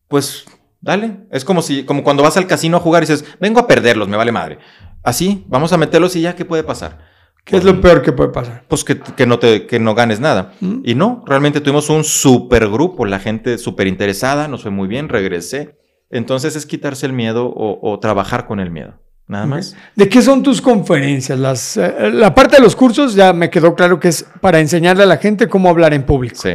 Pues, 0.06 0.44
dale. 0.80 1.26
Es 1.30 1.44
como 1.44 1.62
si, 1.62 1.84
como 1.84 2.04
cuando 2.04 2.22
vas 2.22 2.36
al 2.36 2.46
casino 2.46 2.76
a 2.76 2.80
jugar 2.80 3.02
y 3.02 3.06
dices, 3.06 3.24
vengo 3.40 3.58
a 3.58 3.66
perderlos, 3.66 4.08
me 4.08 4.16
vale 4.16 4.32
madre. 4.32 4.58
Así, 5.02 5.44
vamos 5.48 5.72
a 5.72 5.78
meterlos 5.78 6.14
y 6.16 6.20
ya, 6.20 6.36
¿qué 6.36 6.44
puede 6.44 6.62
pasar? 6.62 7.07
¿Qué 7.48 7.56
es 7.56 7.64
lo 7.64 7.80
peor 7.80 8.02
que 8.02 8.12
puede 8.12 8.30
pasar? 8.30 8.64
Pues 8.68 8.84
que, 8.84 9.00
que 9.00 9.26
no, 9.26 9.38
te, 9.38 9.66
que 9.66 9.80
no 9.80 9.94
ganes 9.94 10.20
nada. 10.20 10.52
¿Mm? 10.60 10.80
Y 10.84 10.94
no, 10.94 11.24
realmente 11.26 11.60
tuvimos 11.60 11.88
un 11.88 12.04
super 12.04 12.68
grupo, 12.68 13.06
la 13.06 13.18
gente 13.18 13.56
súper 13.56 13.86
interesada, 13.86 14.48
nos 14.48 14.62
fue 14.62 14.70
muy 14.70 14.86
bien, 14.86 15.08
regresé. 15.08 15.78
Entonces 16.10 16.56
es 16.56 16.66
quitarse 16.66 17.06
el 17.06 17.12
miedo 17.14 17.46
o, 17.46 17.78
o 17.82 17.98
trabajar 17.98 18.46
con 18.46 18.60
el 18.60 18.70
miedo. 18.70 18.94
Nada 19.26 19.46
más. 19.46 19.76
¿De 19.94 20.08
qué 20.08 20.22
son 20.22 20.42
tus 20.42 20.60
conferencias? 20.62 21.38
Las, 21.38 21.76
eh, 21.76 22.10
la 22.12 22.34
parte 22.34 22.56
de 22.56 22.62
los 22.62 22.74
cursos 22.74 23.14
ya 23.14 23.32
me 23.32 23.50
quedó 23.50 23.74
claro 23.74 24.00
que 24.00 24.08
es 24.08 24.24
para 24.40 24.58
enseñarle 24.58 25.02
a 25.02 25.06
la 25.06 25.18
gente 25.18 25.48
cómo 25.48 25.68
hablar 25.68 25.92
en 25.92 26.04
público. 26.04 26.36
Sí. 26.36 26.50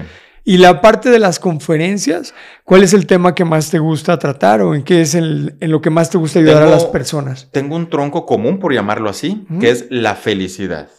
Y 0.46 0.58
la 0.58 0.82
parte 0.82 1.10
de 1.10 1.20
las 1.20 1.40
conferencias, 1.40 2.34
¿cuál 2.66 2.84
es 2.84 2.94
el 2.94 3.08
tema 3.08 3.34
que 3.34 3.46
más 3.46 3.72
te 3.72 3.80
gusta 3.80 4.20
tratar 4.20 4.62
o 4.62 4.76
en 4.76 4.84
qué 4.84 5.02
es 5.02 5.16
el, 5.16 5.56
en 5.62 5.72
lo 5.72 5.82
que 5.82 5.90
más 5.90 6.10
te 6.10 6.18
gusta 6.18 6.40
ayudar 6.40 6.64
a 6.64 6.70
las 6.70 6.86
personas? 6.86 7.50
Tengo 7.52 7.78
un 7.78 7.90
tronco 7.90 8.26
común, 8.26 8.60
por 8.60 8.74
llamarlo 8.74 9.10
así, 9.10 9.46
que 9.62 9.70
es 9.70 9.86
la 9.90 10.16
felicidad. 10.16 10.90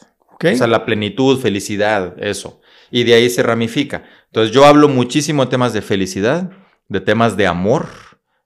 O 0.42 0.56
sea, 0.56 0.66
la 0.66 0.84
plenitud, 0.84 1.40
felicidad, 1.40 2.14
eso. 2.18 2.60
Y 2.90 3.04
de 3.04 3.14
ahí 3.14 3.30
se 3.30 3.42
ramifica. 3.42 4.04
Entonces 4.26 4.54
yo 4.54 4.64
hablo 4.64 4.88
muchísimo 4.88 5.44
de 5.44 5.50
temas 5.50 5.72
de 5.72 5.82
felicidad, 5.82 6.50
de 6.88 7.00
temas 7.00 7.36
de 7.36 7.46
amor, 7.46 7.86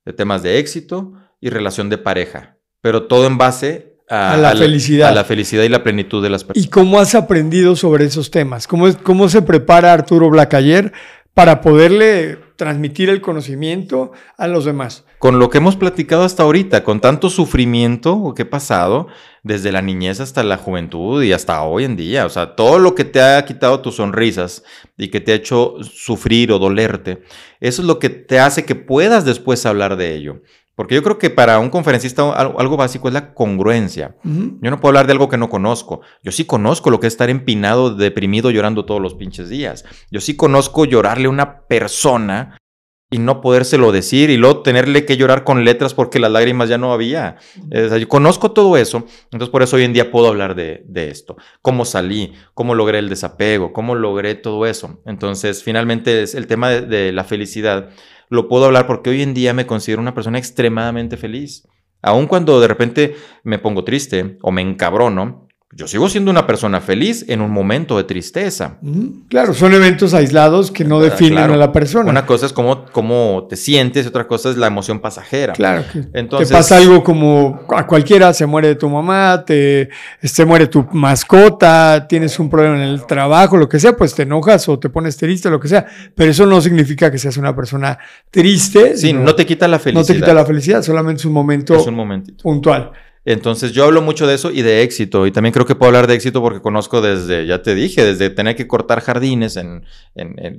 de 0.05 0.13
temas 0.13 0.43
de 0.43 0.59
éxito 0.59 1.13
y 1.41 1.51
relación 1.51 1.91
de 1.91 1.99
pareja. 1.99 2.57
Pero 2.81 3.07
todo 3.07 3.27
en 3.27 3.39
base 3.39 3.98
a, 4.11 4.33
A 4.35 4.37
la 4.37 4.55
felicidad. 4.57 5.09
A 5.11 5.15
la 5.15 5.25
felicidad 5.25 5.63
y 5.65 5.69
la 5.69 5.83
plenitud 5.83 6.23
de 6.23 6.31
las 6.31 6.45
personas. 6.45 6.67
¿Y 6.67 6.71
cómo 6.71 6.99
has 7.01 7.15
aprendido 7.15 7.77
sobre 7.77 8.05
esos 8.07 8.31
temas? 8.31 8.67
¿Cómo, 8.67 8.89
es- 8.89 8.97
cómo 8.97 9.29
se 9.29 9.43
prepara 9.43 9.93
Arturo 9.93 10.31
Blacayer 10.31 10.93
para 11.35 11.61
poderle 11.61 12.39
transmitir 12.57 13.11
el 13.11 13.21
conocimiento 13.21 14.13
a 14.37 14.47
los 14.49 14.65
demás? 14.65 15.05
Con 15.21 15.39
lo 15.41 15.51
que 15.51 15.59
hemos 15.59 15.75
platicado 15.77 16.23
hasta 16.25 16.45
ahorita, 16.45 16.85
con 16.85 17.01
tanto 17.01 17.29
sufrimiento 17.29 18.35
que 18.37 18.43
he 18.43 18.47
pasado, 18.47 19.09
desde 19.43 19.73
la 19.73 19.83
niñez 19.83 20.21
hasta 20.21 20.43
la 20.45 20.57
juventud 20.57 21.23
y 21.25 21.33
hasta 21.33 21.63
hoy 21.63 21.85
en 21.85 21.97
día, 21.97 22.25
o 22.25 22.29
sea, 22.29 22.55
todo 22.55 22.79
lo 22.79 22.95
que 22.95 23.05
te 23.05 23.21
ha 23.21 23.45
quitado 23.45 23.81
tus 23.81 23.97
sonrisas 23.97 24.63
y 24.97 25.09
que 25.09 25.21
te 25.21 25.33
ha 25.33 25.35
hecho 25.37 25.75
sufrir 25.83 26.53
o 26.53 26.59
dolerte, 26.61 27.23
eso 27.61 27.83
es 27.83 27.89
lo 27.89 27.99
que 27.99 28.11
te 28.11 28.39
hace 28.39 28.65
que 28.65 28.75
puedas 28.77 29.25
después 29.25 29.67
hablar 29.67 29.97
de 29.97 30.15
ello. 30.15 30.43
Porque 30.79 30.95
yo 30.95 31.03
creo 31.03 31.19
que 31.19 31.29
para 31.29 31.59
un 31.59 31.71
conferencista 31.71 32.33
al- 32.33 32.55
algo 32.57 32.77
básico 32.77 33.09
es 33.09 33.15
la 33.15 33.35
congruencia. 33.35 34.15
Ujú. 34.25 34.59
Yo 34.63 34.71
no 34.71 34.79
puedo 34.79 34.91
hablar 34.91 35.07
de 35.09 35.13
algo 35.13 35.29
que 35.29 35.37
no 35.37 35.49
conozco. 35.51 36.03
Yo 36.23 36.31
sí 36.31 36.45
conozco 36.45 36.89
lo 36.91 37.01
que 37.01 37.09
es 37.09 37.15
estar 37.15 37.31
empinado, 37.31 37.97
deprimido, 37.97 38.53
llorando 38.53 38.85
todos 38.85 39.03
los 39.03 39.15
pinches 39.15 39.49
días. 39.49 39.85
Yo 40.13 40.21
sí 40.21 40.37
conozco 40.37 40.85
llorarle 40.85 41.27
a 41.27 41.31
una 41.31 41.63
persona 41.67 42.57
y 43.11 43.19
no 43.19 43.41
podérselo 43.41 43.91
decir 43.91 44.31
y 44.31 44.37
luego 44.37 44.61
tenerle 44.63 45.05
que 45.05 45.17
llorar 45.17 45.43
con 45.43 45.65
letras 45.65 45.95
porque 45.95 46.21
las 46.21 46.31
lágrimas 46.31 46.69
ya 46.69 46.79
no 46.79 46.93
había. 46.93 47.39
O 47.75 47.89
sea, 47.89 47.99
yo 47.99 48.07
conozco 48.07 48.53
todo 48.53 48.77
eso, 48.77 49.05
entonces 49.25 49.49
por 49.49 49.63
eso 49.63 49.77
hoy 49.77 49.85
en 49.85 49.95
día 49.95 50.11
puedo 50.13 50.29
hablar 50.29 50.55
de, 50.55 50.85
de 50.87 51.11
esto. 51.11 51.37
Cómo 51.61 51.87
salí, 51.87 52.35
cómo 52.55 52.75
logré 52.77 52.99
el 53.01 53.09
desapego, 53.09 53.73
cómo 53.73 53.95
logré 53.97 54.35
todo 54.37 54.65
eso. 54.67 55.01
Entonces, 55.07 55.65
finalmente, 55.65 56.23
es 56.23 56.35
el 56.37 56.47
tema 56.47 56.69
de, 56.69 56.83
de 56.83 57.13
la 57.13 57.25
felicidad 57.25 57.89
lo 58.31 58.49
puedo 58.49 58.67
hablar 58.67 58.87
porque 58.87 59.11
hoy 59.11 59.23
en 59.23 59.35
día 59.35 59.55
me 59.55 59.67
considero 59.67 60.03
una 60.03 60.15
persona 60.15 60.39
extremadamente 60.39 61.17
feliz. 61.17 61.67
Aun 62.03 62.27
cuando 62.27 62.61
de 62.61 62.69
repente 62.69 63.17
me 63.43 63.59
pongo 63.59 63.85
triste 63.85 64.39
o 64.43 64.53
me 64.53 64.63
encabrono, 64.63 65.48
yo 65.71 65.87
sigo 65.87 66.09
siendo 66.09 66.31
una 66.31 66.47
persona 66.47 66.81
feliz 66.81 67.27
en 67.29 67.43
un 67.43 67.51
momento 67.51 67.99
de 67.99 68.05
tristeza. 68.05 68.79
Claro, 69.29 69.53
son 69.53 69.75
eventos 69.75 70.15
aislados 70.15 70.71
que 70.71 70.83
no 70.83 70.97
Ah, 70.99 71.03
definen 71.05 71.35
claro. 71.35 71.55
a 71.55 71.57
la 71.59 71.73
persona. 71.73 72.09
Una 72.11 72.25
cosa 72.25 72.47
es 72.47 72.55
cómo, 72.55 72.87
cómo 72.87 73.47
te 73.51 73.57
sientes, 73.57 74.07
otra 74.07 74.27
cosa 74.27 74.49
es 74.49 74.57
la 74.57 74.67
emoción 74.67 74.99
pasajera. 75.01 75.53
Claro, 75.53 75.85
que 75.93 76.05
Entonces- 76.15 76.49
te 76.49 76.55
pasa 76.55 76.79
algo 76.79 77.05
como 77.05 77.61
a 77.69 77.87
cualquiera, 77.87 78.33
se 78.33 78.47
muere 78.47 78.77
tu 78.77 78.89
mamá, 78.89 79.45
te, 79.47 79.91
se 80.23 80.47
muere 80.47 80.69
tu 80.69 80.87
mascota, 80.93 82.07
tienes 82.09 82.39
un 82.39 82.49
problema 82.49 82.77
en 82.77 82.83
el 82.89 83.05
trabajo, 83.07 83.59
lo 83.59 83.69
que 83.69 83.79
sea, 83.79 83.95
pues 83.95 84.15
te 84.15 84.23
enojas 84.23 84.67
o 84.71 84.79
te 84.79 84.89
pones 84.89 85.19
triste, 85.19 85.51
lo 85.51 85.61
que 85.61 85.69
sea. 85.69 85.87
Pero 86.15 86.31
eso 86.31 86.47
no 86.47 86.63
significa 86.63 87.11
que 87.11 87.19
seas 87.19 87.37
una 87.37 87.55
persona 87.55 87.99
triste. 88.31 88.97
Sí, 88.97 89.13
no 89.13 89.35
te 89.35 89.45
quita 89.45 89.69
la 89.69 89.77
no 89.77 89.83
felicidad. 89.83 90.07
te 90.15 90.21
quita 90.21 90.33
la 90.35 90.47
felicidad, 90.47 90.83
solamente 90.83 91.21
es 91.21 91.25
un 91.27 91.33
momento 91.35 91.75
Es 91.77 91.87
un 91.87 91.95
momentito. 91.95 92.43
puntual. 92.43 92.91
Entonces 93.31 93.73
yo 93.73 93.85
hablo 93.85 94.01
mucho 94.01 94.27
de 94.27 94.35
eso 94.35 94.51
y 94.51 94.63
de 94.63 94.83
éxito. 94.83 95.27
Y 95.27 95.31
también 95.31 95.53
creo 95.53 95.67
que 95.67 95.75
puedo 95.75 95.89
hablar 95.89 96.07
de 96.07 96.15
éxito 96.15 96.41
porque 96.41 96.63
conozco 96.63 97.03
desde, 97.03 97.47
ya 97.47 97.61
te 97.61 97.75
dije, 97.75 98.03
desde 98.03 98.31
tener 98.31 98.57
que 98.57 98.67
cortar 98.67 99.03
jardines, 99.03 99.59
en, 99.59 99.85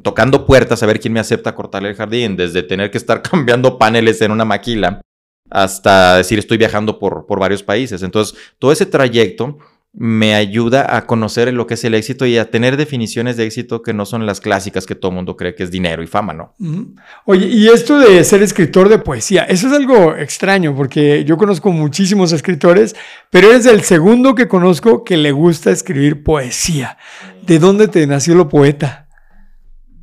tocando 0.04 0.46
puertas 0.46 0.84
a 0.84 0.86
ver 0.86 1.00
quién 1.00 1.14
me 1.14 1.20
acepta 1.20 1.56
cortarle 1.56 1.90
el 1.90 1.96
jardín, 1.96 2.38
desde 2.38 2.62
tener 2.62 2.92
que 2.92 3.00
estar 3.00 3.22
cambiando 3.24 3.80
paneles 3.80 4.22
en 4.22 4.32
una 4.32 4.46
maquila, 4.46 5.02
hasta 5.50 6.18
decir 6.18 6.38
estoy 6.38 6.60
viajando 6.60 7.00
por, 7.00 7.26
por 7.26 7.40
varios 7.40 7.64
países. 7.64 8.04
Entonces 8.04 8.38
todo 8.60 8.72
ese 8.72 8.86
trayecto 8.86 9.58
me 9.94 10.36
ayuda 10.36 10.96
a 10.96 11.08
conocer 11.08 11.52
lo 11.52 11.66
que 11.66 11.74
es 11.74 11.84
el 11.84 11.96
éxito 11.96 12.26
y 12.26 12.38
a 12.38 12.52
tener 12.52 12.78
definiciones 12.78 13.38
de 13.38 13.46
éxito 13.46 13.82
que 13.82 13.94
no 13.94 14.06
son 14.06 14.26
las 14.26 14.40
clásicas 14.40 14.86
que 14.86 14.94
todo 14.94 15.10
el 15.10 15.16
mundo 15.16 15.36
cree 15.36 15.56
que 15.56 15.64
es 15.64 15.72
dinero 15.72 16.04
y 16.04 16.08
fama, 16.08 16.34
¿no? 16.34 16.54
Oye, 17.26 17.48
y 17.48 17.68
esto 17.68 17.98
de 17.98 18.24
ser 18.24 18.44
escritor 18.44 18.88
de 18.88 19.00
poesía, 19.00 19.44
eso 19.44 19.68
es 19.68 19.74
algo 19.74 20.16
extraño 20.16 20.76
porque 20.76 21.26
yo 21.26 21.38
conozco 21.38 21.72
muchísimos 21.72 22.32
escritores, 22.32 22.96
pero 23.32 23.50
eres 23.52 23.66
el 23.66 23.82
segundo 23.82 24.36
que 24.36 24.48
conozco 24.48 25.04
que 25.04 25.18
le 25.18 25.32
gusta 25.32 25.72
escribir 25.72 26.24
poesía. 26.24 26.98
¿De 27.46 27.58
dónde 27.58 27.88
te 27.88 28.06
nació 28.06 28.36
lo 28.36 28.48
poeta? 28.48 29.08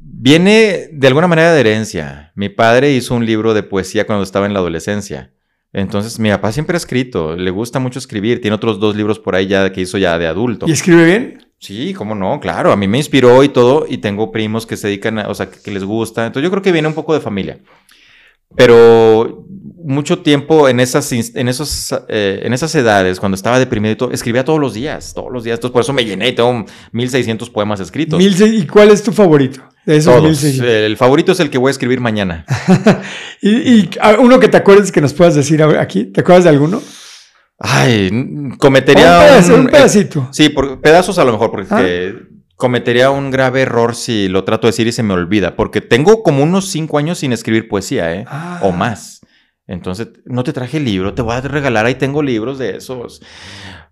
Viene 0.00 0.88
de 0.92 1.06
alguna 1.06 1.28
manera 1.28 1.52
de 1.52 1.60
herencia. 1.60 2.32
Mi 2.34 2.48
padre 2.48 2.92
hizo 2.92 3.14
un 3.14 3.24
libro 3.24 3.54
de 3.54 3.62
poesía 3.62 4.06
cuando 4.06 4.24
estaba 4.24 4.46
en 4.46 4.52
la 4.52 4.58
adolescencia. 4.58 5.35
Entonces, 5.72 6.18
mi 6.18 6.30
papá 6.30 6.52
siempre 6.52 6.76
ha 6.76 6.78
escrito, 6.78 7.36
le 7.36 7.50
gusta 7.50 7.78
mucho 7.78 7.98
escribir, 7.98 8.40
tiene 8.40 8.54
otros 8.54 8.80
dos 8.80 8.96
libros 8.96 9.18
por 9.18 9.34
ahí 9.34 9.46
ya 9.46 9.70
que 9.72 9.82
hizo 9.82 9.98
ya 9.98 10.18
de 10.18 10.26
adulto. 10.26 10.66
¿Y 10.68 10.72
escribe 10.72 11.04
bien? 11.04 11.46
Sí, 11.58 11.94
cómo 11.94 12.14
no, 12.14 12.38
claro, 12.40 12.72
a 12.72 12.76
mí 12.76 12.86
me 12.86 12.98
inspiró 12.98 13.42
y 13.42 13.48
todo, 13.48 13.86
y 13.88 13.98
tengo 13.98 14.30
primos 14.30 14.66
que 14.66 14.76
se 14.76 14.88
dedican, 14.88 15.18
a, 15.18 15.28
o 15.28 15.34
sea, 15.34 15.50
que, 15.50 15.60
que 15.60 15.70
les 15.70 15.84
gusta. 15.84 16.26
Entonces, 16.26 16.44
yo 16.44 16.50
creo 16.50 16.62
que 16.62 16.72
viene 16.72 16.88
un 16.88 16.94
poco 16.94 17.14
de 17.14 17.20
familia. 17.20 17.58
Pero 18.54 19.44
mucho 19.84 20.20
tiempo 20.20 20.68
en 20.68 20.80
esas, 20.80 21.12
en 21.12 21.48
esos, 21.48 21.92
eh, 22.08 22.40
en 22.42 22.52
esas 22.52 22.74
edades, 22.74 23.20
cuando 23.20 23.34
estaba 23.34 23.58
deprimido 23.58 23.92
y 23.92 23.96
todo, 23.96 24.12
escribía 24.12 24.44
todos 24.44 24.60
los 24.60 24.74
días, 24.74 25.14
todos 25.14 25.32
los 25.32 25.44
días. 25.44 25.56
Entonces, 25.58 25.72
por 25.72 25.82
eso 25.82 25.92
me 25.92 26.04
llené, 26.04 26.32
tengo 26.32 26.64
1600 26.92 27.50
poemas 27.50 27.80
escritos. 27.80 28.20
¿Y 28.20 28.66
cuál 28.66 28.90
es 28.90 29.02
tu 29.02 29.12
favorito? 29.12 29.62
De 29.86 29.96
esos 29.96 30.12
Todos. 30.12 30.24
1600. 30.28 30.68
El 30.68 30.96
favorito 30.96 31.32
es 31.32 31.40
el 31.40 31.48
que 31.48 31.58
voy 31.58 31.68
a 31.68 31.72
escribir 31.72 32.00
mañana. 32.00 32.44
y, 33.40 33.50
y, 33.50 33.90
uno 34.18 34.38
que 34.40 34.48
te 34.48 34.56
acuerdes 34.56 34.90
que 34.92 35.00
nos 35.00 35.12
puedas 35.14 35.34
decir 35.34 35.62
aquí. 35.62 36.04
¿Te 36.06 36.20
acuerdas 36.22 36.44
de 36.44 36.50
alguno? 36.50 36.82
Ay, 37.58 38.08
Un, 38.12 38.56
cometería 38.58 39.20
pedazo- 39.20 39.54
un, 39.54 39.60
un 39.60 39.66
pedacito. 39.68 40.28
sí, 40.32 40.48
por 40.50 40.80
pedazos 40.82 41.18
a 41.18 41.24
lo 41.24 41.32
mejor, 41.32 41.50
porque 41.50 42.14
Ah. 42.14 42.26
cometería 42.56 43.10
un 43.10 43.30
grave 43.30 43.62
error 43.62 43.94
si 43.94 44.28
lo 44.28 44.44
trato 44.44 44.66
de 44.66 44.72
decir 44.72 44.86
y 44.88 44.92
se 44.92 45.02
me 45.02 45.14
olvida, 45.14 45.56
porque 45.56 45.80
tengo 45.80 46.22
como 46.22 46.42
unos 46.42 46.68
cinco 46.68 46.98
años 46.98 47.18
sin 47.18 47.32
escribir 47.32 47.68
poesía, 47.68 48.12
¿eh? 48.14 48.24
Ah. 48.28 48.58
O 48.62 48.72
más. 48.72 49.20
Entonces, 49.68 50.08
no 50.26 50.44
te 50.44 50.52
traje 50.52 50.78
libro, 50.80 51.14
te 51.14 51.22
voy 51.22 51.34
a 51.34 51.40
regalar, 51.40 51.86
ahí 51.86 51.94
tengo 51.94 52.22
libros 52.22 52.58
de 52.58 52.76
esos. 52.76 53.22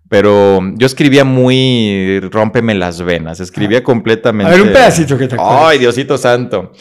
Pero 0.09 0.59
yo 0.75 0.85
escribía 0.85 1.25
muy 1.25 2.19
rómpeme 2.31 2.75
las 2.75 3.01
venas, 3.01 3.39
escribía 3.39 3.83
completamente. 3.83 4.51
Ah. 4.51 4.55
A 4.55 4.57
ver, 4.57 4.67
un 4.67 4.73
pedacito 4.73 5.17
que 5.17 5.27
te 5.27 5.35
acuerdes. 5.35 5.63
Ay, 5.65 5.79
Diosito 5.79 6.17
santo. 6.17 6.73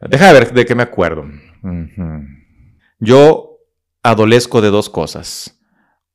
Deja 0.00 0.28
de 0.28 0.32
ver 0.32 0.52
de 0.52 0.64
qué 0.64 0.74
me 0.74 0.84
acuerdo. 0.84 1.24
Yo 3.00 3.58
adolezco 4.02 4.60
de 4.60 4.70
dos 4.70 4.88
cosas. 4.88 5.58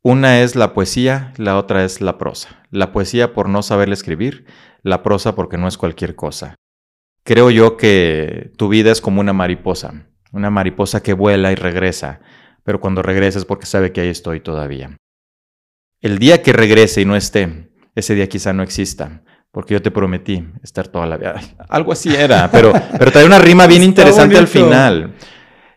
Una 0.01 0.41
es 0.41 0.55
la 0.55 0.73
poesía, 0.73 1.33
la 1.37 1.57
otra 1.57 1.85
es 1.85 2.01
la 2.01 2.17
prosa. 2.17 2.63
La 2.71 2.91
poesía 2.91 3.33
por 3.33 3.47
no 3.47 3.61
saberle 3.61 3.93
escribir, 3.93 4.45
la 4.81 5.01
prosa 5.01 5.35
porque 5.35 5.57
no 5.57 5.67
es 5.67 5.77
cualquier 5.77 6.15
cosa. 6.15 6.55
Creo 7.23 7.49
yo 7.51 7.77
que 7.77 8.51
tu 8.57 8.67
vida 8.67 8.91
es 8.91 8.99
como 8.99 9.21
una 9.21 9.31
mariposa, 9.31 10.07
una 10.33 10.49
mariposa 10.49 11.01
que 11.01 11.13
vuela 11.13 11.53
y 11.53 11.55
regresa, 11.55 12.19
pero 12.63 12.81
cuando 12.81 13.01
regresa 13.01 13.39
es 13.39 13.45
porque 13.45 13.65
sabe 13.65 13.93
que 13.93 14.01
ahí 14.01 14.09
estoy 14.09 14.41
todavía. 14.41 14.97
El 16.03 16.19
día 16.19 16.41
que 16.41 16.51
regrese 16.51 16.99
y 16.99 17.05
no 17.05 17.15
esté, 17.15 17.69
ese 17.95 18.13
día 18.13 18.27
quizá 18.27 18.51
no 18.51 18.61
exista, 18.61 19.23
porque 19.53 19.73
yo 19.73 19.81
te 19.81 19.89
prometí 19.89 20.45
estar 20.61 20.89
toda 20.89 21.07
la 21.07 21.15
vida. 21.15 21.39
Algo 21.69 21.93
así 21.93 22.13
era, 22.13 22.49
pero, 22.51 22.73
pero 22.99 23.09
trae 23.09 23.25
una 23.25 23.39
rima 23.39 23.67
bien 23.67 23.83
interesante 23.83 24.37
al 24.37 24.49
final. 24.49 25.13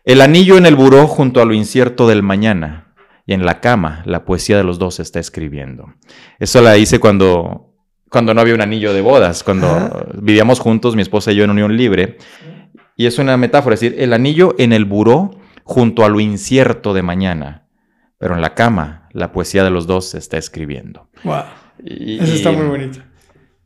El 0.03 0.19
anillo 0.19 0.57
en 0.57 0.65
el 0.65 0.75
buró 0.75 1.07
junto 1.07 1.41
a 1.41 1.45
lo 1.45 1.53
incierto 1.53 2.09
del 2.09 2.23
mañana. 2.23 2.93
Y 3.25 3.33
en 3.33 3.45
la 3.45 3.61
cama, 3.61 4.03
la 4.05 4.25
poesía 4.25 4.57
de 4.57 4.65
los 4.65 4.79
dos 4.79 4.95
se 4.95 5.01
está 5.01 5.21
escribiendo. 5.21 5.93
Eso 6.39 6.61
la 6.61 6.77
hice 6.77 6.99
cuando, 6.99 7.73
cuando 8.09 8.33
no 8.33 8.41
había 8.41 8.53
un 8.55 8.61
anillo 8.61 8.91
de 8.91 8.99
bodas, 8.99 9.43
cuando 9.43 9.67
Ajá. 9.67 10.07
vivíamos 10.13 10.59
juntos, 10.59 10.97
mi 10.97 11.03
esposa 11.03 11.31
y 11.31 11.35
yo 11.35 11.45
en 11.45 11.51
unión 11.51 11.77
libre. 11.77 12.17
Y 12.97 13.05
es 13.05 13.17
una 13.17 13.37
metáfora, 13.37 13.75
es 13.75 13.79
decir, 13.79 14.01
el 14.01 14.11
anillo 14.11 14.55
en 14.57 14.73
el 14.73 14.83
buró 14.83 15.31
junto 15.63 16.03
a 16.03 16.09
lo 16.09 16.19
incierto 16.19 16.93
de 16.93 17.01
mañana. 17.01 17.66
Pero 18.17 18.35
en 18.35 18.41
la 18.41 18.55
cama, 18.55 19.09
la 19.11 19.31
poesía 19.31 19.63
de 19.63 19.69
los 19.69 19.87
dos 19.87 20.09
se 20.09 20.17
está 20.17 20.37
escribiendo. 20.37 21.09
Wow. 21.23 21.43
Eso 21.85 22.33
está 22.33 22.51
muy 22.51 22.65
bonito. 22.65 22.99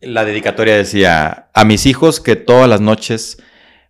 La 0.02 0.26
dedicatoria 0.26 0.76
decía, 0.76 1.50
a 1.54 1.64
mis 1.64 1.86
hijos 1.86 2.20
que 2.20 2.36
todas 2.36 2.68
las 2.68 2.82
noches 2.82 3.38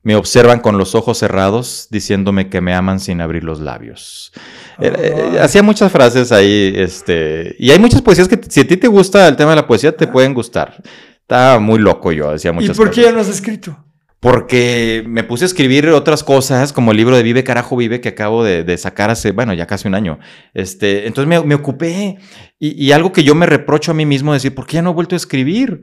me 0.03 0.15
observan 0.15 0.59
con 0.59 0.77
los 0.77 0.95
ojos 0.95 1.19
cerrados, 1.19 1.87
diciéndome 1.91 2.49
que 2.49 2.59
me 2.59 2.73
aman 2.73 2.99
sin 2.99 3.21
abrir 3.21 3.43
los 3.43 3.59
labios. 3.59 4.31
Eh, 4.79 4.93
eh, 4.97 5.39
hacía 5.39 5.61
muchas 5.61 5.91
frases 5.91 6.31
ahí, 6.31 6.73
este, 6.75 7.55
y 7.59 7.71
hay 7.71 7.79
muchas 7.79 8.01
poesías 8.01 8.27
que 8.27 8.39
si 8.49 8.61
a 8.61 8.67
ti 8.67 8.77
te 8.77 8.87
gusta 8.87 9.27
el 9.27 9.35
tema 9.35 9.51
de 9.51 9.57
la 9.57 9.67
poesía, 9.67 9.95
te 9.95 10.07
pueden 10.07 10.33
gustar. 10.33 10.81
Estaba 11.21 11.59
muy 11.59 11.79
loco 11.79 12.11
yo, 12.11 12.31
decía 12.31 12.51
muchas 12.51 12.75
¿Y 12.75 12.79
por 12.79 12.89
qué 12.89 13.03
ya 13.03 13.11
no 13.11 13.19
has 13.19 13.29
escrito? 13.29 13.77
Porque 14.21 15.03
me 15.07 15.23
puse 15.23 15.45
a 15.45 15.47
escribir 15.47 15.89
otras 15.89 16.23
cosas, 16.23 16.73
como 16.73 16.91
el 16.91 16.97
libro 16.97 17.17
de 17.17 17.23
Vive 17.23 17.43
Carajo 17.43 17.75
Vive, 17.75 18.01
que 18.01 18.09
acabo 18.09 18.43
de, 18.43 18.77
sacar 18.77 19.09
hace, 19.09 19.31
bueno, 19.31 19.51
ya 19.55 19.65
casi 19.65 19.87
un 19.87 19.95
año. 19.95 20.19
Este, 20.53 21.07
entonces 21.07 21.43
me, 21.43 21.55
ocupé, 21.55 22.19
y, 22.59 22.85
y, 22.85 22.91
algo 22.91 23.11
que 23.11 23.23
yo 23.23 23.33
me 23.33 23.47
reprocho 23.47 23.89
a 23.89 23.95
mí 23.95 24.05
mismo, 24.05 24.31
decir, 24.31 24.53
¿por 24.53 24.67
qué 24.67 24.75
ya 24.75 24.83
no 24.83 24.91
he 24.91 24.93
vuelto 24.93 25.15
a 25.15 25.17
escribir? 25.17 25.81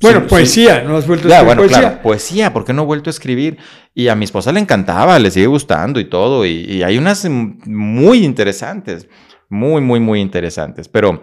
Bueno, 0.00 0.26
poesía, 0.26 0.82
¿no 0.82 0.96
has 0.96 1.06
vuelto 1.06 1.28
a 1.28 1.30
escribir 1.30 1.46
bueno, 1.46 1.62
poesía? 1.62 1.78
Claro, 1.78 2.02
poesía, 2.02 2.52
¿por 2.52 2.64
qué 2.64 2.72
no 2.72 2.82
he 2.82 2.86
vuelto 2.86 3.08
a 3.08 3.12
escribir? 3.12 3.58
Y 3.94 4.08
a 4.08 4.16
mi 4.16 4.24
esposa 4.24 4.50
le 4.50 4.58
encantaba, 4.58 5.16
le 5.20 5.30
sigue 5.30 5.46
gustando 5.46 6.00
y 6.00 6.06
todo, 6.06 6.44
y, 6.44 6.82
hay 6.82 6.98
unas 6.98 7.24
muy 7.28 8.24
interesantes, 8.24 9.06
muy, 9.48 9.80
muy, 9.80 10.00
muy 10.00 10.20
interesantes, 10.20 10.88
pero... 10.88 11.22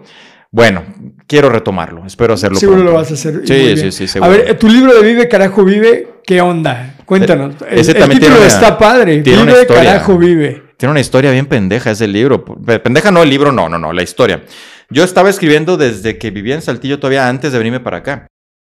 Bueno, 0.50 0.82
quiero 1.26 1.50
retomarlo, 1.50 2.06
espero 2.06 2.32
hacerlo. 2.32 2.58
Seguro 2.58 2.82
lo 2.82 2.94
vas 2.94 3.10
a 3.10 3.14
hacer. 3.14 3.42
Sí, 3.44 3.76
sí, 3.76 3.92
sí, 3.92 4.08
seguro. 4.08 4.32
A 4.32 4.34
ver, 4.34 4.58
tu 4.58 4.66
libro 4.66 4.94
de 4.94 5.06
Vive, 5.06 5.28
carajo, 5.28 5.62
vive, 5.62 6.08
¿qué 6.28 6.42
onda? 6.42 6.94
Cuéntanos. 7.06 7.54
El, 7.66 7.78
ese 7.78 7.92
el 7.92 8.08
título 8.10 8.36
está 8.44 8.76
padre. 8.76 9.22
Vive, 9.22 9.66
carajo, 9.66 10.18
vive. 10.18 10.62
Tiene 10.76 10.90
una 10.90 11.00
historia 11.00 11.30
bien 11.30 11.46
pendeja 11.46 11.90
ese 11.90 12.06
libro. 12.06 12.44
Pendeja 12.44 13.10
no 13.10 13.22
el 13.22 13.30
libro, 13.30 13.50
no, 13.50 13.70
no, 13.70 13.78
no, 13.78 13.94
la 13.94 14.02
historia. 14.02 14.44
Yo 14.90 15.04
estaba 15.04 15.30
escribiendo 15.30 15.78
desde 15.78 16.18
que 16.18 16.30
vivía 16.30 16.54
en 16.54 16.60
Saltillo 16.60 16.98
todavía 16.98 17.30
antes 17.30 17.50
de 17.50 17.56
venirme 17.56 17.80
para 17.80 17.98
acá 17.98 18.26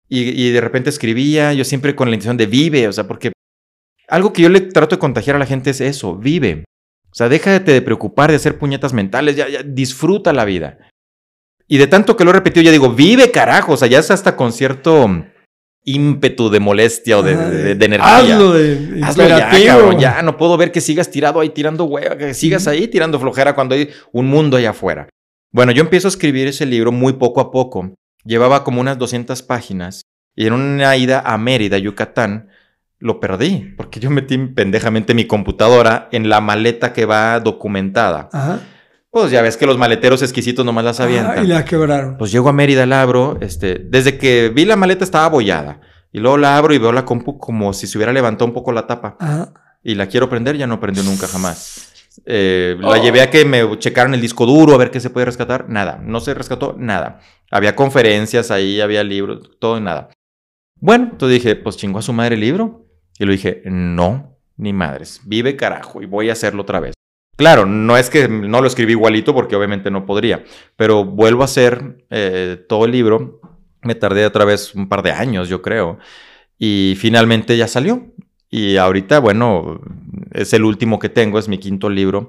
y, 0.08 0.50
de 0.50 0.61
repente 0.61 0.88
escribía, 0.90 1.52
yo 1.52 1.64
siempre 1.64 1.94
con 1.94 2.08
la 2.08 2.16
intención 2.16 2.38
de 2.38 2.46
vive, 2.46 2.88
o 2.88 2.92
sea, 2.92 3.06
porque 3.06 3.30
algo 4.08 4.32
que 4.32 4.42
yo 4.42 4.48
le 4.48 4.62
trato 4.62 4.96
de 4.96 5.00
contagiar 5.00 5.36
a 5.36 5.38
la 5.38 5.46
gente 5.46 5.70
es 5.70 5.82
eso, 5.82 6.16
vive. 6.16 6.64
O 7.11 7.14
sea, 7.14 7.28
déjate 7.28 7.72
de 7.72 7.82
preocupar 7.82 8.30
de 8.30 8.36
hacer 8.36 8.58
puñetas 8.58 8.92
mentales, 8.92 9.36
ya, 9.36 9.48
ya 9.48 9.62
disfruta 9.62 10.32
la 10.32 10.46
vida. 10.46 10.78
Y 11.68 11.76
de 11.76 11.86
tanto 11.86 12.16
que 12.16 12.24
lo 12.24 12.30
he 12.30 12.34
repetido, 12.34 12.64
ya 12.64 12.72
digo, 12.72 12.92
vive 12.92 13.30
carajo, 13.30 13.74
o 13.74 13.76
sea, 13.76 13.86
ya 13.86 13.98
es 13.98 14.11
hasta 14.11 14.34
con 14.34 14.52
cierto 14.52 15.08
ímpetu 15.84 16.50
de 16.50 16.60
molestia 16.60 17.18
o 17.18 17.22
de, 17.22 17.74
de, 17.74 17.84
energía. 17.84 18.16
Hazlo 18.16 18.52
de 18.52 19.00
Hazlo 19.02 19.28
ya, 19.28 19.50
cabrón, 19.66 19.98
ya 19.98 20.22
no 20.22 20.36
puedo 20.36 20.56
ver 20.56 20.72
que 20.72 20.80
sigas 20.80 21.10
tirado 21.10 21.40
ahí 21.40 21.50
tirando 21.50 21.84
hueva, 21.84 22.16
que 22.16 22.34
sigas 22.34 22.66
ahí 22.66 22.88
tirando 22.88 23.18
flojera 23.18 23.54
cuando 23.54 23.74
hay 23.74 23.90
un 24.12 24.26
mundo 24.26 24.56
allá 24.56 24.70
afuera. 24.70 25.08
Bueno, 25.52 25.72
yo 25.72 25.82
empiezo 25.82 26.08
a 26.08 26.10
escribir 26.10 26.46
ese 26.46 26.66
libro 26.66 26.92
muy 26.92 27.14
poco 27.14 27.40
a 27.40 27.50
poco 27.50 27.94
Llevaba 28.24 28.64
como 28.64 28.80
unas 28.80 28.98
200 28.98 29.42
páginas 29.42 30.02
y 30.36 30.46
en 30.46 30.52
una 30.52 30.96
ida 30.96 31.20
a 31.20 31.38
Mérida, 31.38 31.78
Yucatán, 31.78 32.48
lo 32.98 33.18
perdí 33.18 33.74
porque 33.76 33.98
yo 33.98 34.10
metí 34.10 34.36
pendejamente 34.36 35.14
mi 35.14 35.26
computadora 35.26 36.08
en 36.12 36.28
la 36.28 36.40
maleta 36.40 36.92
que 36.92 37.06
va 37.06 37.40
documentada. 37.40 38.28
Pues 39.11 39.32
ya 39.32 39.42
ves 39.42 39.56
que 39.56 39.66
los 39.66 39.76
maleteros 39.76 40.22
exquisitos 40.22 40.64
nomás 40.64 40.84
las 40.84 41.00
avientan. 41.00 41.44
y 41.44 41.48
la 41.48 41.64
quebraron. 41.64 42.16
Pues 42.16 42.30
llego 42.30 42.48
a 42.48 42.52
Mérida, 42.52 42.86
la 42.86 43.02
abro, 43.02 43.38
este, 43.40 43.78
desde 43.78 44.18
que 44.18 44.50
vi 44.54 44.64
la 44.64 44.76
maleta 44.76 45.04
estaba 45.04 45.24
abollada. 45.24 45.80
Y 46.12 46.20
luego 46.20 46.36
la 46.36 46.56
abro 46.56 46.74
y 46.74 46.78
veo 46.78 46.92
la 46.92 47.04
compu 47.04 47.38
como 47.38 47.72
si 47.72 47.86
se 47.86 47.98
hubiera 47.98 48.12
levantado 48.12 48.46
un 48.46 48.54
poco 48.54 48.72
la 48.72 48.86
tapa. 48.86 49.16
Y 49.82 49.94
la 49.94 50.06
quiero 50.06 50.28
prender, 50.28 50.56
ya 50.56 50.66
no 50.66 50.80
prendió 50.80 51.02
nunca 51.02 51.26
jamás. 51.26 51.92
Eh, 52.26 52.76
la 52.78 52.88
oh. 52.88 53.02
llevé 53.02 53.22
a 53.22 53.30
que 53.30 53.44
me 53.44 53.78
checaran 53.78 54.14
el 54.14 54.20
disco 54.20 54.44
duro 54.44 54.74
a 54.74 54.78
ver 54.78 54.90
qué 54.90 55.00
se 55.00 55.11
puede 55.11 55.26
rescatar. 55.26 55.68
Nada, 55.68 56.00
no 56.02 56.20
se 56.20 56.34
rescató 56.34 56.74
nada. 56.78 57.20
Había 57.50 57.74
conferencias 57.74 58.50
ahí, 58.50 58.80
había 58.80 59.02
libros, 59.02 59.50
todo 59.58 59.78
y 59.78 59.80
nada. 59.80 60.11
Bueno, 60.76 61.11
entonces 61.12 61.42
dije, 61.42 61.56
pues 61.56 61.76
chingo 61.76 61.98
a 61.98 62.02
su 62.02 62.12
madre 62.12 62.34
el 62.34 62.40
libro. 62.40 62.86
Y 63.18 63.24
lo 63.24 63.32
dije, 63.32 63.62
no, 63.66 64.38
ni 64.56 64.72
madres, 64.72 65.20
vive 65.24 65.56
carajo 65.56 66.02
y 66.02 66.06
voy 66.06 66.30
a 66.30 66.32
hacerlo 66.32 66.62
otra 66.62 66.80
vez. 66.80 66.94
Claro, 67.41 67.64
no 67.64 67.97
es 67.97 68.11
que 68.11 68.28
no 68.28 68.61
lo 68.61 68.66
escribí 68.66 68.93
igualito 68.93 69.34
porque 69.34 69.57
obviamente 69.57 69.91
no 69.91 70.05
podría, 70.05 70.45
pero 70.76 71.07
vuelvo 71.07 71.41
a 71.41 71.47
hacer 71.47 72.05
eh, 72.11 72.62
todo 72.68 72.84
el 72.84 72.93
libro. 72.93 73.41
Me 73.80 73.95
tardé 73.95 74.26
otra 74.26 74.45
vez 74.45 74.74
un 74.74 74.91
par 74.91 75.03
de 75.03 75.12
años, 75.12 75.49
yo 75.49 75.62
creo. 75.62 75.97
Y 76.59 76.97
finalmente 76.99 77.57
ya 77.57 77.66
salió. 77.66 78.09
Y 78.51 78.76
ahorita, 78.76 79.20
bueno, 79.20 79.80
es 80.32 80.53
el 80.53 80.64
último 80.64 80.99
que 80.99 81.09
tengo, 81.09 81.38
es 81.38 81.49
mi 81.49 81.57
quinto 81.57 81.88
libro. 81.88 82.28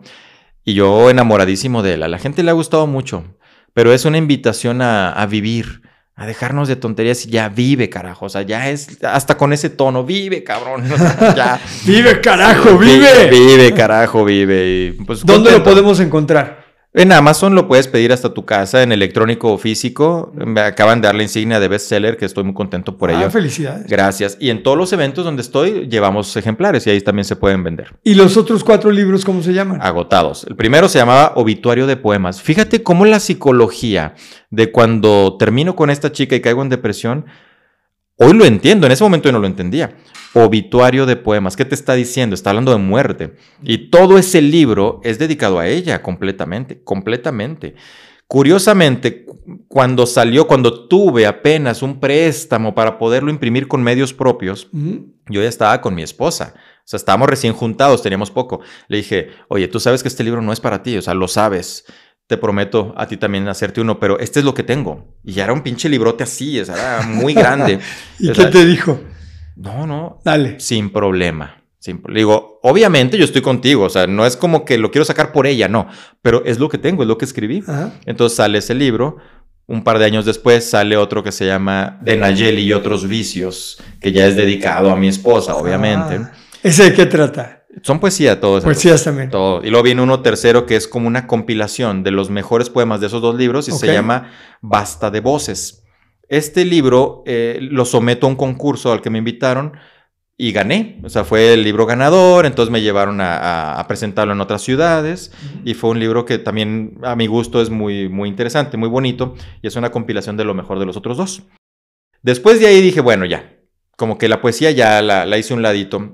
Y 0.64 0.76
yo 0.76 1.10
enamoradísimo 1.10 1.84
de 1.84 1.96
él. 1.96 2.04
A 2.04 2.08
la 2.08 2.18
gente 2.18 2.42
le 2.42 2.52
ha 2.52 2.54
gustado 2.54 2.88
mucho, 2.88 3.26
pero 3.74 3.92
es 3.92 4.06
una 4.06 4.18
invitación 4.18 4.82
a, 4.82 5.28
vivir, 5.30 5.81
a 6.22 6.28
dejarnos 6.28 6.68
de 6.68 6.76
tonterías 6.76 7.26
y 7.26 7.32
ya 7.32 7.50
vive, 7.50 7.90
carajo. 7.90 8.28
O 8.28 8.30
sea, 8.30 8.44
ya 8.44 8.70
es 8.70 9.04
hasta 9.04 9.38
con 9.38 9.54
ese 9.54 9.72
tono, 9.72 10.04
vive, 10.06 10.44
cabrón. 10.44 10.84
ya. 11.36 11.60
vive, 11.84 12.22
carajo, 12.22 12.78
vive. 12.78 13.28
Vive, 13.28 13.74
carajo, 13.74 14.24
vive. 14.24 14.96
pues, 15.08 15.26
¿Dónde 15.26 15.50
lo 15.50 15.64
podemos 15.64 16.00
encontrar? 16.00 16.61
En 16.94 17.14
Amazon 17.14 17.56
lo 17.56 17.70
puedes 17.70 17.88
pedir 17.88 18.12
hasta 18.12 18.34
tu 18.34 18.44
casa, 18.44 18.84
en 18.84 18.92
electrónico 18.92 19.54
o 19.54 19.58
físico. 19.58 20.34
Me 20.36 20.60
acaban 20.60 21.00
de 21.00 21.08
dar 21.08 21.16
la 21.16 21.24
insignia 21.24 21.58
de 21.62 21.70
bestseller, 21.70 22.18
que 22.18 22.26
estoy 22.26 22.44
muy 22.44 22.54
contento 22.54 22.98
por 22.98 23.10
ah, 23.10 23.14
ello. 23.18 23.32
felicidades. 23.32 23.88
Gracias. 23.88 24.38
Y 24.42 24.50
en 24.50 24.62
todos 24.62 24.78
los 24.78 24.92
eventos 24.92 25.24
donde 25.24 25.42
estoy, 25.42 25.88
llevamos 25.88 26.36
ejemplares 26.36 26.86
y 26.88 26.90
ahí 26.90 27.00
también 27.00 27.24
se 27.24 27.38
pueden 27.38 27.64
vender. 27.64 27.96
¿Y 28.04 28.16
los 28.16 28.36
otros 28.36 28.66
cuatro 28.66 28.92
libros 28.92 29.24
cómo 29.24 29.42
se 29.42 29.54
llaman? 29.54 29.82
Agotados. 29.82 30.46
El 30.50 30.58
primero 30.58 30.90
se 30.90 31.00
llamaba 31.00 31.32
Obituario 31.36 31.88
de 31.88 31.96
Poemas. 31.96 32.42
Fíjate 32.42 32.84
cómo 32.84 33.06
la 33.06 33.22
psicología 33.22 34.16
de 34.50 34.74
cuando 34.74 35.38
termino 35.40 35.78
con 35.78 35.92
esta 35.92 36.12
chica 36.12 36.36
y 36.36 36.42
caigo 36.42 36.62
en 36.62 36.68
depresión, 36.68 37.26
hoy 38.22 38.34
lo 38.34 38.46
entiendo. 38.46 38.86
En 38.86 38.94
ese 38.94 39.04
momento 39.04 39.28
yo 39.28 39.34
no 39.34 39.40
lo 39.40 39.48
entendía 39.48 39.96
obituario 40.34 41.06
de 41.06 41.16
poemas. 41.16 41.56
¿Qué 41.56 41.66
te 41.66 41.76
está 41.76 41.94
diciendo? 41.94 42.34
Está 42.34 42.52
hablando 42.52 42.72
de 42.72 42.78
muerte. 42.78 43.36
Y 43.62 43.90
todo 43.90 44.18
ese 44.18 44.42
libro 44.42 45.02
es 45.04 45.20
dedicado 45.20 45.60
a 45.60 45.68
ella 45.68 46.02
completamente, 46.02 46.82
completamente. 46.84 47.76
Curiosamente, 48.28 49.26
cuando 49.68 50.06
salió, 50.06 50.48
cuando 50.48 50.88
tuve 50.88 51.28
apenas 51.28 51.82
un 51.82 52.00
préstamo 52.00 52.74
para 52.74 52.98
poderlo 52.98 53.30
imprimir 53.30 53.68
con 53.68 53.84
medios 53.84 54.14
propios, 54.14 54.70
yo 54.72 55.42
ya 55.42 55.50
estaba 55.50 55.82
con 55.82 55.94
mi 55.96 56.02
esposa. 56.02 56.54
O 56.56 56.88
sea, 56.92 56.98
estábamos 56.98 57.30
recién 57.30 57.54
juntados, 57.54 58.02
teníamos 58.02 58.32
poco. 58.32 58.62
Le 58.88 58.98
dije, 58.98 59.32
oye, 59.50 59.68
tú 59.68 59.82
sabes 59.82 60.02
que 60.02 60.08
este 60.08 60.24
libro 60.24 60.42
no 60.42 60.54
es 60.54 60.62
para 60.62 60.82
ti, 60.82 60.98
o 60.98 61.02
sea, 61.02 61.14
lo 61.14 61.28
sabes. 61.28 61.86
Te 62.32 62.38
prometo 62.38 62.94
a 62.96 63.08
ti 63.08 63.18
también 63.18 63.46
hacerte 63.50 63.82
uno, 63.82 64.00
pero 64.00 64.18
este 64.18 64.40
es 64.40 64.46
lo 64.46 64.54
que 64.54 64.64
tengo. 64.64 65.18
Y 65.22 65.34
ya 65.34 65.44
era 65.44 65.52
un 65.52 65.64
pinche 65.64 65.90
librote 65.90 66.24
así, 66.24 66.58
o 66.62 66.64
sea, 66.64 66.76
era 66.76 67.06
muy 67.06 67.34
grande. 67.34 67.78
¿Y 68.20 68.32
qué 68.32 68.46
te 68.46 68.66
dijo? 68.66 69.02
No, 69.58 69.86
no. 69.86 70.22
Dale. 70.24 70.58
Sin 70.62 70.92
problema. 70.92 71.62
Sin, 71.78 72.02
digo, 72.08 72.62
obviamente 72.64 73.18
yo 73.18 73.26
estoy 73.26 73.42
contigo, 73.42 73.84
o 73.84 73.90
sea, 73.90 74.08
no 74.08 74.26
es 74.26 74.38
como 74.38 74.64
que 74.64 74.78
lo 74.78 74.92
quiero 74.92 75.04
sacar 75.04 75.34
por 75.34 75.46
ella, 75.46 75.68
no, 75.68 75.90
pero 76.22 76.46
es 76.46 76.58
lo 76.58 76.70
que 76.70 76.78
tengo, 76.78 77.04
es 77.04 77.10
lo 77.10 77.18
que 77.18 77.26
escribí. 77.26 77.66
Entonces 78.06 78.38
sale 78.38 78.60
ese 78.60 78.76
libro, 78.76 79.18
un 79.68 79.84
par 79.84 80.00
de 80.00 80.06
años 80.06 80.24
después 80.24 80.70
sale 80.70 80.96
otro 80.96 81.24
que 81.24 81.34
se 81.34 81.46
llama 81.46 82.00
De 82.02 82.16
Nayeli 82.16 82.62
y 82.62 82.72
otros 82.72 83.10
vicios, 83.10 83.78
que 84.00 84.14
ya 84.14 84.26
es 84.26 84.38
dedicado 84.38 84.90
a 84.90 84.96
mi 84.96 85.10
esposa, 85.10 85.58
obviamente. 85.58 86.16
Ah. 86.16 86.32
¿Ese 86.64 86.86
de 86.86 86.94
qué 86.94 87.08
trata? 87.08 87.61
Son 87.84 88.00
poesía 88.00 88.40
todos. 88.40 88.64
Poesías 88.64 89.04
también. 89.04 89.30
Todo. 89.30 89.64
Y 89.64 89.70
luego 89.70 89.84
viene 89.84 90.02
uno 90.02 90.22
tercero 90.22 90.66
que 90.66 90.76
es 90.76 90.88
como 90.88 91.08
una 91.08 91.26
compilación 91.26 92.04
de 92.04 92.12
los 92.12 92.30
mejores 92.30 92.70
poemas 92.70 93.00
de 93.00 93.08
esos 93.08 93.22
dos 93.22 93.36
libros 93.36 93.68
y 93.68 93.72
se 93.72 93.88
llama 93.88 94.32
Basta 94.62 95.10
de 95.10 95.22
Voces. 95.22 95.84
Este 96.28 96.66
libro 96.66 97.24
eh, 97.26 97.60
lo 97.62 97.86
someto 97.86 98.26
a 98.26 98.30
un 98.30 98.36
concurso 98.36 98.92
al 98.92 99.02
que 99.02 99.10
me 99.10 99.18
invitaron 99.18 99.74
y 100.38 100.52
gané. 100.52 101.00
O 101.04 101.10
sea, 101.10 101.24
fue 101.24 101.54
el 101.54 101.64
libro 101.64 101.86
ganador, 101.86 102.46
entonces 102.46 102.72
me 102.72 102.82
llevaron 102.82 103.20
a, 103.22 103.84
presentarlo 103.88 104.34
en 104.34 104.42
otras 104.42 104.62
ciudades 104.62 105.32
y 105.64 105.74
fue 105.74 105.92
un 105.92 106.00
libro 106.00 106.26
que 106.26 106.40
también 106.40 106.98
a 107.04 107.16
mi 107.16 107.28
gusto 107.28 107.62
es 107.62 107.70
muy, 107.70 108.10
muy 108.10 108.28
interesante, 108.28 108.76
muy 108.76 108.90
bonito 108.90 109.36
y 109.62 109.68
es 109.68 109.76
una 109.76 109.92
compilación 109.92 110.38
de 110.38 110.46
lo 110.46 110.54
mejor 110.54 110.80
de 110.80 110.86
los 110.86 110.98
otros 110.98 111.18
dos. 111.18 111.44
Después 112.22 112.60
de 112.60 112.68
ahí 112.68 112.82
dije, 112.82 113.02
bueno, 113.02 113.26
ya, 113.26 113.56
como 113.98 114.18
que 114.18 114.28
la 114.28 114.42
poesía 114.42 114.72
ya 114.72 115.02
la, 115.02 115.26
la 115.26 115.38
hice 115.38 115.54
un 115.54 115.62
ladito 115.62 116.14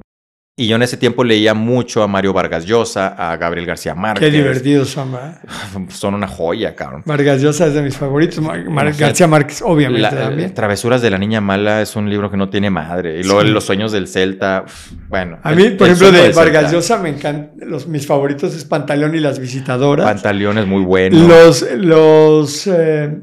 y 0.59 0.65
yo 0.65 0.75
en 0.75 0.81
ese 0.81 0.97
tiempo 0.97 1.23
leía 1.23 1.53
mucho 1.53 2.01
a 2.01 2.07
Mario 2.07 2.34
Vargas 2.34 2.65
Llosa, 2.65 3.09
a 3.09 3.38
Gabriel 3.38 3.67
García 3.67 3.93
Márquez. 3.93 4.27
Qué 4.27 4.35
divertidos 4.35 4.89
son, 4.89 5.11
¿verdad? 5.11 5.39
Son 5.89 6.15
una 6.15 6.27
joya, 6.27 6.73
cabrón. 6.73 7.03
Vargas 7.05 7.43
Llosa 7.43 7.67
es 7.67 7.75
de 7.75 7.84
mis 7.84 7.95
favoritos. 7.95 8.43
García 8.97 9.27
Márquez, 9.27 9.61
obviamente, 9.61 10.15
también. 10.15 10.55
Travesuras 10.55 11.03
de 11.03 11.11
la 11.11 11.19
Niña 11.19 11.41
Mala 11.41 11.84
es 11.84 11.95
un 11.95 12.09
libro 12.09 12.31
que 12.31 12.38
no 12.38 12.49
tiene 12.49 12.71
madre. 12.71 13.19
Y 13.19 13.23
luego 13.23 13.43
Los 13.43 13.65
Sueños 13.65 13.91
del 13.91 14.07
Celta, 14.07 14.65
bueno. 15.09 15.38
A 15.43 15.51
mí, 15.51 15.69
por 15.69 15.89
ejemplo, 15.89 16.11
de 16.11 16.31
Vargas 16.31 16.71
Llosa 16.71 16.97
me 16.97 17.09
encantan. 17.09 17.51
Los, 17.59 17.85
mis 17.85 18.07
favoritos 18.07 18.55
es 18.55 18.65
Pantaleón 18.65 19.13
y 19.13 19.19
las 19.19 19.38
Visitadoras. 19.38 20.07
Pantaleón 20.07 20.57
es 20.57 20.65
muy 20.65 20.81
bueno. 20.81 21.19
Los, 21.27 21.71
los, 21.73 22.65
eh, 22.65 23.15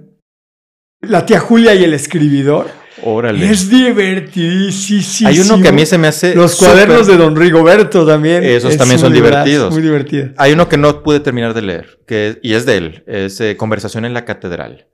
la 1.00 1.26
tía 1.26 1.40
Julia 1.40 1.74
y 1.74 1.82
el 1.82 1.94
escribidor 1.94 2.83
Órale. 3.06 3.50
Es 3.50 3.68
divertidísimo. 3.68 5.28
Hay 5.28 5.38
uno 5.38 5.60
que 5.60 5.68
a 5.68 5.72
mí 5.72 5.84
se 5.84 5.98
me 5.98 6.08
hace. 6.08 6.34
Los 6.34 6.56
cuadernos 6.56 7.06
de 7.06 7.16
Don 7.16 7.36
Rigoberto 7.36 8.06
también. 8.06 8.42
Esos 8.42 8.72
Es 8.72 8.78
también 8.78 8.98
son 8.98 9.12
divertidos. 9.12 9.72
Muy 9.72 9.82
divertido. 9.82 10.30
Hay 10.38 10.52
uno 10.52 10.68
que 10.68 10.78
no 10.78 11.02
pude 11.02 11.20
terminar 11.20 11.54
de 11.54 11.62
leer, 11.62 12.00
que, 12.06 12.38
y 12.42 12.54
es 12.54 12.64
de 12.66 12.76
él. 12.76 13.04
Es 13.06 13.40
eh, 13.40 13.56
Conversación 13.56 14.04
en 14.04 14.14
la 14.14 14.24
Catedral. 14.24 14.86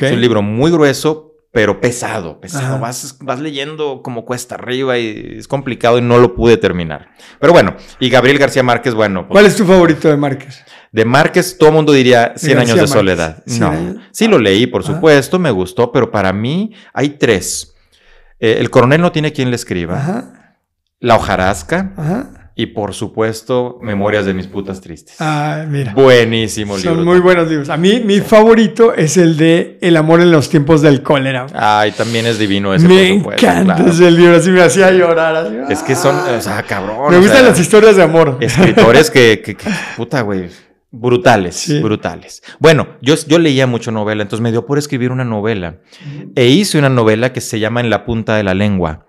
Es 0.00 0.12
un 0.12 0.20
libro 0.20 0.42
muy 0.42 0.70
grueso, 0.70 1.34
pero 1.52 1.80
pesado. 1.80 2.40
Vas, 2.80 3.16
vas 3.20 3.40
leyendo 3.40 4.00
como 4.02 4.24
cuesta 4.24 4.54
arriba 4.54 4.98
y 4.98 5.36
es 5.38 5.48
complicado 5.48 5.98
y 5.98 6.02
no 6.02 6.18
lo 6.18 6.34
pude 6.34 6.56
terminar. 6.56 7.08
Pero 7.40 7.52
bueno, 7.52 7.76
y 7.98 8.08
Gabriel 8.10 8.38
García 8.38 8.62
Márquez, 8.62 8.94
bueno. 8.94 9.22
pues, 9.22 9.32
¿Cuál 9.32 9.46
es 9.46 9.56
tu 9.56 9.64
favorito 9.64 10.08
de 10.08 10.16
Márquez? 10.16 10.64
De 10.96 11.04
Márquez, 11.04 11.58
todo 11.58 11.72
mundo 11.72 11.92
diría 11.92 12.32
100 12.36 12.56
García 12.56 12.74
años 12.74 12.88
de 12.90 12.94
soledad. 12.96 13.42
100 13.46 13.60
No, 13.60 13.68
años. 13.70 13.96
sí 14.12 14.26
lo 14.28 14.38
leí, 14.38 14.66
por 14.66 14.80
Ah. 14.82 14.86
supuesto, 14.86 15.38
me 15.38 15.50
gustó, 15.50 15.92
pero 15.92 16.10
para 16.10 16.32
mí 16.32 16.72
hay 16.94 17.10
tres. 17.10 17.74
Eh, 18.40 18.56
el 18.60 18.70
coronel 18.70 19.02
no 19.02 19.12
tiene 19.12 19.30
quien 19.32 19.50
le 19.50 19.56
escriba. 19.56 19.98
Ajá. 19.98 20.54
La 20.98 21.16
hojarasca 21.16 21.92
Ajá. 21.98 22.50
y, 22.54 22.64
por 22.68 22.94
supuesto, 22.94 23.78
Memorias 23.82 24.24
de 24.24 24.32
mis 24.32 24.46
putas 24.46 24.80
tristes. 24.80 25.16
Ah, 25.20 25.66
mira. 25.68 25.92
Buenísimo 25.92 26.78
libro. 26.78 26.94
Son 26.94 27.04
muy 27.04 27.20
buenos 27.20 27.46
libros. 27.48 27.68
A 27.68 27.76
mí, 27.76 28.00
mi 28.02 28.20
favorito 28.20 28.94
es 28.94 29.18
el 29.18 29.36
de 29.36 29.76
El 29.82 29.98
amor 29.98 30.22
en 30.22 30.30
los 30.30 30.48
tiempos 30.48 30.80
del 30.80 31.02
cólera. 31.02 31.44
Ay, 31.54 31.92
también 31.92 32.24
es 32.24 32.38
divino 32.38 32.72
ese. 32.72 32.88
me 32.88 33.08
encanta 33.10 33.74
claro. 33.74 33.90
ese 33.90 34.10
libro, 34.10 34.36
así 34.36 34.48
me 34.48 34.62
hacía 34.62 34.90
llorar. 34.92 35.36
así, 35.36 35.56
Es 35.68 35.82
que 35.82 35.94
son, 35.94 36.16
ah. 36.16 36.36
o 36.38 36.40
sea, 36.40 36.62
cabrón. 36.62 37.10
Me 37.10 37.16
o 37.18 37.20
gustan 37.20 37.40
sea, 37.40 37.48
las 37.50 37.60
historias 37.60 37.96
de 37.96 38.02
amor. 38.02 38.38
escritores 38.40 39.10
que, 39.10 39.42
que- 39.44 39.54
que- 39.54 39.70
puta, 39.98 40.22
güey, 40.22 40.48
brutales, 41.00 41.54
Sí. 41.56 41.80
brutales. 41.80 42.42
Bueno, 42.58 42.88
yo, 43.00 43.14
yo 43.26 43.38
leía 43.38 43.66
mucho 43.66 43.90
novela, 43.90 44.22
entonces 44.22 44.42
me 44.42 44.50
dio 44.50 44.66
por 44.66 44.78
escribir 44.78 45.10
una 45.12 45.24
novela. 45.24 45.78
E 46.34 46.46
hice 46.46 46.78
una 46.78 46.88
novela 46.88 47.32
que 47.32 47.40
se 47.40 47.58
llama 47.60 47.80
En 47.80 47.90
la 47.90 48.04
punta 48.04 48.36
de 48.36 48.42
la 48.42 48.54
lengua. 48.54 49.06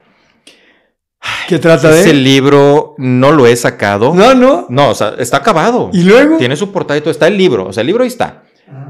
¿Qué 1.47 1.59
trata 1.59 1.89
de? 1.91 2.01
Ese 2.01 2.13
libro 2.13 2.95
no 2.97 3.31
lo 3.31 3.47
he 3.47 3.55
sacado. 3.55 4.13
No, 4.13 4.33
no. 4.35 4.67
No, 4.69 4.89
o 4.89 4.95
sea, 4.95 5.15
está 5.17 5.37
acabado. 5.37 5.89
¿Y 5.93 6.03
luego? 6.03 6.37
Tiene 6.37 6.55
su 6.55 6.71
portada 6.71 6.97
y 6.97 7.01
todo. 7.01 7.11
Está 7.11 7.27
el 7.27 7.37
libro, 7.37 7.67
o 7.67 7.73
sea, 7.73 7.81
el 7.81 7.87
libro 7.87 8.03
ahí 8.03 8.07
está. 8.07 8.43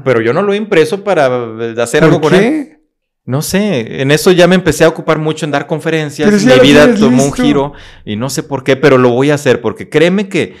Pero 0.04 0.20
yo 0.20 0.32
no 0.32 0.42
lo 0.42 0.52
he 0.52 0.56
impreso 0.56 1.02
para 1.04 1.26
eh, 1.60 1.74
hacer 1.80 2.04
algo 2.04 2.20
¿Por 2.20 2.32
con 2.32 2.40
él. 2.40 2.42
qué? 2.50 2.78
No 3.24 3.42
sé, 3.42 4.00
en 4.00 4.10
eso 4.10 4.32
ya 4.32 4.46
me 4.46 4.54
empecé 4.54 4.84
a 4.84 4.88
ocupar 4.88 5.18
mucho 5.18 5.44
en 5.44 5.52
dar 5.52 5.66
conferencias. 5.66 6.32
Si 6.40 6.46
Mi 6.46 6.58
vida 6.60 6.94
tomó 6.94 7.24
un 7.24 7.32
giro 7.32 7.74
y 8.04 8.16
no 8.16 8.30
sé 8.30 8.42
por 8.42 8.64
qué, 8.64 8.74
pero 8.76 8.96
lo 8.96 9.10
voy 9.10 9.30
a 9.30 9.34
hacer 9.34 9.60
porque 9.60 9.88
créeme 9.90 10.28
que, 10.30 10.56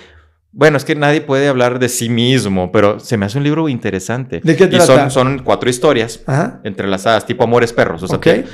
bueno, 0.52 0.76
es 0.76 0.84
que 0.84 0.94
nadie 0.94 1.20
puede 1.20 1.48
hablar 1.48 1.78
de 1.78 1.88
sí 1.88 2.08
mismo, 2.08 2.72
pero 2.72 2.98
se 3.00 3.16
me 3.16 3.26
hace 3.26 3.38
un 3.38 3.44
libro 3.44 3.68
interesante. 3.68 4.40
¿De 4.42 4.56
qué 4.56 4.64
Y 4.64 4.68
trata? 4.68 4.86
son, 4.86 5.10
son 5.10 5.38
cuatro 5.44 5.68
historias 5.68 6.22
Ajá. 6.26 6.60
entrelazadas, 6.64 7.26
tipo 7.26 7.44
Amores 7.44 7.72
Perros. 7.72 8.02
O 8.02 8.08
sea, 8.08 8.16
Ok. 8.16 8.22
te, 8.24 8.44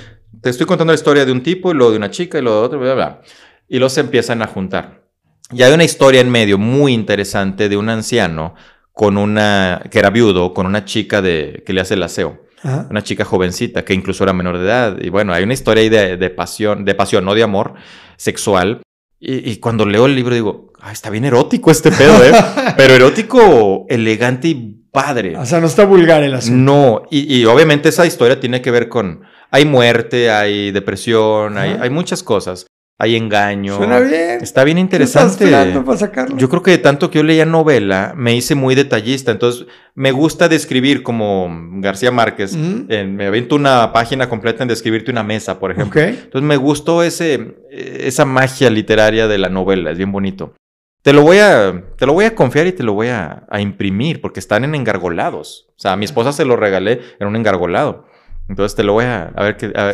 te 0.40 0.50
estoy 0.50 0.66
contando 0.66 0.92
la 0.92 0.96
historia 0.96 1.24
de 1.24 1.32
un 1.32 1.42
tipo 1.42 1.70
y 1.70 1.74
luego 1.74 1.92
de 1.92 1.98
una 1.98 2.10
chica 2.10 2.38
y 2.38 2.42
luego 2.42 2.60
de 2.60 2.66
otro, 2.66 2.78
bla, 2.80 2.94
bla, 2.94 3.06
bla. 3.06 3.20
Y 3.68 3.78
los 3.78 3.96
empiezan 3.96 4.42
a 4.42 4.46
juntar. 4.46 5.04
Y 5.52 5.62
hay 5.62 5.72
una 5.72 5.84
historia 5.84 6.20
en 6.20 6.30
medio 6.30 6.58
muy 6.58 6.92
interesante 6.92 7.68
de 7.68 7.76
un 7.76 7.88
anciano 7.88 8.54
con 8.92 9.16
una, 9.16 9.82
que 9.90 9.98
era 9.98 10.10
viudo, 10.10 10.52
con 10.54 10.66
una 10.66 10.84
chica 10.84 11.22
de, 11.22 11.62
que 11.66 11.72
le 11.72 11.80
hace 11.80 11.94
el 11.94 12.02
aseo 12.02 12.40
Ajá. 12.62 12.86
una 12.90 13.02
chica 13.02 13.24
jovencita 13.24 13.84
que 13.84 13.92
incluso 13.94 14.24
era 14.24 14.32
menor 14.32 14.58
de 14.58 14.64
edad. 14.64 14.96
Y 15.00 15.08
bueno, 15.10 15.32
hay 15.32 15.44
una 15.44 15.52
historia 15.54 15.82
ahí 15.82 15.88
de, 15.88 16.16
de 16.16 16.30
pasión, 16.30 16.84
de 16.84 16.94
pasión, 16.94 17.24
no 17.24 17.34
de 17.34 17.42
amor 17.42 17.74
sexual. 18.16 18.80
Y, 19.26 19.50
y 19.52 19.56
cuando 19.56 19.86
leo 19.86 20.04
el 20.06 20.14
libro 20.14 20.34
digo, 20.34 20.72
"Ay, 20.80 20.92
está 20.92 21.08
bien 21.08 21.24
erótico 21.24 21.70
este 21.70 21.90
pedo, 21.90 22.22
¿eh? 22.22 22.32
Pero 22.76 22.94
erótico, 22.94 23.86
elegante 23.88 24.48
y 24.48 24.84
padre. 24.92 25.36
O 25.38 25.46
sea, 25.46 25.60
no 25.60 25.66
está 25.66 25.84
vulgar 25.86 26.22
el 26.22 26.34
asunto. 26.34 26.56
No, 26.72 27.02
y, 27.10 27.34
y 27.34 27.44
obviamente 27.46 27.88
esa 27.88 28.04
historia 28.06 28.38
tiene 28.38 28.60
que 28.60 28.70
ver 28.70 28.88
con, 28.88 29.22
hay 29.50 29.64
muerte, 29.64 30.30
hay 30.30 30.70
depresión, 30.72 31.56
hay, 31.58 31.76
hay 31.80 31.90
muchas 31.90 32.22
cosas, 32.22 32.66
hay 32.98 33.16
engaño. 33.16 33.76
Suena 33.76 33.98
bien. 34.00 34.38
Está 34.40 34.62
bien 34.64 34.76
¿Qué 34.76 34.82
estás 34.96 35.22
interesante. 35.24 35.44
esperando 35.44 35.84
para 35.84 35.98
sacarlo? 35.98 36.36
Yo 36.36 36.48
creo 36.48 36.62
que 36.62 36.70
de 36.70 36.78
tanto 36.78 37.10
que 37.10 37.18
yo 37.18 37.24
leía 37.24 37.44
novela, 37.44 38.14
me 38.16 38.34
hice 38.36 38.54
muy 38.54 38.74
detallista. 38.74 39.32
Entonces, 39.32 39.66
me 39.94 40.12
gusta 40.12 40.48
describir 40.48 41.02
como 41.02 41.48
García 41.80 42.10
Márquez. 42.12 42.54
En- 42.54 43.16
me 43.16 43.26
avento 43.26 43.56
una 43.56 43.92
página 43.92 44.28
completa 44.28 44.62
en 44.62 44.68
describirte 44.68 45.10
una 45.10 45.22
mesa, 45.24 45.58
por 45.58 45.72
ejemplo. 45.72 46.00
Ok. 46.00 46.06
Entonces, 46.08 46.42
me 46.42 46.56
gustó 46.56 47.02
ese, 47.02 47.56
esa 47.70 48.24
magia 48.24 48.70
literaria 48.70 49.26
de 49.28 49.38
la 49.38 49.48
novela. 49.48 49.90
Es 49.90 49.98
bien 49.98 50.12
bonito. 50.12 50.54
Te 51.02 51.12
lo 51.12 51.20
voy 51.20 51.36
a, 51.38 51.84
te 51.98 52.06
lo 52.06 52.14
voy 52.14 52.24
a 52.24 52.34
confiar 52.34 52.66
y 52.66 52.72
te 52.72 52.82
lo 52.82 52.94
voy 52.94 53.08
a, 53.08 53.44
a 53.50 53.60
imprimir 53.60 54.22
porque 54.22 54.40
están 54.40 54.64
en 54.64 54.74
engargolados. 54.74 55.66
O 55.76 55.78
sea, 55.80 55.92
a 55.92 55.96
mi 55.96 56.06
esposa 56.06 56.32
se 56.32 56.46
lo 56.46 56.56
regalé 56.56 57.00
en 57.20 57.26
un 57.26 57.36
engargolado. 57.36 58.06
Entonces, 58.46 58.76
te 58.76 58.84
lo 58.84 58.92
voy 58.92 59.06
a, 59.06 59.32
a 59.34 59.42
ver 59.44 59.56
que, 59.56 59.72
a, 59.74 59.90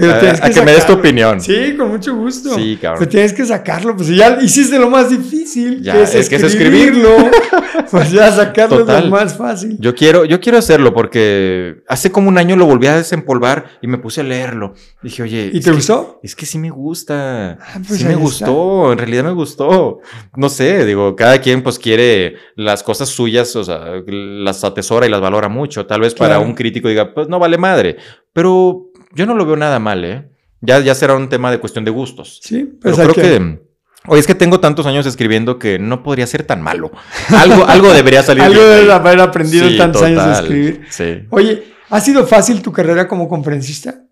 que 0.50 0.62
me 0.62 0.72
des 0.72 0.84
tu 0.84 0.94
opinión. 0.94 1.40
Sí, 1.40 1.76
con 1.78 1.88
mucho 1.88 2.16
gusto. 2.16 2.52
Sí, 2.56 2.76
cabrón. 2.82 2.98
Pero 2.98 3.10
tienes 3.10 3.32
que 3.32 3.44
sacarlo, 3.44 3.94
pues 3.94 4.08
ya 4.08 4.38
hiciste 4.42 4.76
lo 4.78 4.90
más 4.90 5.08
difícil, 5.08 5.80
Ya, 5.82 5.92
que 5.92 6.02
es, 6.02 6.14
es 6.16 6.28
que 6.28 6.34
es 6.36 6.42
escribirlo. 6.42 7.10
pues 7.92 8.10
ya 8.10 8.30
sacarlo 8.32 8.80
es 8.80 9.04
lo 9.04 9.10
más 9.10 9.36
fácil. 9.36 9.76
Yo 9.78 9.94
quiero, 9.94 10.24
yo 10.24 10.40
quiero 10.40 10.58
hacerlo 10.58 10.92
porque 10.92 11.76
hace 11.88 12.10
como 12.10 12.28
un 12.28 12.38
año 12.38 12.56
lo 12.56 12.66
volví 12.66 12.88
a 12.88 12.96
desempolvar 12.96 13.66
y 13.82 13.86
me 13.86 13.98
puse 13.98 14.22
a 14.22 14.24
leerlo. 14.24 14.74
Dije, 15.00 15.22
oye. 15.22 15.50
¿Y 15.52 15.60
te 15.60 15.70
que- 15.70 15.76
gustó? 15.76 16.18
Es 16.24 16.34
que 16.34 16.44
sí 16.44 16.58
me 16.58 16.70
gusta. 16.70 17.52
Ah, 17.52 17.78
pues 17.86 18.00
sí 18.00 18.04
me 18.04 18.10
está. 18.14 18.20
gustó. 18.22 18.92
En 18.92 18.98
realidad 18.98 19.22
me 19.24 19.32
gustó. 19.32 20.00
No 20.36 20.48
sé, 20.48 20.84
digo, 20.84 21.14
cada 21.14 21.40
quien 21.40 21.62
pues 21.62 21.78
quiere 21.78 22.34
las 22.56 22.82
cosas 22.82 23.08
suyas, 23.10 23.54
o 23.54 23.62
sea, 23.62 23.80
las 24.08 24.64
atesora 24.64 25.06
y 25.06 25.08
las 25.10 25.20
valora 25.20 25.48
mucho. 25.48 25.86
Tal 25.86 26.00
vez 26.00 26.14
para 26.14 26.40
un 26.40 26.54
crítico 26.54 26.88
diga, 26.88 27.14
pues 27.14 27.28
no 27.28 27.38
vale 27.38 27.56
madre. 27.58 27.96
Pero 28.32 28.86
yo 29.14 29.26
no 29.26 29.34
lo 29.34 29.44
veo 29.46 29.56
nada 29.56 29.78
mal, 29.78 30.04
¿eh? 30.04 30.30
Ya, 30.60 30.78
ya 30.80 30.94
será 30.94 31.14
un 31.14 31.28
tema 31.28 31.50
de 31.50 31.58
cuestión 31.58 31.84
de 31.84 31.90
gustos. 31.90 32.40
Sí, 32.42 32.64
Pero 32.80 32.94
pues 32.94 32.98
hay 32.98 33.08
creo 33.14 33.14
que... 33.14 33.70
Oye, 34.06 34.20
es 34.20 34.26
que 34.26 34.34
tengo 34.34 34.60
tantos 34.60 34.86
años 34.86 35.04
escribiendo 35.04 35.58
que 35.58 35.78
no 35.78 36.02
podría 36.02 36.26
ser 36.26 36.44
tan 36.44 36.62
malo. 36.62 36.90
Algo, 37.28 37.66
algo 37.66 37.92
debería 37.92 38.22
salir 38.22 38.42
Algo 38.44 38.60
bien 38.60 38.86
de 38.86 38.92
haber 38.92 39.20
aprendido 39.20 39.68
Sí, 39.68 39.76
tantos 39.76 40.02
años 40.02 40.24
de 40.24 40.32
escribir. 40.32 40.86
Sí. 40.88 41.26
Oye, 41.30 41.64
¿ha 41.90 42.00
sido 42.00 42.26
fácil 42.26 42.62
tu 42.62 42.72
carrera 42.72 43.06
como 43.08 43.28
conferencista? 43.28 44.02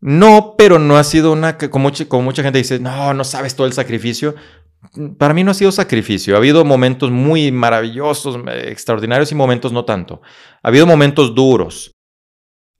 No, 0.00 0.54
pero 0.58 0.78
no 0.78 0.98
ha 0.98 1.04
sido 1.04 1.32
una 1.32 1.56
que 1.56 1.70
como, 1.70 1.84
mucha- 1.84 2.06
como 2.06 2.24
mucha 2.24 2.42
gente 2.42 2.58
dice, 2.58 2.78
no, 2.78 3.14
no 3.14 3.24
sabes 3.24 3.56
todo 3.56 3.66
el 3.66 3.72
sacrificio. 3.72 4.34
Para 5.18 5.32
mí 5.32 5.42
no 5.42 5.50
ha 5.50 5.54
sido 5.54 5.72
sacrificio. 5.72 6.34
Ha 6.34 6.38
habido 6.38 6.64
momentos 6.66 7.10
muy 7.10 7.50
maravillosos, 7.50 8.38
extraordinarios 8.64 9.32
y 9.32 9.34
momentos 9.34 9.72
no 9.72 9.84
tanto. 9.86 10.20
Ha 10.62 10.68
habido 10.68 10.86
momentos 10.86 11.34
duros. 11.34 11.95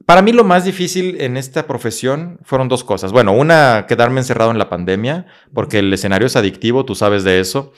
Para 0.06 0.22
mí 0.22 0.32
lo 0.32 0.44
más 0.44 0.64
difícil 0.64 1.20
en 1.20 1.36
esta 1.36 1.66
profesión 1.66 2.38
fueron 2.44 2.68
dos 2.68 2.84
cosas. 2.84 3.10
Bueno, 3.10 3.32
una, 3.32 3.86
quedarme 3.88 4.20
encerrado 4.20 4.52
en 4.52 4.58
la 4.58 4.68
pandemia, 4.68 5.26
porque 5.52 5.80
el 5.80 5.92
escenario 5.92 6.28
es 6.28 6.36
adictivo, 6.36 6.84
tú 6.84 6.94
sabes 6.94 7.24
de 7.24 7.40
eso. 7.40 7.72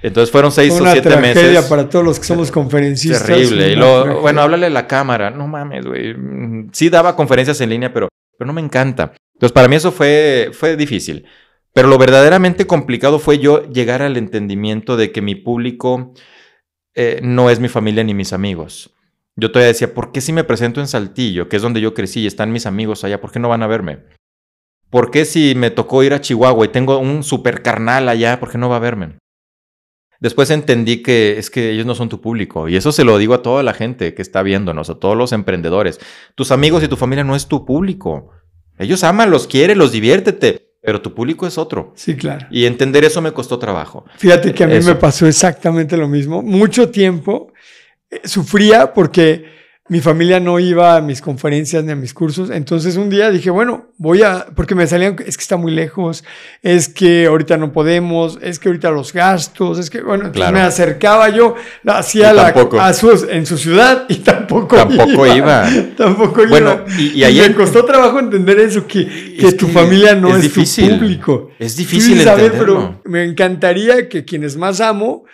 Entonces 0.00 0.30
fueron 0.30 0.52
seis 0.52 0.70
Fue 0.70 0.78
o 0.78 0.82
una 0.82 0.92
siete 0.92 1.08
tragedia 1.08 1.42
meses. 1.60 1.64
para 1.66 1.88
todos 1.88 2.04
los 2.04 2.18
que 2.18 2.24
somos 2.24 2.50
conferencistas. 2.52 3.26
Terrible. 3.26 3.72
Y 3.72 3.74
una 3.74 3.84
tragedia. 3.84 4.20
bueno, 4.20 4.40
háblale 4.42 4.66
a 4.66 4.70
la 4.70 4.86
cámara. 4.86 5.30
No 5.30 5.48
mames, 5.48 5.84
güey. 5.84 6.14
Mm, 6.14 6.70
Sí 6.72 6.88
daba 6.88 7.16
conferencias 7.16 7.60
en 7.60 7.70
línea, 7.70 7.92
pero, 7.92 8.08
pero 8.38 8.46
no 8.46 8.52
me 8.52 8.60
encanta. 8.60 9.12
Entonces, 9.34 9.52
para 9.52 9.66
mí 9.68 9.74
eso 9.76 9.90
fue, 9.90 10.50
fue 10.52 10.76
difícil. 10.76 11.26
Pero 11.72 11.88
lo 11.88 11.98
verdaderamente 11.98 12.66
complicado 12.66 13.18
fue 13.18 13.38
yo 13.38 13.68
llegar 13.70 14.02
al 14.02 14.16
entendimiento 14.16 14.96
de 14.96 15.10
que 15.10 15.22
mi 15.22 15.34
público 15.34 16.12
eh, 16.94 17.20
no 17.22 17.50
es 17.50 17.58
mi 17.58 17.68
familia 17.68 18.04
ni 18.04 18.14
mis 18.14 18.32
amigos. 18.32 18.94
Yo 19.36 19.50
todavía 19.50 19.68
decía, 19.68 19.94
¿por 19.94 20.12
qué 20.12 20.20
si 20.20 20.32
me 20.32 20.44
presento 20.44 20.80
en 20.80 20.88
Saltillo, 20.88 21.48
que 21.48 21.56
es 21.56 21.62
donde 21.62 21.80
yo 21.80 21.94
crecí 21.94 22.20
y 22.20 22.26
están 22.26 22.52
mis 22.52 22.66
amigos 22.66 23.04
allá, 23.04 23.20
¿por 23.20 23.32
qué 23.32 23.38
no 23.38 23.48
van 23.48 23.62
a 23.62 23.66
verme? 23.66 24.00
¿Por 24.90 25.10
qué 25.10 25.24
si 25.24 25.54
me 25.54 25.70
tocó 25.70 26.02
ir 26.02 26.12
a 26.12 26.20
Chihuahua 26.20 26.66
y 26.66 26.68
tengo 26.68 26.98
un 26.98 27.22
super 27.22 27.62
carnal 27.62 28.08
allá, 28.08 28.38
¿por 28.38 28.50
qué 28.50 28.58
no 28.58 28.68
va 28.68 28.76
a 28.76 28.80
verme? 28.80 29.16
Después 30.20 30.50
entendí 30.50 31.02
que 31.02 31.38
es 31.38 31.50
que 31.50 31.70
ellos 31.70 31.86
no 31.86 31.94
son 31.94 32.08
tu 32.08 32.20
público. 32.20 32.68
Y 32.68 32.76
eso 32.76 32.92
se 32.92 33.02
lo 33.02 33.18
digo 33.18 33.34
a 33.34 33.42
toda 33.42 33.62
la 33.62 33.74
gente 33.74 34.14
que 34.14 34.22
está 34.22 34.42
viéndonos, 34.42 34.88
a 34.90 34.94
todos 34.96 35.16
los 35.16 35.32
emprendedores. 35.32 35.98
Tus 36.36 36.52
amigos 36.52 36.84
y 36.84 36.88
tu 36.88 36.96
familia 36.96 37.24
no 37.24 37.34
es 37.34 37.48
tu 37.48 37.64
público. 37.64 38.30
Ellos 38.78 39.02
aman, 39.02 39.30
los 39.30 39.48
quieren, 39.48 39.78
los 39.78 39.92
diviértete, 39.92 40.74
pero 40.82 41.00
tu 41.00 41.14
público 41.14 41.46
es 41.46 41.58
otro. 41.58 41.92
Sí, 41.96 42.14
claro. 42.14 42.46
Y 42.50 42.66
entender 42.66 43.04
eso 43.04 43.20
me 43.20 43.32
costó 43.32 43.58
trabajo. 43.58 44.04
Fíjate 44.16 44.52
que 44.54 44.62
a 44.62 44.66
mí 44.66 44.74
Eso. 44.74 44.90
me 44.90 44.94
pasó 44.94 45.26
exactamente 45.26 45.96
lo 45.96 46.06
mismo. 46.06 46.42
Mucho 46.42 46.90
tiempo 46.90 47.51
sufría 48.24 48.92
porque 48.92 49.62
mi 49.88 50.00
familia 50.00 50.40
no 50.40 50.58
iba 50.58 50.96
a 50.96 51.00
mis 51.02 51.20
conferencias 51.20 51.84
ni 51.84 51.92
a 51.92 51.96
mis 51.96 52.14
cursos. 52.14 52.48
Entonces 52.50 52.96
un 52.96 53.10
día 53.10 53.30
dije, 53.30 53.50
bueno, 53.50 53.88
voy 53.98 54.22
a, 54.22 54.46
porque 54.54 54.74
me 54.74 54.86
salían, 54.86 55.16
es 55.26 55.36
que 55.36 55.42
está 55.42 55.56
muy 55.58 55.72
lejos, 55.72 56.24
es 56.62 56.88
que 56.88 57.26
ahorita 57.26 57.58
no 57.58 57.72
podemos, 57.72 58.38
es 58.40 58.58
que 58.58 58.68
ahorita 58.68 58.90
los 58.90 59.12
gastos, 59.12 59.78
es 59.78 59.90
que, 59.90 59.98
bueno, 60.00 60.26
entonces 60.26 60.36
Claro. 60.48 60.52
me 60.56 60.60
acercaba 60.62 61.28
yo, 61.28 61.56
hacía 61.86 62.32
la, 62.32 62.54
a 62.80 62.92
sus, 62.94 63.24
en 63.28 63.44
su 63.44 63.58
ciudad 63.58 64.06
y 64.08 64.16
tampoco, 64.16 64.76
Tampoco 64.76 65.26
iba. 65.26 65.68
Tampoco 65.98 66.42
Bueno, 66.48 66.80
iba. 66.88 67.00
y- 67.00 67.18
y 67.18 67.24
ahí- 67.24 67.40
me 67.40 67.52
costó 67.54 67.84
trabajo 67.84 68.18
entender 68.18 68.60
eso, 68.60 68.86
que, 68.86 69.04
que 69.38 69.48
Es 69.48 69.56
tu 69.58 69.66
que 69.66 69.72
familia 69.72 70.14
no 70.14 70.28
es 70.30 70.36
es, 70.36 70.42
difícil. 70.44 70.88
tu 70.90 70.98
público. 71.00 71.50
Es 71.58 71.76
difícil 71.76 72.18
entenderlo. 72.20 72.58
pero 72.58 73.00
me 73.04 73.24
encantaría 73.24 74.08
que 74.08 74.24
quienes 74.24 74.56
más 74.56 74.80
amo 74.80 75.24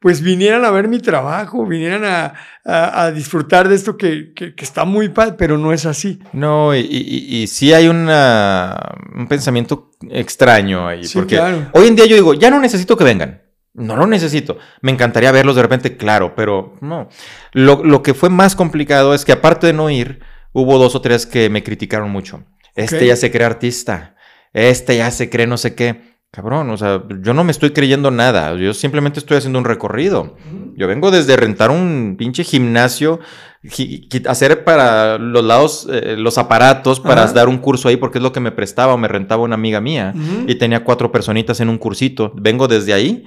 pues 0.00 0.20
vinieran 0.20 0.64
a 0.64 0.70
ver 0.70 0.88
mi 0.88 1.00
trabajo, 1.00 1.66
vinieran 1.66 2.04
a, 2.04 2.34
a, 2.64 3.10
disfrutar 3.12 3.68
de 3.68 3.74
esto 3.74 3.96
que, 3.96 4.32
que, 4.34 4.54
está 4.58 4.84
muy 4.84 5.08
padre, 5.08 5.34
pero 5.38 5.58
no 5.58 5.72
es 5.72 5.86
así. 5.86 6.20
No, 6.32 6.74
y, 6.74 6.80
y, 6.80 7.36
y 7.42 7.46
sí 7.46 7.72
hay 7.72 7.88
una, 7.88 8.76
un 9.14 9.26
pensamiento 9.26 9.90
extraño 10.10 10.86
ahí, 10.86 11.02
porque 11.12 11.40
hoy 11.72 11.88
en 11.88 11.96
día 11.96 12.06
yo 12.06 12.16
digo, 12.16 12.34
ya 12.34 12.50
no 12.50 12.60
necesito 12.60 12.96
que 12.96 13.04
vengan. 13.04 13.42
No 13.72 13.94
lo 13.96 14.06
necesito. 14.06 14.56
Me 14.80 14.90
encantaría 14.90 15.30
verlos 15.32 15.56
de 15.56 15.62
repente, 15.62 15.98
claro, 15.98 16.34
pero 16.34 16.76
no. 16.80 17.08
Lo, 17.52 17.84
lo, 17.84 18.02
que 18.02 18.14
fue 18.14 18.30
más 18.30 18.56
complicado 18.56 19.12
es 19.12 19.26
que 19.26 19.32
aparte 19.32 19.66
de 19.66 19.74
no 19.74 19.90
ir, 19.90 20.20
hubo 20.52 20.78
dos 20.78 20.94
o 20.94 21.02
tres 21.02 21.26
que 21.26 21.50
me 21.50 21.62
criticaron 21.62 22.10
mucho. 22.10 22.42
Este 22.74 23.06
ya 23.06 23.16
se 23.16 23.30
cree 23.30 23.44
artista. 23.44 24.16
Este 24.54 24.96
ya 24.96 25.10
se 25.10 25.28
cree 25.28 25.46
no 25.46 25.58
sé 25.58 25.74
qué. 25.74 26.05
Cabrón, 26.36 26.68
o 26.68 26.76
sea, 26.76 27.02
yo 27.22 27.32
no 27.32 27.44
me 27.44 27.50
estoy 27.50 27.70
creyendo 27.70 28.10
nada. 28.10 28.54
Yo 28.56 28.74
simplemente 28.74 29.20
estoy 29.20 29.38
haciendo 29.38 29.58
un 29.58 29.64
recorrido. 29.64 30.36
Yo 30.76 30.86
vengo 30.86 31.10
desde 31.10 31.34
rentar 31.34 31.70
un 31.70 32.16
pinche 32.18 32.44
gimnasio, 32.44 33.20
hacer 34.28 34.62
para 34.62 35.16
los 35.16 35.42
lados 35.42 35.88
eh, 35.90 36.14
los 36.18 36.36
aparatos 36.36 37.00
para 37.00 37.26
dar 37.32 37.48
un 37.48 37.56
curso 37.56 37.88
ahí 37.88 37.96
porque 37.96 38.18
es 38.18 38.22
lo 38.22 38.32
que 38.32 38.40
me 38.40 38.52
prestaba 38.52 38.92
o 38.92 38.98
me 38.98 39.08
rentaba 39.08 39.44
una 39.44 39.54
amiga 39.54 39.80
mía 39.80 40.12
y 40.46 40.56
tenía 40.56 40.84
cuatro 40.84 41.10
personitas 41.10 41.60
en 41.60 41.70
un 41.70 41.78
cursito. 41.78 42.34
Vengo 42.36 42.68
desde 42.68 42.92
ahí 42.92 43.24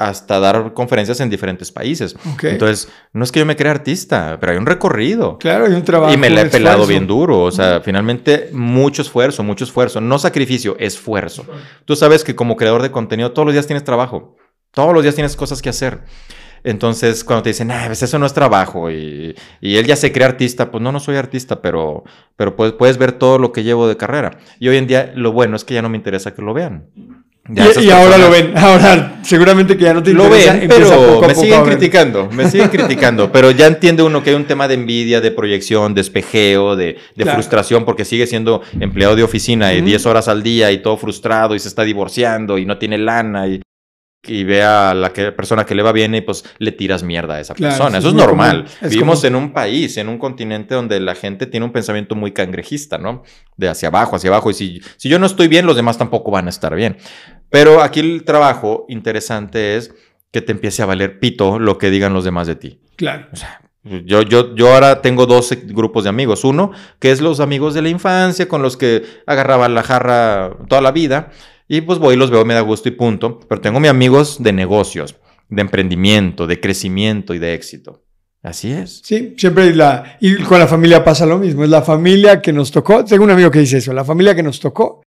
hasta 0.00 0.40
dar 0.40 0.72
conferencias 0.72 1.20
en 1.20 1.28
diferentes 1.28 1.70
países. 1.70 2.16
Entonces, 2.42 2.88
no 3.12 3.22
es 3.22 3.30
que 3.30 3.40
yo 3.40 3.44
me 3.44 3.54
crea 3.54 3.72
artista, 3.72 4.38
pero 4.40 4.52
hay 4.52 4.58
un 4.58 4.64
recorrido. 4.64 5.36
Claro, 5.36 5.66
hay 5.66 5.74
un 5.74 5.84
trabajo. 5.84 6.14
Y 6.14 6.16
me 6.16 6.30
la 6.30 6.40
he 6.40 6.46
pelado 6.46 6.86
bien 6.86 7.06
duro. 7.06 7.42
O 7.42 7.50
sea, 7.50 7.82
finalmente, 7.82 8.48
mucho 8.50 9.02
esfuerzo, 9.02 9.42
mucho 9.42 9.64
esfuerzo. 9.64 10.00
No 10.00 10.18
sacrificio, 10.18 10.74
esfuerzo. 10.78 11.44
Tú 11.84 11.96
sabes 11.96 12.24
que 12.24 12.34
como 12.34 12.56
creador 12.56 12.80
de 12.80 12.90
contenido, 12.90 13.32
todos 13.32 13.44
los 13.44 13.52
días 13.52 13.66
tienes 13.66 13.84
trabajo. 13.84 14.38
Todos 14.72 14.94
los 14.94 15.02
días 15.02 15.14
tienes 15.14 15.36
cosas 15.36 15.60
que 15.60 15.68
hacer. 15.68 16.00
Entonces, 16.64 17.22
cuando 17.22 17.42
te 17.42 17.50
dicen, 17.50 17.70
ah, 17.70 17.84
pues 17.86 18.02
eso 18.02 18.18
no 18.18 18.24
es 18.24 18.32
trabajo 18.32 18.90
y, 18.90 19.34
él 19.60 19.86
ya 19.86 19.96
se 19.96 20.12
cree 20.12 20.26
artista, 20.26 20.70
pues 20.70 20.82
no, 20.82 20.92
no 20.92 21.00
soy 21.00 21.16
artista, 21.16 21.60
pero, 21.60 22.04
pero 22.36 22.56
puedes, 22.56 22.74
puedes 22.74 22.96
ver 22.96 23.12
todo 23.12 23.38
lo 23.38 23.52
que 23.52 23.64
llevo 23.64 23.86
de 23.86 23.98
carrera. 23.98 24.38
Y 24.58 24.68
hoy 24.68 24.78
en 24.78 24.86
día, 24.86 25.12
lo 25.14 25.32
bueno 25.32 25.56
es 25.56 25.64
que 25.64 25.74
ya 25.74 25.82
no 25.82 25.90
me 25.90 25.96
interesa 25.98 26.34
que 26.34 26.42
lo 26.42 26.54
vean 26.54 26.88
y, 27.54 27.90
ahora 27.90 28.18
lo 28.18 28.30
ven, 28.30 28.52
ahora 28.56 29.18
seguramente 29.22 29.76
que 29.76 29.84
ya 29.84 29.94
no 29.94 30.02
te 30.02 30.12
Lo 30.12 30.28
ven, 30.28 30.66
pero 30.68 31.20
me 31.20 31.34
siguen 31.34 31.64
criticando, 31.64 32.28
me 32.30 32.48
siguen 32.48 32.68
criticando, 32.70 33.32
pero 33.32 33.50
ya 33.50 33.66
entiende 33.66 34.02
uno 34.02 34.22
que 34.22 34.30
hay 34.30 34.36
un 34.36 34.46
tema 34.46 34.68
de 34.68 34.74
envidia, 34.74 35.20
de 35.20 35.30
proyección, 35.30 35.94
de 35.94 36.00
espejeo, 36.00 36.76
de, 36.76 36.96
frustración, 37.16 37.84
porque 37.84 38.04
sigue 38.04 38.26
siendo 38.26 38.62
empleado 38.78 39.16
de 39.16 39.22
oficina 39.22 39.72
y 39.74 39.80
10 39.80 40.06
horas 40.06 40.28
al 40.28 40.42
día 40.42 40.70
y 40.72 40.78
todo 40.78 40.96
frustrado 40.96 41.54
y 41.54 41.58
se 41.58 41.68
está 41.68 41.82
divorciando 41.82 42.58
y 42.58 42.66
no 42.66 42.78
tiene 42.78 42.98
lana 42.98 43.46
y, 43.48 43.60
y 44.22 44.44
ve 44.44 44.62
a 44.62 44.92
la 44.92 45.12
persona 45.12 45.64
que 45.64 45.74
le 45.74 45.82
va 45.82 45.92
bien 45.92 46.14
y 46.14 46.20
pues 46.20 46.44
le 46.58 46.72
tiras 46.72 47.02
mierda 47.02 47.36
a 47.36 47.40
esa 47.40 47.54
persona. 47.54 47.98
Eso, 47.98 48.08
es, 48.08 48.14
normal. 48.14 48.66
Vivimos 48.82 49.24
en 49.24 49.34
un 49.34 49.52
país, 49.52 49.96
en 49.96 50.08
un 50.08 50.18
continente 50.18 50.74
donde 50.74 51.00
la 51.00 51.14
gente 51.14 51.46
tiene 51.46 51.64
un 51.64 51.72
pensamiento 51.72 52.14
muy 52.14 52.32
cangrejista, 52.32 52.98
¿no? 52.98 53.22
De 53.56 53.68
hacia 53.68 53.88
abajo, 53.88 54.16
hacia 54.16 54.28
abajo. 54.28 54.50
Y 54.50 54.54
si, 54.54 54.80
si 54.96 55.08
yo 55.08 55.18
no 55.18 55.26
estoy 55.26 55.48
bien, 55.48 55.64
los 55.64 55.76
demás 55.76 55.96
tampoco 55.96 56.30
van 56.30 56.46
a 56.46 56.50
estar 56.50 56.74
bien. 56.74 56.98
Pero 57.48 57.82
aquí 57.82 58.00
el 58.00 58.24
trabajo 58.24 58.84
interesante 58.88 59.76
es 59.76 59.94
que 60.30 60.42
te 60.42 60.52
empiece 60.52 60.82
a 60.82 60.86
valer 60.86 61.18
pito 61.18 61.58
lo 61.58 61.78
que 61.78 61.90
digan 61.90 62.12
los 62.12 62.24
demás 62.24 62.46
de 62.46 62.56
ti. 62.56 62.80
Claro. 62.96 63.28
yo, 63.82 64.22
yo, 64.22 64.54
yo 64.54 64.72
ahora 64.72 65.00
tengo 65.00 65.24
dos 65.26 65.50
grupos 65.64 66.04
de 66.04 66.10
amigos. 66.10 66.44
Uno, 66.44 66.72
que 66.98 67.10
es 67.10 67.22
los 67.22 67.40
amigos 67.40 67.72
de 67.72 67.82
la 67.82 67.88
infancia, 67.88 68.48
con 68.48 68.60
los 68.60 68.76
que 68.76 69.02
agarraba 69.26 69.68
la 69.70 69.82
jarra 69.82 70.56
toda 70.68 70.82
la 70.82 70.92
vida. 70.92 71.30
Y 71.72 71.82
pues 71.82 72.00
voy 72.00 72.16
los 72.16 72.32
veo, 72.32 72.44
me 72.44 72.54
da 72.54 72.62
gusto 72.62 72.88
y 72.88 72.92
punto. 72.92 73.38
Pero 73.48 73.60
tengo 73.60 73.78
mis 73.78 73.90
amigos 73.90 74.42
de 74.42 74.52
negocios, 74.52 75.14
de 75.48 75.62
emprendimiento, 75.62 76.48
de 76.48 76.58
crecimiento 76.58 77.32
y 77.32 77.38
de 77.38 77.54
éxito. 77.54 78.02
Así 78.42 78.72
es. 78.72 79.02
Sí, 79.04 79.36
siempre 79.38 79.72
la, 79.72 80.16
y 80.18 80.34
con 80.38 80.58
la 80.58 80.66
familia 80.66 81.04
pasa 81.04 81.26
lo 81.26 81.38
mismo. 81.38 81.62
Es 81.62 81.70
la 81.70 81.82
familia 81.82 82.42
que 82.42 82.52
nos 82.52 82.72
tocó. 82.72 83.04
Tengo 83.04 83.22
un 83.22 83.30
amigo 83.30 83.52
que 83.52 83.60
dice 83.60 83.76
eso, 83.76 83.92
la 83.92 84.04
familia 84.04 84.34
que 84.34 84.42
nos 84.42 84.58
tocó. 84.58 85.04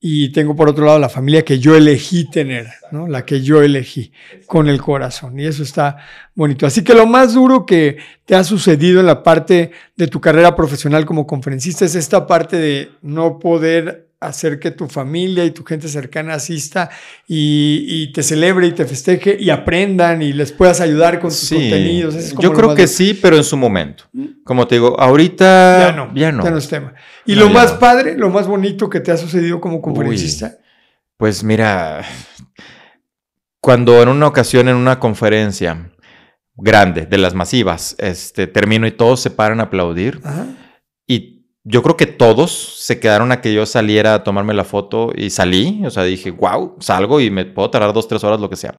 Y 0.00 0.32
tengo 0.32 0.56
por 0.56 0.68
otro 0.68 0.84
lado 0.84 0.98
la 0.98 1.08
familia 1.08 1.44
que 1.44 1.60
yo 1.60 1.76
elegí 1.76 2.28
tener, 2.28 2.66
¿no? 2.90 3.06
La 3.06 3.24
que 3.24 3.40
yo 3.40 3.62
elegí 3.62 4.10
con 4.46 4.68
el 4.68 4.82
corazón. 4.82 5.38
Y 5.38 5.46
eso 5.46 5.62
está 5.62 5.98
bonito. 6.34 6.66
Así 6.66 6.82
que 6.82 6.94
lo 6.94 7.06
más 7.06 7.34
duro 7.34 7.64
que 7.64 7.98
te 8.26 8.34
ha 8.34 8.42
sucedido 8.42 8.98
en 8.98 9.06
la 9.06 9.22
parte 9.22 9.70
de 9.94 10.08
tu 10.08 10.20
carrera 10.20 10.56
profesional 10.56 11.06
como 11.06 11.28
conferencista 11.28 11.84
es 11.84 11.94
esta 11.94 12.26
parte 12.26 12.56
de 12.56 12.90
no 13.02 13.38
poder 13.38 14.11
hacer 14.22 14.58
que 14.58 14.70
tu 14.70 14.88
familia 14.88 15.44
y 15.44 15.50
tu 15.50 15.64
gente 15.64 15.88
cercana 15.88 16.34
asista 16.34 16.90
y, 17.26 18.12
te 18.12 18.22
celebre 18.22 18.66
y 18.66 18.72
te 18.72 18.84
festeje 18.84 19.36
y 19.38 19.50
aprendan 19.50 20.22
y 20.22 20.32
les 20.32 20.52
puedas 20.52 20.80
ayudar 20.80 21.20
con 21.20 21.30
tus 21.30 21.48
contenidos. 21.48 22.34
Yo 22.38 22.52
creo 22.52 22.74
que 22.74 22.86
sí, 22.86 23.18
pero 23.20 23.36
en 23.36 23.44
su 23.44 23.56
momento. 23.56 24.04
¿Mm? 24.12 24.42
Como 24.44 24.66
te 24.66 24.76
digo, 24.76 24.98
ahorita 24.98 25.88
ya 25.88 25.92
no, 25.92 26.14
ya 26.14 26.32
no. 26.32 26.44
Ya 26.44 26.50
no 26.50 26.58
es 26.58 26.68
tema. 26.68 26.94
Y 27.26 27.34
lo 27.34 27.48
más 27.50 27.72
padre, 27.72 28.16
lo 28.16 28.30
más 28.30 28.46
bonito 28.46 28.88
que 28.88 29.00
te 29.00 29.10
ha 29.10 29.16
sucedido 29.16 29.60
como 29.60 29.80
conferencista. 29.80 30.58
pues 31.16 31.44
mira, 31.44 32.04
cuando 33.60 34.02
en 34.02 34.08
una 34.08 34.26
ocasión 34.26 34.68
en 34.68 34.76
una 34.76 34.98
conferencia 34.98 35.92
grande, 36.54 37.06
de 37.06 37.18
las 37.18 37.34
masivas, 37.34 37.96
este, 37.98 38.46
termino 38.46 38.86
y 38.86 38.92
todos 38.92 39.20
se 39.20 39.30
paran 39.30 39.60
a 39.60 39.64
aplaudir. 39.64 40.20
Y 40.20 40.61
yo 41.64 41.82
creo 41.82 41.96
que 41.96 42.06
todos 42.06 42.50
se 42.52 42.98
quedaron 42.98 43.30
a 43.30 43.40
que 43.40 43.54
yo 43.54 43.66
saliera 43.66 44.14
a 44.14 44.24
tomarme 44.24 44.54
la 44.54 44.64
foto 44.64 45.12
y 45.14 45.30
salí. 45.30 45.82
O 45.86 45.90
sea, 45.90 46.02
dije, 46.04 46.30
wow, 46.30 46.76
salgo 46.80 47.20
y 47.20 47.30
me 47.30 47.44
puedo 47.44 47.70
tardar 47.70 47.92
dos, 47.92 48.08
tres 48.08 48.24
horas, 48.24 48.40
lo 48.40 48.50
que 48.50 48.56
sea. 48.56 48.74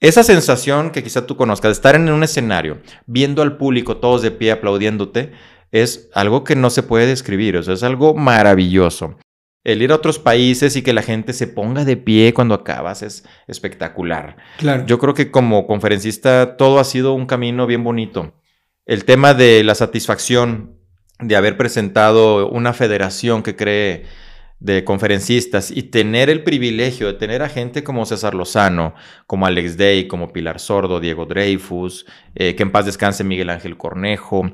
Esa 0.00 0.22
sensación 0.22 0.90
que 0.90 1.02
quizá 1.02 1.26
tú 1.26 1.36
conozcas 1.36 1.70
de 1.70 1.72
estar 1.72 1.94
en 1.96 2.08
un 2.08 2.22
escenario, 2.22 2.80
viendo 3.06 3.42
al 3.42 3.56
público 3.56 3.96
todos 3.96 4.22
de 4.22 4.30
pie 4.30 4.52
aplaudiéndote, 4.52 5.32
es 5.72 6.08
algo 6.14 6.44
que 6.44 6.56
no 6.56 6.70
se 6.70 6.82
puede 6.82 7.06
describir. 7.06 7.56
O 7.56 7.62
sea, 7.62 7.74
es 7.74 7.82
algo 7.82 8.14
maravilloso. 8.14 9.16
El 9.64 9.82
ir 9.82 9.92
a 9.92 9.96
otros 9.96 10.18
países 10.18 10.76
y 10.76 10.82
que 10.82 10.92
la 10.92 11.02
gente 11.02 11.32
se 11.32 11.46
ponga 11.46 11.84
de 11.84 11.96
pie 11.96 12.32
cuando 12.32 12.54
acabas 12.54 13.02
es 13.02 13.24
espectacular. 13.48 14.36
Claro. 14.56 14.86
Yo 14.86 14.98
creo 14.98 15.14
que 15.14 15.30
como 15.30 15.66
conferencista 15.66 16.56
todo 16.56 16.78
ha 16.78 16.84
sido 16.84 17.12
un 17.12 17.26
camino 17.26 17.66
bien 17.66 17.84
bonito. 17.84 18.34
El 18.86 19.04
tema 19.04 19.34
de 19.34 19.62
la 19.64 19.74
satisfacción 19.74 20.77
de 21.20 21.36
haber 21.36 21.56
presentado 21.56 22.48
una 22.48 22.72
federación 22.72 23.42
que 23.42 23.56
cree 23.56 24.04
de 24.60 24.82
conferencistas 24.84 25.70
y 25.70 25.84
tener 25.84 26.30
el 26.30 26.42
privilegio 26.42 27.06
de 27.06 27.14
tener 27.14 27.42
a 27.42 27.48
gente 27.48 27.84
como 27.84 28.04
César 28.06 28.34
Lozano, 28.34 28.94
como 29.26 29.46
Alex 29.46 29.76
Day, 29.76 30.08
como 30.08 30.32
Pilar 30.32 30.58
Sordo, 30.58 30.98
Diego 30.98 31.26
Dreyfus, 31.26 32.06
eh, 32.34 32.56
que 32.56 32.64
en 32.64 32.72
paz 32.72 32.86
descanse 32.86 33.22
Miguel 33.22 33.50
Ángel 33.50 33.76
Cornejo, 33.76 34.46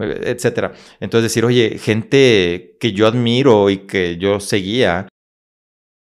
eh, 0.00 0.20
etcétera. 0.24 0.72
Entonces 0.98 1.30
decir, 1.30 1.44
oye, 1.44 1.78
gente 1.78 2.76
que 2.80 2.92
yo 2.92 3.06
admiro 3.06 3.70
y 3.70 3.78
que 3.86 4.16
yo 4.16 4.40
seguía, 4.40 5.08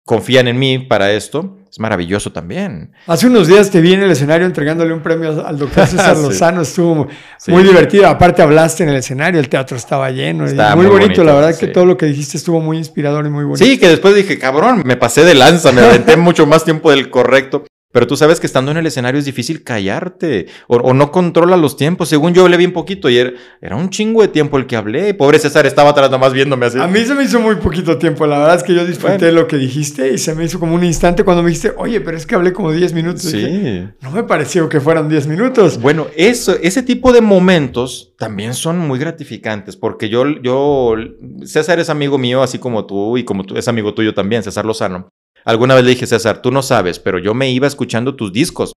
confían 0.04 0.48
en 0.48 0.58
mí 0.58 0.78
para 0.78 1.12
esto, 1.12 1.57
es 1.78 1.80
maravilloso 1.80 2.32
también. 2.32 2.90
Hace 3.06 3.28
unos 3.28 3.46
días 3.46 3.70
te 3.70 3.80
vi 3.80 3.94
en 3.94 4.02
el 4.02 4.10
escenario 4.10 4.46
entregándole 4.46 4.92
un 4.92 5.00
premio 5.00 5.46
al 5.46 5.56
doctor 5.56 5.86
César 5.88 6.16
Lozano, 6.16 6.62
estuvo 6.62 7.06
muy 7.46 7.62
divertido. 7.62 8.08
Aparte 8.08 8.42
hablaste 8.42 8.82
en 8.82 8.88
el 8.88 8.96
escenario, 8.96 9.38
el 9.38 9.48
teatro 9.48 9.76
estaba 9.76 10.10
lleno. 10.10 10.44
muy, 10.76 10.86
bonito, 10.86 11.22
la 11.22 11.34
verdad 11.34 11.56
que 11.56 11.68
todo 11.68 11.86
lo 11.86 11.96
que 11.96 12.06
dijiste 12.06 12.36
estuvo 12.36 12.60
muy 12.60 12.78
inspirador 12.78 13.24
y 13.26 13.30
muy 13.30 13.44
bonito. 13.44 13.64
Sí, 13.64 13.78
que 13.78 13.88
después 13.88 14.14
dije, 14.14 14.38
cabrón, 14.38 14.82
me 14.84 14.96
pasé 14.96 15.24
de 15.24 15.34
lanza, 15.34 15.70
me 15.72 15.82
aventé 15.82 16.16
mucho 16.16 16.46
más 16.46 16.64
tiempo 16.64 16.90
del 16.90 17.10
correcto. 17.10 17.64
Pero 17.98 18.06
tú 18.06 18.16
sabes 18.16 18.38
que 18.38 18.46
estando 18.46 18.70
en 18.70 18.76
el 18.76 18.86
escenario 18.86 19.18
es 19.18 19.24
difícil 19.24 19.64
callarte 19.64 20.46
o, 20.68 20.94
no 20.94 21.10
controla 21.10 21.56
los 21.56 21.76
tiempos. 21.76 22.08
Según 22.08 22.32
yo 22.32 22.42
hablé 22.44 22.56
bien 22.56 22.72
poquito 22.72 23.10
y 23.10 23.18
era, 23.18 23.34
un 23.74 23.90
chingo 23.90 24.22
de 24.22 24.28
tiempo 24.28 24.56
el 24.56 24.66
que 24.66 24.76
hablé. 24.76 25.14
Pobre 25.14 25.40
César 25.40 25.66
estaba 25.66 25.90
atrás 25.90 26.08
nomás 26.08 26.32
viéndome 26.32 26.66
así. 26.66 26.78
A 26.78 26.86
mí 26.86 27.00
se 27.00 27.16
me 27.16 27.24
hizo 27.24 27.40
muy 27.40 27.56
poquito 27.56 27.98
tiempo. 27.98 28.24
La 28.24 28.38
verdad 28.38 28.54
es 28.54 28.62
que 28.62 28.72
yo 28.72 28.86
disfruté 28.86 29.32
lo 29.32 29.48
que 29.48 29.56
dijiste 29.56 30.12
y 30.12 30.18
se 30.18 30.36
me 30.36 30.44
hizo 30.44 30.60
como 30.60 30.76
un 30.76 30.84
instante 30.84 31.24
cuando 31.24 31.42
me 31.42 31.48
dijiste, 31.48 31.72
oye, 31.76 32.00
pero 32.00 32.16
es 32.16 32.24
que 32.24 32.36
hablé 32.36 32.52
como 32.52 32.70
10 32.70 32.92
minutos. 32.92 33.22
Sí. 33.22 33.88
no 34.00 34.12
me 34.12 34.22
pareció 34.22 34.68
que 34.68 34.78
fueran 34.78 35.08
10 35.08 35.26
minutos. 35.26 35.80
Bueno, 35.80 36.06
eso, 36.14 36.54
ese 36.62 36.84
tipo 36.84 37.12
de 37.12 37.20
momentos 37.20 38.14
también 38.16 38.54
son 38.54 38.78
muy 38.78 39.00
gratificantes 39.00 39.74
porque 39.74 40.08
yo, 40.08 40.24
yo, 40.40 40.94
César 41.42 41.80
es 41.80 41.90
amigo 41.90 42.16
mío 42.16 42.44
así 42.44 42.60
como 42.60 42.86
tú 42.86 43.18
y 43.18 43.24
como 43.24 43.42
tú 43.42 43.56
es 43.56 43.66
amigo 43.66 43.92
tuyo 43.92 44.14
también, 44.14 44.44
César 44.44 44.64
Lozano. 44.64 45.08
Alguna 45.44 45.74
vez 45.74 45.84
le 45.84 45.90
dije, 45.90 46.06
César, 46.06 46.42
tú 46.42 46.50
no 46.50 46.62
sabes, 46.62 46.98
pero 46.98 47.18
yo 47.18 47.34
me 47.34 47.50
iba 47.50 47.66
escuchando 47.66 48.16
tus 48.16 48.32
discos. 48.32 48.72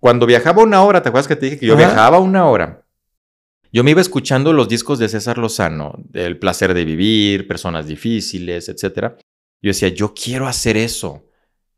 Cuando 0.00 0.26
viajaba 0.26 0.62
una 0.62 0.82
hora, 0.82 1.02
¿te 1.02 1.08
acuerdas 1.08 1.28
que 1.28 1.36
te 1.36 1.46
dije 1.46 1.58
que 1.58 1.66
yo 1.66 1.76
viajaba 1.76 2.18
una 2.18 2.46
hora? 2.46 2.86
Yo 3.72 3.84
me 3.84 3.90
iba 3.90 4.00
escuchando 4.00 4.52
los 4.52 4.68
discos 4.68 4.98
de 4.98 5.08
César 5.08 5.38
Lozano, 5.38 5.98
El 6.12 6.38
placer 6.38 6.74
de 6.74 6.84
vivir, 6.84 7.46
Personas 7.46 7.86
difíciles, 7.86 8.68
etc. 8.68 9.14
Yo 9.60 9.70
decía, 9.70 9.88
yo 9.88 10.14
quiero 10.14 10.46
hacer 10.46 10.76
eso. 10.76 11.24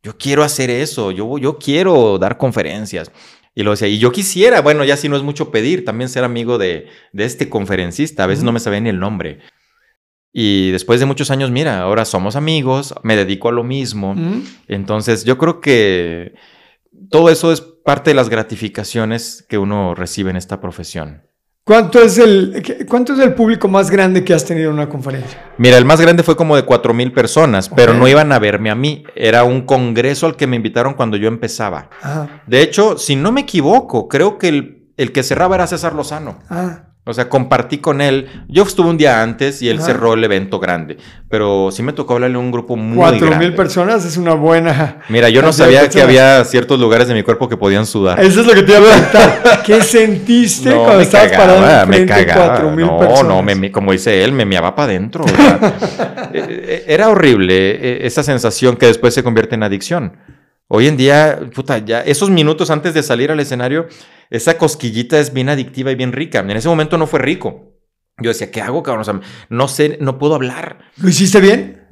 Yo 0.03 0.17
quiero 0.17 0.45
hacer 0.45 0.71
eso. 0.71 1.11
Yo, 1.11 1.39
yo 1.39 1.59
quiero 1.59 2.19
dar 2.19 2.39
conferencias. 2.39 3.11
Y 3.55 3.65
lo 3.65 3.73
decía, 3.73 3.89
y 3.89 3.99
yo 3.99 4.13
quisiera, 4.13 4.61
bueno, 4.61 4.85
ya 4.85 4.97
si 4.97 5.09
no 5.09 5.17
es 5.17 5.23
mucho 5.23 5.51
pedir, 5.51 5.85
también 5.85 6.09
ser 6.09 6.23
amigo 6.23 6.59
de, 6.59 6.87
de 7.13 7.25
este 7.25 7.49
conferencista. 7.49 8.25
A 8.25 8.29
veces 8.29 8.45
no 8.45 8.53
me 8.53 8.61
sabía 8.61 8.81
ni 8.81 8.91
el 8.91 9.01
nombre. 9.01 9.41
Y 10.33 10.71
después 10.71 11.01
de 11.01 11.07
muchos 11.07 11.31
años, 11.31 11.51
mira, 11.51 11.81
ahora 11.81 12.05
somos 12.05 12.37
amigos, 12.37 12.95
me 13.03 13.17
dedico 13.17 13.49
a 13.49 13.53
lo 13.53 13.65
mismo. 13.65 14.15
Entonces, 14.67 15.25
yo 15.25 15.39
creo 15.39 15.61
que 15.61 16.35
todo 17.11 17.31
eso 17.31 17.53
es 17.53 17.61
parte 17.61 18.11
de 18.11 18.15
las 18.15 18.29
gratificaciones 18.29 19.45
que 19.49 19.59
uno 19.59 19.95
recibe 19.95 20.31
en 20.31 20.37
esta 20.37 20.61
profesión. 20.61 21.23
¿Cuánto 21.65 22.01
es, 22.01 22.17
el, 22.17 22.87
¿Cuánto 22.89 23.13
es 23.13 23.19
el 23.19 23.35
público 23.35 23.69
más 23.69 23.91
grande 23.91 24.25
que 24.25 24.33
has 24.33 24.45
tenido 24.45 24.71
en 24.71 24.75
una 24.77 24.89
conferencia? 24.89 25.53
Mira, 25.59 25.77
el 25.77 25.85
más 25.85 26.01
grande 26.01 26.23
fue 26.23 26.35
como 26.35 26.57
de 26.57 26.63
4 26.63 26.95
mil 26.95 27.13
personas, 27.13 27.69
pero 27.69 27.93
no 27.93 28.09
iban 28.09 28.33
a 28.33 28.39
verme 28.39 28.71
a 28.71 28.75
mí. 28.75 29.05
Era 29.15 29.45
un 29.45 29.63
congreso 29.63 30.25
al 30.25 30.37
que 30.37 30.47
me 30.47 30.57
invitaron 30.57 30.95
cuando 30.95 31.19
yo 31.19 31.29
empezaba. 31.29 31.91
De 32.47 32.63
hecho, 32.63 32.97
si 32.97 33.17
no 33.17 33.33
me 33.33 33.43
equivoco, 33.43 34.09
creo 34.09 34.39
que 34.39 34.49
el, 34.49 34.89
el 34.97 35.13
que 35.13 35.23
cerraba 35.23 35.57
era 35.57 35.67
César 35.67 35.95
Lozano. 35.95 36.39
ah, 36.49 36.88
O 37.09 37.15
sea, 37.15 37.29
compartí 37.29 37.79
con 37.79 38.01
él. 38.03 38.29
Yo 38.49 38.65
estuve 38.65 38.91
un 38.91 38.99
día 38.99 39.23
antes 39.23 39.63
y 39.63 39.69
él 39.71 39.79
Ajá. 39.79 39.87
cerró 39.87 40.13
el 40.13 40.23
evento 40.23 40.59
grande. 40.61 40.99
Pero 41.31 41.71
sí 41.73 41.83
me 41.83 41.93
tocó 41.95 42.15
hablarle 42.15 42.37
a 42.37 42.41
un 42.41 42.51
grupo 42.51 42.77
muy 42.77 42.97
cuatro 42.99 43.27
grande. 43.29 43.47
mil 43.47 43.55
personas 43.57 44.05
es 44.05 44.17
una 44.19 44.35
buena. 44.35 44.99
Mira, 45.09 45.29
yo 45.31 45.41
no 45.41 45.53
sabía 45.53 45.89
que 45.89 46.03
había 46.03 46.45
ciertos 46.45 46.79
lugares 46.79 47.09
de 47.09 47.15
mi 47.15 47.23
cuerpo 47.23 47.49
que 47.49 47.57
podían 47.57 47.87
sudar. 47.87 48.21
Eso 48.21 48.41
es 48.43 48.47
lo 48.47 48.53
que 48.53 48.63
te 48.63 48.73
iba 48.73 48.81
a 48.81 48.83
preguntar. 48.93 49.63
¿Qué 49.65 49.81
sentiste 49.83 50.69
No, 50.71 50.77
cuando 50.81 50.99
me 50.99 51.03
estabas 51.05 51.33
parado 51.33 51.61
cagaba, 51.61 51.87
me 51.87 51.97
frente 51.97 52.13
a 52.13 52.27
cagaba. 52.27 52.47
cuatro 52.49 52.71
mil 52.73 52.87
No, 52.87 52.99
personas? 52.99 53.25
no, 53.25 53.43
me- 53.43 53.55
me- 53.55 53.73
como 53.73 53.93
dice 53.93 54.23
él, 54.23 54.33
me 54.33 54.45
meaba 54.45 54.75
para 54.75 54.91
adentro. 54.93 55.25
eh, 56.33 56.45
eh, 56.45 56.85
Era 56.89 57.09
horrible 57.09 57.71
eh, 57.71 57.99
esa 58.07 58.23
sensación 58.23 58.77
que 58.77 58.87
después 58.87 59.15
se 59.15 59.23
convierte 59.23 59.55
en 59.55 59.63
adicción. 59.63 60.13
Hoy 60.71 60.87
en 60.87 60.99
día, 60.99 61.41
puta, 61.55 61.79
ya 61.79 62.03
esos 62.03 62.29
minutos 62.29 62.71
antes 62.71 62.93
de 62.93 63.03
salir 63.03 63.31
al 63.31 63.41
escenario, 63.41 63.89
esa 64.29 64.59
cosquillita 64.59 65.19
es 65.19 65.33
bien 65.33 65.49
adictiva 65.49 65.91
y 65.91 65.95
bien 65.95 66.13
rica. 66.13 66.41
En 66.41 66.51
ese 66.51 66.69
momento 66.69 66.99
no 66.99 67.07
fue 67.07 67.21
rico. 67.21 67.73
Yo 68.19 68.29
decía, 68.29 68.51
¿qué 68.51 68.61
hago, 68.61 68.83
cabrón? 68.83 69.01
O 69.01 69.05
sea, 69.05 69.21
no 69.49 69.69
sé, 69.69 69.97
no 70.01 70.19
puedo 70.19 70.35
hablar. 70.35 70.81
¿Lo 70.99 71.09
hiciste 71.09 71.41
bien? 71.41 71.88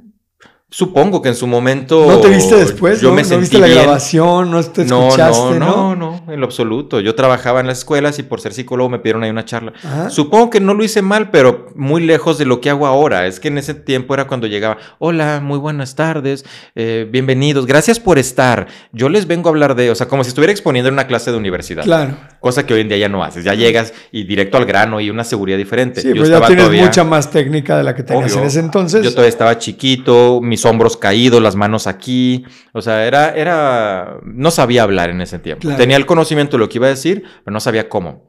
Supongo 0.76 1.22
que 1.22 1.28
en 1.28 1.36
su 1.36 1.47
momento. 1.47 2.05
¿No 2.09 2.18
te 2.18 2.28
viste 2.28 2.56
después? 2.56 3.01
Yo 3.01 3.10
¿No, 3.10 3.14
me 3.14 3.22
¿No 3.22 3.28
sentí 3.28 3.43
viste 3.43 3.59
la 3.60 3.66
bien. 3.68 3.82
grabación? 3.82 4.51
¿No 4.51 4.60
te 4.64 4.84
No, 4.84 5.06
escuchaste? 5.06 5.60
no, 5.60 5.66
No, 5.66 5.94
no, 5.97 6.22
no, 6.26 6.32
en 6.32 6.40
lo 6.40 6.47
absoluto. 6.47 6.98
Yo 6.98 7.14
trabajaba 7.14 7.60
en 7.60 7.68
las 7.68 7.78
escuelas 7.78 8.18
y 8.18 8.24
por 8.24 8.40
ser 8.40 8.52
psicólogo 8.52 8.88
me 8.90 8.98
pidieron 8.98 9.22
ahí 9.22 9.30
una 9.30 9.44
charla. 9.44 9.72
Supongo 10.10 10.51
que 10.51 10.59
no 10.59 10.74
lo 10.74 10.82
hice 10.82 11.02
mal, 11.02 11.30
pero 11.30 11.68
muy 11.76 12.02
lejos 12.05 12.36
de 12.38 12.47
lo 12.47 12.60
que 12.60 12.68
hago 12.70 12.84
ahora. 12.88 13.28
Es 13.28 13.38
que 13.38 13.47
en 13.47 13.59
ese 13.59 13.74
tiempo 13.74 14.12
era 14.14 14.26
cuando 14.26 14.48
llegaba, 14.48 14.76
hola, 14.98 15.40
muy 15.40 15.56
buenas 15.59 15.94
tardes, 15.94 16.44
eh, 16.74 17.06
bienvenidos, 17.09 17.64
gracias 17.66 18.01
por 18.01 18.18
estar. 18.18 18.66
Yo 18.93 19.09
les 19.09 19.28
vengo 19.28 19.48
a 19.48 19.52
hablar 19.52 19.76
de, 19.76 19.93
o 19.93 19.94
sea, 19.94 20.09
como 20.09 20.24
si 20.24 20.28
estuviera 20.30 20.51
exponiendo 20.51 20.88
en 20.88 20.94
una 20.94 21.06
clase 21.06 21.30
de 21.30 21.36
universidad. 21.36 21.84
Claro. 21.84 22.16
Cosa 22.40 22.66
que 22.66 22.74
hoy 22.74 22.80
en 22.80 22.88
día 22.88 22.98
ya 22.98 23.09
no 23.09 23.22
haces. 23.22 23.44
Ya 23.44 23.55
llegas 23.55 23.93
y 24.10 24.24
directo 24.24 24.56
al 24.56 24.64
grano 24.66 25.01
y 25.01 25.10
una 25.10 25.22
seguridad 25.22 25.59
diferente. 25.59 26.01
Sí, 26.01 26.09
Yo 26.09 26.16
pues 26.16 26.28
ya 26.28 26.40
tienes 26.40 26.64
todavía- 26.64 26.84
mucha 26.84 27.05
más 27.05 27.30
técnica 27.30 27.78
de 27.78 27.84
la 27.84 27.94
que 27.94 28.02
tenías 28.02 28.32
Obvio. 28.32 28.43
en 28.43 28.48
ese 28.48 28.59
entonces. 28.59 29.05
Yo 29.05 29.10
todavía 29.12 29.28
estaba 29.28 29.59
chiquito, 29.59 30.40
mis 30.57 30.65
hombros 30.65 30.97
caídos, 30.97 31.43
las 31.43 31.55
manos 31.55 31.87
aquí. 31.87 32.45
O 32.73 32.81
sea, 32.81 33.07
era, 33.07 33.35
era, 33.35 34.16
no 34.24 34.51
sabía 34.51 34.85
hablar 34.85 35.11
en 35.11 35.20
ese 35.20 35.39
tiempo. 35.39 35.61
Claro. 35.61 35.77
Tenía 35.77 35.99
el 35.99 36.07
conocimiento 36.07 36.57
de 36.57 36.61
lo 36.61 36.69
que 36.70 36.78
iba 36.78 36.87
a 36.87 36.91
decir, 36.91 37.24
pero 37.45 37.53
no 37.53 37.61
sabía 37.61 37.91
cómo. 37.91 38.24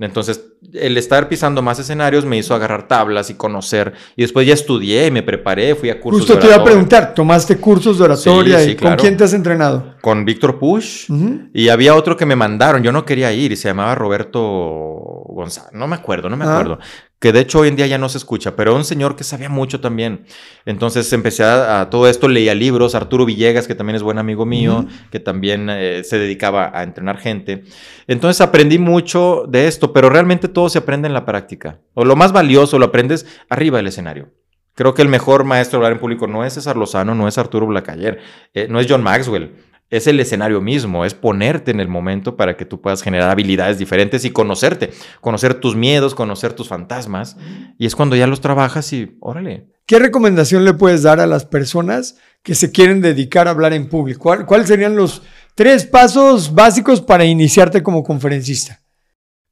Entonces, 0.00 0.52
el 0.74 0.96
estar 0.96 1.28
pisando 1.28 1.60
más 1.60 1.78
escenarios 1.80 2.24
me 2.24 2.36
hizo 2.38 2.54
agarrar 2.54 2.86
tablas 2.86 3.30
y 3.30 3.34
conocer. 3.34 3.94
Y 4.14 4.22
después 4.22 4.46
ya 4.46 4.54
estudié, 4.54 5.10
me 5.10 5.24
preparé, 5.24 5.74
fui 5.74 5.90
a 5.90 6.00
cursos 6.00 6.20
Justo 6.20 6.34
de 6.34 6.40
te 6.40 6.46
iba 6.46 6.56
a 6.56 6.64
preguntar, 6.64 7.14
¿tomaste 7.14 7.56
cursos 7.56 7.98
de 7.98 8.04
oratoria 8.04 8.58
Sí, 8.58 8.64
sí, 8.64 8.70
y 8.70 8.76
claro. 8.76 8.96
con 8.96 9.02
quién 9.02 9.16
te 9.16 9.24
has 9.24 9.32
entrenado? 9.32 9.94
Con 10.00 10.24
Víctor 10.24 10.58
Push. 10.60 11.10
Y 11.52 11.68
había 11.68 11.96
otro 11.96 12.16
que 12.16 12.26
me 12.26 12.36
mandaron, 12.36 12.82
yo 12.82 12.92
no 12.92 13.04
quería 13.04 13.32
ir 13.32 13.50
y 13.50 13.56
se 13.56 13.68
llamaba 13.68 13.94
Roberto 13.96 14.40
González, 14.40 15.72
no 15.72 15.88
me 15.88 15.96
acuerdo, 15.96 16.28
no 16.28 16.36
me 16.36 16.44
Ah. 16.44 16.78
Que 17.20 17.32
de 17.32 17.40
hecho 17.40 17.60
hoy 17.60 17.68
en 17.68 17.76
día 17.76 17.86
ya 17.88 17.98
no 17.98 18.08
se 18.08 18.18
escucha, 18.18 18.54
pero 18.54 18.76
un 18.76 18.84
señor 18.84 19.16
que 19.16 19.24
sabía 19.24 19.48
mucho 19.48 19.80
también. 19.80 20.24
Entonces 20.66 21.12
empecé 21.12 21.42
a, 21.42 21.80
a 21.80 21.90
todo 21.90 22.08
esto, 22.08 22.28
leía 22.28 22.54
libros, 22.54 22.94
Arturo 22.94 23.24
Villegas, 23.24 23.66
que 23.66 23.74
también 23.74 23.96
es 23.96 24.04
buen 24.04 24.18
amigo 24.18 24.46
mío, 24.46 24.86
que 25.10 25.18
también 25.18 25.68
eh, 25.68 26.04
se 26.04 26.18
dedicaba 26.18 26.70
a 26.72 26.84
entrenar 26.84 27.18
gente. 27.18 27.64
Entonces 28.06 28.40
aprendí 28.40 28.78
mucho 28.78 29.44
de 29.48 29.66
esto, 29.66 29.92
pero 29.92 30.10
realmente 30.10 30.46
todo 30.46 30.68
se 30.68 30.78
aprende 30.78 31.08
en 31.08 31.14
la 31.14 31.24
práctica. 31.24 31.80
O 31.94 32.04
lo 32.04 32.14
más 32.14 32.30
valioso 32.30 32.78
lo 32.78 32.86
aprendes 32.86 33.26
arriba 33.48 33.78
del 33.78 33.88
escenario. 33.88 34.30
Creo 34.74 34.94
que 34.94 35.02
el 35.02 35.08
mejor 35.08 35.42
maestro 35.42 35.80
de 35.80 35.86
hablar 35.86 35.96
en 35.96 36.00
público 36.00 36.28
no 36.28 36.44
es 36.44 36.52
César 36.52 36.76
Lozano, 36.76 37.12
no 37.16 37.26
es 37.26 37.36
Arturo 37.36 37.66
Blacayer, 37.66 38.20
eh, 38.54 38.68
no 38.70 38.78
es 38.78 38.86
John 38.88 39.02
Maxwell. 39.02 39.56
Es 39.90 40.06
el 40.06 40.20
escenario 40.20 40.60
mismo, 40.60 41.04
es 41.06 41.14
ponerte 41.14 41.70
en 41.70 41.80
el 41.80 41.88
momento 41.88 42.36
para 42.36 42.56
que 42.56 42.66
tú 42.66 42.80
puedas 42.80 43.02
generar 43.02 43.30
habilidades 43.30 43.78
diferentes 43.78 44.24
y 44.26 44.30
conocerte, 44.30 44.90
conocer 45.22 45.54
tus 45.54 45.76
miedos, 45.76 46.14
conocer 46.14 46.52
tus 46.52 46.68
fantasmas. 46.68 47.36
Y 47.78 47.86
es 47.86 47.96
cuando 47.96 48.14
ya 48.14 48.26
los 48.26 48.42
trabajas 48.42 48.92
y 48.92 49.16
órale. 49.20 49.68
¿Qué 49.86 49.98
recomendación 49.98 50.66
le 50.66 50.74
puedes 50.74 51.02
dar 51.02 51.20
a 51.20 51.26
las 51.26 51.46
personas 51.46 52.18
que 52.42 52.54
se 52.54 52.70
quieren 52.70 53.00
dedicar 53.00 53.48
a 53.48 53.52
hablar 53.52 53.72
en 53.72 53.88
público? 53.88 54.20
¿Cuál- 54.24 54.44
¿Cuáles 54.44 54.68
serían 54.68 54.94
los 54.94 55.22
tres 55.54 55.86
pasos 55.86 56.54
básicos 56.54 57.00
para 57.00 57.24
iniciarte 57.24 57.82
como 57.82 58.02
conferencista? 58.02 58.82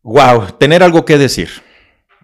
Wow, 0.03 0.53
tener 0.59 0.83
algo 0.83 1.07
que 1.07 1.17
decir. 1.17 1.49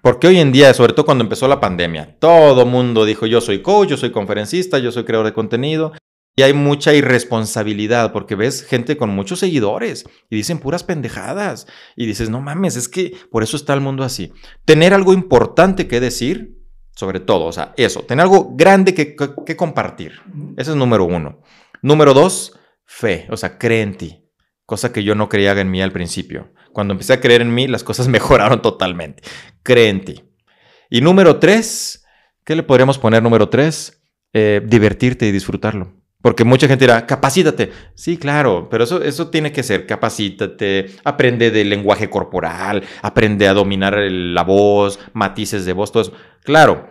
Porque 0.03 0.27
hoy 0.27 0.39
en 0.39 0.53
día, 0.53 0.75
sobre 0.75 0.93
todo 0.93 1.07
cuando 1.07 1.25
empezó 1.25 1.49
la 1.49 1.61
pandemia, 1.61 2.17
todo 2.19 2.67
mundo 2.67 3.05
dijo 3.05 3.25
yo 3.27 3.41
soy 3.41 3.63
coach, 3.63 3.89
yo 3.91 3.97
soy 3.97 4.11
conferencista, 4.11 4.79
yo 4.79 4.93
soy 4.93 5.05
creador 5.05 5.27
de 5.27 5.33
contenido. 5.33 5.93
Y 6.35 6.43
hay 6.43 6.55
mucha 6.55 6.95
irresponsabilidad 6.95 8.13
porque 8.13 8.35
ves 8.37 8.63
gente 8.65 8.97
con 8.97 9.11
muchos 9.11 9.39
seguidores 9.41 10.05
y 10.31 10.37
dicen 10.37 10.59
puras 10.61 10.83
pendejadas. 10.83 11.67
Y 11.95 12.07
dices, 12.07 12.31
no 12.31 12.41
mames, 12.41 12.77
es 12.77 12.89
que 12.89 13.13
por 13.31 13.43
eso 13.43 13.57
está 13.57 13.75
el 13.75 13.81
mundo 13.83 14.03
así. 14.03 14.33
Tener 14.65 14.95
algo 14.95 15.13
importante 15.13 15.87
que 15.89 16.01
decir, 16.01 16.57
sobre 16.95 17.21
todo, 17.21 17.45
o 17.45 17.53
sea, 17.53 17.75
eso, 17.77 18.03
tener 18.03 18.23
algo 18.23 18.55
grande 18.57 18.95
que, 18.95 19.15
que- 19.15 19.35
que 19.45 19.57
compartir. 19.57 20.13
Ese 20.57 20.71
es 20.71 20.77
número 20.77 21.05
uno. 21.05 21.43
Número 21.83 22.15
dos, 22.15 22.59
fe, 22.87 23.27
o 23.31 23.37
sea, 23.37 23.59
cree 23.59 23.83
en 23.83 23.97
ti. 23.97 24.19
Cosa 24.65 24.91
que 24.93 25.05
yo 25.05 25.15
no 25.15 25.29
creía 25.29 25.53
en 25.53 25.71
mí 25.71 25.83
al 25.83 25.93
principio. 25.93 26.53
Cuando 26.73 26.93
empecé 26.93 27.13
a 27.13 27.21
creer 27.21 27.43
en 27.43 27.53
mí, 27.55 27.67
las 27.69 27.85
cosas 27.85 28.09
mejoraron 28.09 28.63
totalmente. 28.63 29.23
Cree 29.63 29.89
en 29.91 30.05
ti. 30.05 30.25
Y 30.89 31.03
número 31.03 31.39
tres, 31.39 32.05
¿qué 32.45 32.57
le 32.57 32.63
podríamos 32.63 32.99
poner 32.99 33.23
número 33.23 33.51
tres? 33.51 34.03
Eh, 34.33 34.63
divertirte 34.65 35.27
y 35.27 35.33
disfrutarlo. 35.33 35.95
Porque 36.23 36.45
mucha 36.45 36.69
gente 36.69 36.85
dirá, 36.85 37.05
capacítate. 37.05 37.71
Sí, 37.95 38.17
claro, 38.17 38.69
pero 38.71 38.85
eso, 38.85 39.03
eso 39.03 39.29
tiene 39.29 39.51
que 39.53 39.63
ser, 39.65 39.87
capacítate, 39.87 40.87
aprende 41.05 41.51
del 41.51 41.69
lenguaje 41.69 42.09
corporal, 42.09 42.83
aprende 43.03 43.49
a 43.49 43.55
dominar 43.55 43.95
el- 43.99 44.35
la 44.35 44.45
voz, 44.45 44.99
matices 45.13 45.65
de 45.65 45.73
voz, 45.73 45.91
todo 45.93 46.03
eso. 46.05 46.13
Claro, 46.45 46.87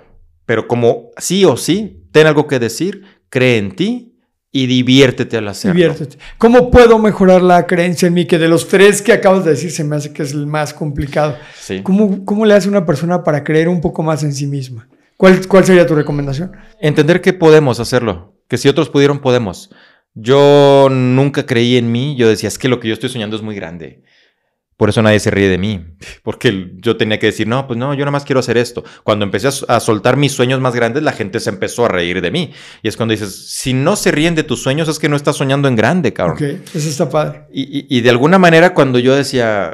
pero 0.46 0.68
como 0.68 1.10
sí 1.18 1.46
o 1.46 1.56
sí, 1.58 2.04
ten 2.12 2.28
algo 2.28 2.46
que 2.48 2.60
decir, 2.60 3.04
cree 3.30 3.58
en 3.58 3.72
ti 3.76 4.08
y 4.52 4.68
diviértete 4.68 5.38
al 5.38 5.48
hacerlo. 5.48 5.76
Diviértete. 5.76 6.18
¿Cómo 6.38 6.70
puedo 6.70 7.00
mejorar 7.00 7.42
la 7.42 7.66
creencia 7.68 8.08
en 8.10 8.14
mí? 8.16 8.26
Que 8.26 8.38
de 8.38 8.50
los 8.50 8.68
tres 8.68 9.02
que 9.02 9.14
acabas 9.14 9.46
de 9.46 9.52
decir 9.52 9.72
se 9.72 9.86
me 9.86 9.96
hace 9.96 10.12
que 10.12 10.24
es 10.24 10.34
el 10.34 10.46
más 10.46 10.74
complicado. 10.74 11.38
Sí. 11.58 11.82
¿Cómo, 11.84 12.26
cómo 12.26 12.46
le 12.46 12.54
hace 12.54 12.68
una 12.68 12.86
persona 12.86 13.24
para 13.24 13.46
creer 13.46 13.70
un 13.70 13.80
poco 13.80 14.04
más 14.04 14.24
en 14.24 14.34
sí 14.34 14.48
misma? 14.48 14.90
¿Cuál, 15.16 15.48
cuál 15.48 15.64
sería 15.64 15.86
tu 15.88 15.96
recomendación? 15.96 16.52
Entender 16.82 17.22
que 17.22 17.32
podemos 17.32 17.80
hacerlo, 17.80 18.34
que 18.52 18.58
si 18.58 18.68
otros 18.68 18.90
pudieron, 18.90 19.20
podemos. 19.20 19.70
Yo 20.14 20.90
nunca 20.92 21.46
creí 21.46 21.78
en 21.78 21.90
mí, 21.90 22.18
yo 22.18 22.28
decía, 22.28 22.50
es 22.50 22.58
que 22.60 22.68
lo 22.68 22.82
que 22.82 22.90
yo 22.90 22.94
estoy 22.94 23.08
soñando 23.08 23.38
es 23.38 23.42
muy 23.42 23.56
grande. 23.56 24.04
Por 24.76 24.90
eso 24.90 25.02
nadie 25.02 25.22
se 25.22 25.32
ríe 25.32 25.48
de 25.48 25.58
mí, 25.58 25.86
porque 26.24 26.72
yo 26.80 26.98
tenía 26.98 27.18
que 27.18 27.28
decir, 27.28 27.48
no, 27.48 27.66
pues 27.66 27.80
no, 27.80 27.94
yo 27.94 28.00
nada 28.00 28.12
más 28.12 28.26
quiero 28.26 28.42
hacer 28.42 28.58
esto. 28.58 28.84
Cuando 29.06 29.24
empecé 29.24 29.48
a, 29.70 29.80
soltar 29.80 30.18
mis 30.18 30.34
sueños 30.34 30.60
más 30.60 30.76
grandes, 30.76 31.02
la 31.02 31.14
gente 31.14 31.40
se 31.40 31.50
empezó 31.50 31.86
a 31.86 31.88
reír 31.88 32.20
de 32.20 32.30
mí. 32.30 32.52
Y 32.84 32.90
es 32.90 32.98
cuando 32.98 33.14
dices, 33.14 33.50
si 33.52 33.72
no 33.74 33.96
se 33.96 34.12
ríen 34.12 34.36
de 34.36 34.44
tus 34.44 34.62
sueños, 34.62 34.90
es 34.90 35.00
que 35.00 35.08
no 35.08 35.16
estás 35.16 35.38
soñando 35.38 35.70
en 35.70 35.78
grande, 35.78 36.12
cabrón. 36.12 36.36
Ok, 36.36 36.42
eso 36.76 36.90
está 36.90 37.10
padre. 37.10 37.44
Y, 37.54 37.62
y- 37.62 37.86
y 37.88 38.02
de 38.02 38.10
alguna 38.10 38.38
manera 38.38 38.74
cuando 38.74 39.00
yo 39.00 39.16
decía, 39.16 39.72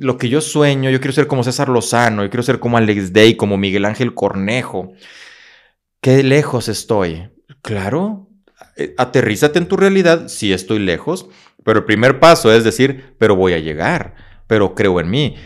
lo 0.00 0.16
que 0.16 0.28
yo 0.28 0.40
sueño, 0.40 0.90
yo 0.90 0.98
quiero 0.98 1.12
ser 1.12 1.28
como 1.28 1.44
César 1.44 1.68
Lozano, 1.68 2.24
yo 2.24 2.30
quiero 2.30 2.42
ser 2.42 2.58
como 2.58 2.78
Alex 2.78 3.12
Day, 3.12 3.36
como 3.36 3.56
Miguel 3.58 3.84
Ángel 3.84 4.12
Cornejo, 4.12 4.92
qué 6.00 6.24
lejos 6.24 6.68
estoy. 6.68 7.28
Claro, 7.62 8.28
eh, 8.76 8.94
aterrízate 8.98 9.58
en 9.58 9.68
tu 9.68 9.76
realidad, 9.76 10.28
sí 10.28 10.52
estoy 10.52 10.80
lejos, 10.80 11.28
pero 11.64 11.80
el 11.80 11.84
primer 11.84 12.18
paso 12.18 12.52
es 12.52 12.64
decir, 12.64 13.14
pero 13.18 13.36
voy 13.36 13.52
a 13.52 13.58
llegar, 13.58 14.14
pero 14.48 14.74
creo 14.74 14.98
en 15.00 15.10
mí. 15.10 15.36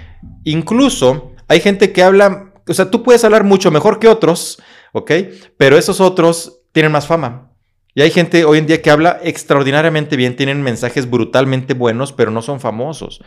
Incluso 0.45 1.33
hay 1.47 1.61
gente 1.61 1.93
que 1.93 2.03
habla, 2.03 2.55
o 2.67 2.75
sea, 2.75 2.91
tú 2.91 3.03
puedes 3.03 3.23
hablar 3.25 3.45
mucho 3.45 3.71
mejor 3.71 3.99
que 3.99 4.09
otros, 4.09 4.63
¿ok? 4.93 5.13
Pero 5.59 5.77
esos 5.77 6.01
otros 6.01 6.63
tienen 6.73 6.93
más 6.93 7.07
fama. 7.07 7.53
Y 7.95 8.03
hay 8.03 8.11
gente 8.11 8.45
hoy 8.45 8.59
en 8.59 8.67
día 8.67 8.83
que 8.83 8.91
habla 8.91 9.21
extraordinariamente 9.23 10.17
bien, 10.17 10.37
tienen 10.37 10.63
mensajes 10.63 11.09
brutalmente 11.09 11.75
buenos, 11.75 12.13
pero 12.13 12.31
no 12.31 12.43
son 12.43 12.61
famosos. 12.61 13.23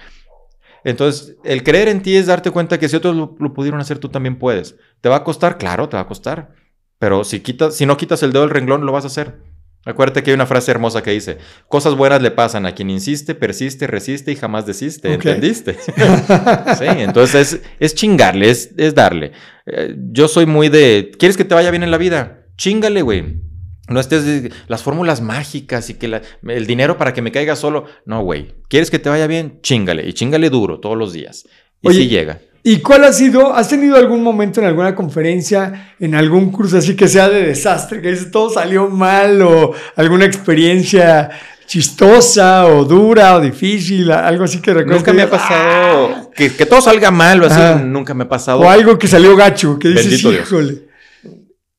Entonces, 0.83 1.35
el 1.43 1.63
creer 1.63 1.89
en 1.89 2.01
ti 2.01 2.15
es 2.15 2.27
darte 2.27 2.51
cuenta 2.51 2.79
que 2.79 2.87
si 2.87 2.95
otros 2.95 3.15
lo 3.15 3.53
pudieron 3.53 3.81
hacer, 3.81 3.99
tú 3.99 4.09
también 4.09 4.39
puedes. 4.39 4.77
¿Te 5.01 5.09
va 5.09 5.17
a 5.17 5.23
costar? 5.23 5.57
Claro, 5.57 5.89
te 5.89 5.97
va 5.97 6.03
a 6.03 6.07
costar. 6.07 6.53
Pero 6.99 7.23
si, 7.23 7.39
quitas, 7.39 7.75
si 7.75 7.85
no 7.85 7.97
quitas 7.97 8.21
el 8.23 8.31
dedo 8.33 8.43
del 8.43 8.51
renglón, 8.51 8.85
lo 8.85 8.91
vas 8.91 9.05
a 9.05 9.07
hacer. 9.07 9.37
Acuérdate 9.85 10.21
que 10.21 10.31
hay 10.31 10.35
una 10.35 10.45
frase 10.45 10.71
hermosa 10.71 11.01
que 11.01 11.11
dice, 11.11 11.37
cosas 11.69 11.95
buenas 11.95 12.21
le 12.21 12.31
pasan 12.31 12.65
a 12.65 12.75
quien 12.75 12.89
insiste, 12.89 13.33
persiste, 13.33 13.87
resiste 13.87 14.31
y 14.33 14.35
jamás 14.35 14.65
desiste. 14.65 15.13
¿Entendiste? 15.13 15.73
sí, 16.77 16.85
entonces 16.85 17.53
es, 17.53 17.61
es 17.79 17.95
chingarle, 17.95 18.49
es, 18.49 18.71
es 18.77 18.93
darle. 18.93 19.31
Eh, 19.65 19.95
yo 20.11 20.27
soy 20.27 20.45
muy 20.45 20.67
de, 20.67 21.11
¿quieres 21.17 21.37
que 21.37 21.45
te 21.45 21.55
vaya 21.55 21.71
bien 21.71 21.83
en 21.83 21.91
la 21.91 21.97
vida? 21.97 22.45
Chingale, 22.57 23.01
güey. 23.01 23.41
No 23.87 23.99
estés 24.01 24.51
las 24.67 24.83
fórmulas 24.83 25.21
mágicas 25.21 25.89
y 25.89 25.93
que 25.95 26.09
la- 26.09 26.21
el 26.47 26.67
dinero 26.67 26.97
para 26.97 27.13
que 27.13 27.21
me 27.21 27.31
caiga 27.31 27.55
solo. 27.55 27.85
No, 28.05 28.21
güey. 28.21 28.53
¿Quieres 28.67 28.91
que 28.91 28.99
te 28.99 29.09
vaya 29.09 29.25
bien? 29.27 29.59
Chíngale. 29.63 30.07
Y 30.07 30.13
chíngale 30.13 30.49
duro 30.49 30.79
todos 30.79 30.97
los 30.97 31.13
días. 31.13 31.47
Y 31.81 31.87
Oye, 31.87 31.99
sí 31.99 32.07
llega. 32.09 32.39
¿Y 32.63 32.79
cuál 32.79 33.05
ha 33.05 33.13
sido? 33.13 33.53
¿Has 33.53 33.69
tenido 33.69 33.95
algún 33.95 34.21
momento 34.21 34.59
en 34.59 34.67
alguna 34.67 34.93
conferencia, 34.93 35.93
en 35.99 36.13
algún 36.13 36.51
curso 36.51 36.77
así 36.77 36.95
que 36.95 37.07
sea 37.07 37.29
de 37.29 37.47
desastre, 37.47 38.01
que 38.01 38.11
dices 38.11 38.31
todo 38.31 38.49
salió 38.49 38.89
mal 38.89 39.41
o 39.41 39.73
alguna 39.95 40.25
experiencia 40.25 41.29
chistosa 41.65 42.65
o 42.65 42.83
dura 42.83 43.35
o 43.35 43.39
difícil, 43.39 44.11
algo 44.11 44.43
así 44.43 44.59
que 44.59 44.73
recuerdo? 44.73 44.99
Nunca 44.99 45.13
me 45.13 45.21
ha 45.21 45.29
pasado 45.29 46.31
que, 46.35 46.53
que 46.53 46.65
todo 46.65 46.81
salga 46.81 47.11
mal 47.11 47.41
o 47.41 47.45
así. 47.45 47.83
Nunca 47.85 48.13
me 48.13 48.25
ha 48.25 48.29
pasado. 48.29 48.59
O 48.59 48.69
algo 48.69 48.97
que 48.97 49.07
salió 49.07 49.35
gacho, 49.35 49.79
que 49.79 49.89
dices, 49.89 50.21
híjole. 50.23 50.89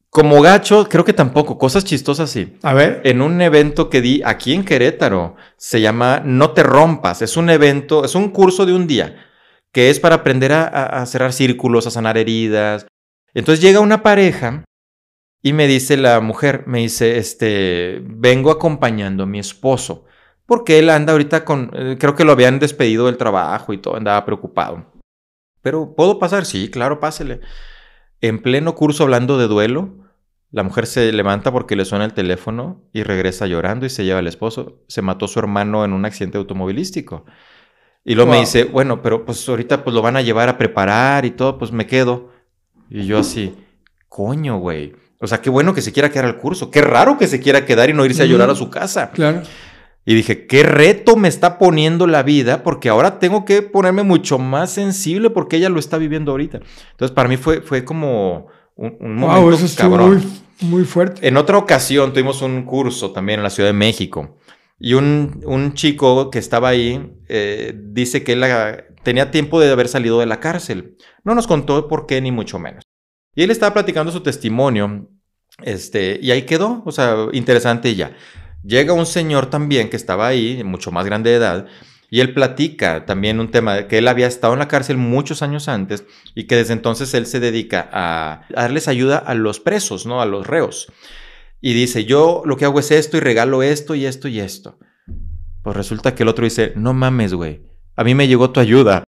Como 0.08 0.42
gacho, 0.42 0.88
creo 0.88 1.04
que 1.04 1.12
tampoco. 1.12 1.56
Cosas 1.56 1.84
chistosas 1.84 2.30
sí. 2.30 2.56
A 2.62 2.72
ver. 2.72 3.00
En 3.04 3.22
un 3.22 3.40
evento 3.42 3.88
que 3.88 4.00
di 4.00 4.22
aquí 4.24 4.54
en 4.54 4.64
Querétaro, 4.64 5.36
se 5.56 5.80
llama 5.80 6.20
No 6.24 6.50
te 6.50 6.64
rompas. 6.64 7.22
Es 7.22 7.36
un 7.36 7.48
evento, 7.48 8.04
es 8.04 8.16
un 8.16 8.30
curso 8.30 8.66
de 8.66 8.72
un 8.72 8.88
día 8.88 9.14
que 9.72 9.90
es 9.90 10.00
para 10.00 10.16
aprender 10.16 10.52
a, 10.52 11.04
cerrar 11.06 11.32
círculos, 11.32 11.86
a 11.86 11.90
sanar 11.90 12.18
heridas. 12.18 12.86
Entonces 13.34 13.62
llega 13.62 13.80
una 13.80 14.02
pareja 14.02 14.64
y 15.42 15.52
me 15.52 15.66
dice 15.66 15.96
la 15.96 16.20
mujer, 16.20 16.64
me 16.66 16.80
dice, 16.80 17.18
este, 17.18 18.02
vengo 18.04 18.50
acompañando 18.50 19.22
a 19.22 19.26
mi 19.26 19.38
esposo 19.38 20.06
porque 20.50 20.80
él 20.80 20.90
anda 20.90 21.12
ahorita 21.12 21.44
con, 21.44 21.70
eh, 21.74 21.96
creo 21.96 22.16
que 22.16 22.24
lo 22.24 22.32
habían 22.32 22.58
despedido 22.58 23.06
del 23.06 23.16
trabajo 23.16 23.72
y 23.72 23.78
todo, 23.78 23.94
andaba 23.94 24.24
preocupado. 24.24 24.84
Pero 25.62 25.94
¿puedo 25.94 26.18
pasar? 26.18 26.44
Sí, 26.44 26.68
claro, 26.72 26.98
pásele. 26.98 27.40
En 28.20 28.42
pleno 28.42 28.74
curso 28.74 29.04
hablando 29.04 29.38
de 29.38 29.46
duelo, 29.46 30.10
la 30.50 30.64
mujer 30.64 30.88
se 30.88 31.12
levanta 31.12 31.52
porque 31.52 31.76
le 31.76 31.84
suena 31.84 32.04
el 32.04 32.14
teléfono 32.14 32.82
y 32.92 33.04
regresa 33.04 33.46
llorando 33.46 33.86
y 33.86 33.90
se 33.90 34.04
lleva 34.04 34.18
al 34.18 34.26
esposo. 34.26 34.82
Se 34.88 35.02
mató 35.02 35.28
su 35.28 35.38
hermano 35.38 35.84
en 35.84 35.92
un 35.92 36.04
accidente 36.04 36.38
automovilístico. 36.38 37.26
Y 38.04 38.14
luego 38.14 38.30
me 38.30 38.40
dice, 38.40 38.64
bueno, 38.64 39.02
pero 39.02 39.24
pues 39.24 39.46
ahorita 39.48 39.84
pues 39.84 39.94
lo 39.94 40.02
van 40.02 40.16
a 40.16 40.22
llevar 40.22 40.48
a 40.48 40.56
preparar 40.56 41.24
y 41.24 41.30
todo, 41.30 41.58
pues 41.58 41.70
me 41.70 41.86
quedo. 41.86 42.30
Y 42.88 43.04
yo 43.04 43.18
así, 43.18 43.54
coño, 44.08 44.58
güey. 44.58 44.94
O 45.18 45.26
sea, 45.26 45.42
qué 45.42 45.50
bueno 45.50 45.74
que 45.74 45.82
se 45.82 45.92
quiera 45.92 46.10
quedar 46.10 46.24
al 46.24 46.38
curso. 46.38 46.70
Qué 46.70 46.80
raro 46.80 47.18
que 47.18 47.26
se 47.26 47.40
quiera 47.40 47.66
quedar 47.66 47.90
y 47.90 47.92
no 47.92 48.04
irse 48.06 48.22
a 48.22 48.26
llorar 48.26 48.48
a 48.48 48.54
su 48.54 48.70
casa. 48.70 49.10
Claro. 49.10 49.42
Y 50.06 50.14
dije, 50.14 50.46
qué 50.46 50.62
reto 50.62 51.14
me 51.16 51.28
está 51.28 51.58
poniendo 51.58 52.06
la 52.06 52.22
vida, 52.22 52.62
porque 52.62 52.88
ahora 52.88 53.18
tengo 53.18 53.44
que 53.44 53.60
ponerme 53.60 54.02
mucho 54.02 54.38
más 54.38 54.70
sensible 54.72 55.28
porque 55.28 55.56
ella 55.58 55.68
lo 55.68 55.78
está 55.78 55.98
viviendo 55.98 56.30
ahorita. 56.30 56.60
Entonces, 56.92 57.14
para 57.14 57.28
mí 57.28 57.36
fue, 57.36 57.60
fue 57.60 57.84
como 57.84 58.46
un, 58.76 58.96
un 58.98 59.14
momento 59.16 59.42
Wow, 59.42 59.52
eso 59.52 59.76
cabrón. 59.76 60.22
muy, 60.62 60.70
muy 60.70 60.84
fuerte. 60.84 61.28
En 61.28 61.36
otra 61.36 61.58
ocasión 61.58 62.14
tuvimos 62.14 62.40
un 62.40 62.62
curso 62.62 63.12
también 63.12 63.40
en 63.40 63.44
la 63.44 63.50
Ciudad 63.50 63.68
de 63.68 63.74
México 63.74 64.38
y 64.80 64.94
un, 64.94 65.42
un 65.44 65.74
chico 65.74 66.30
que 66.30 66.38
estaba 66.38 66.70
ahí 66.70 67.14
eh, 67.28 67.74
dice 67.76 68.24
que 68.24 68.32
él 68.32 68.42
tenía 69.02 69.30
tiempo 69.30 69.60
de 69.60 69.70
haber 69.70 69.88
salido 69.88 70.18
de 70.18 70.26
la 70.26 70.40
cárcel. 70.40 70.96
No 71.22 71.34
nos 71.34 71.46
contó 71.46 71.86
por 71.86 72.06
qué 72.06 72.20
ni 72.22 72.32
mucho 72.32 72.58
menos. 72.58 72.82
Y 73.34 73.42
él 73.42 73.50
estaba 73.50 73.74
platicando 73.74 74.10
su 74.10 74.22
testimonio 74.22 75.10
este, 75.62 76.18
y 76.22 76.30
ahí 76.30 76.42
quedó, 76.42 76.82
o 76.86 76.92
sea, 76.92 77.26
interesante 77.32 77.94
ya. 77.94 78.16
Llega 78.64 78.94
un 78.94 79.06
señor 79.06 79.46
también 79.46 79.90
que 79.90 79.96
estaba 79.96 80.26
ahí, 80.26 80.64
mucho 80.64 80.90
más 80.90 81.04
grande 81.04 81.30
de 81.30 81.36
edad, 81.36 81.66
y 82.10 82.20
él 82.20 82.32
platica 82.32 83.04
también 83.04 83.38
un 83.38 83.50
tema 83.50 83.86
que 83.86 83.98
él 83.98 84.08
había 84.08 84.26
estado 84.26 84.54
en 84.54 84.58
la 84.58 84.68
cárcel 84.68 84.96
muchos 84.96 85.42
años 85.42 85.68
antes 85.68 86.04
y 86.34 86.44
que 86.44 86.56
desde 86.56 86.72
entonces 86.72 87.14
él 87.14 87.26
se 87.26 87.38
dedica 87.38 87.88
a 87.92 88.46
darles 88.48 88.88
ayuda 88.88 89.18
a 89.18 89.34
los 89.34 89.60
presos, 89.60 90.06
¿no? 90.06 90.20
A 90.20 90.26
los 90.26 90.46
reos. 90.46 90.90
Y 91.60 91.74
dice, 91.74 92.04
yo 92.04 92.42
lo 92.46 92.56
que 92.56 92.64
hago 92.64 92.80
es 92.80 92.90
esto 92.90 93.16
y 93.16 93.20
regalo 93.20 93.62
esto 93.62 93.94
y 93.94 94.06
esto 94.06 94.28
y 94.28 94.40
esto. 94.40 94.78
Pues 95.62 95.76
resulta 95.76 96.14
que 96.14 96.22
el 96.22 96.28
otro 96.28 96.44
dice, 96.44 96.72
no 96.76 96.94
mames, 96.94 97.34
güey. 97.34 97.62
A 97.96 98.04
mí 98.04 98.14
me 98.14 98.26
llegó 98.28 98.50
tu 98.50 98.60
ayuda. 98.60 99.04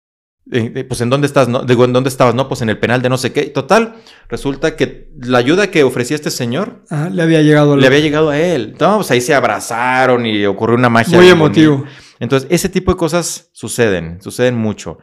Eh, 0.50 0.72
eh, 0.76 0.84
pues 0.86 1.02
en 1.02 1.10
dónde 1.10 1.28
estás, 1.28 1.50
no? 1.50 1.64
Digo, 1.64 1.84
¿en 1.84 1.92
dónde 1.92 2.08
estabas? 2.08 2.34
No, 2.34 2.48
pues 2.48 2.62
en 2.62 2.70
el 2.70 2.80
penal 2.80 3.02
de 3.02 3.10
no 3.10 3.18
sé 3.18 3.34
qué. 3.34 3.44
Total, 3.48 3.96
resulta 4.30 4.78
que 4.78 5.10
la 5.20 5.40
ayuda 5.40 5.70
que 5.70 5.84
ofrecía 5.84 6.16
este 6.16 6.32
señor 6.32 6.86
Ajá, 6.90 7.10
le 7.10 7.22
había 7.22 7.42
llegado 7.42 7.74
al- 7.74 7.82
le 7.82 7.88
había 7.88 8.00
llegado 8.00 8.30
a 8.30 8.40
él. 8.40 8.76
No, 8.80 8.96
pues 8.98 9.12
ahí 9.12 9.20
se 9.20 9.34
abrazaron 9.34 10.26
y 10.26 10.46
ocurrió 10.46 10.78
una 10.78 10.88
magia. 10.90 11.18
muy 11.18 11.28
emotivo. 11.28 11.80
bonita. 11.80 11.92
Entonces, 12.20 12.48
ese 12.50 12.70
tipo 12.70 12.92
de 12.94 12.98
cosas 12.98 13.50
suceden, 13.52 14.22
suceden 14.22 14.56
mucho. 14.56 15.00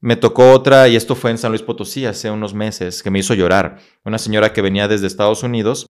Me 0.00 0.16
tocó 0.16 0.50
otra, 0.52 0.88
y 0.88 0.96
esto 0.96 1.14
fue 1.14 1.30
en 1.30 1.36
San 1.38 1.50
Luis 1.52 1.62
Potosí 1.62 2.06
hace 2.06 2.30
unos 2.30 2.54
meses, 2.54 3.02
que 3.02 3.10
me 3.10 3.18
hizo 3.18 3.34
llorar. 3.34 3.76
Una 4.04 4.16
señora 4.18 4.52
que 4.54 4.62
venía 4.62 4.88
desde 4.88 5.06
Estados 5.06 5.42
Unidos 5.42 5.86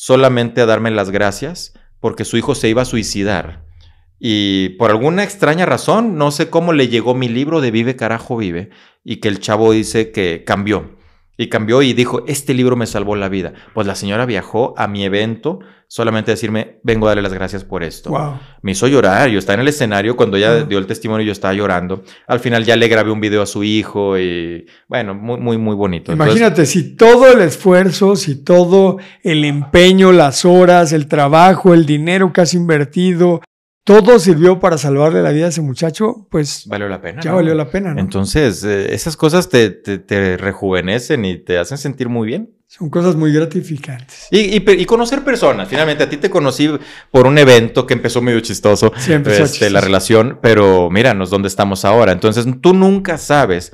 solamente 0.00 0.62
a 0.62 0.66
darme 0.66 0.90
las 0.90 1.10
gracias 1.10 1.74
porque 2.00 2.24
su 2.24 2.38
hijo 2.38 2.54
se 2.54 2.70
iba 2.70 2.80
a 2.80 2.86
suicidar. 2.86 3.66
Y 4.18 4.70
por 4.78 4.90
alguna 4.90 5.24
extraña 5.24 5.66
razón, 5.66 6.16
no 6.16 6.30
sé 6.30 6.48
cómo 6.48 6.72
le 6.72 6.88
llegó 6.88 7.14
mi 7.14 7.28
libro 7.28 7.60
de 7.60 7.70
Vive 7.70 7.96
Carajo 7.96 8.38
Vive 8.38 8.70
y 9.04 9.16
que 9.16 9.28
el 9.28 9.40
chavo 9.40 9.72
dice 9.72 10.10
que 10.10 10.42
cambió. 10.46 10.96
Y 11.40 11.48
cambió 11.48 11.80
y 11.80 11.94
dijo, 11.94 12.22
este 12.26 12.52
libro 12.52 12.76
me 12.76 12.86
salvó 12.86 13.16
la 13.16 13.30
vida. 13.30 13.54
Pues 13.72 13.86
la 13.86 13.94
señora 13.94 14.26
viajó 14.26 14.74
a 14.76 14.86
mi 14.86 15.04
evento 15.04 15.60
solamente 15.88 16.30
a 16.30 16.34
decirme, 16.34 16.80
vengo 16.82 17.06
a 17.06 17.12
darle 17.12 17.22
las 17.22 17.32
gracias 17.32 17.64
por 17.64 17.82
esto. 17.82 18.10
Wow. 18.10 18.38
Me 18.60 18.72
hizo 18.72 18.86
llorar. 18.86 19.30
Yo 19.30 19.38
estaba 19.38 19.54
en 19.54 19.60
el 19.60 19.68
escenario 19.68 20.16
cuando 20.16 20.36
ella 20.36 20.64
dio 20.64 20.76
el 20.76 20.84
testimonio, 20.84 21.24
yo 21.24 21.32
estaba 21.32 21.54
llorando. 21.54 22.04
Al 22.26 22.40
final 22.40 22.66
ya 22.66 22.76
le 22.76 22.88
grabé 22.88 23.10
un 23.10 23.22
video 23.22 23.40
a 23.40 23.46
su 23.46 23.64
hijo 23.64 24.18
y 24.18 24.66
bueno, 24.86 25.14
muy, 25.14 25.40
muy, 25.40 25.56
muy 25.56 25.74
bonito. 25.74 26.12
Entonces, 26.12 26.36
Imagínate 26.36 26.66
si 26.66 26.94
todo 26.94 27.32
el 27.32 27.40
esfuerzo, 27.40 28.16
si 28.16 28.44
todo 28.44 28.98
el 29.22 29.46
empeño, 29.46 30.12
las 30.12 30.44
horas, 30.44 30.92
el 30.92 31.08
trabajo, 31.08 31.72
el 31.72 31.86
dinero 31.86 32.34
que 32.34 32.42
has 32.42 32.52
invertido, 32.52 33.40
todo 33.98 34.18
sirvió 34.18 34.60
para 34.60 34.78
salvarle 34.78 35.22
la 35.22 35.30
vida 35.30 35.46
a 35.46 35.48
ese 35.48 35.60
muchacho, 35.62 36.26
pues 36.30 36.64
valió 36.66 36.88
la 36.88 37.00
pena. 37.00 37.20
ya 37.22 37.30
¿no? 37.30 37.36
valió 37.36 37.54
la 37.54 37.68
pena, 37.70 37.92
¿no? 37.94 38.00
Entonces, 38.00 38.62
eh, 38.64 38.94
esas 38.94 39.16
cosas 39.16 39.48
te, 39.48 39.70
te, 39.70 39.98
te 39.98 40.36
rejuvenecen 40.36 41.24
y 41.24 41.36
te 41.38 41.58
hacen 41.58 41.76
sentir 41.78 42.08
muy 42.08 42.26
bien. 42.28 42.50
Son 42.68 42.88
cosas 42.88 43.16
muy 43.16 43.32
gratificantes. 43.32 44.28
Y, 44.30 44.54
y 44.54 44.60
pe- 44.60 44.74
y 44.74 44.84
conocer 44.84 45.24
personas. 45.24 45.68
Finalmente, 45.68 46.04
a 46.04 46.08
ti 46.08 46.18
te 46.18 46.30
conocí 46.30 46.70
por 47.10 47.26
un 47.26 47.36
evento 47.36 47.84
que 47.84 47.94
empezó 47.94 48.22
medio 48.22 48.38
chistoso. 48.40 48.92
Sí, 48.96 49.12
empezó 49.12 49.42
este, 49.42 49.54
chistoso. 49.58 49.72
la 49.72 49.80
relación, 49.80 50.38
pero 50.40 50.88
míranos 50.88 51.30
dónde 51.30 51.48
estamos 51.48 51.84
ahora. 51.84 52.12
Entonces, 52.12 52.46
tú 52.60 52.72
nunca 52.72 53.18
sabes 53.18 53.72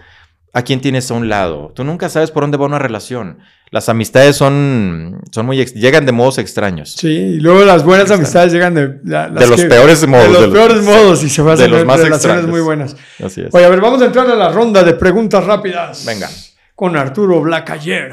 a 0.59 0.63
quién 0.63 0.81
tienes 0.81 1.11
a 1.11 1.15
un 1.15 1.29
lado. 1.29 1.73
Tú 1.75 1.85
nunca 1.85 2.09
sabes 2.09 2.31
por 2.31 2.43
dónde 2.43 2.57
va 2.57 2.65
una 2.65 2.79
relación. 2.79 3.41
Las 3.71 3.89
amistades 3.91 4.37
son, 4.37 5.21
son 5.31 5.45
muy 5.45 5.63
llegan 5.67 6.07
de 6.07 6.13
modos 6.13 6.39
extraños. 6.39 6.93
Sí, 6.93 7.09
y 7.09 7.41
luego 7.41 7.65
las 7.65 7.85
buenas 7.85 8.11
amistades 8.11 8.53
llegan 8.55 8.75
de, 8.75 9.01
la- 9.05 9.29
las 9.29 9.41
de 9.41 9.47
los 9.49 9.61
que- 9.61 9.67
peores 9.69 10.07
modos. 10.07 10.25
de 10.27 10.33
los 10.33 10.41
de 10.41 10.47
los- 10.47 10.57
peores 10.57 10.83
modos 10.85 11.23
y 11.25 11.29
se 11.29 11.43
van 11.43 11.55
a 11.55 11.57
de 11.57 11.65
hacer 11.65 11.77
relaciones 11.77 12.15
extraños. 12.15 12.47
muy 12.49 12.61
buenas. 12.61 12.97
Así 13.23 13.43
es. 13.43 13.55
Oye, 13.55 13.65
a 13.65 13.69
ver, 13.69 13.81
vamos 13.83 14.01
a 14.01 14.07
entrar 14.07 14.31
a 14.31 14.35
la 14.35 14.49
ronda 14.51 14.83
de 14.83 14.95
preguntas 14.95 15.45
rápidas. 15.45 16.05
Venga. 16.07 16.31
Con 16.75 16.97
Arturo 16.97 17.43
Blacayer. 17.43 18.13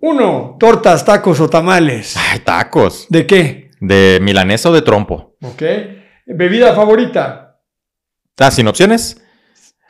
Uno, 0.00 0.56
tortas, 0.58 1.04
tacos 1.04 1.38
o 1.40 1.48
tamales. 1.48 2.16
Ay, 2.16 2.40
tacos. 2.40 3.06
¿De 3.08 3.26
qué? 3.26 3.70
¿De 3.80 4.18
milanesa 4.20 4.70
o 4.70 4.72
de 4.72 4.82
trompo? 4.82 5.36
¿Ok? 5.42 5.62
Bebida 6.26 6.74
favorita. 6.74 7.60
Ah, 8.38 8.50
sin 8.50 8.66
opciones. 8.66 9.22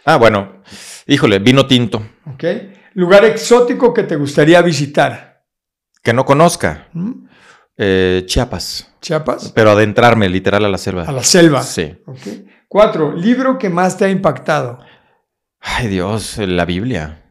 Ah, 0.05 0.17
bueno. 0.17 0.63
Híjole, 1.07 1.39
vino 1.39 1.67
tinto. 1.67 2.03
¿Ok? 2.27 2.45
Lugar 2.95 3.25
exótico 3.25 3.93
que 3.93 4.03
te 4.05 4.17
gustaría 4.17 4.61
visitar. 4.63 5.45
Que 6.03 6.13
no 6.13 6.25
conozca. 6.25 6.89
¿Mm? 6.93 7.27
Eh, 7.77 8.23
Chiapas. 8.27 8.93
Chiapas. 9.01 9.53
Pero 9.55 9.71
adentrarme 9.71 10.29
literal 10.29 10.65
a 10.65 10.69
la 10.69 10.79
selva. 10.79 11.05
A 11.05 11.13
la 11.13 11.25
selva. 11.25 11.63
Sí. 11.63 11.97
¿Ok? 12.07 12.19
Cuatro, 12.69 13.13
libro 13.15 13.59
que 13.59 13.69
más 13.69 13.97
te 13.97 14.05
ha 14.05 14.09
impactado. 14.09 14.79
Ay, 15.61 15.89
Dios, 15.89 16.39
la 16.39 16.65
Biblia. 16.65 17.31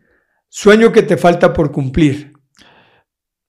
Sueño 0.50 0.92
que 0.92 1.04
te 1.04 1.18
falta 1.18 1.54
por 1.54 1.72
cumplir. 1.72 2.34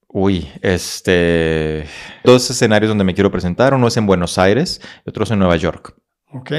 Uy, 0.09 0.49
este. 0.61 1.87
Dos 2.23 2.49
escenarios 2.51 2.89
donde 2.89 3.05
me 3.05 3.15
quiero 3.15 3.31
presentar. 3.31 3.75
Uno 3.75 3.89
es 3.89 3.97
en 3.97 4.07
Buenos 4.07 4.39
Aires 4.39 4.81
y 5.05 5.11
otro 5.11 5.25
es 5.25 5.31
en 5.31 5.39
Nueva 5.39 5.57
York. 5.57 5.95
¿Ok? 6.33 6.53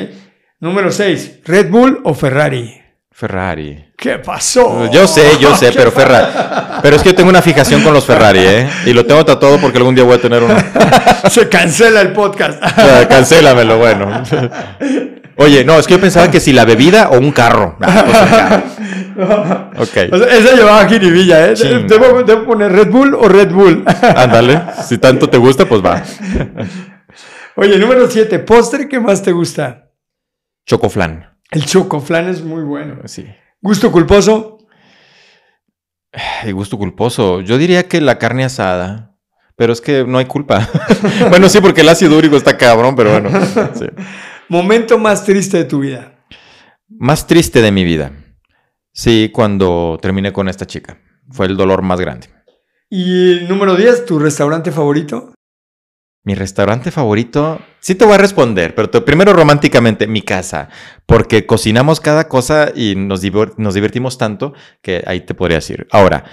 Número 0.59 0.91
seis, 0.91 1.39
Red 1.43 1.69
Bull 1.69 2.01
o 2.03 2.13
Ferrari. 2.13 2.82
Ferrari. 3.15 3.93
¿Qué 3.95 4.17
pasó? 4.17 4.89
Yo 4.91 5.07
sé, 5.07 5.37
yo 5.39 5.55
sé, 5.55 5.67
¿Qué 5.71 5.77
pero 5.77 5.91
Ferrari. 5.91 6.33
Pero 6.81 6.95
es 6.95 7.03
que 7.03 7.09
yo 7.09 7.15
tengo 7.15 7.29
una 7.29 7.43
fijación 7.43 7.83
con 7.83 7.93
los 7.93 8.05
Ferrari, 8.05 8.39
¿eh? 8.39 8.69
Y 8.87 8.93
lo 8.93 9.05
tengo 9.05 9.23
tatuado 9.23 9.59
porque 9.59 9.77
algún 9.77 9.93
día 9.93 10.03
voy 10.03 10.15
a 10.15 10.21
tener 10.21 10.41
uno. 10.41 10.55
Se 11.29 11.47
cancela 11.47 12.01
el 12.01 12.11
podcast. 12.11 12.61
Ah, 12.75 13.05
Cancélamelo, 13.07 13.77
bueno. 13.77 14.23
Oye, 15.37 15.63
no, 15.63 15.77
es 15.77 15.87
que 15.87 15.93
yo 15.93 16.01
pensaba 16.01 16.29
que 16.31 16.39
si 16.39 16.53
la 16.53 16.65
bebida 16.65 17.09
o 17.09 17.19
un 17.19 17.31
carro. 17.31 17.77
Ah, 17.81 18.03
pues 18.05 18.21
un 18.21 18.29
carro. 18.29 19.71
Ok. 19.77 20.13
O 20.13 20.17
sea, 20.17 20.37
esa 20.37 20.55
llevaba 20.55 20.85
jiribilla, 20.87 21.47
¿eh? 21.47 21.53
Chinga. 21.53 21.79
¿Debo, 21.87 22.23
debo 22.23 22.45
poner 22.45 22.71
Red 22.71 22.89
Bull 22.89 23.13
o 23.13 23.27
Red 23.29 23.51
Bull? 23.51 23.83
Ándale. 24.15 24.59
Si 24.87 24.97
tanto 24.97 25.29
te 25.29 25.37
gusta, 25.37 25.65
pues 25.65 25.83
va. 25.83 26.01
Oye, 27.55 27.77
número 27.77 28.09
7, 28.09 28.39
postre 28.39 28.89
que 28.89 28.99
más 28.99 29.21
te 29.21 29.31
gusta. 29.31 29.91
Chocoflan. 30.65 31.32
El 31.53 31.65
chocoflan 31.65 32.27
es 32.27 32.43
muy 32.43 32.63
bueno. 32.63 33.01
Sí. 33.05 33.25
Gusto 33.61 33.91
culposo. 33.91 34.57
Ay, 36.11 36.51
gusto 36.51 36.77
culposo. 36.77 37.41
Yo 37.41 37.57
diría 37.57 37.87
que 37.87 38.01
la 38.01 38.17
carne 38.17 38.43
asada. 38.43 39.15
Pero 39.55 39.71
es 39.71 39.81
que 39.81 40.03
no 40.03 40.17
hay 40.17 40.25
culpa. 40.25 40.67
bueno, 41.29 41.47
sí, 41.47 41.59
porque 41.61 41.81
el 41.81 41.89
ácido 41.89 42.17
úrico 42.17 42.35
está 42.35 42.57
cabrón, 42.57 42.95
pero 42.95 43.11
bueno. 43.11 43.29
sí. 43.75 43.85
Momento 44.49 44.97
más 44.97 45.23
triste 45.23 45.57
de 45.57 45.65
tu 45.65 45.79
vida. 45.79 46.25
Más 46.89 47.27
triste 47.27 47.61
de 47.61 47.71
mi 47.71 47.83
vida. 47.83 48.11
Sí, 48.91 49.29
cuando 49.33 49.99
terminé 50.01 50.33
con 50.33 50.49
esta 50.49 50.65
chica. 50.65 50.99
Fue 51.31 51.45
el 51.45 51.55
dolor 51.55 51.81
más 51.81 51.99
grande. 51.99 52.27
Y 52.89 53.41
número 53.47 53.75
10, 53.75 54.05
¿tu 54.05 54.19
restaurante 54.19 54.71
favorito? 54.71 55.33
Mi 56.25 56.35
restaurante 56.35 56.89
favorito, 56.89 57.59
sí 57.81 57.95
te 57.95 58.05
voy 58.05 58.13
a 58.13 58.17
responder, 58.17 58.73
pero 58.75 58.89
te- 58.89 59.01
primero 59.01 59.33
románticamente, 59.33 60.07
mi 60.07 60.21
casa, 60.21 60.69
porque 61.05 61.45
cocinamos 61.45 61.99
cada 61.99 62.29
cosa 62.29 62.71
y 62.73 62.95
nos, 62.95 63.21
divor- 63.21 63.53
nos 63.57 63.73
divertimos 63.73 64.17
tanto 64.17 64.53
que 64.81 65.03
ahí 65.05 65.21
te 65.21 65.33
podría 65.33 65.57
decir. 65.57 65.85
Ahora, 65.91 66.23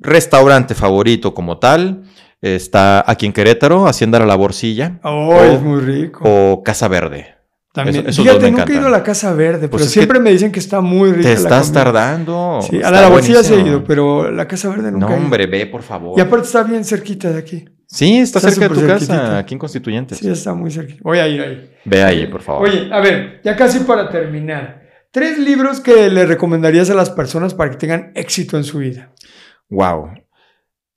restaurante 0.00 0.74
favorito 0.74 1.32
como 1.32 1.58
tal, 1.58 2.02
está 2.42 3.04
aquí 3.08 3.26
en 3.26 3.32
Querétaro, 3.32 3.86
Hacienda 3.86 4.18
La 4.18 4.26
Laborcilla 4.26 4.98
Oh, 5.04 5.28
O- 5.36 5.42
es 5.44 5.62
muy 5.62 5.80
rico. 5.80 6.24
o 6.24 6.62
Casa 6.64 6.88
Verde. 6.88 7.34
También. 7.72 8.08
eso- 8.08 8.22
Fíjate, 8.22 8.50
nunca 8.50 8.64
he 8.72 8.76
ido 8.76 8.86
a 8.86 8.90
la 8.90 9.02
Casa 9.02 9.32
Verde, 9.34 9.68
Pues 9.68 9.82
pero 9.82 9.90
siempre 9.90 10.18
me 10.18 10.30
dicen 10.32 10.50
que 10.50 10.58
está 10.58 10.80
muy 10.80 11.10
rica 11.12 11.28
Te 11.28 11.34
estás 11.34 11.70
tardando. 11.72 12.60
Sí, 12.68 12.82
a 12.82 12.90
la 12.90 13.02
laborcilla 13.02 13.42
se 13.44 13.50
buenísimo. 13.50 13.76
ido, 13.78 13.84
pero 13.86 14.30
la 14.32 14.48
Casa 14.48 14.70
Verde 14.70 14.90
nunca 14.90 15.06
No, 15.06 15.12
he 15.12 15.16
ido. 15.16 15.24
hombre, 15.24 15.46
ve, 15.46 15.66
por 15.66 15.82
favor. 15.82 16.18
Y 16.18 16.22
aparte 16.22 16.46
está 16.46 16.62
bien 16.64 16.84
cerquita 16.84 17.30
de 17.30 17.38
aquí. 17.38 17.64
Sí, 17.86 18.18
está, 18.18 18.38
Está 18.40 18.50
cerca 18.50 18.74
de 18.74 18.80
tu 18.80 18.86
casa, 18.86 19.38
aquí 19.38 19.54
en 19.54 19.58
Constituyentes. 19.58 20.18
Sí, 20.18 20.28
está 20.28 20.54
muy 20.54 20.70
cerquita. 20.70 21.00
Voy 21.02 21.18
a 21.18 21.28
ir 21.28 21.40
ahí. 21.40 21.70
Ve 21.84 22.02
ahí, 22.02 22.26
por 22.26 22.42
favor. 22.42 22.68
Oye, 22.68 22.88
a 22.92 23.00
ver, 23.00 23.40
ya 23.44 23.54
casi 23.56 23.80
para 23.80 24.08
terminar. 24.10 24.82
Tres 25.12 25.38
libros 25.38 25.80
que 25.80 26.10
le 26.10 26.26
recomendarías 26.26 26.90
a 26.90 26.94
las 26.94 27.10
personas 27.10 27.54
para 27.54 27.70
que 27.70 27.76
tengan 27.76 28.12
éxito 28.14 28.56
en 28.56 28.64
su 28.64 28.78
vida. 28.78 29.12
Wow. 29.70 30.10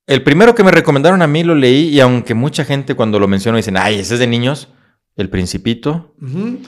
El 0.08 0.24
primero 0.24 0.56
que 0.56 0.64
me 0.64 0.72
recomendaron 0.72 1.22
a 1.22 1.28
mí 1.28 1.44
lo 1.44 1.54
leí 1.54 1.90
y 1.90 2.00
aunque 2.00 2.34
mucha 2.34 2.66
gente 2.66 2.96
cuando 2.96 3.20
lo 3.20 3.28
menciono 3.28 3.58
dicen, 3.58 3.78
ay, 3.78 4.00
ese 4.00 4.16
es 4.16 4.20
de 4.20 4.26
niños, 4.28 4.70
El 5.16 5.30
Principito, 5.30 6.16
Ujú. 6.20 6.60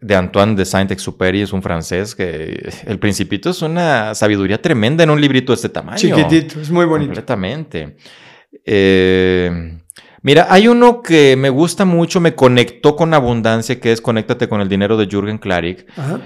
de 0.00 0.14
Antoine 0.14 0.54
de 0.54 0.64
Saint-Exupéry, 0.64 1.42
es 1.42 1.52
un 1.52 1.62
francés 1.62 2.14
que 2.14 2.70
El 2.86 3.00
Principito 3.00 3.50
es 3.50 3.60
una 3.62 4.14
sabiduría 4.14 4.62
tremenda 4.62 5.02
en 5.02 5.10
un 5.10 5.20
librito 5.20 5.50
de 5.52 5.56
este 5.56 5.68
tamaño. 5.68 5.98
Chiquitito, 5.98 6.60
es 6.60 6.70
muy 6.70 6.84
bonito. 6.86 7.08
Completamente. 7.08 7.96
Eh, 8.64 9.78
mira, 10.22 10.46
hay 10.50 10.68
uno 10.68 11.02
que 11.02 11.36
me 11.36 11.50
gusta 11.50 11.84
mucho, 11.84 12.20
me 12.20 12.34
conectó 12.34 12.96
con 12.96 13.14
abundancia, 13.14 13.80
que 13.80 13.92
es 13.92 14.00
Conéctate 14.00 14.48
con 14.48 14.60
el 14.60 14.68
dinero 14.68 14.96
de 14.96 15.06
Jürgen 15.06 15.38
Klarik. 15.38 15.86
Ajá. 15.96 16.20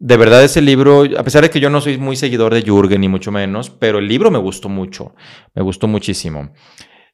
De 0.00 0.16
verdad 0.16 0.44
ese 0.44 0.60
libro, 0.60 1.04
a 1.18 1.24
pesar 1.24 1.42
de 1.42 1.50
que 1.50 1.58
yo 1.58 1.70
no 1.70 1.80
soy 1.80 1.98
muy 1.98 2.14
seguidor 2.14 2.54
de 2.54 2.62
Jürgen 2.62 3.00
ni 3.00 3.08
mucho 3.08 3.32
menos, 3.32 3.68
pero 3.70 3.98
el 3.98 4.06
libro 4.06 4.30
me 4.30 4.38
gustó 4.38 4.68
mucho, 4.68 5.14
me 5.54 5.62
gustó 5.62 5.88
muchísimo. 5.88 6.52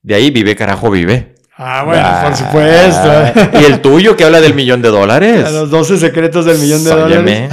De 0.03 0.15
ahí 0.15 0.31
vive, 0.31 0.55
carajo, 0.55 0.91
vive. 0.91 1.35
Ah, 1.57 1.83
bueno, 1.85 2.03
Ah, 2.05 2.25
por 2.27 2.37
supuesto. 2.37 3.61
Y 3.61 3.65
el 3.65 3.81
tuyo 3.81 4.17
que 4.17 4.25
habla 4.25 4.41
del 4.41 4.55
millón 4.55 4.83
de 4.83 4.89
dólares. 4.89 5.47
A 5.47 5.51
los 5.51 5.71
12 5.71 5.99
secretos 5.99 6.45
del 6.45 6.59
millón 6.59 6.85
de 6.85 6.91
dólares. 6.91 7.51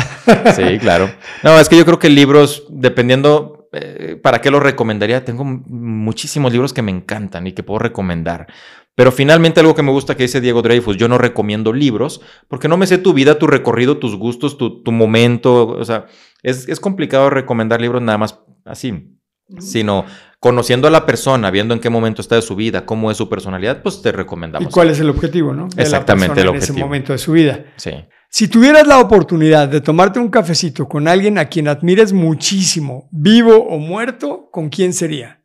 Sí, 0.56 0.80
claro. 0.80 1.10
No, 1.44 1.58
es 1.60 1.70
que 1.70 1.78
yo 1.78 1.86
creo 1.86 2.00
que 2.00 2.10
libros, 2.10 2.64
dependiendo 2.70 3.61
eh, 3.72 4.20
para 4.22 4.42
qué 4.42 4.52
los 4.52 4.62
recomendaría, 4.62 5.24
tengo 5.24 5.44
muchísimos 5.46 6.52
libros 6.52 6.74
que 6.74 6.82
me 6.82 6.92
encantan 6.92 7.48
y 7.48 7.54
que 7.54 7.64
puedo 7.64 7.80
recomendar. 7.80 8.48
Pero 8.96 9.12
finalmente 9.12 9.62
algo 9.62 9.74
que 9.74 9.84
me 9.84 9.92
gusta 9.92 10.16
que 10.16 10.24
dice 10.24 10.42
Diego 10.42 10.62
Dreyfus, 10.62 10.98
yo 10.98 11.08
no 11.08 11.18
recomiendo 11.18 11.72
libros 11.72 12.22
porque 12.50 12.68
no 12.68 12.76
me 12.78 12.86
sé 12.88 12.98
tu 12.98 13.14
vida, 13.14 13.40
tu 13.40 13.48
recorrido, 13.48 13.98
tus 13.98 14.16
gustos, 14.18 14.58
tu, 14.58 14.84
tu 14.84 14.92
momento. 14.92 15.68
O 15.68 15.86
sea, 15.86 16.08
es, 16.44 16.68
es 16.68 16.80
complicado 16.82 17.30
recomendar 17.30 17.80
libros 17.80 18.02
nada 18.02 18.18
más 18.18 18.40
así, 18.66 19.18
sino 19.60 20.06
conociendo 20.42 20.88
a 20.88 20.92
la 20.92 21.06
persona, 21.06 21.52
viendo 21.52 21.74
en 21.74 21.80
qué 21.80 21.90
momento 21.90 22.22
está 22.22 22.36
de 22.36 22.42
su 22.42 22.56
vida, 22.56 22.86
cómo 22.86 23.10
es 23.12 23.18
su 23.18 23.30
personalidad, 23.30 23.82
pues 23.82 24.02
te 24.02 24.10
¿Y 24.10 24.12
recomendamos. 24.12 24.74
cuál 24.74 24.90
es 24.90 25.00
el 25.00 25.10
objetivo, 25.10 25.54
no? 25.54 25.68
De 25.68 25.76
la 25.78 25.84
Exactamente, 25.84 26.36
persona 26.36 26.42
el 26.42 26.56
En 26.56 26.56
ese 26.62 26.72
objetivo. 26.72 26.88
momento 26.88 27.14
de 27.14 27.20
su 27.20 27.32
vida. 27.32 27.66
Sí. 27.78 27.92
Si 28.34 28.48
tuvieras 28.48 28.88
la 28.88 29.00
oportunidad 29.00 29.68
de 29.68 29.82
tomarte 29.82 30.18
un 30.18 30.30
cafecito 30.30 30.88
con 30.88 31.10
alguien 31.10 31.38
a 31.38 31.50
quien 31.50 31.68
admires 31.68 32.14
muchísimo, 32.14 33.10
vivo 33.12 33.58
o 33.58 33.78
muerto, 33.78 34.48
¿con 34.50 34.70
quién 34.70 34.94
sería? 34.94 35.42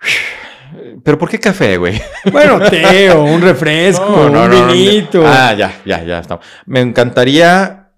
Pero 1.04 1.18
¿por 1.18 1.28
qué 1.28 1.38
café, 1.38 1.76
güey? 1.76 2.00
Bueno, 2.32 2.58
té 2.70 3.10
o 3.10 3.22
un 3.22 3.42
refresco, 3.42 4.08
No, 4.08 4.30
no, 4.30 4.44
un 4.44 4.50
no, 4.50 4.72
vinito. 4.72 5.22
Ah, 5.26 5.52
ya, 5.52 5.82
ya, 5.84 6.02
ya 6.02 6.20
estamos. 6.20 6.46
Me 6.64 6.80
encantaría. 6.80 7.92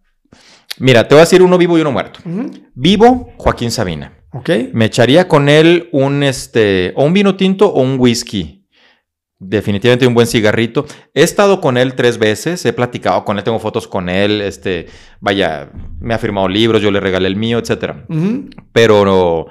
Mira, 0.80 1.06
te 1.06 1.14
voy 1.14 1.20
a 1.20 1.24
decir 1.24 1.40
uno 1.40 1.56
vivo 1.56 1.78
y 1.78 1.80
uno 1.80 1.92
muerto. 1.92 2.18
Vivo, 2.74 3.32
Joaquín 3.36 3.70
Sabina. 3.70 4.12
Ok. 4.32 4.50
Me 4.72 4.86
echaría 4.86 5.28
con 5.28 5.48
él 5.48 5.88
un 5.92 6.24
este 6.24 6.92
o 6.96 7.04
un 7.04 7.12
vino 7.12 7.36
tinto 7.36 7.68
o 7.68 7.80
un 7.80 7.94
whisky. 7.98 8.57
Definitivamente 9.40 10.06
un 10.06 10.14
buen 10.14 10.26
cigarrito. 10.26 10.84
He 11.14 11.22
estado 11.22 11.60
con 11.60 11.76
él 11.76 11.94
tres 11.94 12.18
veces, 12.18 12.64
he 12.66 12.72
platicado 12.72 13.24
con 13.24 13.38
él, 13.38 13.44
tengo 13.44 13.60
fotos 13.60 13.86
con 13.86 14.08
él, 14.08 14.40
este, 14.40 14.86
vaya, 15.20 15.70
me 16.00 16.14
ha 16.14 16.18
firmado 16.18 16.48
libros, 16.48 16.82
yo 16.82 16.90
le 16.90 16.98
regalé 16.98 17.28
el 17.28 17.36
mío, 17.36 17.58
etcétera. 17.58 18.04
Pero 18.72 19.04
no, 19.04 19.46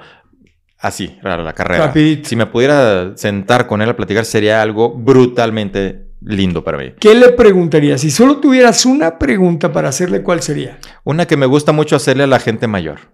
así, 0.78 1.18
la, 1.22 1.38
la 1.38 1.54
carrera. 1.54 1.86
Rapidito. 1.86 2.28
Si 2.28 2.36
me 2.36 2.44
pudiera 2.46 3.16
sentar 3.16 3.66
con 3.66 3.80
él 3.80 3.88
a 3.88 3.96
platicar, 3.96 4.26
sería 4.26 4.60
algo 4.60 4.94
brutalmente 4.94 6.08
lindo 6.20 6.62
para 6.64 6.76
mí. 6.78 6.92
¿Qué 7.00 7.14
le 7.14 7.30
preguntarías? 7.30 8.00
Si 8.00 8.10
solo 8.10 8.38
tuvieras 8.38 8.84
una 8.84 9.18
pregunta 9.18 9.72
para 9.72 9.88
hacerle, 9.88 10.22
¿cuál 10.22 10.42
sería? 10.42 10.78
Una 11.04 11.26
que 11.26 11.36
me 11.36 11.46
gusta 11.46 11.72
mucho 11.72 11.96
hacerle 11.96 12.24
a 12.24 12.26
la 12.26 12.40
gente 12.40 12.66
mayor. 12.66 13.12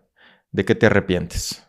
¿De 0.50 0.64
qué 0.64 0.74
te 0.74 0.86
arrepientes? 0.86 1.62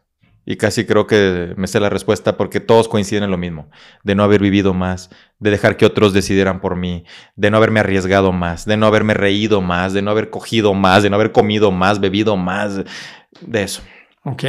Y 0.46 0.58
casi 0.58 0.86
creo 0.86 1.08
que 1.08 1.54
me 1.58 1.68
sé 1.68 1.80
la 1.80 1.90
respuesta 1.90 2.38
porque 2.38 2.60
todos 2.60 2.88
coinciden 2.88 3.24
en 3.24 3.32
lo 3.32 3.38
mismo. 3.38 3.70
De 4.04 4.14
no 4.14 4.24
haber 4.24 4.42
vivido 4.42 4.76
más, 4.76 5.10
de 5.40 5.50
dejar 5.50 5.76
que 5.76 5.86
otros 5.86 6.14
decidieran 6.14 6.62
por 6.62 6.76
mí, 6.76 7.04
de 7.36 7.50
no 7.50 7.58
haberme 7.58 7.80
arriesgado 7.80 8.32
más, 8.32 8.66
de 8.66 8.78
no 8.78 8.86
haberme 8.86 9.16
reído 9.16 9.62
más, 9.62 9.94
de 9.94 10.04
no 10.04 10.12
haber 10.12 10.30
cogido 10.30 10.74
más, 10.76 11.02
de 11.02 11.10
no 11.10 11.16
haber 11.16 11.32
comido 11.32 11.72
más, 11.72 12.00
bebido 12.00 12.38
más. 12.38 12.82
De 13.42 13.64
eso. 13.64 13.82
Ok. 14.24 14.44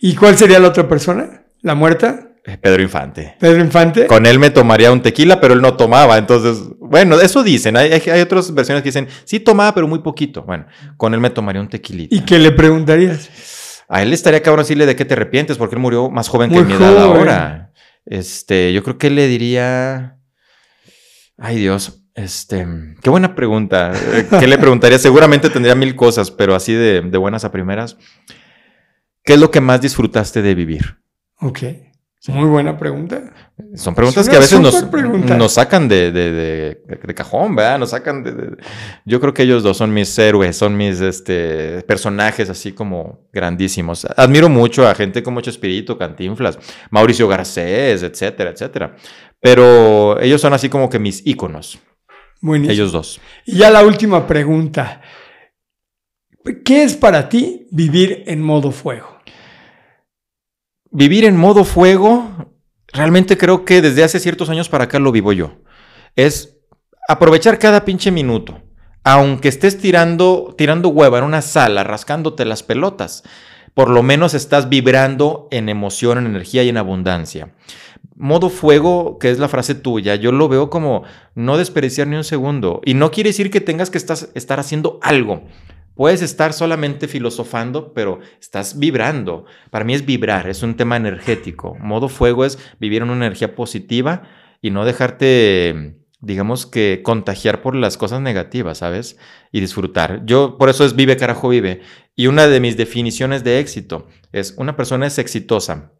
¿Y 0.00 0.14
cuál 0.14 0.36
sería 0.36 0.58
la 0.58 0.68
otra 0.68 0.86
persona? 0.86 1.44
¿La 1.62 1.74
muerta? 1.74 2.28
Eh, 2.44 2.58
Pedro 2.58 2.82
Infante. 2.82 3.36
¿Pedro 3.40 3.60
Infante? 3.60 4.06
Con 4.06 4.26
él 4.26 4.38
me 4.38 4.50
tomaría 4.50 4.92
un 4.92 5.00
tequila, 5.00 5.40
pero 5.40 5.54
él 5.54 5.62
no 5.62 5.74
tomaba. 5.74 6.18
Entonces, 6.18 6.62
bueno, 6.78 7.18
eso 7.20 7.42
dicen. 7.42 7.76
Hay, 7.76 7.90
hay, 7.92 8.02
hay 8.10 8.20
otras 8.20 8.52
versiones 8.52 8.82
que 8.82 8.88
dicen, 8.90 9.08
sí 9.24 9.40
tomaba, 9.40 9.74
pero 9.74 9.88
muy 9.88 10.00
poquito. 10.00 10.42
Bueno, 10.42 10.66
con 10.96 11.14
él 11.14 11.20
me 11.20 11.30
tomaría 11.30 11.60
un 11.60 11.68
tequilita. 11.68 12.14
¿Y 12.14 12.20
qué 12.20 12.38
le 12.38 12.52
preguntarías? 12.52 13.30
A 13.88 14.02
él 14.02 14.12
estaría 14.12 14.42
cabrón 14.42 14.64
decirle 14.64 14.86
de 14.86 14.94
qué 14.96 15.04
te 15.04 15.14
arrepientes, 15.14 15.56
porque 15.56 15.74
él 15.74 15.80
murió 15.80 16.10
más 16.10 16.28
joven 16.28 16.50
Muy 16.50 16.58
que 16.60 16.64
mi 16.66 16.74
edad 16.74 16.92
joven. 16.94 17.16
ahora. 17.18 17.72
Este, 18.04 18.72
yo 18.72 18.82
creo 18.82 18.98
que 18.98 19.10
le 19.10 19.26
diría. 19.28 20.18
Ay, 21.38 21.56
Dios. 21.56 22.02
Este, 22.14 22.66
qué 23.00 23.10
buena 23.10 23.34
pregunta. 23.36 23.92
Eh, 23.94 24.26
¿Qué 24.40 24.46
le 24.48 24.58
preguntaría? 24.58 24.98
Seguramente 24.98 25.50
tendría 25.50 25.74
mil 25.76 25.94
cosas, 25.94 26.30
pero 26.32 26.54
así 26.54 26.72
de, 26.74 27.00
de 27.00 27.18
buenas 27.18 27.44
a 27.44 27.52
primeras. 27.52 27.96
¿Qué 29.24 29.34
es 29.34 29.40
lo 29.40 29.50
que 29.50 29.60
más 29.60 29.80
disfrutaste 29.80 30.42
de 30.42 30.54
vivir? 30.54 30.98
Ok. 31.40 31.60
Muy 32.28 32.46
buena 32.48 32.76
pregunta. 32.78 33.32
Son 33.74 33.94
preguntas 33.94 34.28
que 34.28 34.36
a 34.36 34.38
veces 34.38 34.60
nos, 34.60 35.52
sacan 35.52 35.88
de, 35.88 36.12
de- 36.12 36.32
de- 36.32 36.82
de 37.02 37.14
cajón, 37.14 37.56
¿verdad? 37.56 37.78
Nos 37.78 37.90
sacan 37.90 38.22
de, 38.22 38.32
de- 38.32 38.56
Yo 39.04 39.18
creo 39.20 39.32
que 39.34 39.42
ellos 39.42 39.62
dos 39.62 39.76
son 39.78 39.92
mis 39.92 40.16
héroes, 40.18 40.56
son 40.56 40.76
mis 40.76 41.00
este, 41.00 41.82
personajes 41.82 42.50
así 42.50 42.72
como 42.72 43.28
grandísimos. 43.32 44.06
Admiro 44.16 44.48
mucho 44.48 44.86
a 44.86 44.94
gente 44.94 45.22
como 45.22 45.40
Chespirito, 45.40 45.96
Cantinflas, 45.98 46.58
Mauricio 46.90 47.26
Garcés, 47.28 48.02
etcétera, 48.02 48.50
etcétera. 48.50 48.94
Pero 49.40 50.20
ellos 50.20 50.40
son 50.40 50.52
así 50.52 50.68
como 50.68 50.88
que 50.90 50.98
mis 50.98 51.26
íconos, 51.26 51.78
Buenísimo. 52.40 52.72
ellos 52.72 52.92
dos. 52.92 53.20
Y 53.46 53.56
ya 53.56 53.70
la 53.70 53.82
última 53.84 54.26
pregunta. 54.26 55.00
¿Qué 56.64 56.82
es 56.84 56.96
para 56.96 57.28
ti 57.28 57.66
vivir 57.70 58.22
en 58.26 58.40
modo 58.42 58.70
fuego? 58.70 59.18
Vivir 60.90 61.24
en 61.24 61.36
modo 61.36 61.64
fuego, 61.64 62.52
realmente 62.92 63.36
creo 63.36 63.64
que 63.64 63.82
desde 63.82 64.04
hace 64.04 64.20
ciertos 64.20 64.48
años 64.48 64.68
para 64.68 64.84
acá 64.84 64.98
lo 64.98 65.12
vivo 65.12 65.32
yo. 65.32 65.58
Es 66.16 66.56
aprovechar 67.08 67.58
cada 67.58 67.84
pinche 67.84 68.10
minuto. 68.10 68.62
Aunque 69.04 69.48
estés 69.48 69.78
tirando, 69.78 70.54
tirando 70.56 70.88
hueva 70.88 71.18
en 71.18 71.24
una 71.24 71.42
sala, 71.42 71.84
rascándote 71.84 72.44
las 72.44 72.62
pelotas, 72.62 73.22
por 73.74 73.90
lo 73.90 74.02
menos 74.02 74.34
estás 74.34 74.68
vibrando 74.68 75.48
en 75.50 75.68
emoción, 75.68 76.18
en 76.18 76.26
energía 76.26 76.62
y 76.64 76.68
en 76.68 76.76
abundancia. 76.78 77.54
Modo 78.16 78.50
fuego, 78.50 79.18
que 79.18 79.30
es 79.30 79.38
la 79.38 79.48
frase 79.48 79.74
tuya, 79.74 80.16
yo 80.16 80.32
lo 80.32 80.48
veo 80.48 80.68
como 80.68 81.04
no 81.34 81.56
desperdiciar 81.56 82.08
ni 82.08 82.16
un 82.16 82.24
segundo. 82.24 82.80
Y 82.84 82.94
no 82.94 83.10
quiere 83.10 83.30
decir 83.30 83.50
que 83.50 83.60
tengas 83.60 83.90
que 83.90 83.98
estar 83.98 84.60
haciendo 84.60 84.98
algo. 85.02 85.42
Puedes 85.98 86.22
estar 86.22 86.52
solamente 86.52 87.08
filosofando, 87.08 87.92
pero 87.92 88.20
estás 88.40 88.78
vibrando. 88.78 89.46
Para 89.72 89.84
mí 89.84 89.94
es 89.94 90.06
vibrar, 90.06 90.48
es 90.48 90.62
un 90.62 90.76
tema 90.76 90.96
energético. 90.96 91.74
Modo 91.80 92.08
fuego 92.08 92.44
es 92.44 92.56
vivir 92.78 93.02
en 93.02 93.10
una 93.10 93.26
energía 93.26 93.56
positiva 93.56 94.22
y 94.62 94.70
no 94.70 94.84
dejarte, 94.84 95.96
digamos 96.20 96.66
que, 96.66 97.00
contagiar 97.02 97.62
por 97.62 97.74
las 97.74 97.96
cosas 97.96 98.20
negativas, 98.20 98.78
¿sabes? 98.78 99.18
Y 99.50 99.58
disfrutar. 99.58 100.22
Yo, 100.24 100.56
por 100.56 100.68
eso 100.68 100.84
es 100.84 100.94
vive, 100.94 101.16
carajo, 101.16 101.48
vive. 101.48 101.80
Y 102.14 102.28
una 102.28 102.46
de 102.46 102.60
mis 102.60 102.76
definiciones 102.76 103.42
de 103.42 103.58
éxito 103.58 104.06
es 104.30 104.54
una 104.56 104.76
persona 104.76 105.04
es 105.04 105.18
exitosa 105.18 105.94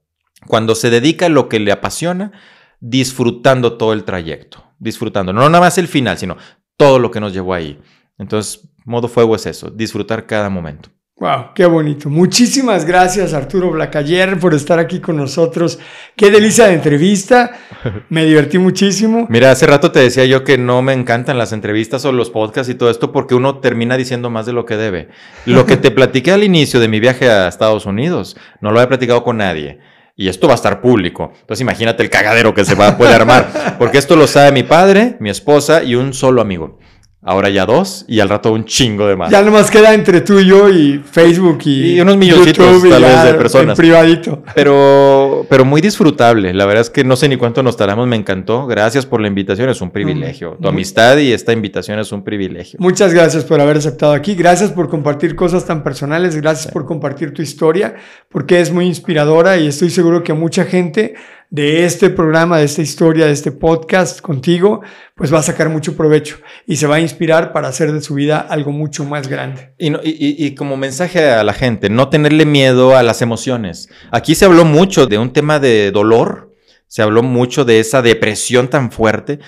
cuando 0.46 0.76
se 0.76 0.90
dedica 0.90 1.26
a 1.26 1.30
lo 1.30 1.48
que 1.48 1.58
le 1.58 1.72
apasiona, 1.72 2.30
disfrutando 2.78 3.76
todo 3.76 3.92
el 3.92 4.04
trayecto, 4.04 4.64
disfrutando, 4.78 5.32
no 5.32 5.40
nada 5.40 5.58
más 5.58 5.76
el 5.76 5.88
final, 5.88 6.18
sino 6.18 6.36
todo 6.76 7.00
lo 7.00 7.10
que 7.10 7.18
nos 7.18 7.32
llevó 7.32 7.52
ahí. 7.54 7.80
Entonces, 8.16 8.68
modo 8.88 9.08
fuego 9.08 9.36
es 9.36 9.46
eso, 9.46 9.70
disfrutar 9.70 10.26
cada 10.26 10.48
momento. 10.48 10.90
Wow, 11.20 11.46
qué 11.52 11.66
bonito. 11.66 12.08
Muchísimas 12.08 12.84
gracias 12.84 13.34
Arturo 13.34 13.72
Blacayer 13.72 14.38
por 14.38 14.54
estar 14.54 14.78
aquí 14.78 15.00
con 15.00 15.16
nosotros. 15.16 15.80
Qué 16.14 16.30
delicia 16.30 16.66
de 16.66 16.74
entrevista. 16.74 17.58
Me 18.08 18.24
divertí 18.24 18.58
muchísimo. 18.58 19.26
Mira, 19.28 19.50
hace 19.50 19.66
rato 19.66 19.90
te 19.90 19.98
decía 19.98 20.26
yo 20.26 20.44
que 20.44 20.58
no 20.58 20.80
me 20.80 20.92
encantan 20.92 21.36
las 21.36 21.52
entrevistas 21.52 22.04
o 22.04 22.12
los 22.12 22.30
podcasts 22.30 22.70
y 22.70 22.76
todo 22.76 22.88
esto 22.88 23.10
porque 23.10 23.34
uno 23.34 23.58
termina 23.58 23.96
diciendo 23.96 24.30
más 24.30 24.46
de 24.46 24.52
lo 24.52 24.64
que 24.64 24.76
debe. 24.76 25.08
Lo 25.44 25.66
que 25.66 25.76
te 25.76 25.90
platiqué 25.92 26.30
al 26.30 26.44
inicio 26.44 26.78
de 26.78 26.86
mi 26.86 27.00
viaje 27.00 27.28
a 27.28 27.48
Estados 27.48 27.84
Unidos, 27.84 28.36
no 28.60 28.70
lo 28.70 28.80
he 28.80 28.86
platicado 28.86 29.24
con 29.24 29.38
nadie. 29.38 29.80
Y 30.14 30.28
esto 30.28 30.46
va 30.46 30.54
a 30.54 30.56
estar 30.56 30.80
público. 30.80 31.32
Entonces 31.40 31.62
imagínate 31.62 32.04
el 32.04 32.10
cagadero 32.10 32.54
que 32.54 32.64
se 32.64 32.76
va 32.76 32.88
a 32.88 32.96
poder 32.96 33.14
armar. 33.14 33.76
Porque 33.78 33.98
esto 33.98 34.14
lo 34.14 34.28
sabe 34.28 34.52
mi 34.52 34.62
padre, 34.62 35.16
mi 35.18 35.30
esposa 35.30 35.82
y 35.82 35.96
un 35.96 36.14
solo 36.14 36.40
amigo. 36.40 36.78
Ahora 37.20 37.48
ya 37.50 37.66
dos 37.66 38.04
y 38.06 38.20
al 38.20 38.28
rato 38.28 38.52
un 38.52 38.64
chingo 38.64 39.08
de 39.08 39.16
más. 39.16 39.30
Ya 39.30 39.42
nomás 39.42 39.70
queda 39.72 39.92
entre 39.92 40.20
tú 40.20 40.38
y 40.38 40.46
yo 40.46 40.68
y 40.68 40.98
Facebook 40.98 41.58
y, 41.64 41.96
y 41.96 42.00
unos 42.00 42.16
milloncitos 42.16 42.80
tal 42.88 43.02
vez 43.02 43.24
de 43.24 43.34
personas. 43.34 43.76
En 43.76 43.82
privadito. 43.82 44.42
Pero, 44.54 45.44
pero 45.50 45.64
muy 45.64 45.80
disfrutable. 45.80 46.54
La 46.54 46.64
verdad 46.64 46.82
es 46.82 46.90
que 46.90 47.02
no 47.02 47.16
sé 47.16 47.28
ni 47.28 47.36
cuánto 47.36 47.62
nos 47.64 47.76
tardamos. 47.76 48.06
Me 48.06 48.14
encantó. 48.14 48.68
Gracias 48.68 49.04
por 49.04 49.20
la 49.20 49.26
invitación. 49.26 49.68
Es 49.68 49.80
un 49.80 49.90
privilegio. 49.90 50.56
Tu 50.62 50.68
amistad 50.68 51.18
y 51.18 51.32
esta 51.32 51.52
invitación 51.52 51.98
es 51.98 52.12
un 52.12 52.22
privilegio. 52.22 52.78
Muchas 52.80 53.12
gracias 53.12 53.44
por 53.44 53.60
haber 53.60 53.78
aceptado 53.78 54.12
aquí. 54.12 54.36
Gracias 54.36 54.70
por 54.70 54.88
compartir 54.88 55.34
cosas 55.34 55.66
tan 55.66 55.82
personales. 55.82 56.36
Gracias 56.36 56.72
por 56.72 56.86
compartir 56.86 57.34
tu 57.34 57.42
historia 57.42 57.96
porque 58.28 58.60
es 58.60 58.72
muy 58.72 58.86
inspiradora 58.86 59.56
y 59.56 59.66
estoy 59.66 59.90
seguro 59.90 60.22
que 60.22 60.34
mucha 60.34 60.64
gente 60.64 61.14
de 61.50 61.84
este 61.84 62.10
programa, 62.10 62.58
de 62.58 62.64
esta 62.64 62.82
historia, 62.82 63.26
de 63.26 63.32
este 63.32 63.52
podcast 63.52 64.20
contigo, 64.20 64.82
pues 65.14 65.32
va 65.32 65.38
a 65.38 65.42
sacar 65.42 65.70
mucho 65.70 65.96
provecho 65.96 66.36
y 66.66 66.76
se 66.76 66.86
va 66.86 66.96
a 66.96 67.00
inspirar 67.00 67.52
para 67.52 67.68
hacer 67.68 67.92
de 67.92 68.02
su 68.02 68.14
vida 68.14 68.38
algo 68.38 68.70
mucho 68.70 69.04
más 69.04 69.28
grande. 69.28 69.72
Y, 69.78 69.92
y, 70.04 70.54
como 70.54 70.76
mensaje 70.76 71.30
a 71.30 71.42
la 71.44 71.54
gente, 71.54 71.88
no 71.88 72.10
tenerle 72.10 72.44
miedo 72.44 72.96
a 72.96 73.02
las 73.02 73.22
emociones. 73.22 73.88
Aquí 74.10 74.34
se 74.34 74.44
habló 74.44 74.64
mucho 74.64 75.06
de 75.06 75.18
un 75.18 75.32
tema 75.32 75.58
de 75.58 75.90
dolor, 75.90 76.54
se 76.86 77.02
habló 77.02 77.22
mucho 77.22 77.64
de 77.64 77.80
esa 77.80 78.02
depresión 78.02 78.68
tan 78.68 78.92
fuerte, 78.92 79.38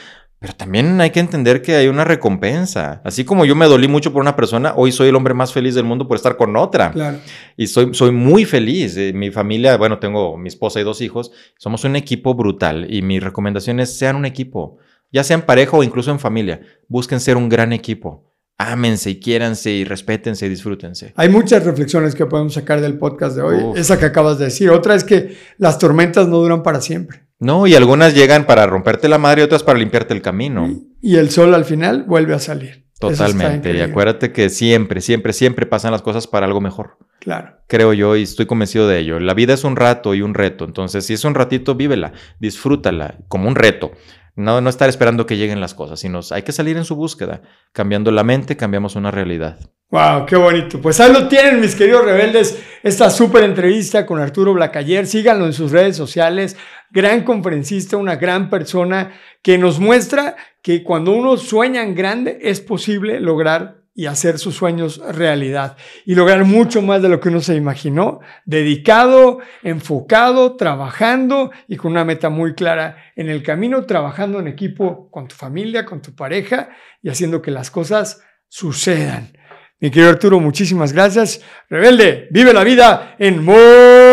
pero 0.40 0.54
también 0.54 0.98
hay 1.02 1.10
que 1.10 1.20
entender 1.20 1.60
que 1.60 1.76
hay 1.76 1.88
una 1.88 2.02
recompensa. 2.02 3.02
Así 3.04 3.26
como 3.26 3.44
yo 3.44 3.54
me 3.54 3.66
dolí 3.66 3.88
mucho 3.88 4.10
por 4.10 4.22
una 4.22 4.36
persona, 4.36 4.72
hoy 4.74 4.90
soy 4.90 5.08
el 5.08 5.14
hombre 5.14 5.34
más 5.34 5.52
feliz 5.52 5.74
del 5.74 5.84
mundo 5.84 6.08
por 6.08 6.16
estar 6.16 6.38
con 6.38 6.56
otra. 6.56 6.92
Claro. 6.92 7.18
Y 7.58 7.66
soy, 7.66 7.92
soy 7.92 8.10
muy 8.10 8.46
feliz. 8.46 8.96
Eh, 8.96 9.12
mi 9.14 9.30
familia, 9.30 9.76
bueno, 9.76 9.98
tengo 9.98 10.38
mi 10.38 10.48
esposa 10.48 10.80
y 10.80 10.82
dos 10.82 11.02
hijos. 11.02 11.30
Somos 11.58 11.84
un 11.84 11.94
equipo 11.94 12.34
brutal. 12.34 12.86
Y 12.88 13.02
mi 13.02 13.20
recomendación 13.20 13.80
es 13.80 13.98
sean 13.98 14.16
un 14.16 14.24
equipo. 14.24 14.78
Ya 15.12 15.24
sean 15.24 15.42
pareja 15.42 15.76
o 15.76 15.82
incluso 15.82 16.10
en 16.10 16.18
familia. 16.18 16.62
Busquen 16.88 17.20
ser 17.20 17.36
un 17.36 17.50
gran 17.50 17.74
equipo 17.74 18.30
ámense 18.56 19.08
y 19.08 19.20
quiéranse 19.20 19.70
y 19.70 19.84
respétense 19.84 20.44
y 20.44 20.50
disfrútense. 20.50 21.14
Hay 21.16 21.30
muchas 21.30 21.64
reflexiones 21.64 22.14
que 22.14 22.26
podemos 22.26 22.52
sacar 22.52 22.82
del 22.82 22.98
podcast 22.98 23.34
de 23.36 23.42
hoy. 23.42 23.56
Esa 23.74 23.98
que 23.98 24.04
acabas 24.04 24.38
de 24.38 24.46
decir. 24.46 24.68
Otra 24.68 24.94
es 24.94 25.02
que 25.02 25.34
las 25.56 25.78
tormentas 25.78 26.28
no 26.28 26.36
duran 26.36 26.62
para 26.62 26.82
siempre. 26.82 27.29
No, 27.40 27.66
y 27.66 27.74
algunas 27.74 28.14
llegan 28.14 28.44
para 28.44 28.66
romperte 28.66 29.08
la 29.08 29.16
madre 29.18 29.40
y 29.40 29.44
otras 29.44 29.62
para 29.62 29.78
limpiarte 29.78 30.12
el 30.12 30.20
camino. 30.20 30.68
Y, 31.00 31.16
el 31.16 31.30
sol 31.30 31.54
al 31.54 31.64
final 31.64 32.04
vuelve 32.04 32.34
a 32.34 32.38
salir. 32.38 32.86
Totalmente. 32.98 33.74
Y 33.74 33.80
acuérdate 33.80 34.30
que 34.30 34.50
siempre, 34.50 35.00
siempre, 35.00 35.32
siempre 35.32 35.64
pasan 35.64 35.90
las 35.90 36.02
cosas 36.02 36.26
para 36.26 36.44
algo 36.44 36.60
mejor. 36.60 36.98
Claro. 37.18 37.56
Creo 37.66 37.94
yo 37.94 38.14
y 38.14 38.22
estoy 38.24 38.44
convencido 38.44 38.86
de 38.86 38.98
ello. 38.98 39.18
La 39.20 39.32
vida 39.32 39.54
es 39.54 39.64
un 39.64 39.76
rato 39.76 40.14
y 40.14 40.20
un 40.20 40.34
reto. 40.34 40.66
Entonces, 40.66 41.06
si 41.06 41.14
es 41.14 41.24
un 41.24 41.34
ratito, 41.34 41.74
vívela, 41.74 42.12
disfrútala 42.38 43.16
como 43.28 43.48
un 43.48 43.56
reto. 43.56 43.92
No, 44.40 44.60
no 44.60 44.70
estar 44.70 44.88
esperando 44.88 45.26
que 45.26 45.36
lleguen 45.36 45.60
las 45.60 45.74
cosas, 45.74 46.00
sino 46.00 46.20
hay 46.30 46.42
que 46.42 46.52
salir 46.52 46.76
en 46.76 46.84
su 46.84 46.96
búsqueda. 46.96 47.42
Cambiando 47.72 48.10
la 48.10 48.24
mente, 48.24 48.56
cambiamos 48.56 48.96
una 48.96 49.10
realidad. 49.10 49.58
Wow, 49.90 50.24
qué 50.26 50.36
bonito. 50.36 50.80
Pues 50.80 51.00
ahí 51.00 51.12
lo 51.12 51.26
tienen, 51.26 51.60
mis 51.60 51.74
queridos 51.74 52.04
rebeldes, 52.04 52.62
esta 52.82 53.10
súper 53.10 53.42
entrevista 53.44 54.06
con 54.06 54.20
Arturo 54.20 54.54
Blacayer. 54.54 55.06
Síganlo 55.06 55.46
en 55.46 55.52
sus 55.52 55.72
redes 55.72 55.96
sociales. 55.96 56.56
Gran 56.90 57.24
conferencista, 57.24 57.96
una 57.96 58.16
gran 58.16 58.50
persona 58.50 59.12
que 59.42 59.58
nos 59.58 59.80
muestra 59.80 60.36
que 60.62 60.84
cuando 60.84 61.12
uno 61.12 61.36
sueña 61.36 61.82
en 61.82 61.94
grande 61.94 62.38
es 62.40 62.60
posible 62.60 63.20
lograr 63.20 63.79
y 63.94 64.06
hacer 64.06 64.38
sus 64.38 64.54
sueños 64.54 64.98
realidad 64.98 65.76
y 66.06 66.14
lograr 66.14 66.44
mucho 66.44 66.80
más 66.80 67.02
de 67.02 67.08
lo 67.08 67.20
que 67.20 67.28
uno 67.28 67.40
se 67.40 67.56
imaginó, 67.56 68.20
dedicado, 68.44 69.40
enfocado, 69.62 70.56
trabajando 70.56 71.50
y 71.68 71.76
con 71.76 71.92
una 71.92 72.04
meta 72.04 72.30
muy 72.30 72.54
clara 72.54 72.96
en 73.16 73.28
el 73.28 73.42
camino, 73.42 73.84
trabajando 73.86 74.40
en 74.40 74.48
equipo 74.48 75.10
con 75.10 75.28
tu 75.28 75.34
familia, 75.34 75.84
con 75.84 76.00
tu 76.00 76.14
pareja 76.14 76.70
y 77.02 77.08
haciendo 77.08 77.42
que 77.42 77.50
las 77.50 77.70
cosas 77.70 78.22
sucedan. 78.48 79.32
Mi 79.80 79.90
querido 79.90 80.10
Arturo, 80.10 80.40
muchísimas 80.40 80.92
gracias. 80.92 81.40
Rebelde, 81.70 82.28
vive 82.30 82.52
la 82.52 82.64
vida 82.64 83.16
en 83.18 83.42
modo 83.42 84.09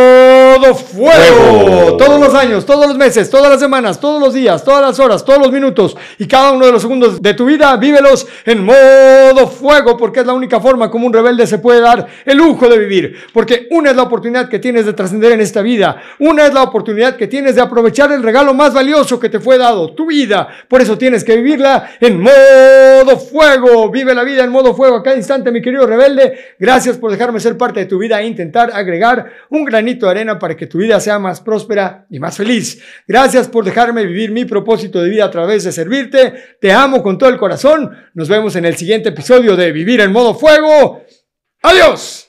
fuego. 0.76 1.98
Todos 1.98 2.20
los 2.20 2.34
años, 2.34 2.66
todos 2.66 2.88
los 2.88 2.98
meses, 2.98 3.30
todas 3.30 3.50
las 3.50 3.60
semanas, 3.60 4.00
todos 4.00 4.22
los 4.22 4.34
días, 4.34 4.64
todas 4.64 4.82
las 4.82 5.00
horas, 5.00 5.24
todos 5.24 5.40
los 5.40 5.52
minutos 5.52 5.96
y 6.18 6.28
cada 6.28 6.52
uno 6.52 6.66
de 6.66 6.72
los 6.72 6.82
segundos 6.82 7.22
de 7.22 7.34
tu 7.34 7.46
vida, 7.46 7.76
vívelos 7.78 8.28
en 8.46 8.64
modo 8.64 9.48
fuego 9.48 9.98
porque 9.98 10.22
es 10.22 10.26
la 10.26 10.34
única 10.34 10.60
forma 10.60 10.90
como 10.90 11.08
un 11.08 11.14
rebelde 11.14 11.48
se 11.48 11.60
puede 11.60 11.82
dar 11.82 12.08
el 12.26 12.38
lujo 12.38 12.68
de 12.68 12.78
vivir. 12.78 13.18
Porque 13.34 13.68
una 13.72 13.92
es 13.92 13.96
la 13.96 14.04
oportunidad 14.04 14.50
que 14.50 14.60
tienes 14.60 14.86
de 14.86 14.94
trascender 14.94 15.32
en 15.32 15.42
esta 15.42 15.62
vida. 15.62 16.02
Una 16.20 16.48
es 16.48 16.54
la 16.54 16.64
oportunidad 16.64 17.16
que 17.16 17.28
tienes 17.28 17.56
de 17.56 17.62
aprovechar 17.62 18.12
el 18.12 18.24
regalo 18.24 18.54
más 18.54 18.74
valioso 18.74 19.20
que 19.20 19.30
te 19.30 19.40
fue 19.40 19.58
dado, 19.58 19.94
tu 19.94 20.08
vida. 20.08 20.48
Por 20.68 20.82
eso 20.82 20.98
tienes 20.98 21.24
que 21.24 21.36
vivirla 21.36 21.92
en 22.00 22.20
modo 22.20 23.18
fuego. 23.18 23.90
Vive 23.90 24.14
la 24.14 24.24
vida 24.24 24.44
en 24.44 24.52
modo 24.52 24.74
fuego 24.74 24.98
a 24.98 25.04
cada 25.04 25.16
instante 25.16 25.52
mi 25.52 25.62
querido 25.62 25.86
rebelde. 25.86 26.56
Gracias 26.60 26.98
por 26.98 27.12
dejarme 27.12 27.40
ser 27.40 27.58
parte 27.58 27.82
de 27.82 27.86
tu 27.86 27.98
vida 27.98 28.22
e 28.22 28.26
intentar 28.26 28.72
agregar 28.74 29.32
un 29.50 29.66
granito 29.66 30.06
de 30.06 30.12
arena 30.12 30.40
para 30.48 30.56
que 30.56 30.68
tu 30.68 30.78
vida 30.78 30.98
sea 31.02 31.20
más 31.20 31.42
próspera 31.42 32.08
y 32.10 32.20
más 32.20 32.38
feliz. 32.38 32.82
Gracias 33.06 33.50
por 33.50 33.66
dejarme 33.66 34.06
vivir 34.06 34.32
mi 34.32 34.46
propósito 34.46 35.02
de 35.02 35.10
vida 35.10 35.26
a 35.26 35.30
través 35.30 35.66
de 35.66 35.74
servirte. 35.74 36.56
Te 36.62 36.72
amo 36.72 37.04
con 37.04 37.18
todo 37.18 37.30
el 37.30 37.36
corazón. 37.36 37.92
Nos 38.14 38.30
vemos 38.30 38.56
en 38.56 38.64
el 38.64 38.78
siguiente 38.78 39.10
episodio 39.10 39.58
de 39.58 39.74
Vivir 39.74 40.00
en 40.00 40.14
modo 40.14 40.34
fuego. 40.34 41.04
Adiós. 41.64 42.27